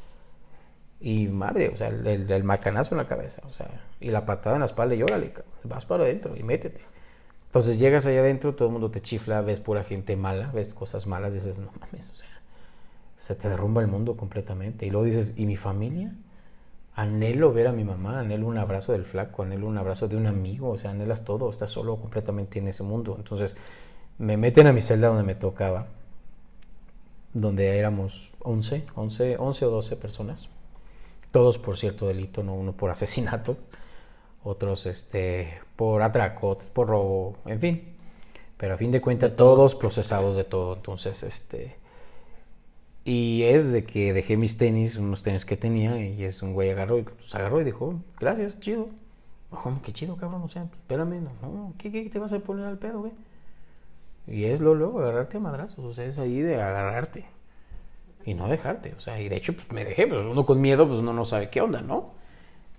Y 1.00 1.28
madre, 1.28 1.68
o 1.68 1.76
sea, 1.76 1.88
el, 1.88 2.07
el- 2.30 2.44
macanazo 2.44 2.94
en 2.94 2.98
la 2.98 3.07
cabeza, 3.07 3.42
o 3.46 3.50
sea, 3.50 3.68
y 4.00 4.11
la 4.11 4.24
patada 4.24 4.57
en 4.57 4.61
la 4.61 4.66
espalda 4.66 4.94
y 4.94 5.02
órale, 5.02 5.32
vas 5.64 5.84
para 5.86 6.05
adentro 6.05 6.34
y 6.36 6.42
métete. 6.42 6.80
Entonces 7.46 7.78
llegas 7.78 8.07
allá 8.07 8.20
adentro, 8.20 8.55
todo 8.55 8.68
el 8.68 8.72
mundo 8.72 8.90
te 8.90 9.00
chifla, 9.02 9.42
ves 9.42 9.61
pura 9.61 9.84
gente 9.84 10.16
mala, 10.16 10.50
ves 10.52 10.74
cosas 10.74 11.07
malas, 11.07 11.34
dices, 11.34 11.59
no 11.61 11.70
mames, 11.80 12.11
o 12.11 12.14
sea, 12.16 12.28
se 13.18 13.34
te 13.36 13.48
derrumba 13.48 13.82
el 13.82 13.88
mundo 13.88 14.16
completamente. 14.16 14.86
Y 14.86 14.90
luego 14.90 15.07
dices, 15.07 15.34
¿y 15.38 15.46
mi 15.46 15.57
familia? 15.57 16.14
Anhelo 16.94 17.52
ver 17.52 17.68
a 17.68 17.72
mi 17.72 17.84
mamá, 17.84 18.20
anhelo 18.20 18.46
un 18.46 18.59
abrazo 18.59 18.92
del 18.92 19.05
flaco, 19.05 19.42
anhelo 19.42 19.66
un 19.68 19.78
abrazo 19.78 20.09
de 20.09 20.16
un 20.16 20.26
amigo, 20.26 20.70
o 20.70 20.78
sea, 20.78 20.92
anhelas 20.92 21.24
todo, 21.24 21.50
estás 21.50 21.70
solo 21.70 21.96
completamente 21.98 22.61
en 22.61 22.68
ese 22.68 22.84
mundo. 22.84 23.16
Entonces 23.18 23.57
me 24.18 24.36
meten 24.36 24.66
a 24.68 24.72
mi 24.72 24.80
celda 24.80 25.09
donde 25.09 25.24
me 25.24 25.34
tocaba, 25.36 25.88
donde 27.35 27.78
éramos 27.78 28.37
11, 28.43 28.87
11, 28.95 29.37
11 29.39 29.66
o 29.66 29.70
12 29.70 29.97
personas, 29.97 30.49
todos 31.32 31.59
por 31.59 31.76
cierto 31.76 32.07
delito, 32.07 32.43
no 32.43 32.55
uno 32.55 32.72
por 32.72 32.91
asesinato, 32.93 33.59
otros 34.43 34.87
este, 34.87 35.61
por 35.76 36.03
atraco, 36.03 36.49
otros 36.49 36.70
por 36.70 36.89
robo, 36.89 37.37
en 37.47 37.61
fin. 37.61 37.91
Pero 38.57 38.74
a 38.74 38.78
fin 38.78 38.93
de 38.93 39.01
cuentas 39.01 39.37
todos 39.37 39.74
procesados 39.74 40.37
de 40.37 40.45
todo, 40.45 40.74
entonces 40.76 41.22
este... 41.22 41.76
Y 43.07 43.43
es 43.43 43.74
de 43.74 43.85
que 43.85 44.14
dejé 44.14 44.39
mis 44.39 44.57
tenis, 44.57 44.97
unos 44.97 45.22
tenis 45.22 45.45
que 45.45 45.59
tenía, 45.59 46.03
y 46.03 46.24
es 46.24 46.43
un 46.43 46.55
güey 46.55 46.70
agarró 46.70 46.99
y 46.99 47.03
pues, 47.03 47.35
agarró 47.35 47.61
y 47.61 47.64
dijo, 47.64 48.01
gracias, 48.18 48.61
chido. 48.61 48.89
¿cómo 49.51 49.82
que 49.82 49.93
chido, 49.93 50.16
cabrón? 50.16 50.43
O 50.43 50.49
sea, 50.49 50.62
espérame, 50.64 51.22
no, 51.22 51.30
no, 51.43 51.74
¿qué, 51.78 51.91
¿qué 51.91 52.09
te 52.09 52.18
vas 52.18 52.32
a 52.32 52.39
poner 52.41 52.66
al 52.66 52.78
pedo, 52.78 53.01
güey? 53.01 53.12
Y 54.27 54.45
es 54.45 54.61
lo 54.61 54.75
luego, 54.75 55.01
agarrarte 55.01 55.37
a 55.37 55.41
madrazos, 55.41 55.85
o 55.85 55.93
sea, 55.93 56.07
es 56.07 56.18
ahí 56.18 56.41
de 56.41 56.61
agarrarte 56.61 57.27
y 58.25 58.35
no 58.35 58.49
dejarte, 58.49 58.95
o 58.97 59.01
sea, 59.01 59.20
y 59.20 59.29
de 59.29 59.37
hecho, 59.37 59.53
pues 59.53 59.70
me 59.70 59.85
dejé, 59.85 60.07
pues 60.07 60.22
uno 60.25 60.47
con 60.47 60.61
miedo, 60.61 60.87
pues 60.87 61.01
uno 61.01 61.12
no 61.12 61.25
sabe 61.25 61.51
qué 61.51 61.61
onda, 61.61 61.83
¿no? 61.83 62.12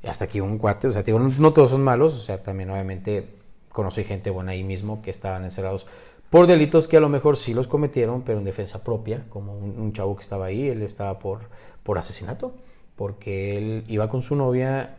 hasta 0.08 0.26
aquí 0.26 0.40
un 0.40 0.58
cuate, 0.58 0.88
o 0.88 0.92
sea, 0.92 1.04
digo, 1.04 1.20
no, 1.20 1.54
todos 1.54 1.72
son 1.72 1.84
malos, 1.84 2.16
o 2.16 2.20
sea, 2.20 2.42
también 2.42 2.70
obviamente 2.70 3.28
conocí 3.72 4.04
gente 4.04 4.30
buena 4.30 4.52
ahí 4.52 4.64
mismo 4.64 5.02
que 5.02 5.10
estaban 5.10 5.44
encerrados 5.44 5.88
por 6.30 6.48
delitos 6.48 6.88
que 6.88 6.98
a 6.98 7.00
lo 7.00 7.10
mejor 7.10 7.38
sí 7.38 7.54
los 7.54 7.68
cometieron, 7.68 8.22
pero 8.24 8.40
en 8.40 8.46
defensa 8.46 8.84
propia, 8.84 9.26
como 9.30 9.58
un, 9.58 9.94
chavo 9.94 10.16
que 10.16 10.22
estaba 10.22 10.46
ahí, 10.46 10.68
él 10.70 10.82
estaba 10.82 11.20
por, 11.20 11.50
por 11.84 11.98
asesinato, 11.98 12.54
porque 12.96 13.58
él 13.58 13.84
iba 13.88 14.08
con 14.10 14.22
su 14.22 14.36
novia 14.36 14.98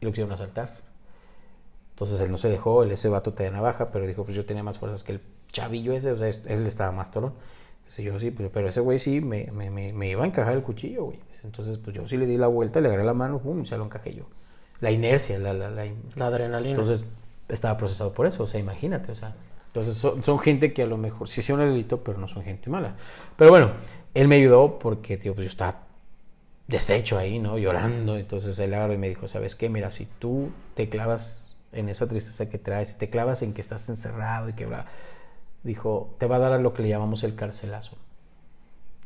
y 0.00 0.04
lo 0.04 0.10
quisieron 0.10 0.32
asaltar. 0.32 0.76
Entonces 1.90 2.20
él 2.20 2.30
no 2.30 2.38
se 2.38 2.48
dejó, 2.48 2.82
él 2.82 2.90
ese 2.90 3.08
vato 3.08 3.34
tenía 3.34 3.52
navaja, 3.52 3.90
pero 3.90 4.06
dijo, 4.06 4.24
pues 4.24 4.36
yo 4.36 4.46
tenía 4.46 4.62
más 4.62 4.78
fuerzas 4.78 5.04
que 5.04 5.12
el 5.12 5.20
chavillo 5.52 5.92
ese, 5.92 6.12
o 6.12 6.18
sea, 6.18 6.28
él 6.28 6.66
estaba 6.66 6.92
más 6.92 7.10
torón. 7.10 7.34
Entonces 7.78 8.04
yo 8.04 8.18
sí, 8.18 8.30
pero, 8.30 8.50
pero 8.52 8.68
ese 8.68 8.80
güey 8.80 8.98
sí 8.98 9.20
me, 9.20 9.50
me, 9.52 9.70
me, 9.70 9.92
me 9.92 10.08
iba 10.08 10.24
a 10.24 10.26
encajar 10.26 10.54
el 10.54 10.62
cuchillo, 10.62 11.04
güey. 11.04 11.18
Entonces 11.44 11.78
pues 11.78 11.96
yo 11.96 12.06
sí 12.06 12.16
le 12.16 12.26
di 12.26 12.36
la 12.36 12.46
vuelta, 12.48 12.80
le 12.80 12.88
agarré 12.88 13.04
la 13.04 13.14
mano, 13.14 13.38
pum, 13.38 13.62
y 13.62 13.66
se 13.66 13.78
lo 13.78 13.84
encajé 13.84 14.14
yo. 14.14 14.24
La 14.80 14.90
inercia, 14.90 15.38
la, 15.38 15.52
la, 15.54 15.70
la, 15.70 15.86
La 16.16 16.26
adrenalina. 16.26 16.70
entonces 16.70 17.04
estaba 17.48 17.76
procesado 17.76 18.12
por 18.12 18.26
eso, 18.26 18.42
o 18.42 18.46
sea, 18.46 18.60
imagínate, 18.60 19.12
o 19.12 19.16
sea. 19.16 19.34
Entonces 19.68 19.94
son, 19.96 20.22
son 20.22 20.38
gente 20.38 20.72
que 20.72 20.82
a 20.82 20.86
lo 20.86 20.96
mejor 20.96 21.28
sí 21.28 21.40
hicieron 21.40 21.62
el 21.64 21.70
delito, 21.72 22.02
pero 22.02 22.18
no 22.18 22.28
son 22.28 22.42
gente 22.42 22.70
mala. 22.70 22.96
Pero 23.36 23.50
bueno, 23.50 23.72
él 24.14 24.28
me 24.28 24.36
ayudó 24.36 24.78
porque, 24.78 25.16
tío, 25.16 25.34
pues 25.34 25.44
yo 25.44 25.50
estaba 25.50 25.82
deshecho 26.66 27.18
ahí, 27.18 27.38
¿no? 27.38 27.58
Llorando. 27.58 28.16
Entonces 28.16 28.58
él 28.58 28.74
agarró 28.74 28.94
y 28.94 28.98
me 28.98 29.08
dijo, 29.08 29.28
¿sabes 29.28 29.54
qué? 29.56 29.68
Mira, 29.68 29.90
si 29.90 30.06
tú 30.06 30.50
te 30.74 30.88
clavas 30.88 31.56
en 31.72 31.88
esa 31.88 32.08
tristeza 32.08 32.48
que 32.48 32.58
traes, 32.58 32.90
si 32.90 32.98
te 32.98 33.10
clavas 33.10 33.42
en 33.42 33.52
que 33.54 33.60
estás 33.60 33.88
encerrado 33.88 34.48
y 34.48 34.54
que 34.54 34.66
bla, 34.66 34.86
dijo, 35.62 36.14
te 36.18 36.26
va 36.26 36.36
a 36.36 36.40
dar 36.40 36.52
a 36.52 36.58
lo 36.58 36.74
que 36.74 36.82
le 36.82 36.88
llamamos 36.88 37.24
el 37.24 37.34
carcelazo. 37.34 37.96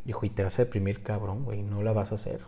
Dijo, 0.05 0.27
y 0.27 0.31
te 0.31 0.43
vas 0.43 0.59
a 0.59 0.65
deprimir, 0.65 1.03
cabrón, 1.03 1.45
güey, 1.45 1.63
no 1.63 1.83
la 1.83 1.93
vas 1.93 2.13
a 2.13 2.17
hacer. 2.17 2.41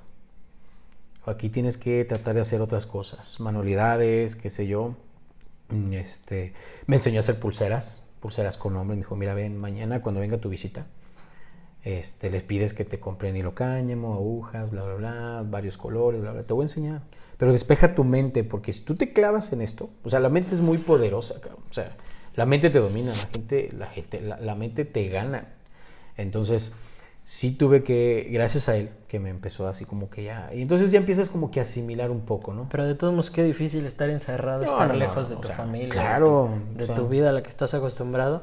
Aquí 1.26 1.48
tienes 1.48 1.78
que 1.78 2.04
tratar 2.04 2.34
de 2.34 2.42
hacer 2.42 2.60
otras 2.60 2.86
cosas, 2.86 3.40
manualidades, 3.40 4.36
qué 4.36 4.50
sé 4.50 4.66
yo. 4.66 4.94
Mm, 5.68 5.92
Este, 5.94 6.52
me 6.86 6.96
enseñó 6.96 7.18
a 7.18 7.20
hacer 7.20 7.38
pulseras, 7.38 8.04
pulseras 8.20 8.58
con 8.58 8.74
nombre. 8.74 8.96
Me 8.96 9.02
dijo, 9.02 9.16
mira, 9.16 9.34
ven, 9.34 9.56
mañana 9.56 10.02
cuando 10.02 10.20
venga 10.20 10.38
tu 10.38 10.50
visita, 10.50 10.86
este, 11.82 12.30
les 12.30 12.42
pides 12.42 12.74
que 12.74 12.84
te 12.84 12.98
compren 13.00 13.36
hilo 13.36 13.54
cáñamo, 13.54 14.14
agujas, 14.14 14.70
bla, 14.70 14.84
bla, 14.84 14.94
bla, 14.94 15.44
varios 15.46 15.76
colores, 15.78 16.20
bla, 16.20 16.32
bla. 16.32 16.42
Te 16.42 16.52
voy 16.52 16.64
a 16.64 16.66
enseñar. 16.66 17.02
Pero 17.38 17.52
despeja 17.52 17.94
tu 17.94 18.04
mente, 18.04 18.44
porque 18.44 18.72
si 18.72 18.82
tú 18.84 18.96
te 18.96 19.12
clavas 19.12 19.52
en 19.52 19.60
esto, 19.60 19.90
o 20.02 20.08
sea, 20.08 20.20
la 20.20 20.28
mente 20.28 20.54
es 20.54 20.60
muy 20.60 20.78
poderosa. 20.78 21.36
O 21.70 21.72
sea, 21.72 21.96
la 22.36 22.46
mente 22.46 22.70
te 22.70 22.78
domina, 22.78 23.10
la 23.12 23.26
gente, 23.32 23.70
la 23.76 23.86
gente, 23.86 24.20
la, 24.20 24.38
la 24.38 24.54
mente 24.54 24.84
te 24.84 25.08
gana. 25.08 25.48
Entonces, 26.16 26.74
sí 27.22 27.52
tuve 27.52 27.82
que, 27.82 28.28
gracias 28.32 28.68
a 28.68 28.76
él, 28.76 28.90
que 29.08 29.18
me 29.18 29.30
empezó 29.30 29.66
así 29.66 29.84
como 29.84 30.10
que 30.10 30.24
ya. 30.24 30.50
Y 30.54 30.62
entonces 30.62 30.90
ya 30.92 30.98
empiezas 30.98 31.30
como 31.30 31.50
que 31.50 31.60
a 31.60 31.62
asimilar 31.62 32.10
un 32.10 32.20
poco, 32.22 32.54
¿no? 32.54 32.68
Pero 32.70 32.86
de 32.86 32.94
todos 32.94 33.12
modos, 33.12 33.30
qué 33.30 33.42
difícil 33.42 33.86
estar 33.86 34.10
encerrado, 34.10 34.64
No, 34.64 34.70
estar 34.72 34.88
no, 34.88 34.94
lejos 34.94 35.30
no, 35.30 35.36
de 35.36 35.40
tu 35.42 35.48
sea, 35.48 35.56
familia, 35.56 35.88
claro, 35.90 36.50
de, 36.50 36.72
tu, 36.72 36.78
de 36.78 36.82
o 36.84 36.86
sea. 36.86 36.94
tu 36.94 37.08
vida 37.08 37.30
a 37.30 37.32
la 37.32 37.42
que 37.42 37.48
estás 37.48 37.74
acostumbrado 37.74 38.42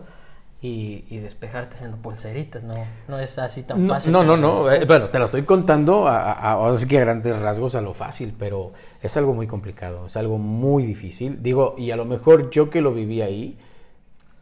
y, 0.62 1.06
y 1.10 1.18
despejarte 1.18 1.76
haciendo 1.76 1.98
pulseritas. 1.98 2.64
No, 2.64 2.74
no 3.08 3.20
es 3.20 3.38
así 3.40 3.64
tan 3.64 3.86
fácil. 3.88 4.12
no, 4.12 4.24
no, 4.24 4.38
no. 4.38 4.72
eh, 4.72 4.86
bueno, 4.86 5.08
te 5.10 5.18
lo 5.20 5.26
estoy 5.26 5.44
contando 5.44 6.08
a, 6.08 6.32
a- 6.32 6.54
a- 6.54 6.70
a 6.70 6.76
grandes 6.86 7.40
rasgos 7.42 7.76
a 7.76 7.82
lo 7.82 7.94
fácil, 7.94 8.34
pero 8.38 8.72
es 9.02 9.16
algo 9.18 9.34
muy 9.34 9.48
complicado, 9.48 10.06
es 10.08 10.18
algo 10.18 10.38
muy 10.38 10.84
difícil. 10.84 11.42
Digo, 11.42 11.76
y 11.78 11.92
a 11.92 11.96
lo 11.96 12.06
mejor 12.06 12.50
yo 12.52 12.70
que 12.70 12.82
lo 12.82 12.94
viví 12.94 13.22
ahí, 13.22 13.58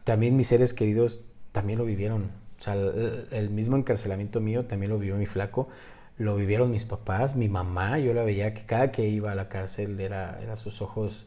también 0.04 0.36
mis 0.36 0.48
seres 0.48 0.74
queridos 0.74 1.24
también 1.52 1.78
lo 1.78 1.84
vivieron. 1.84 2.30
O 2.58 2.62
sea, 2.62 2.74
el, 2.74 3.28
el 3.30 3.50
mismo 3.50 3.76
encarcelamiento 3.76 4.40
mío 4.40 4.66
también 4.66 4.90
lo 4.90 4.98
vivió 4.98 5.16
mi 5.16 5.26
flaco, 5.26 5.68
lo 6.18 6.36
vivieron 6.36 6.70
mis 6.70 6.84
papás, 6.84 7.34
mi 7.34 7.48
mamá, 7.48 7.98
yo 7.98 8.12
la 8.12 8.22
veía 8.22 8.52
que 8.52 8.66
cada 8.66 8.90
que 8.90 9.08
iba 9.08 9.32
a 9.32 9.34
la 9.34 9.48
cárcel 9.48 9.98
era, 10.00 10.38
era 10.42 10.56
sus 10.56 10.82
ojos 10.82 11.26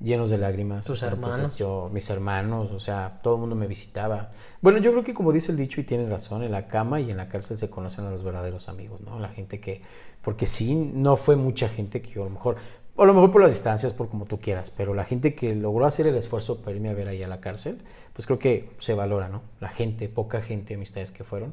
llenos 0.00 0.30
de 0.30 0.38
lágrimas. 0.38 0.88
O 0.90 0.96
sea, 0.96 1.10
entonces 1.10 1.40
hermanos. 1.40 1.56
yo, 1.56 1.90
mis 1.92 2.10
hermanos, 2.10 2.70
o 2.72 2.78
sea, 2.78 3.20
todo 3.22 3.34
el 3.34 3.40
mundo 3.40 3.56
me 3.56 3.66
visitaba. 3.66 4.30
Bueno, 4.60 4.78
yo 4.78 4.90
creo 4.92 5.04
que 5.04 5.14
como 5.14 5.32
dice 5.32 5.52
el 5.52 5.58
dicho 5.58 5.80
y 5.80 5.84
tiene 5.84 6.08
razón, 6.08 6.42
en 6.42 6.50
la 6.50 6.66
cama 6.66 7.00
y 7.00 7.10
en 7.10 7.16
la 7.16 7.28
cárcel 7.28 7.56
se 7.56 7.70
conocen 7.70 8.06
a 8.06 8.10
los 8.10 8.24
verdaderos 8.24 8.68
amigos, 8.68 9.00
¿no? 9.00 9.18
La 9.18 9.28
gente 9.28 9.60
que, 9.60 9.82
porque 10.22 10.46
sí, 10.46 10.74
no 10.74 11.16
fue 11.16 11.36
mucha 11.36 11.68
gente 11.68 12.02
que 12.02 12.10
yo 12.10 12.22
a 12.22 12.24
lo 12.24 12.30
mejor, 12.30 12.56
o 12.96 13.02
a 13.02 13.06
lo 13.06 13.14
mejor 13.14 13.30
por 13.30 13.40
las 13.40 13.52
distancias, 13.52 13.92
por 13.92 14.08
como 14.08 14.26
tú 14.26 14.38
quieras, 14.38 14.70
pero 14.70 14.94
la 14.94 15.04
gente 15.04 15.34
que 15.34 15.54
logró 15.54 15.86
hacer 15.86 16.06
el 16.06 16.16
esfuerzo 16.16 16.60
para 16.62 16.76
irme 16.76 16.88
a 16.88 16.94
ver 16.94 17.08
ahí 17.08 17.22
a 17.22 17.28
la 17.28 17.40
cárcel, 17.40 17.82
pues 18.14 18.26
creo 18.26 18.38
que 18.38 18.70
se 18.78 18.94
valora, 18.94 19.28
¿no? 19.28 19.42
La 19.60 19.68
gente, 19.68 20.08
poca 20.08 20.40
gente, 20.40 20.74
amistades 20.74 21.10
que 21.10 21.24
fueron, 21.24 21.52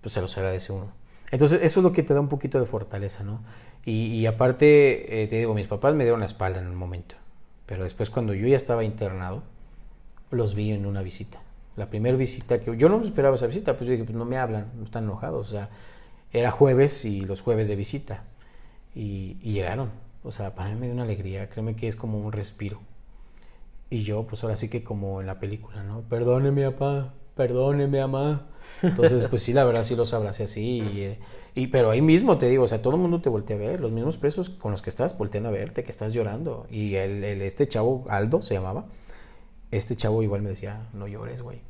pues 0.00 0.12
se 0.12 0.20
los 0.20 0.36
agradece 0.36 0.72
uno. 0.72 0.92
Entonces, 1.32 1.62
eso 1.62 1.80
es 1.80 1.84
lo 1.84 1.92
que 1.92 2.02
te 2.02 2.12
da 2.12 2.20
un 2.20 2.28
poquito 2.28 2.60
de 2.60 2.66
fortaleza, 2.66 3.24
¿no? 3.24 3.42
Y, 3.84 4.26
aparte, 4.26 5.22
eh, 5.22 5.26
te 5.26 5.38
digo, 5.38 5.54
mis 5.54 5.66
papás 5.66 5.94
me 5.94 6.04
dieron 6.04 6.20
la 6.20 6.26
espalda 6.26 6.60
en 6.60 6.68
un 6.68 6.76
momento, 6.76 7.16
pero 7.66 7.82
después 7.82 8.10
cuando 8.10 8.32
yo 8.32 8.46
ya 8.46 8.54
estaba 8.54 8.84
internado, 8.84 9.42
los 10.30 10.54
vi 10.54 10.70
en 10.70 10.86
una 10.86 11.02
visita. 11.02 11.42
La 11.74 11.90
primera 11.90 12.16
visita 12.16 12.60
que 12.60 12.76
yo 12.76 12.88
no 12.88 12.98
me 12.98 13.06
esperaba 13.06 13.34
esa 13.34 13.48
visita, 13.48 13.76
pues 13.76 13.86
yo 13.86 13.92
dije, 13.92 14.04
pues 14.04 14.16
no 14.16 14.24
me 14.24 14.36
hablan, 14.36 14.70
no 14.76 14.84
están 14.84 15.04
enojados, 15.04 15.48
o 15.48 15.50
sea, 15.50 15.70
era 16.32 16.50
jueves 16.50 17.04
y 17.06 17.22
los 17.22 17.40
jueves 17.40 17.66
de 17.68 17.76
visita 17.76 18.24
y, 18.94 19.38
y 19.40 19.52
llegaron. 19.52 19.90
O 20.22 20.30
sea, 20.30 20.54
para 20.54 20.68
mí 20.68 20.76
me 20.76 20.86
dio 20.86 20.94
una 20.94 21.02
alegría, 21.02 21.48
créeme 21.48 21.74
que 21.74 21.88
es 21.88 21.96
como 21.96 22.18
un 22.18 22.30
respiro. 22.30 22.80
Y 23.92 24.04
yo, 24.04 24.26
pues 24.26 24.42
ahora 24.42 24.56
sí 24.56 24.70
que 24.70 24.82
como 24.82 25.20
en 25.20 25.26
la 25.26 25.38
película, 25.38 25.82
¿no? 25.82 26.00
Perdóneme, 26.08 26.70
papá, 26.70 27.12
perdóneme, 27.36 28.00
mamá. 28.00 28.48
Entonces, 28.82 29.26
pues 29.26 29.42
sí, 29.42 29.52
la 29.52 29.64
verdad 29.64 29.84
sí 29.84 29.94
los 29.96 30.14
abracé 30.14 30.44
así. 30.44 30.80
Eh, 30.96 31.18
y- 31.54 31.66
pero 31.66 31.90
ahí 31.90 32.00
mismo 32.00 32.38
te 32.38 32.48
digo, 32.48 32.64
o 32.64 32.66
sea, 32.66 32.80
todo 32.80 32.94
el 32.94 33.00
mundo 33.02 33.20
te 33.20 33.28
voltea 33.28 33.56
a 33.56 33.58
ver, 33.58 33.80
los 33.80 33.92
mismos 33.92 34.16
presos 34.16 34.48
con 34.48 34.70
los 34.70 34.80
que 34.80 34.88
estás 34.88 35.18
voltean 35.18 35.44
a 35.44 35.50
verte, 35.50 35.84
que 35.84 35.90
estás 35.90 36.14
llorando. 36.14 36.66
Y 36.70 36.94
el- 36.94 37.22
este 37.42 37.66
chavo, 37.66 38.06
Aldo 38.08 38.40
se 38.40 38.54
llamaba, 38.54 38.86
este 39.70 39.94
chavo 39.94 40.22
igual 40.22 40.40
me 40.40 40.48
decía, 40.48 40.88
no 40.94 41.06
llores, 41.06 41.42
güey. 41.42 41.60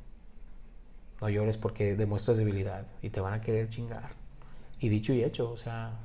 No 1.20 1.29
llores 1.29 1.59
porque 1.59 1.97
demuestras 1.97 2.37
debilidad 2.37 2.87
y 3.03 3.11
te 3.11 3.20
van 3.20 3.33
a 3.35 3.41
querer 3.41 3.68
chingar. 3.68 4.11
Y 4.79 4.91
dicho 4.91 5.12
y 5.12 5.25
hecho, 5.25 5.51
o 5.51 5.57
sea, 5.57 5.99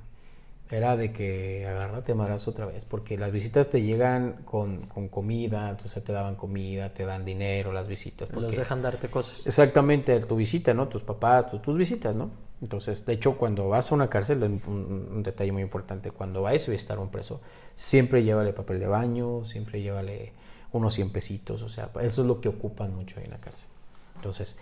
era 0.69 0.97
de 0.97 1.13
que 1.13 1.65
agárrate 1.67 2.13
maras 2.13 2.47
otra 2.47 2.65
vez, 2.65 2.83
porque 2.85 3.17
las 3.17 3.31
visitas 3.31 3.69
te 3.69 3.81
llegan 3.81 4.41
con, 4.45 4.85
con 4.87 5.07
comida, 5.07 5.69
entonces 5.69 6.03
te 6.03 6.11
daban 6.11 6.35
comida, 6.35 6.93
te 6.93 7.05
dan 7.05 7.23
dinero, 7.23 7.71
las 7.71 7.87
visitas. 7.87 8.29
Los 8.29 8.41
Porque, 8.43 8.57
dejan 8.57 8.81
darte 8.81 9.07
cosas. 9.07 9.45
Exactamente, 9.45 10.19
tu 10.21 10.35
visita, 10.35 10.73
¿no? 10.73 10.87
Tus 10.89 11.03
papás, 11.03 11.49
tus, 11.51 11.61
tus 11.61 11.77
visitas, 11.77 12.15
¿no? 12.15 12.31
Entonces, 12.61 13.05
de 13.05 13.13
hecho, 13.13 13.37
cuando 13.37 13.69
vas 13.69 13.91
a 13.91 13.95
una 13.95 14.09
cárcel, 14.09 14.43
un, 14.43 14.61
un- 14.67 15.09
un 15.17 15.23
detalle 15.23 15.51
muy 15.51 15.61
importante, 15.61 16.11
cuando 16.11 16.41
vayas 16.41 16.67
a 16.67 16.71
visitar 16.71 16.97
a 16.97 17.01
un 17.01 17.09
preso, 17.09 17.39
siempre 17.75 18.23
llévale 18.23 18.51
papel 18.51 18.79
de 18.79 18.87
baño, 18.87 19.45
siempre 19.45 19.81
llévale 19.81 20.33
unos 20.73 20.93
100 20.95 21.11
pesitos, 21.11 21.61
o 21.61 21.69
sea, 21.69 21.91
eso 22.01 22.21
es 22.21 22.27
lo 22.27 22.41
que 22.41 22.49
ocupan 22.49 22.93
mucho 22.95 23.19
ahí 23.19 23.25
en 23.25 23.31
la 23.31 23.39
cárcel. 23.39 23.69
Entonces, 24.15 24.57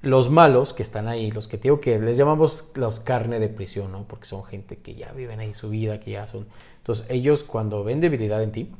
los 0.00 0.30
malos 0.30 0.74
que 0.74 0.82
están 0.82 1.08
ahí, 1.08 1.30
los 1.30 1.48
que 1.48 1.58
te 1.58 1.64
digo 1.64 1.80
que 1.80 1.98
les 1.98 2.16
llamamos 2.16 2.72
los 2.76 3.00
carne 3.00 3.40
de 3.40 3.48
prisión, 3.48 3.90
¿no? 3.90 4.06
Porque 4.06 4.26
son 4.26 4.44
gente 4.44 4.78
que 4.78 4.94
ya 4.94 5.12
viven 5.12 5.40
ahí 5.40 5.54
su 5.54 5.70
vida, 5.70 5.98
que 5.98 6.12
ya 6.12 6.26
son... 6.26 6.46
Entonces, 6.78 7.06
ellos 7.10 7.42
cuando 7.42 7.82
ven 7.82 8.00
debilidad 8.00 8.42
en 8.42 8.52
ti, 8.52 8.72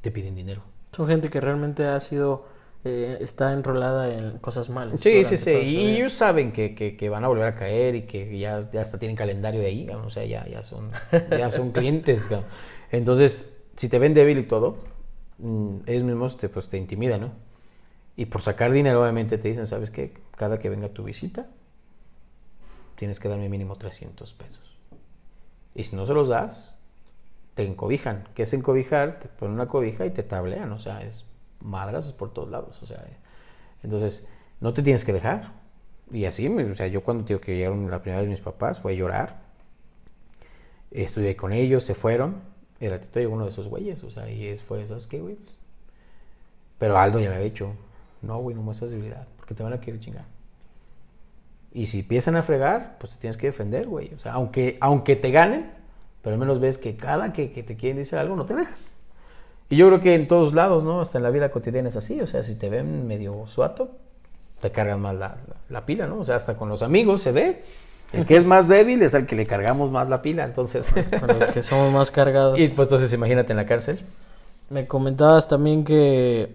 te 0.00 0.10
piden 0.10 0.34
dinero. 0.34 0.62
Son 0.94 1.06
gente 1.06 1.28
que 1.28 1.40
realmente 1.40 1.84
ha 1.84 2.00
sido, 2.00 2.46
eh, 2.84 3.18
está 3.20 3.52
enrolada 3.52 4.12
en 4.12 4.38
cosas 4.38 4.70
malas. 4.70 5.00
Sí, 5.00 5.24
sí, 5.24 5.36
sí. 5.36 5.50
Y 5.50 5.96
ellos 5.96 6.12
saben 6.12 6.52
que, 6.52 6.74
que, 6.74 6.96
que 6.96 7.08
van 7.10 7.24
a 7.24 7.28
volver 7.28 7.44
a 7.44 7.54
caer 7.54 7.94
y 7.94 8.02
que 8.02 8.38
ya, 8.38 8.58
ya 8.70 8.80
hasta 8.80 8.98
tienen 8.98 9.16
calendario 9.16 9.60
de 9.60 9.66
ahí, 9.66 9.88
o 9.88 10.10
sea, 10.10 10.24
ya, 10.24 10.46
ya 10.48 10.62
son, 10.62 10.90
ya 11.30 11.50
son 11.50 11.72
clientes. 11.72 12.28
Entonces, 12.90 13.58
si 13.76 13.88
te 13.88 13.98
ven 13.98 14.14
débil 14.14 14.38
y 14.38 14.44
todo, 14.44 14.78
mm, 15.38 15.80
ellos 15.86 16.04
mismos 16.04 16.38
te, 16.38 16.48
pues, 16.48 16.68
te 16.68 16.78
intimidan, 16.78 17.20
¿no? 17.20 17.51
Y 18.16 18.26
por 18.26 18.40
sacar 18.40 18.72
dinero, 18.72 19.00
obviamente, 19.02 19.38
te 19.38 19.48
dicen, 19.48 19.66
¿sabes 19.66 19.90
qué? 19.90 20.12
Cada 20.36 20.58
que 20.58 20.68
venga 20.68 20.88
tu 20.88 21.04
visita, 21.04 21.46
tienes 22.96 23.18
que 23.20 23.28
darme 23.28 23.48
mínimo 23.48 23.76
300 23.76 24.34
pesos. 24.34 24.78
Y 25.74 25.84
si 25.84 25.96
no 25.96 26.04
se 26.06 26.14
los 26.14 26.28
das, 26.28 26.78
te 27.54 27.64
encobijan. 27.64 28.28
¿Qué 28.34 28.42
es 28.42 28.52
encobijar? 28.52 29.18
Te 29.18 29.28
ponen 29.28 29.54
una 29.54 29.68
cobija 29.68 30.06
y 30.06 30.10
te 30.10 30.22
tablean, 30.22 30.70
o 30.72 30.78
sea, 30.78 31.00
es 31.02 31.24
madrazos 31.60 32.12
por 32.12 32.32
todos 32.32 32.50
lados, 32.50 32.82
o 32.82 32.86
sea, 32.86 32.98
eh. 33.08 33.16
entonces 33.84 34.28
no 34.60 34.72
te 34.74 34.82
tienes 34.82 35.04
que 35.04 35.12
dejar. 35.12 35.52
Y 36.10 36.26
así, 36.26 36.46
o 36.48 36.74
sea, 36.74 36.88
yo 36.88 37.02
cuando 37.02 37.24
digo 37.24 37.40
que 37.40 37.56
llegaron 37.56 37.90
la 37.90 38.02
primera 38.02 38.20
vez 38.20 38.28
mis 38.28 38.42
papás, 38.42 38.80
fue 38.80 38.92
a 38.92 38.94
llorar. 38.94 39.40
Estuve 40.90 41.36
con 41.36 41.52
ellos, 41.52 41.84
se 41.84 41.94
fueron. 41.94 42.42
Y 42.80 42.88
ratito 42.88 43.20
llegó 43.20 43.34
uno 43.34 43.44
de 43.44 43.50
esos 43.50 43.68
güeyes, 43.68 44.02
o 44.04 44.10
sea, 44.10 44.28
y 44.28 44.56
fue, 44.58 44.86
¿sabes 44.86 45.06
qué, 45.06 45.20
güey? 45.20 45.36
Pues, 45.36 45.56
pero 46.78 46.98
Aldo 46.98 47.20
ya 47.20 47.28
me 47.28 47.36
había 47.36 47.46
dicho, 47.46 47.72
no, 48.22 48.38
güey, 48.38 48.54
no 48.56 48.62
muestras 48.62 48.90
debilidad, 48.92 49.26
porque 49.36 49.54
te 49.54 49.62
van 49.62 49.72
a 49.72 49.80
querer 49.80 50.00
chingar. 50.00 50.24
Y 51.74 51.86
si 51.86 52.00
empiezan 52.00 52.36
a 52.36 52.42
fregar, 52.42 52.96
pues 52.98 53.12
te 53.14 53.18
tienes 53.18 53.36
que 53.36 53.46
defender, 53.46 53.86
güey. 53.86 54.12
O 54.14 54.18
sea, 54.18 54.32
aunque, 54.34 54.76
aunque 54.80 55.16
te 55.16 55.30
ganen, 55.30 55.70
pero 56.22 56.34
al 56.34 56.40
menos 56.40 56.60
ves 56.60 56.78
que 56.78 56.96
cada 56.96 57.32
que, 57.32 57.50
que 57.52 57.62
te 57.62 57.76
quieren 57.76 57.96
decir 57.96 58.18
algo, 58.18 58.36
no 58.36 58.44
te 58.44 58.54
dejas. 58.54 58.98
Y 59.70 59.76
yo 59.76 59.86
creo 59.88 60.00
que 60.00 60.14
en 60.14 60.28
todos 60.28 60.52
lados, 60.54 60.84
¿no? 60.84 61.00
Hasta 61.00 61.16
en 61.18 61.24
la 61.24 61.30
vida 61.30 61.50
cotidiana 61.50 61.88
es 61.88 61.96
así. 61.96 62.20
O 62.20 62.26
sea, 62.26 62.42
si 62.44 62.56
te 62.56 62.68
ven 62.68 63.06
medio 63.06 63.46
suato, 63.46 63.90
te 64.60 64.70
cargan 64.70 65.00
más 65.00 65.14
la, 65.14 65.28
la- 65.28 65.56
la 65.70 65.86
pila, 65.86 66.06
¿no? 66.06 66.18
O 66.18 66.24
sea, 66.24 66.36
hasta 66.36 66.56
con 66.58 66.68
los 66.68 66.82
amigos 66.82 67.22
se 67.22 67.32
ve. 67.32 67.64
El 68.12 68.26
que 68.26 68.36
es 68.36 68.44
más 68.44 68.68
débil 68.68 69.00
es 69.02 69.14
al 69.14 69.24
que 69.24 69.34
le 69.34 69.46
cargamos 69.46 69.90
más 69.90 70.06
la 70.10 70.20
pila, 70.20 70.44
entonces. 70.44 70.92
Con 71.18 71.38
los 71.40 71.50
que 71.52 71.62
somos 71.62 71.90
más 71.90 72.10
cargados. 72.10 72.58
y 72.60 72.68
pues 72.68 72.88
entonces 72.88 73.10
imagínate 73.14 73.54
en 73.54 73.56
la 73.56 73.64
cárcel. 73.64 73.98
Me 74.68 74.86
comentabas 74.86 75.48
también 75.48 75.84
que, 75.84 76.52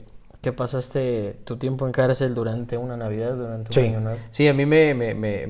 que 0.48 0.54
pasaste 0.54 1.36
tu 1.43 1.58
tiempo 1.58 1.86
en 1.86 1.91
cárcel 1.91 2.34
durante 2.34 2.78
una 2.78 2.95
Navidad, 2.95 3.36
durante 3.36 3.70
un 3.70 3.74
Sí, 3.74 3.80
año 3.89 4.00
nuevo. 4.00 4.20
sí, 4.30 4.48
a 4.48 4.54
mí 4.54 4.66
me, 4.66 4.93
me, 4.93 5.14
me, 5.14 5.45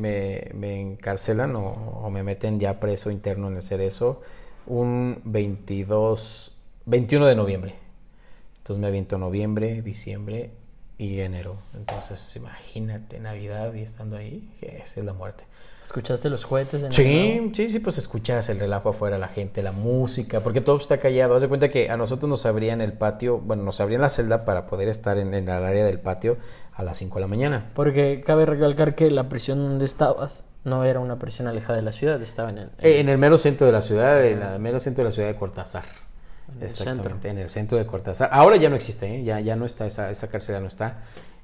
me, 0.56 0.82
encarcelan 0.82 1.56
o, 1.56 1.68
o 2.04 2.10
me 2.10 2.24
meten 2.24 2.60
ya 2.60 2.80
preso 2.80 3.12
interno 3.12 3.48
en 3.48 3.58
el 3.58 3.62
cerezo 3.62 4.22
un 4.66 5.22
22, 5.24 6.58
21 6.86 7.28
de 7.28 7.36
noviembre. 7.36 7.76
Entonces 8.58 8.82
me 8.82 8.88
aviento 8.88 9.20
noviembre, 9.20 9.84
diciembre 9.84 10.50
y 10.98 11.20
enero. 11.20 11.58
Entonces 11.76 12.36
imagínate 12.36 13.20
Navidad 13.20 13.74
y 13.76 13.82
estando 13.82 14.18
ahí, 14.18 14.52
que 14.60 14.78
esa 14.78 15.00
es 15.00 15.06
la 15.06 15.14
muerte. 15.14 15.46
¿Escuchaste 15.88 16.30
los 16.30 16.46
cohetes 16.46 16.82
en 16.82 16.88
el? 16.88 16.92
Sí, 16.94 17.50
sí, 17.54 17.70
sí, 17.70 17.80
pues 17.80 17.98
escuchas 17.98 18.50
el 18.50 18.60
relajo 18.60 18.90
afuera, 18.90 19.18
la 19.18 19.30
gente, 19.30 19.64
la 19.64 19.72
música, 19.72 20.42
porque 20.42 20.60
todo 20.60 20.76
está 20.76 20.98
callado. 20.98 21.34
Haz 21.34 21.44
de 21.44 21.48
cuenta 21.48 21.70
que 21.70 21.90
a 21.90 21.96
nosotros 21.96 22.30
nos 22.30 22.46
abrían 22.46 22.82
el 22.82 22.92
patio, 22.92 23.40
bueno, 23.40 23.64
nos 23.64 23.80
abrían 23.80 24.02
la 24.02 24.10
celda 24.10 24.44
para 24.44 24.66
poder 24.66 24.90
estar 24.90 25.18
en, 25.18 25.34
en 25.34 25.48
el 25.48 25.64
área 25.64 25.86
del 25.86 26.02
patio 26.02 26.36
a 26.74 26.84
las 26.84 26.98
5 26.98 27.16
de 27.16 27.22
la 27.22 27.28
mañana. 27.28 27.72
Porque 27.74 28.22
cabe 28.26 28.46
recalcar 28.46 28.96
que 28.96 29.10
la 29.10 29.30
prisión 29.30 29.60
donde 29.60 29.86
estabas 29.86 30.44
no 30.66 30.84
era 30.84 31.00
una 31.00 31.20
prisión 31.20 31.48
alejada 31.48 31.78
de 31.78 31.84
la 31.84 31.94
ciudad, 31.94 32.22
estaba 32.22 32.50
en 32.50 32.58
el... 32.58 32.70
Eh, 32.80 33.00
En 33.00 33.08
el 33.08 33.18
mero 33.18 33.38
centro 33.38 33.66
de 33.66 33.72
la 33.72 33.82
ciudad, 33.82 34.26
en 34.26 34.44
el 34.44 34.60
mero 34.60 34.82
centro 34.82 35.06
de 35.06 35.10
la 35.10 35.14
ciudad 35.16 35.30
de 35.30 35.36
Cortázar. 35.38 35.86
En 36.54 36.64
Exactamente, 36.66 37.30
en 37.30 37.38
el 37.38 37.48
centro 37.48 37.78
de 37.78 37.86
Cortázar. 37.86 38.30
Ahora 38.34 38.58
ya 38.58 38.68
no 38.68 38.76
existe, 38.76 39.08
¿eh? 39.20 39.24
ya, 39.24 39.40
ya 39.40 39.56
no 39.56 39.64
está, 39.64 39.86
esa, 39.86 40.12
esa 40.12 40.28
cárcel 40.28 40.56
ya 40.56 40.60
no 40.60 40.68
está. 40.68 40.98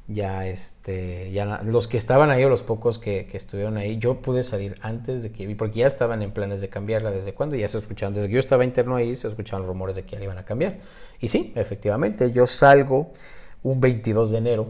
Ya, 0.08 0.46
este, 0.48 1.32
ya 1.32 1.62
los 1.64 1.88
que 1.88 1.96
estaban 1.96 2.30
ahí 2.30 2.44
o 2.44 2.50
los 2.50 2.62
pocos 2.62 3.00
que, 3.00 3.26
que 3.26 3.38
estuvieron 3.38 3.78
ahí, 3.78 3.98
yo 4.00 4.22
pude 4.22 4.44
salir 4.44 4.78
antes 4.82 5.24
de 5.24 5.32
que, 5.32 5.56
porque 5.56 5.80
ya 5.80 5.88
estaban 5.88 6.22
en 6.22 6.32
planes 6.32 6.60
de 6.60 6.68
cambiarla. 6.68 7.12
¿Desde 7.12 7.34
cuándo? 7.34 7.56
Ya 7.56 7.70
se 7.70 7.78
escuchaban, 7.78 8.14
desde 8.14 8.28
que 8.28 8.34
yo 8.34 8.40
estaba 8.40 8.66
interno 8.66 8.96
ahí, 8.98 9.16
se 9.16 9.30
escuchaban 9.30 9.66
rumores 9.66 9.96
de 9.96 10.04
que 10.04 10.12
ya 10.12 10.20
la 10.20 10.26
iban 10.26 10.38
a 10.38 10.46
cambiar. 10.46 10.80
Y 11.22 11.30
sí, 11.30 11.54
efectivamente, 11.56 12.32
yo 12.32 12.48
salgo 12.48 13.12
un 13.64 13.80
22 13.80 14.32
de 14.32 14.38
enero, 14.38 14.68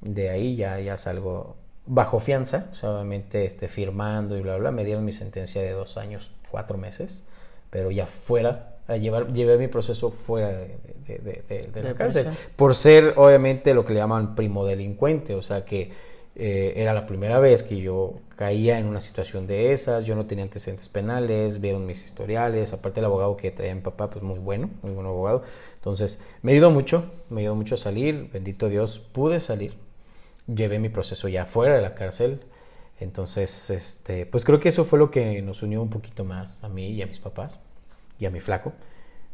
de 0.00 0.30
ahí 0.30 0.56
ya, 0.56 0.80
ya 0.80 0.96
salgo 0.96 1.56
bajo 1.86 2.18
fianza, 2.18 2.68
o 2.72 2.74
sea, 2.74 2.90
obviamente 2.90 3.44
este, 3.44 3.68
firmando 3.68 4.36
y 4.36 4.42
bla, 4.42 4.56
bla, 4.56 4.70
me 4.70 4.84
dieron 4.84 5.04
mi 5.04 5.12
sentencia 5.12 5.62
de 5.62 5.70
dos 5.70 5.96
años, 5.96 6.32
cuatro 6.50 6.78
meses, 6.78 7.26
pero 7.70 7.90
ya 7.90 8.06
fuera, 8.06 8.75
a 8.88 8.96
llevar, 8.96 9.32
llevé 9.32 9.58
mi 9.58 9.68
proceso 9.68 10.10
fuera 10.10 10.48
de, 10.50 10.78
de- 11.06 11.18
de- 11.18 11.42
de- 11.48 11.66
de 11.68 11.82
la 11.82 11.94
cárcel, 11.94 12.26
por 12.56 12.74
ser 12.74 13.14
obviamente 13.16 13.74
lo 13.74 13.84
que 13.84 13.94
le 13.94 14.00
llaman 14.00 14.34
primo 14.34 14.64
delincuente, 14.64 15.34
o 15.34 15.42
sea 15.42 15.64
que 15.64 15.90
eh, 16.38 16.74
era 16.76 16.92
la 16.92 17.06
primera 17.06 17.38
vez 17.38 17.62
que 17.62 17.78
yo 17.78 18.14
caía 18.36 18.78
en 18.78 18.86
una 18.86 19.00
situación 19.00 19.46
de 19.46 19.72
esas, 19.72 20.04
yo 20.04 20.14
no 20.14 20.26
tenía 20.26 20.44
antecedentes 20.44 20.88
penales, 20.90 21.60
vieron 21.62 21.86
mis 21.86 22.04
historiales, 22.04 22.72
aparte 22.74 23.00
el 23.00 23.06
abogado 23.06 23.36
que 23.38 23.50
traía 23.50 23.74
mi 23.74 23.80
papá, 23.80 24.10
pues 24.10 24.22
muy 24.22 24.38
bueno, 24.38 24.68
muy 24.82 24.92
buen 24.92 25.06
abogado, 25.06 25.42
entonces 25.76 26.20
me 26.42 26.52
ayudó 26.52 26.70
mucho, 26.70 27.04
me 27.30 27.40
ayudó 27.40 27.54
mucho 27.56 27.74
a 27.76 27.78
salir, 27.78 28.28
bendito 28.32 28.68
Dios, 28.68 28.98
pude 28.98 29.40
salir, 29.40 29.74
llevé 30.46 30.78
mi 30.78 30.88
proceso 30.90 31.28
ya 31.28 31.46
fuera 31.46 31.74
de 31.76 31.82
la 31.82 31.94
cárcel. 31.94 32.40
Entonces, 32.98 33.68
este, 33.70 34.24
pues 34.24 34.44
creo 34.46 34.58
que 34.58 34.70
eso 34.70 34.82
fue 34.84 34.98
lo 34.98 35.10
que 35.10 35.42
nos 35.42 35.62
unió 35.62 35.82
un 35.82 35.90
poquito 35.90 36.24
más 36.24 36.64
a 36.64 36.68
mí 36.70 36.88
y 36.88 37.02
a 37.02 37.06
mis 37.06 37.20
papás 37.20 37.60
y 38.18 38.26
a 38.26 38.30
mi 38.30 38.40
flaco. 38.40 38.72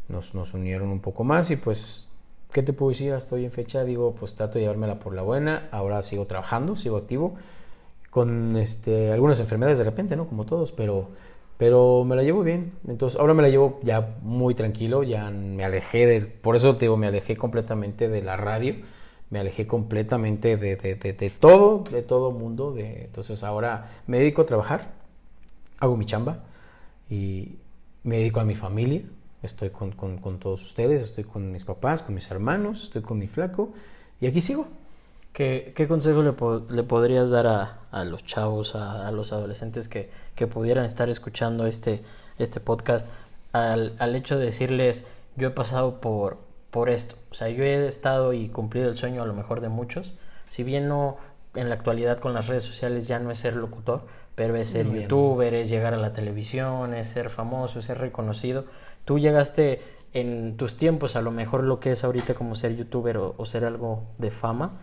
Nos, 0.08 0.34
nos 0.34 0.54
unieron 0.54 0.90
un 0.90 1.00
poco 1.00 1.24
más 1.24 1.50
y 1.50 1.56
pues, 1.56 2.08
¿qué 2.52 2.62
te 2.62 2.72
puedo 2.72 2.90
decir? 2.90 3.12
Hasta 3.12 3.36
hoy 3.36 3.44
en 3.44 3.50
fecha 3.50 3.84
digo, 3.84 4.14
pues 4.14 4.34
trato 4.34 4.54
de 4.54 4.62
llevármela 4.62 4.98
por 4.98 5.14
la 5.14 5.22
buena. 5.22 5.68
Ahora 5.70 6.02
sigo 6.02 6.26
trabajando, 6.26 6.76
sigo 6.76 6.96
activo, 6.96 7.34
con 8.10 8.56
este, 8.56 9.12
algunas 9.12 9.40
enfermedades 9.40 9.78
de 9.78 9.84
repente, 9.84 10.16
¿no? 10.16 10.28
Como 10.28 10.44
todos, 10.44 10.72
pero, 10.72 11.10
pero 11.56 12.04
me 12.04 12.16
la 12.16 12.22
llevo 12.22 12.42
bien. 12.42 12.72
Entonces, 12.86 13.18
ahora 13.18 13.34
me 13.34 13.42
la 13.42 13.48
llevo 13.48 13.80
ya 13.82 14.16
muy 14.22 14.54
tranquilo, 14.54 15.02
ya 15.02 15.30
me 15.30 15.64
alejé 15.64 16.06
del, 16.06 16.26
por 16.26 16.56
eso 16.56 16.74
te 16.76 16.86
digo, 16.86 16.96
me 16.96 17.06
alejé 17.06 17.36
completamente 17.36 18.08
de 18.08 18.22
la 18.22 18.36
radio 18.36 18.76
me 19.32 19.38
alejé 19.38 19.66
completamente 19.66 20.58
de, 20.58 20.76
de, 20.76 20.94
de, 20.94 21.14
de 21.14 21.30
todo, 21.30 21.84
de 21.90 22.02
todo 22.02 22.32
mundo. 22.32 22.74
Entonces 22.76 23.42
ahora 23.44 23.90
me 24.06 24.18
dedico 24.18 24.42
a 24.42 24.44
trabajar, 24.44 24.92
hago 25.80 25.96
mi 25.96 26.04
chamba 26.04 26.44
y 27.08 27.56
me 28.04 28.18
dedico 28.18 28.40
a 28.40 28.44
mi 28.44 28.54
familia. 28.54 29.02
Estoy 29.42 29.70
con, 29.70 29.92
con, 29.92 30.38
todos 30.38 30.64
ustedes, 30.64 31.02
estoy 31.02 31.24
con 31.24 31.50
mis 31.50 31.64
papás, 31.64 32.02
con 32.02 32.14
mis 32.14 32.30
hermanos, 32.30 32.84
estoy 32.84 33.02
con 33.02 33.18
mi 33.18 33.26
flaco 33.26 33.72
y 34.20 34.26
aquí 34.26 34.40
sigo. 34.40 34.68
¿Qué, 35.32 35.72
qué 35.74 35.88
consejo 35.88 36.22
le, 36.22 36.34
le 36.74 36.82
podrías 36.82 37.30
dar 37.30 37.46
a, 37.46 37.80
a 37.90 38.04
los 38.04 38.24
chavos, 38.24 38.74
a, 38.76 39.08
a 39.08 39.10
los 39.10 39.32
adolescentes 39.32 39.88
que, 39.88 40.10
que 40.34 40.46
pudieran 40.46 40.84
estar 40.84 41.08
escuchando 41.08 41.66
este, 41.66 42.04
este 42.38 42.60
podcast 42.60 43.08
al, 43.52 43.96
al 43.98 44.14
hecho 44.14 44.38
de 44.38 44.44
decirles, 44.46 45.06
yo 45.36 45.48
he 45.48 45.50
pasado 45.50 46.00
por, 46.00 46.38
por 46.70 46.90
esto? 46.90 47.16
O 47.30 47.34
sea, 47.34 47.48
yo 47.48 47.64
he 47.64 47.86
estado 47.86 48.32
y 48.34 48.48
cumplido 48.48 48.88
el 48.90 48.96
sueño 48.96 49.22
a 49.22 49.26
lo 49.26 49.32
mejor 49.32 49.60
de 49.60 49.70
muchos, 49.70 50.12
si 50.50 50.62
bien 50.62 50.86
no 50.86 51.16
en 51.54 51.68
la 51.68 51.74
actualidad 51.74 52.18
con 52.18 52.34
las 52.34 52.48
redes 52.48 52.64
sociales 52.64 53.08
ya 53.08 53.18
no 53.18 53.30
es 53.30 53.38
ser 53.38 53.56
locutor, 53.56 54.06
pero 54.34 54.56
es 54.56 54.68
ser 54.68 54.90
youtuber, 54.90 55.54
es 55.54 55.68
llegar 55.68 55.94
a 55.94 55.98
la 55.98 56.10
televisión, 56.10 56.94
es 56.94 57.08
ser 57.08 57.30
famoso, 57.30 57.78
es 57.78 57.86
ser 57.86 57.98
reconocido. 57.98 58.64
Tú 59.04 59.18
llegaste 59.18 59.82
en 60.14 60.56
tus 60.56 60.76
tiempos, 60.76 61.16
a 61.16 61.22
lo 61.22 61.30
mejor 61.30 61.64
lo 61.64 61.80
que 61.80 61.92
es 61.92 62.04
ahorita 62.04 62.34
como 62.34 62.54
ser 62.54 62.76
youtuber 62.76 63.16
o, 63.16 63.34
o 63.36 63.46
ser 63.46 63.64
algo 63.64 64.04
de 64.18 64.30
fama, 64.30 64.80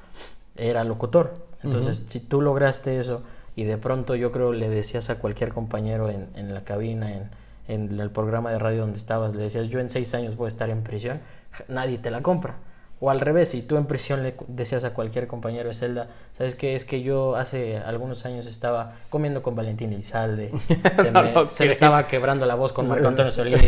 era 0.56 0.84
locutor. 0.84 1.34
Entonces, 1.64 2.04
si 2.08 2.20
tú 2.20 2.42
lograste 2.42 3.00
eso 3.00 3.24
y 3.56 3.64
de 3.64 3.78
pronto 3.78 4.16
yo 4.16 4.32
creo 4.32 4.54
le 4.54 4.70
decías 4.70 5.10
a 5.10 5.20
cualquier 5.20 5.54
compañero 5.54 6.10
en, 6.10 6.30
en 6.36 6.54
la 6.54 6.64
cabina, 6.64 7.14
en, 7.14 7.30
en 7.68 8.00
el 8.00 8.12
programa 8.12 8.52
de 8.52 8.60
radio 8.60 8.82
donde 8.82 8.98
estabas, 8.98 9.36
le 9.36 9.44
decías, 9.44 9.70
yo 9.70 9.80
en 9.80 9.90
seis 9.90 10.14
años 10.14 10.36
voy 10.36 10.46
a 10.46 10.48
estar 10.48 10.70
en 10.70 10.84
prisión, 10.84 11.20
nadie 11.68 11.98
te 11.98 12.12
la 12.12 12.22
compra. 12.22 12.58
O 13.02 13.10
al 13.10 13.22
revés, 13.22 13.48
si 13.50 13.62
tú 13.62 13.78
en 13.78 13.86
prisión 13.86 14.24
le 14.24 14.36
decías 14.48 14.84
a 14.84 14.94
cualquier 14.94 15.26
compañero 15.28 15.70
de 15.70 15.74
celda, 15.74 16.08
¿sabes 16.34 16.56
qué? 16.56 16.76
Es 16.76 16.84
que 16.84 17.02
yo 17.02 17.38
hace 17.38 17.78
algunos 17.78 18.26
años 18.26 18.46
estaba 18.46 18.94
comiendo 19.10 19.42
con 19.42 19.56
Valentín 19.56 19.94
Elizalde, 19.94 20.52
se 20.96 21.10
me, 21.12 21.32
No 21.32 21.48
se 21.48 21.66
me 21.66 21.72
estaba 21.72 22.08
quebrando 22.08 22.46
la 22.46 22.56
voz 22.56 22.74
con 22.74 22.90
Marco 22.90 23.08
Antonio 23.10 23.32
Solís, 23.32 23.62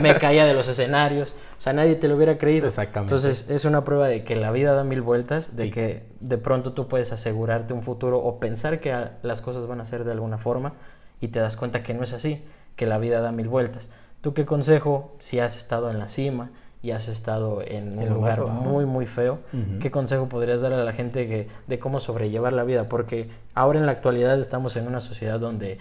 me 0.00 0.16
caía 0.16 0.46
de 0.46 0.54
los 0.54 0.66
escenarios, 0.66 1.32
o 1.58 1.60
sea, 1.60 1.74
nadie 1.74 1.94
te 1.96 2.08
lo 2.08 2.16
hubiera 2.16 2.38
creído. 2.38 2.68
Exactamente. 2.68 3.14
Entonces, 3.14 3.50
es 3.50 3.66
una 3.66 3.84
prueba 3.84 4.08
de 4.08 4.24
que 4.24 4.34
la 4.34 4.50
vida 4.50 4.72
da 4.72 4.82
mil 4.82 5.02
vueltas, 5.02 5.56
de 5.56 5.64
Sí. 5.64 5.70
que 5.70 6.06
de 6.20 6.38
pronto 6.38 6.72
tú 6.72 6.88
puedes 6.88 7.12
asegurarte 7.12 7.74
un 7.74 7.82
futuro 7.82 8.18
o 8.18 8.40
pensar 8.40 8.80
que 8.80 8.96
las 9.22 9.42
cosas 9.42 9.66
van 9.66 9.82
a 9.82 9.84
ser 9.84 10.04
de 10.04 10.12
alguna 10.12 10.38
forma 10.38 10.72
y 11.20 11.28
te 11.28 11.38
das 11.40 11.56
cuenta 11.58 11.82
que 11.82 11.92
no 11.92 12.02
es 12.02 12.14
así, 12.14 12.42
que 12.76 12.86
la 12.86 12.96
vida 12.96 13.20
da 13.20 13.30
mil 13.30 13.48
vueltas. 13.48 13.90
¿Tú 14.22 14.32
qué 14.32 14.46
consejo, 14.46 15.16
si 15.18 15.38
has 15.38 15.58
estado 15.58 15.90
en 15.90 15.98
la 15.98 16.08
cima 16.08 16.50
y 16.82 16.92
has 16.92 17.08
estado 17.08 17.60
en 17.62 17.98
un 17.98 18.08
lugar 18.08 18.40
muy, 18.46 18.86
muy 18.86 19.04
feo, 19.06 19.38
qué 19.80 19.90
consejo 19.90 20.28
podrías 20.28 20.60
dar 20.62 20.72
a 20.72 20.82
la 20.82 20.92
gente 20.92 21.26
que, 21.28 21.46
de 21.66 21.78
cómo 21.78 22.00
sobrellevar 22.00 22.52
la 22.54 22.64
vida? 22.64 22.88
Porque 22.88 23.28
ahora 23.54 23.78
en 23.78 23.86
la 23.86 23.92
actualidad 23.92 24.38
estamos 24.40 24.76
en 24.76 24.86
una 24.86 25.00
sociedad 25.00 25.38
donde 25.38 25.78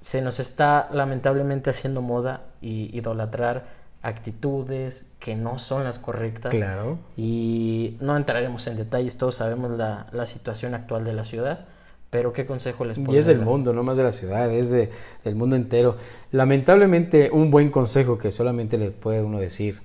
se 0.00 0.22
nos 0.22 0.40
está 0.40 0.88
lamentablemente 0.92 1.70
haciendo 1.70 2.02
moda 2.02 2.42
y 2.60 2.90
idolatrar 2.96 3.64
actitudes 4.02 5.12
que 5.20 5.36
no 5.36 5.58
son 5.58 5.84
las 5.84 5.98
correctas. 5.98 6.52
Claro. 6.54 6.98
Y 7.16 7.96
no 8.00 8.16
entraremos 8.16 8.66
en 8.66 8.76
detalles, 8.76 9.18
todos 9.18 9.36
sabemos 9.36 9.70
la, 9.72 10.06
la 10.12 10.26
situación 10.26 10.74
actual 10.74 11.04
de 11.04 11.12
la 11.12 11.24
ciudad, 11.24 11.66
pero 12.10 12.32
¿qué 12.32 12.46
consejo 12.46 12.84
les 12.84 12.98
Y 12.98 13.00
es 13.00 13.06
podrías 13.06 13.26
del 13.26 13.38
dar? 13.38 13.46
mundo, 13.46 13.72
no 13.72 13.82
más 13.82 13.96
de 13.96 14.04
la 14.04 14.12
ciudad, 14.12 14.50
es 14.52 14.70
de- 14.70 14.90
del 15.24 15.34
mundo 15.36 15.56
entero. 15.56 15.96
Lamentablemente, 16.32 17.30
un 17.32 17.50
buen 17.50 17.70
consejo 17.70 18.18
que 18.18 18.30
solamente 18.30 18.78
le 18.78 18.90
puede 18.90 19.22
uno 19.22 19.38
decir 19.38 19.80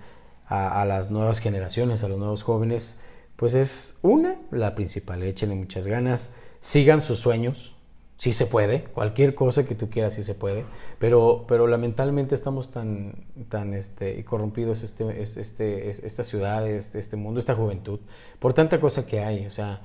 a, 0.51 0.85
las 0.85 1.11
nuevas 1.11 1.39
generaciones, 1.39 2.03
a 2.03 2.07
los 2.09 2.19
nuevos 2.19 2.43
jóvenes, 2.43 3.01
pues 3.35 3.55
es 3.55 3.99
una, 4.01 4.35
la 4.51 4.75
principal, 4.75 5.23
échenle 5.23 5.55
muchas 5.55 5.87
ganas, 5.87 6.35
sigan 6.59 7.01
sus 7.01 7.19
sueños, 7.19 7.75
sí 8.17 8.33
se 8.33 8.45
puede, 8.45 8.83
cualquier 8.83 9.33
cosa 9.33 9.65
que 9.67 9.73
tú 9.75 9.89
quieras 9.89 10.13
sí 10.13 10.23
se 10.23 10.35
puede, 10.35 10.65
pero, 10.99 11.45
pero 11.47 11.65
lamentablemente 11.67 12.35
estamos 12.35 12.71
tan, 12.71 13.25
tan 13.49 13.73
este, 13.73 14.23
corrompidos 14.25 14.83
este, 14.83 15.21
es- 15.21 15.37
este, 15.37 15.89
es- 15.89 16.03
esta 16.03 16.23
ciudad, 16.23 16.67
este, 16.67 16.99
este 16.99 17.15
mundo, 17.17 17.39
esta 17.39 17.55
juventud, 17.55 17.99
por 18.39 18.53
tanta 18.53 18.79
cosa 18.79 19.07
que 19.07 19.21
hay, 19.21 19.45
o 19.47 19.49
sea, 19.49 19.81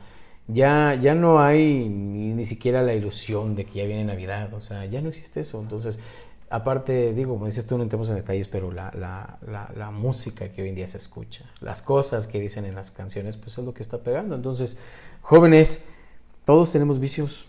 ya, 0.49 0.95
ya 1.01 1.15
no 1.15 1.41
hay 1.41 1.89
ni, 1.89 2.35
ni 2.35 2.45
siquiera 2.45 2.83
la 2.83 2.95
ilusión 2.95 3.57
de 3.57 3.65
que 3.65 3.79
ya 3.81 3.85
viene 3.87 4.05
Navidad, 4.05 4.53
o 4.55 4.61
sea, 4.61 4.85
ya 4.85 5.01
no 5.03 5.09
existe 5.09 5.41
eso. 5.41 5.61
Entonces, 5.61 5.99
aparte, 6.51 7.13
digo, 7.13 7.35
como 7.35 7.47
dices 7.47 7.67
tú, 7.67 7.77
no 7.77 7.83
entremos 7.83 8.09
en 8.09 8.17
detalles, 8.17 8.49
pero 8.49 8.71
la, 8.71 8.93
la, 8.95 9.39
la, 9.47 9.73
la 9.77 9.91
música 9.91 10.51
que 10.51 10.63
hoy 10.63 10.69
en 10.69 10.75
día 10.75 10.89
se 10.89 10.99
escucha, 10.99 11.45
las 11.61 11.83
cosas 11.83 12.27
que 12.27 12.41
dicen 12.41 12.65
en 12.65 12.75
las 12.75 12.91
canciones, 12.91 13.37
pues 13.37 13.59
es 13.59 13.65
lo 13.65 13.75
que 13.75 13.83
está 13.83 13.99
pegando. 13.99 14.35
Entonces, 14.35 14.79
jóvenes, 15.23 15.89
todos 16.45 16.71
tenemos 16.71 17.01
vicios, 17.01 17.49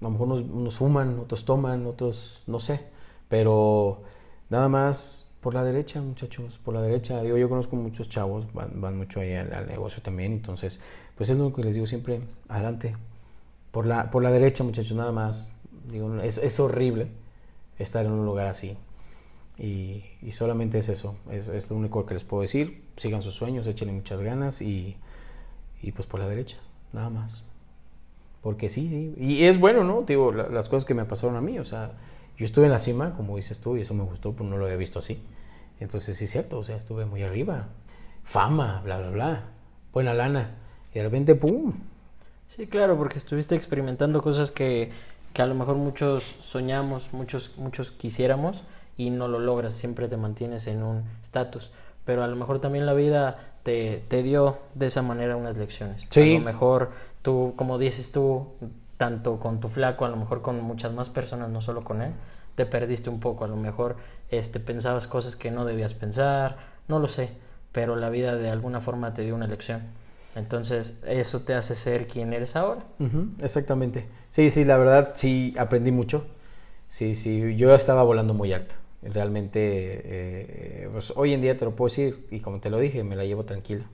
a 0.00 0.04
lo 0.04 0.10
mejor 0.10 0.28
unos, 0.28 0.76
fuman, 0.76 1.18
otros 1.18 1.44
toman, 1.44 1.86
otros 1.86 2.44
no 2.46 2.60
sé, 2.60 2.80
pero 3.28 4.02
nada 4.50 4.68
más 4.68 5.30
por 5.40 5.54
la 5.54 5.64
derecha, 5.64 6.00
muchachos, 6.00 6.60
por 6.64 6.74
la 6.74 6.82
derecha. 6.82 7.20
Digo, 7.22 7.36
yo 7.36 7.48
conozco 7.48 7.76
muchos 7.76 8.08
chavos, 8.08 8.52
van, 8.52 8.80
van 8.80 8.96
mucho 8.96 9.20
ahí 9.20 9.34
al, 9.34 9.52
al 9.52 9.66
negocio 9.66 10.02
también, 10.02 10.32
entonces, 10.32 10.80
pues 11.16 11.30
es 11.30 11.38
lo 11.38 11.52
que 11.52 11.62
les 11.62 11.74
digo 11.74 11.86
siempre, 11.86 12.20
adelante. 12.48 12.96
Por 13.72 13.86
la, 13.86 14.10
por 14.10 14.22
la 14.22 14.30
derecha, 14.30 14.64
muchachos, 14.64 14.96
nada 14.96 15.12
más. 15.12 15.52
Digo, 15.90 16.20
es, 16.20 16.38
es 16.38 16.58
horrible 16.60 17.08
estar 17.78 18.06
en 18.06 18.12
un 18.12 18.24
lugar 18.24 18.46
así. 18.46 18.76
Y, 19.58 20.04
solamente 20.30 20.78
es 20.78 20.88
eso, 20.88 21.16
es, 21.30 21.68
lo 21.70 21.76
único 21.76 22.06
que 22.06 22.14
les 22.14 22.24
puedo 22.24 22.42
decir. 22.42 22.84
Sigan 22.96 23.22
sus 23.22 23.34
sueños, 23.34 23.66
échenle 23.66 23.92
muchas 23.92 24.22
ganas 24.22 24.62
y, 24.62 24.96
pues 25.94 26.06
por 26.06 26.20
la 26.20 26.28
derecha, 26.28 26.56
nada 26.92 27.10
más. 27.10 27.44
Porque 28.40 28.68
sí, 28.68 28.88
sí. 28.88 29.14
Y 29.18 29.44
es 29.44 29.58
bueno, 29.58 29.82
¿no? 29.82 30.02
Digo, 30.02 30.32
la, 30.32 30.48
las 30.48 30.68
cosas 30.68 30.84
que 30.84 30.94
me 30.94 31.04
pasaron 31.04 31.36
a 31.36 31.40
mí, 31.40 31.58
o 31.58 31.64
sea, 31.64 31.92
yo 32.36 32.44
estuve 32.44 32.66
en 32.66 32.72
la 32.72 32.78
cima, 32.78 33.16
como 33.16 33.36
dices 33.36 33.60
tú, 33.60 33.76
y 33.76 33.80
eso 33.80 33.94
me 33.94 34.04
gustó, 34.04 34.32
pues 34.32 34.48
no 34.48 34.56
lo 34.56 34.66
había 34.66 34.76
visto 34.76 35.00
así. 35.00 35.20
Entonces 35.80 36.16
sí 36.16 36.24
es 36.24 36.30
cierto, 36.30 36.58
o 36.58 36.64
sea, 36.64 36.76
estuve 36.76 37.04
muy 37.04 37.22
arriba. 37.22 37.68
Fama, 38.22 38.80
bla, 38.84 38.98
bla, 38.98 39.10
bla. 39.10 39.44
Buena 39.92 40.14
lana. 40.14 40.56
Y 40.92 40.98
de 40.98 41.02
repente, 41.02 41.34
¡pum! 41.34 41.72
Sí, 42.46 42.66
claro, 42.66 42.96
porque 42.96 43.18
estuviste 43.18 43.54
experimentando 43.54 44.22
cosas 44.22 44.52
que, 44.52 44.90
que 45.38 45.42
a 45.42 45.46
lo 45.46 45.54
mejor 45.54 45.76
muchos 45.76 46.34
soñamos, 46.42 47.12
muchos, 47.12 47.58
muchos 47.58 47.92
quisiéramos 47.92 48.64
y 48.96 49.10
no 49.10 49.28
lo 49.28 49.38
logras, 49.38 49.72
siempre 49.72 50.08
te 50.08 50.16
mantienes 50.16 50.66
en 50.66 50.82
un 50.82 51.04
estatus. 51.22 51.70
Pero 52.04 52.24
a 52.24 52.26
lo 52.26 52.34
mejor 52.34 52.60
también 52.60 52.86
la 52.86 52.92
vida 52.92 53.38
te, 53.62 54.02
te 54.08 54.24
dio 54.24 54.58
de 54.74 54.86
esa 54.86 55.02
manera 55.02 55.36
unas 55.36 55.56
lecciones. 55.56 56.06
Sí. 56.08 56.34
A 56.34 56.38
lo 56.40 56.44
mejor 56.44 56.90
tú, 57.22 57.52
como 57.54 57.78
dices 57.78 58.10
tú, 58.10 58.48
tanto 58.96 59.38
con 59.38 59.60
tu 59.60 59.68
flaco, 59.68 60.04
a 60.04 60.08
lo 60.08 60.16
mejor 60.16 60.42
con 60.42 60.60
muchas 60.60 60.92
más 60.92 61.08
personas, 61.08 61.50
no 61.50 61.62
solo 61.62 61.84
con 61.84 62.02
él, 62.02 62.10
te 62.56 62.66
perdiste 62.66 63.08
un 63.08 63.20
poco. 63.20 63.44
A 63.44 63.46
lo 63.46 63.54
mejor 63.54 63.94
este, 64.30 64.58
pensabas 64.58 65.06
cosas 65.06 65.36
que 65.36 65.52
no 65.52 65.64
debías 65.64 65.94
pensar, 65.94 66.56
no 66.88 66.98
lo 66.98 67.06
sé, 67.06 67.30
pero 67.70 67.94
la 67.94 68.10
vida 68.10 68.34
de 68.34 68.50
alguna 68.50 68.80
forma 68.80 69.14
te 69.14 69.22
dio 69.22 69.36
una 69.36 69.46
lección. 69.46 69.82
Entonces, 70.36 70.98
eso 71.06 71.40
te 71.40 71.54
hace 71.54 71.74
ser 71.74 72.06
quien 72.06 72.32
eres 72.32 72.54
ahora. 72.56 72.82
Uh 72.98 73.04
-huh, 73.04 73.28
exactamente. 73.42 74.06
Sí, 74.30 74.50
sí, 74.50 74.64
la 74.64 74.76
verdad, 74.76 75.12
sí, 75.14 75.54
aprendí 75.58 75.90
mucho. 75.90 76.26
Sí, 76.88 77.14
sí, 77.14 77.56
yo 77.56 77.74
estaba 77.74 78.02
volando 78.02 78.34
muy 78.34 78.52
alto. 78.52 78.74
Realmente, 79.02 79.60
eh, 79.62 80.88
pues 80.92 81.12
hoy 81.16 81.32
en 81.32 81.40
día 81.40 81.56
te 81.56 81.64
lo 81.64 81.74
puedo 81.76 81.86
decir, 81.88 82.26
y 82.30 82.40
como 82.40 82.60
te 82.60 82.70
lo 82.70 82.78
dije, 82.78 83.04
me 83.04 83.16
la 83.16 83.24
llevo 83.24 83.44
tranquila. 83.44 83.84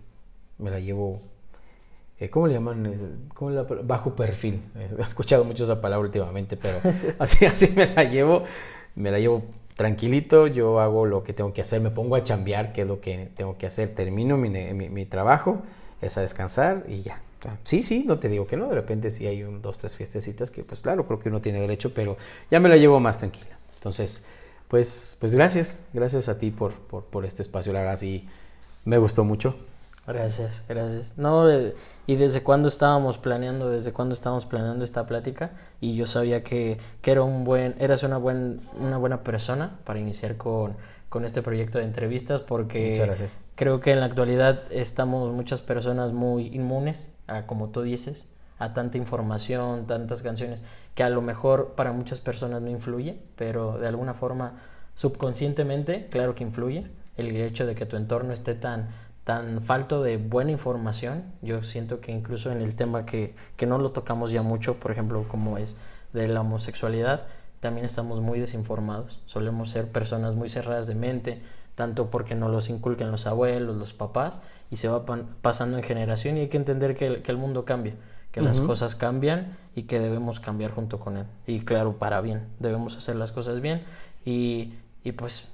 Me 0.58 0.70
la 0.70 0.80
llevo, 0.80 1.20
eh, 2.18 2.30
¿cómo 2.30 2.46
le 2.46 2.54
llaman? 2.54 3.28
¿Cómo 3.34 3.50
la, 3.50 3.62
bajo 3.62 4.14
perfil. 4.14 4.62
He 4.98 5.02
escuchado 5.02 5.44
mucho 5.44 5.64
esa 5.64 5.80
palabra 5.80 6.06
últimamente, 6.06 6.56
pero 6.56 6.78
así, 7.18 7.44
así 7.46 7.72
me 7.74 7.86
la 7.94 8.04
llevo. 8.04 8.44
Me 8.94 9.10
la 9.10 9.18
llevo 9.18 9.42
tranquilito, 9.76 10.46
yo 10.46 10.78
hago 10.80 11.04
lo 11.06 11.24
que 11.24 11.32
tengo 11.32 11.52
que 11.52 11.60
hacer, 11.60 11.80
me 11.80 11.90
pongo 11.90 12.14
a 12.16 12.22
chambear, 12.22 12.72
que 12.72 12.82
es 12.82 12.88
lo 12.88 13.00
que 13.00 13.30
tengo 13.36 13.58
que 13.58 13.66
hacer, 13.66 13.94
termino 13.94 14.36
mi, 14.36 14.48
mi, 14.50 14.88
mi 14.88 15.04
trabajo, 15.06 15.62
a 16.16 16.20
descansar 16.20 16.84
y 16.88 17.02
ya. 17.02 17.20
Sí, 17.62 17.82
sí, 17.82 18.04
no 18.06 18.18
te 18.18 18.28
digo 18.28 18.46
que 18.46 18.56
no, 18.56 18.68
de 18.68 18.74
repente 18.74 19.10
sí 19.10 19.26
hay 19.26 19.42
un, 19.42 19.60
dos, 19.60 19.78
tres 19.78 19.94
fiestecitas 19.96 20.50
que 20.50 20.64
pues 20.64 20.80
claro, 20.80 21.06
creo 21.06 21.18
que 21.18 21.28
uno 21.28 21.40
tiene 21.40 21.60
derecho, 21.60 21.92
pero 21.92 22.16
ya 22.50 22.60
me 22.60 22.68
la 22.68 22.76
llevo 22.76 23.00
más 23.00 23.18
tranquila. 23.18 23.58
Entonces, 23.74 24.24
pues, 24.68 25.16
pues 25.20 25.34
gracias, 25.34 25.86
gracias 25.92 26.28
a 26.28 26.38
ti 26.38 26.50
por, 26.50 26.72
por, 26.72 27.04
por 27.04 27.24
este 27.24 27.42
espacio, 27.42 27.72
la 27.72 27.80
verdad 27.80 27.98
sí 27.98 28.26
me 28.84 28.98
gustó 28.98 29.24
mucho. 29.24 29.56
Gracias, 30.06 30.62
gracias. 30.68 31.16
No, 31.16 31.50
eh, 31.50 31.74
y 32.06 32.16
desde 32.16 32.42
cuándo 32.42 32.68
estábamos 32.68 33.16
planeando, 33.16 33.70
desde 33.70 33.92
cuándo 33.92 34.14
estábamos 34.14 34.44
planeando 34.44 34.84
esta 34.84 35.06
plática 35.06 35.52
y 35.80 35.96
yo 35.96 36.06
sabía 36.06 36.42
que, 36.42 36.78
que 37.00 37.10
era 37.10 37.22
un 37.22 37.44
buen, 37.44 37.74
eras 37.78 38.02
una, 38.02 38.18
buen, 38.18 38.60
una 38.78 38.98
buena 38.98 39.22
persona 39.22 39.78
para 39.84 39.98
iniciar 39.98 40.36
con, 40.36 40.76
con 41.14 41.24
este 41.24 41.42
proyecto 41.42 41.78
de 41.78 41.84
entrevistas 41.84 42.40
porque 42.40 42.92
creo 43.54 43.78
que 43.78 43.92
en 43.92 44.00
la 44.00 44.06
actualidad 44.06 44.64
estamos 44.72 45.32
muchas 45.32 45.60
personas 45.60 46.10
muy 46.12 46.48
inmunes 46.48 47.14
a, 47.28 47.46
como 47.46 47.68
tú 47.68 47.82
dices, 47.82 48.32
a 48.58 48.72
tanta 48.72 48.98
información, 48.98 49.86
tantas 49.86 50.22
canciones 50.22 50.64
que 50.96 51.04
a 51.04 51.10
lo 51.10 51.22
mejor 51.22 51.74
para 51.76 51.92
muchas 51.92 52.18
personas 52.18 52.62
no 52.62 52.68
influye, 52.68 53.16
pero 53.36 53.78
de 53.78 53.86
alguna 53.86 54.14
forma 54.14 54.60
subconscientemente, 54.96 56.08
claro 56.10 56.34
que 56.34 56.42
influye 56.42 56.90
el 57.16 57.36
hecho 57.36 57.64
de 57.64 57.76
que 57.76 57.86
tu 57.86 57.96
entorno 57.96 58.32
esté 58.32 58.56
tan 58.56 58.88
tan 59.22 59.62
falto 59.62 60.02
de 60.02 60.16
buena 60.16 60.50
información. 60.50 61.22
Yo 61.42 61.62
siento 61.62 62.00
que 62.00 62.10
incluso 62.10 62.50
en 62.50 62.60
el 62.60 62.74
tema 62.74 63.06
que, 63.06 63.36
que 63.56 63.66
no 63.66 63.78
lo 63.78 63.92
tocamos 63.92 64.32
ya 64.32 64.42
mucho, 64.42 64.80
por 64.80 64.90
ejemplo, 64.90 65.26
como 65.28 65.58
es 65.58 65.76
de 66.12 66.26
la 66.26 66.40
homosexualidad, 66.40 67.28
también 67.64 67.86
estamos 67.86 68.20
muy 68.20 68.40
desinformados. 68.40 69.20
Solemos 69.24 69.70
ser 69.70 69.90
personas 69.90 70.34
muy 70.34 70.50
cerradas 70.50 70.86
de 70.86 70.94
mente, 70.94 71.40
tanto 71.74 72.10
porque 72.10 72.34
nos 72.34 72.50
los 72.50 72.68
inculcan 72.68 73.10
los 73.10 73.26
abuelos, 73.26 73.74
los 73.74 73.94
papás, 73.94 74.42
y 74.70 74.76
se 74.76 74.88
va 74.88 75.06
pasando 75.40 75.78
en 75.78 75.82
generación 75.82 76.36
y 76.36 76.40
hay 76.40 76.48
que 76.48 76.58
entender 76.58 76.94
que 76.94 77.06
el, 77.06 77.22
que 77.22 77.32
el 77.32 77.38
mundo 77.38 77.64
cambia, 77.64 77.94
que 78.32 78.40
uh 78.40 78.44
-huh. 78.44 78.48
las 78.48 78.60
cosas 78.60 78.94
cambian 78.94 79.56
y 79.74 79.84
que 79.84 79.98
debemos 79.98 80.40
cambiar 80.40 80.72
junto 80.72 80.98
con 81.00 81.16
él. 81.16 81.24
Y 81.46 81.60
claro, 81.60 81.96
para 81.98 82.20
bien, 82.20 82.48
debemos 82.58 82.98
hacer 82.98 83.16
las 83.16 83.32
cosas 83.32 83.62
bien 83.62 83.80
y, 84.26 84.74
y 85.02 85.12
pues 85.12 85.48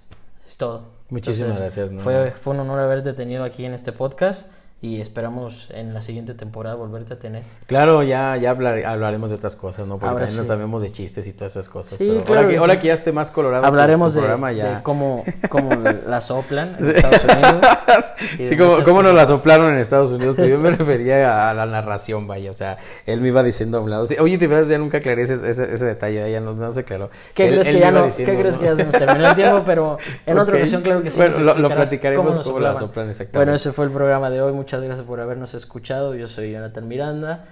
es 0.44 0.56
todo. 0.56 0.88
Muchísimas 1.10 1.60
Entonces, 1.60 1.76
gracias. 1.76 1.92
¿no? 1.92 2.00
Fue, 2.00 2.32
fue 2.32 2.54
un 2.54 2.60
honor 2.60 2.80
haberte 2.80 3.12
tenido 3.12 3.44
aquí 3.44 3.64
en 3.64 3.74
este 3.74 3.92
podcast 3.92 4.50
y 4.82 4.98
esperamos 4.98 5.68
en 5.74 5.92
la 5.92 6.00
siguiente 6.00 6.32
temporada 6.32 6.74
volverte 6.74 7.12
a 7.12 7.18
tener. 7.18 7.42
Claro, 7.66 8.02
ya, 8.02 8.36
ya 8.38 8.48
hablar, 8.48 8.82
hablaremos 8.86 9.28
de 9.28 9.36
otras 9.36 9.54
cosas, 9.54 9.86
¿no? 9.86 9.98
Porque 9.98 10.06
ahora 10.06 10.24
también 10.24 10.32
sí. 10.32 10.38
no 10.38 10.44
sabemos 10.46 10.80
de 10.80 10.90
chistes 10.90 11.26
y 11.26 11.34
todas 11.34 11.52
esas 11.52 11.68
cosas. 11.68 11.98
Sí, 11.98 12.08
pero 12.08 12.24
claro 12.24 12.40
ahora, 12.40 12.48
que, 12.48 12.54
sí. 12.54 12.60
ahora 12.60 12.80
que 12.80 12.86
ya 12.86 12.94
esté 12.94 13.12
más 13.12 13.30
colorado 13.30 13.66
hablaremos 13.66 14.14
tu, 14.14 14.20
tu 14.20 14.22
de, 14.22 14.28
programa, 14.28 14.52
ya... 14.52 14.76
de, 14.76 14.82
cómo, 14.82 15.22
cómo 15.50 15.70
la 16.06 16.22
soplan 16.22 16.76
en 16.78 16.90
Estados 16.92 17.24
Unidos. 17.24 17.66
sí, 18.38 18.56
cómo, 18.56 18.84
cómo 18.84 19.02
nos 19.02 19.14
la 19.14 19.26
soplaron 19.26 19.70
en 19.70 19.78
Estados 19.80 20.12
Unidos, 20.12 20.34
pero 20.36 20.48
yo 20.48 20.58
me 20.58 20.70
refería 20.76 21.50
a 21.50 21.54
la 21.54 21.66
narración, 21.66 22.26
vaya, 22.26 22.50
o 22.50 22.54
sea, 22.54 22.78
él 23.04 23.20
me 23.20 23.28
iba 23.28 23.42
diciendo 23.42 23.76
a 23.76 23.80
un 23.82 23.90
lado. 23.90 24.06
Sí, 24.06 24.16
Oye, 24.18 24.38
de 24.38 24.46
verdad 24.46 24.66
ya 24.66 24.78
nunca 24.78 24.98
aclaré 24.98 25.22
ese, 25.22 25.34
ese, 25.34 25.74
ese 25.74 25.84
detalle, 25.84 26.32
ya 26.32 26.40
no, 26.40 26.54
no 26.54 26.72
se 26.72 26.80
aclaró. 26.80 27.10
¿Qué 27.34 27.48
él, 27.48 27.52
crees 27.52 27.68
él 27.68 27.74
que 27.74 27.80
ya 27.80 27.90
no, 27.90 28.06
diciendo, 28.06 28.32
¿qué 28.32 28.38
crees 28.38 28.56
que 28.56 28.64
ya 28.64 28.76
se 28.76 28.84
nos 28.84 28.94
terminó 28.94 29.28
el 29.28 29.34
tiempo? 29.34 29.62
Pero 29.66 29.98
en 30.24 30.38
otra 30.38 30.54
okay. 30.54 30.62
ocasión, 30.62 30.80
claro 30.80 31.02
que 31.02 31.10
sí. 31.10 31.18
Bueno, 31.18 31.38
lo, 31.40 31.58
lo 31.58 31.68
platicaremos 31.68 32.38
cómo, 32.38 32.44
cómo 32.44 32.60
la 32.60 32.74
soplan 32.74 33.10
exactamente. 33.10 33.36
Bueno, 33.36 33.54
ese 33.54 33.72
fue 33.72 33.84
el 33.84 33.90
programa 33.90 34.30
de 34.30 34.40
hoy. 34.40 34.52
Muchas 34.70 34.84
gracias 34.84 35.06
por 35.08 35.20
habernos 35.20 35.52
escuchado. 35.54 36.14
Yo 36.14 36.28
soy 36.28 36.52
Jonathan 36.52 36.86
Miranda. 36.86 37.44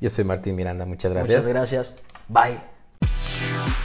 Yo 0.00 0.08
soy 0.08 0.22
Martín 0.22 0.54
Miranda, 0.54 0.86
muchas 0.86 1.12
gracias. 1.12 1.44
Muchas 1.44 1.52
gracias. 1.52 2.02
Bye. 2.28 3.80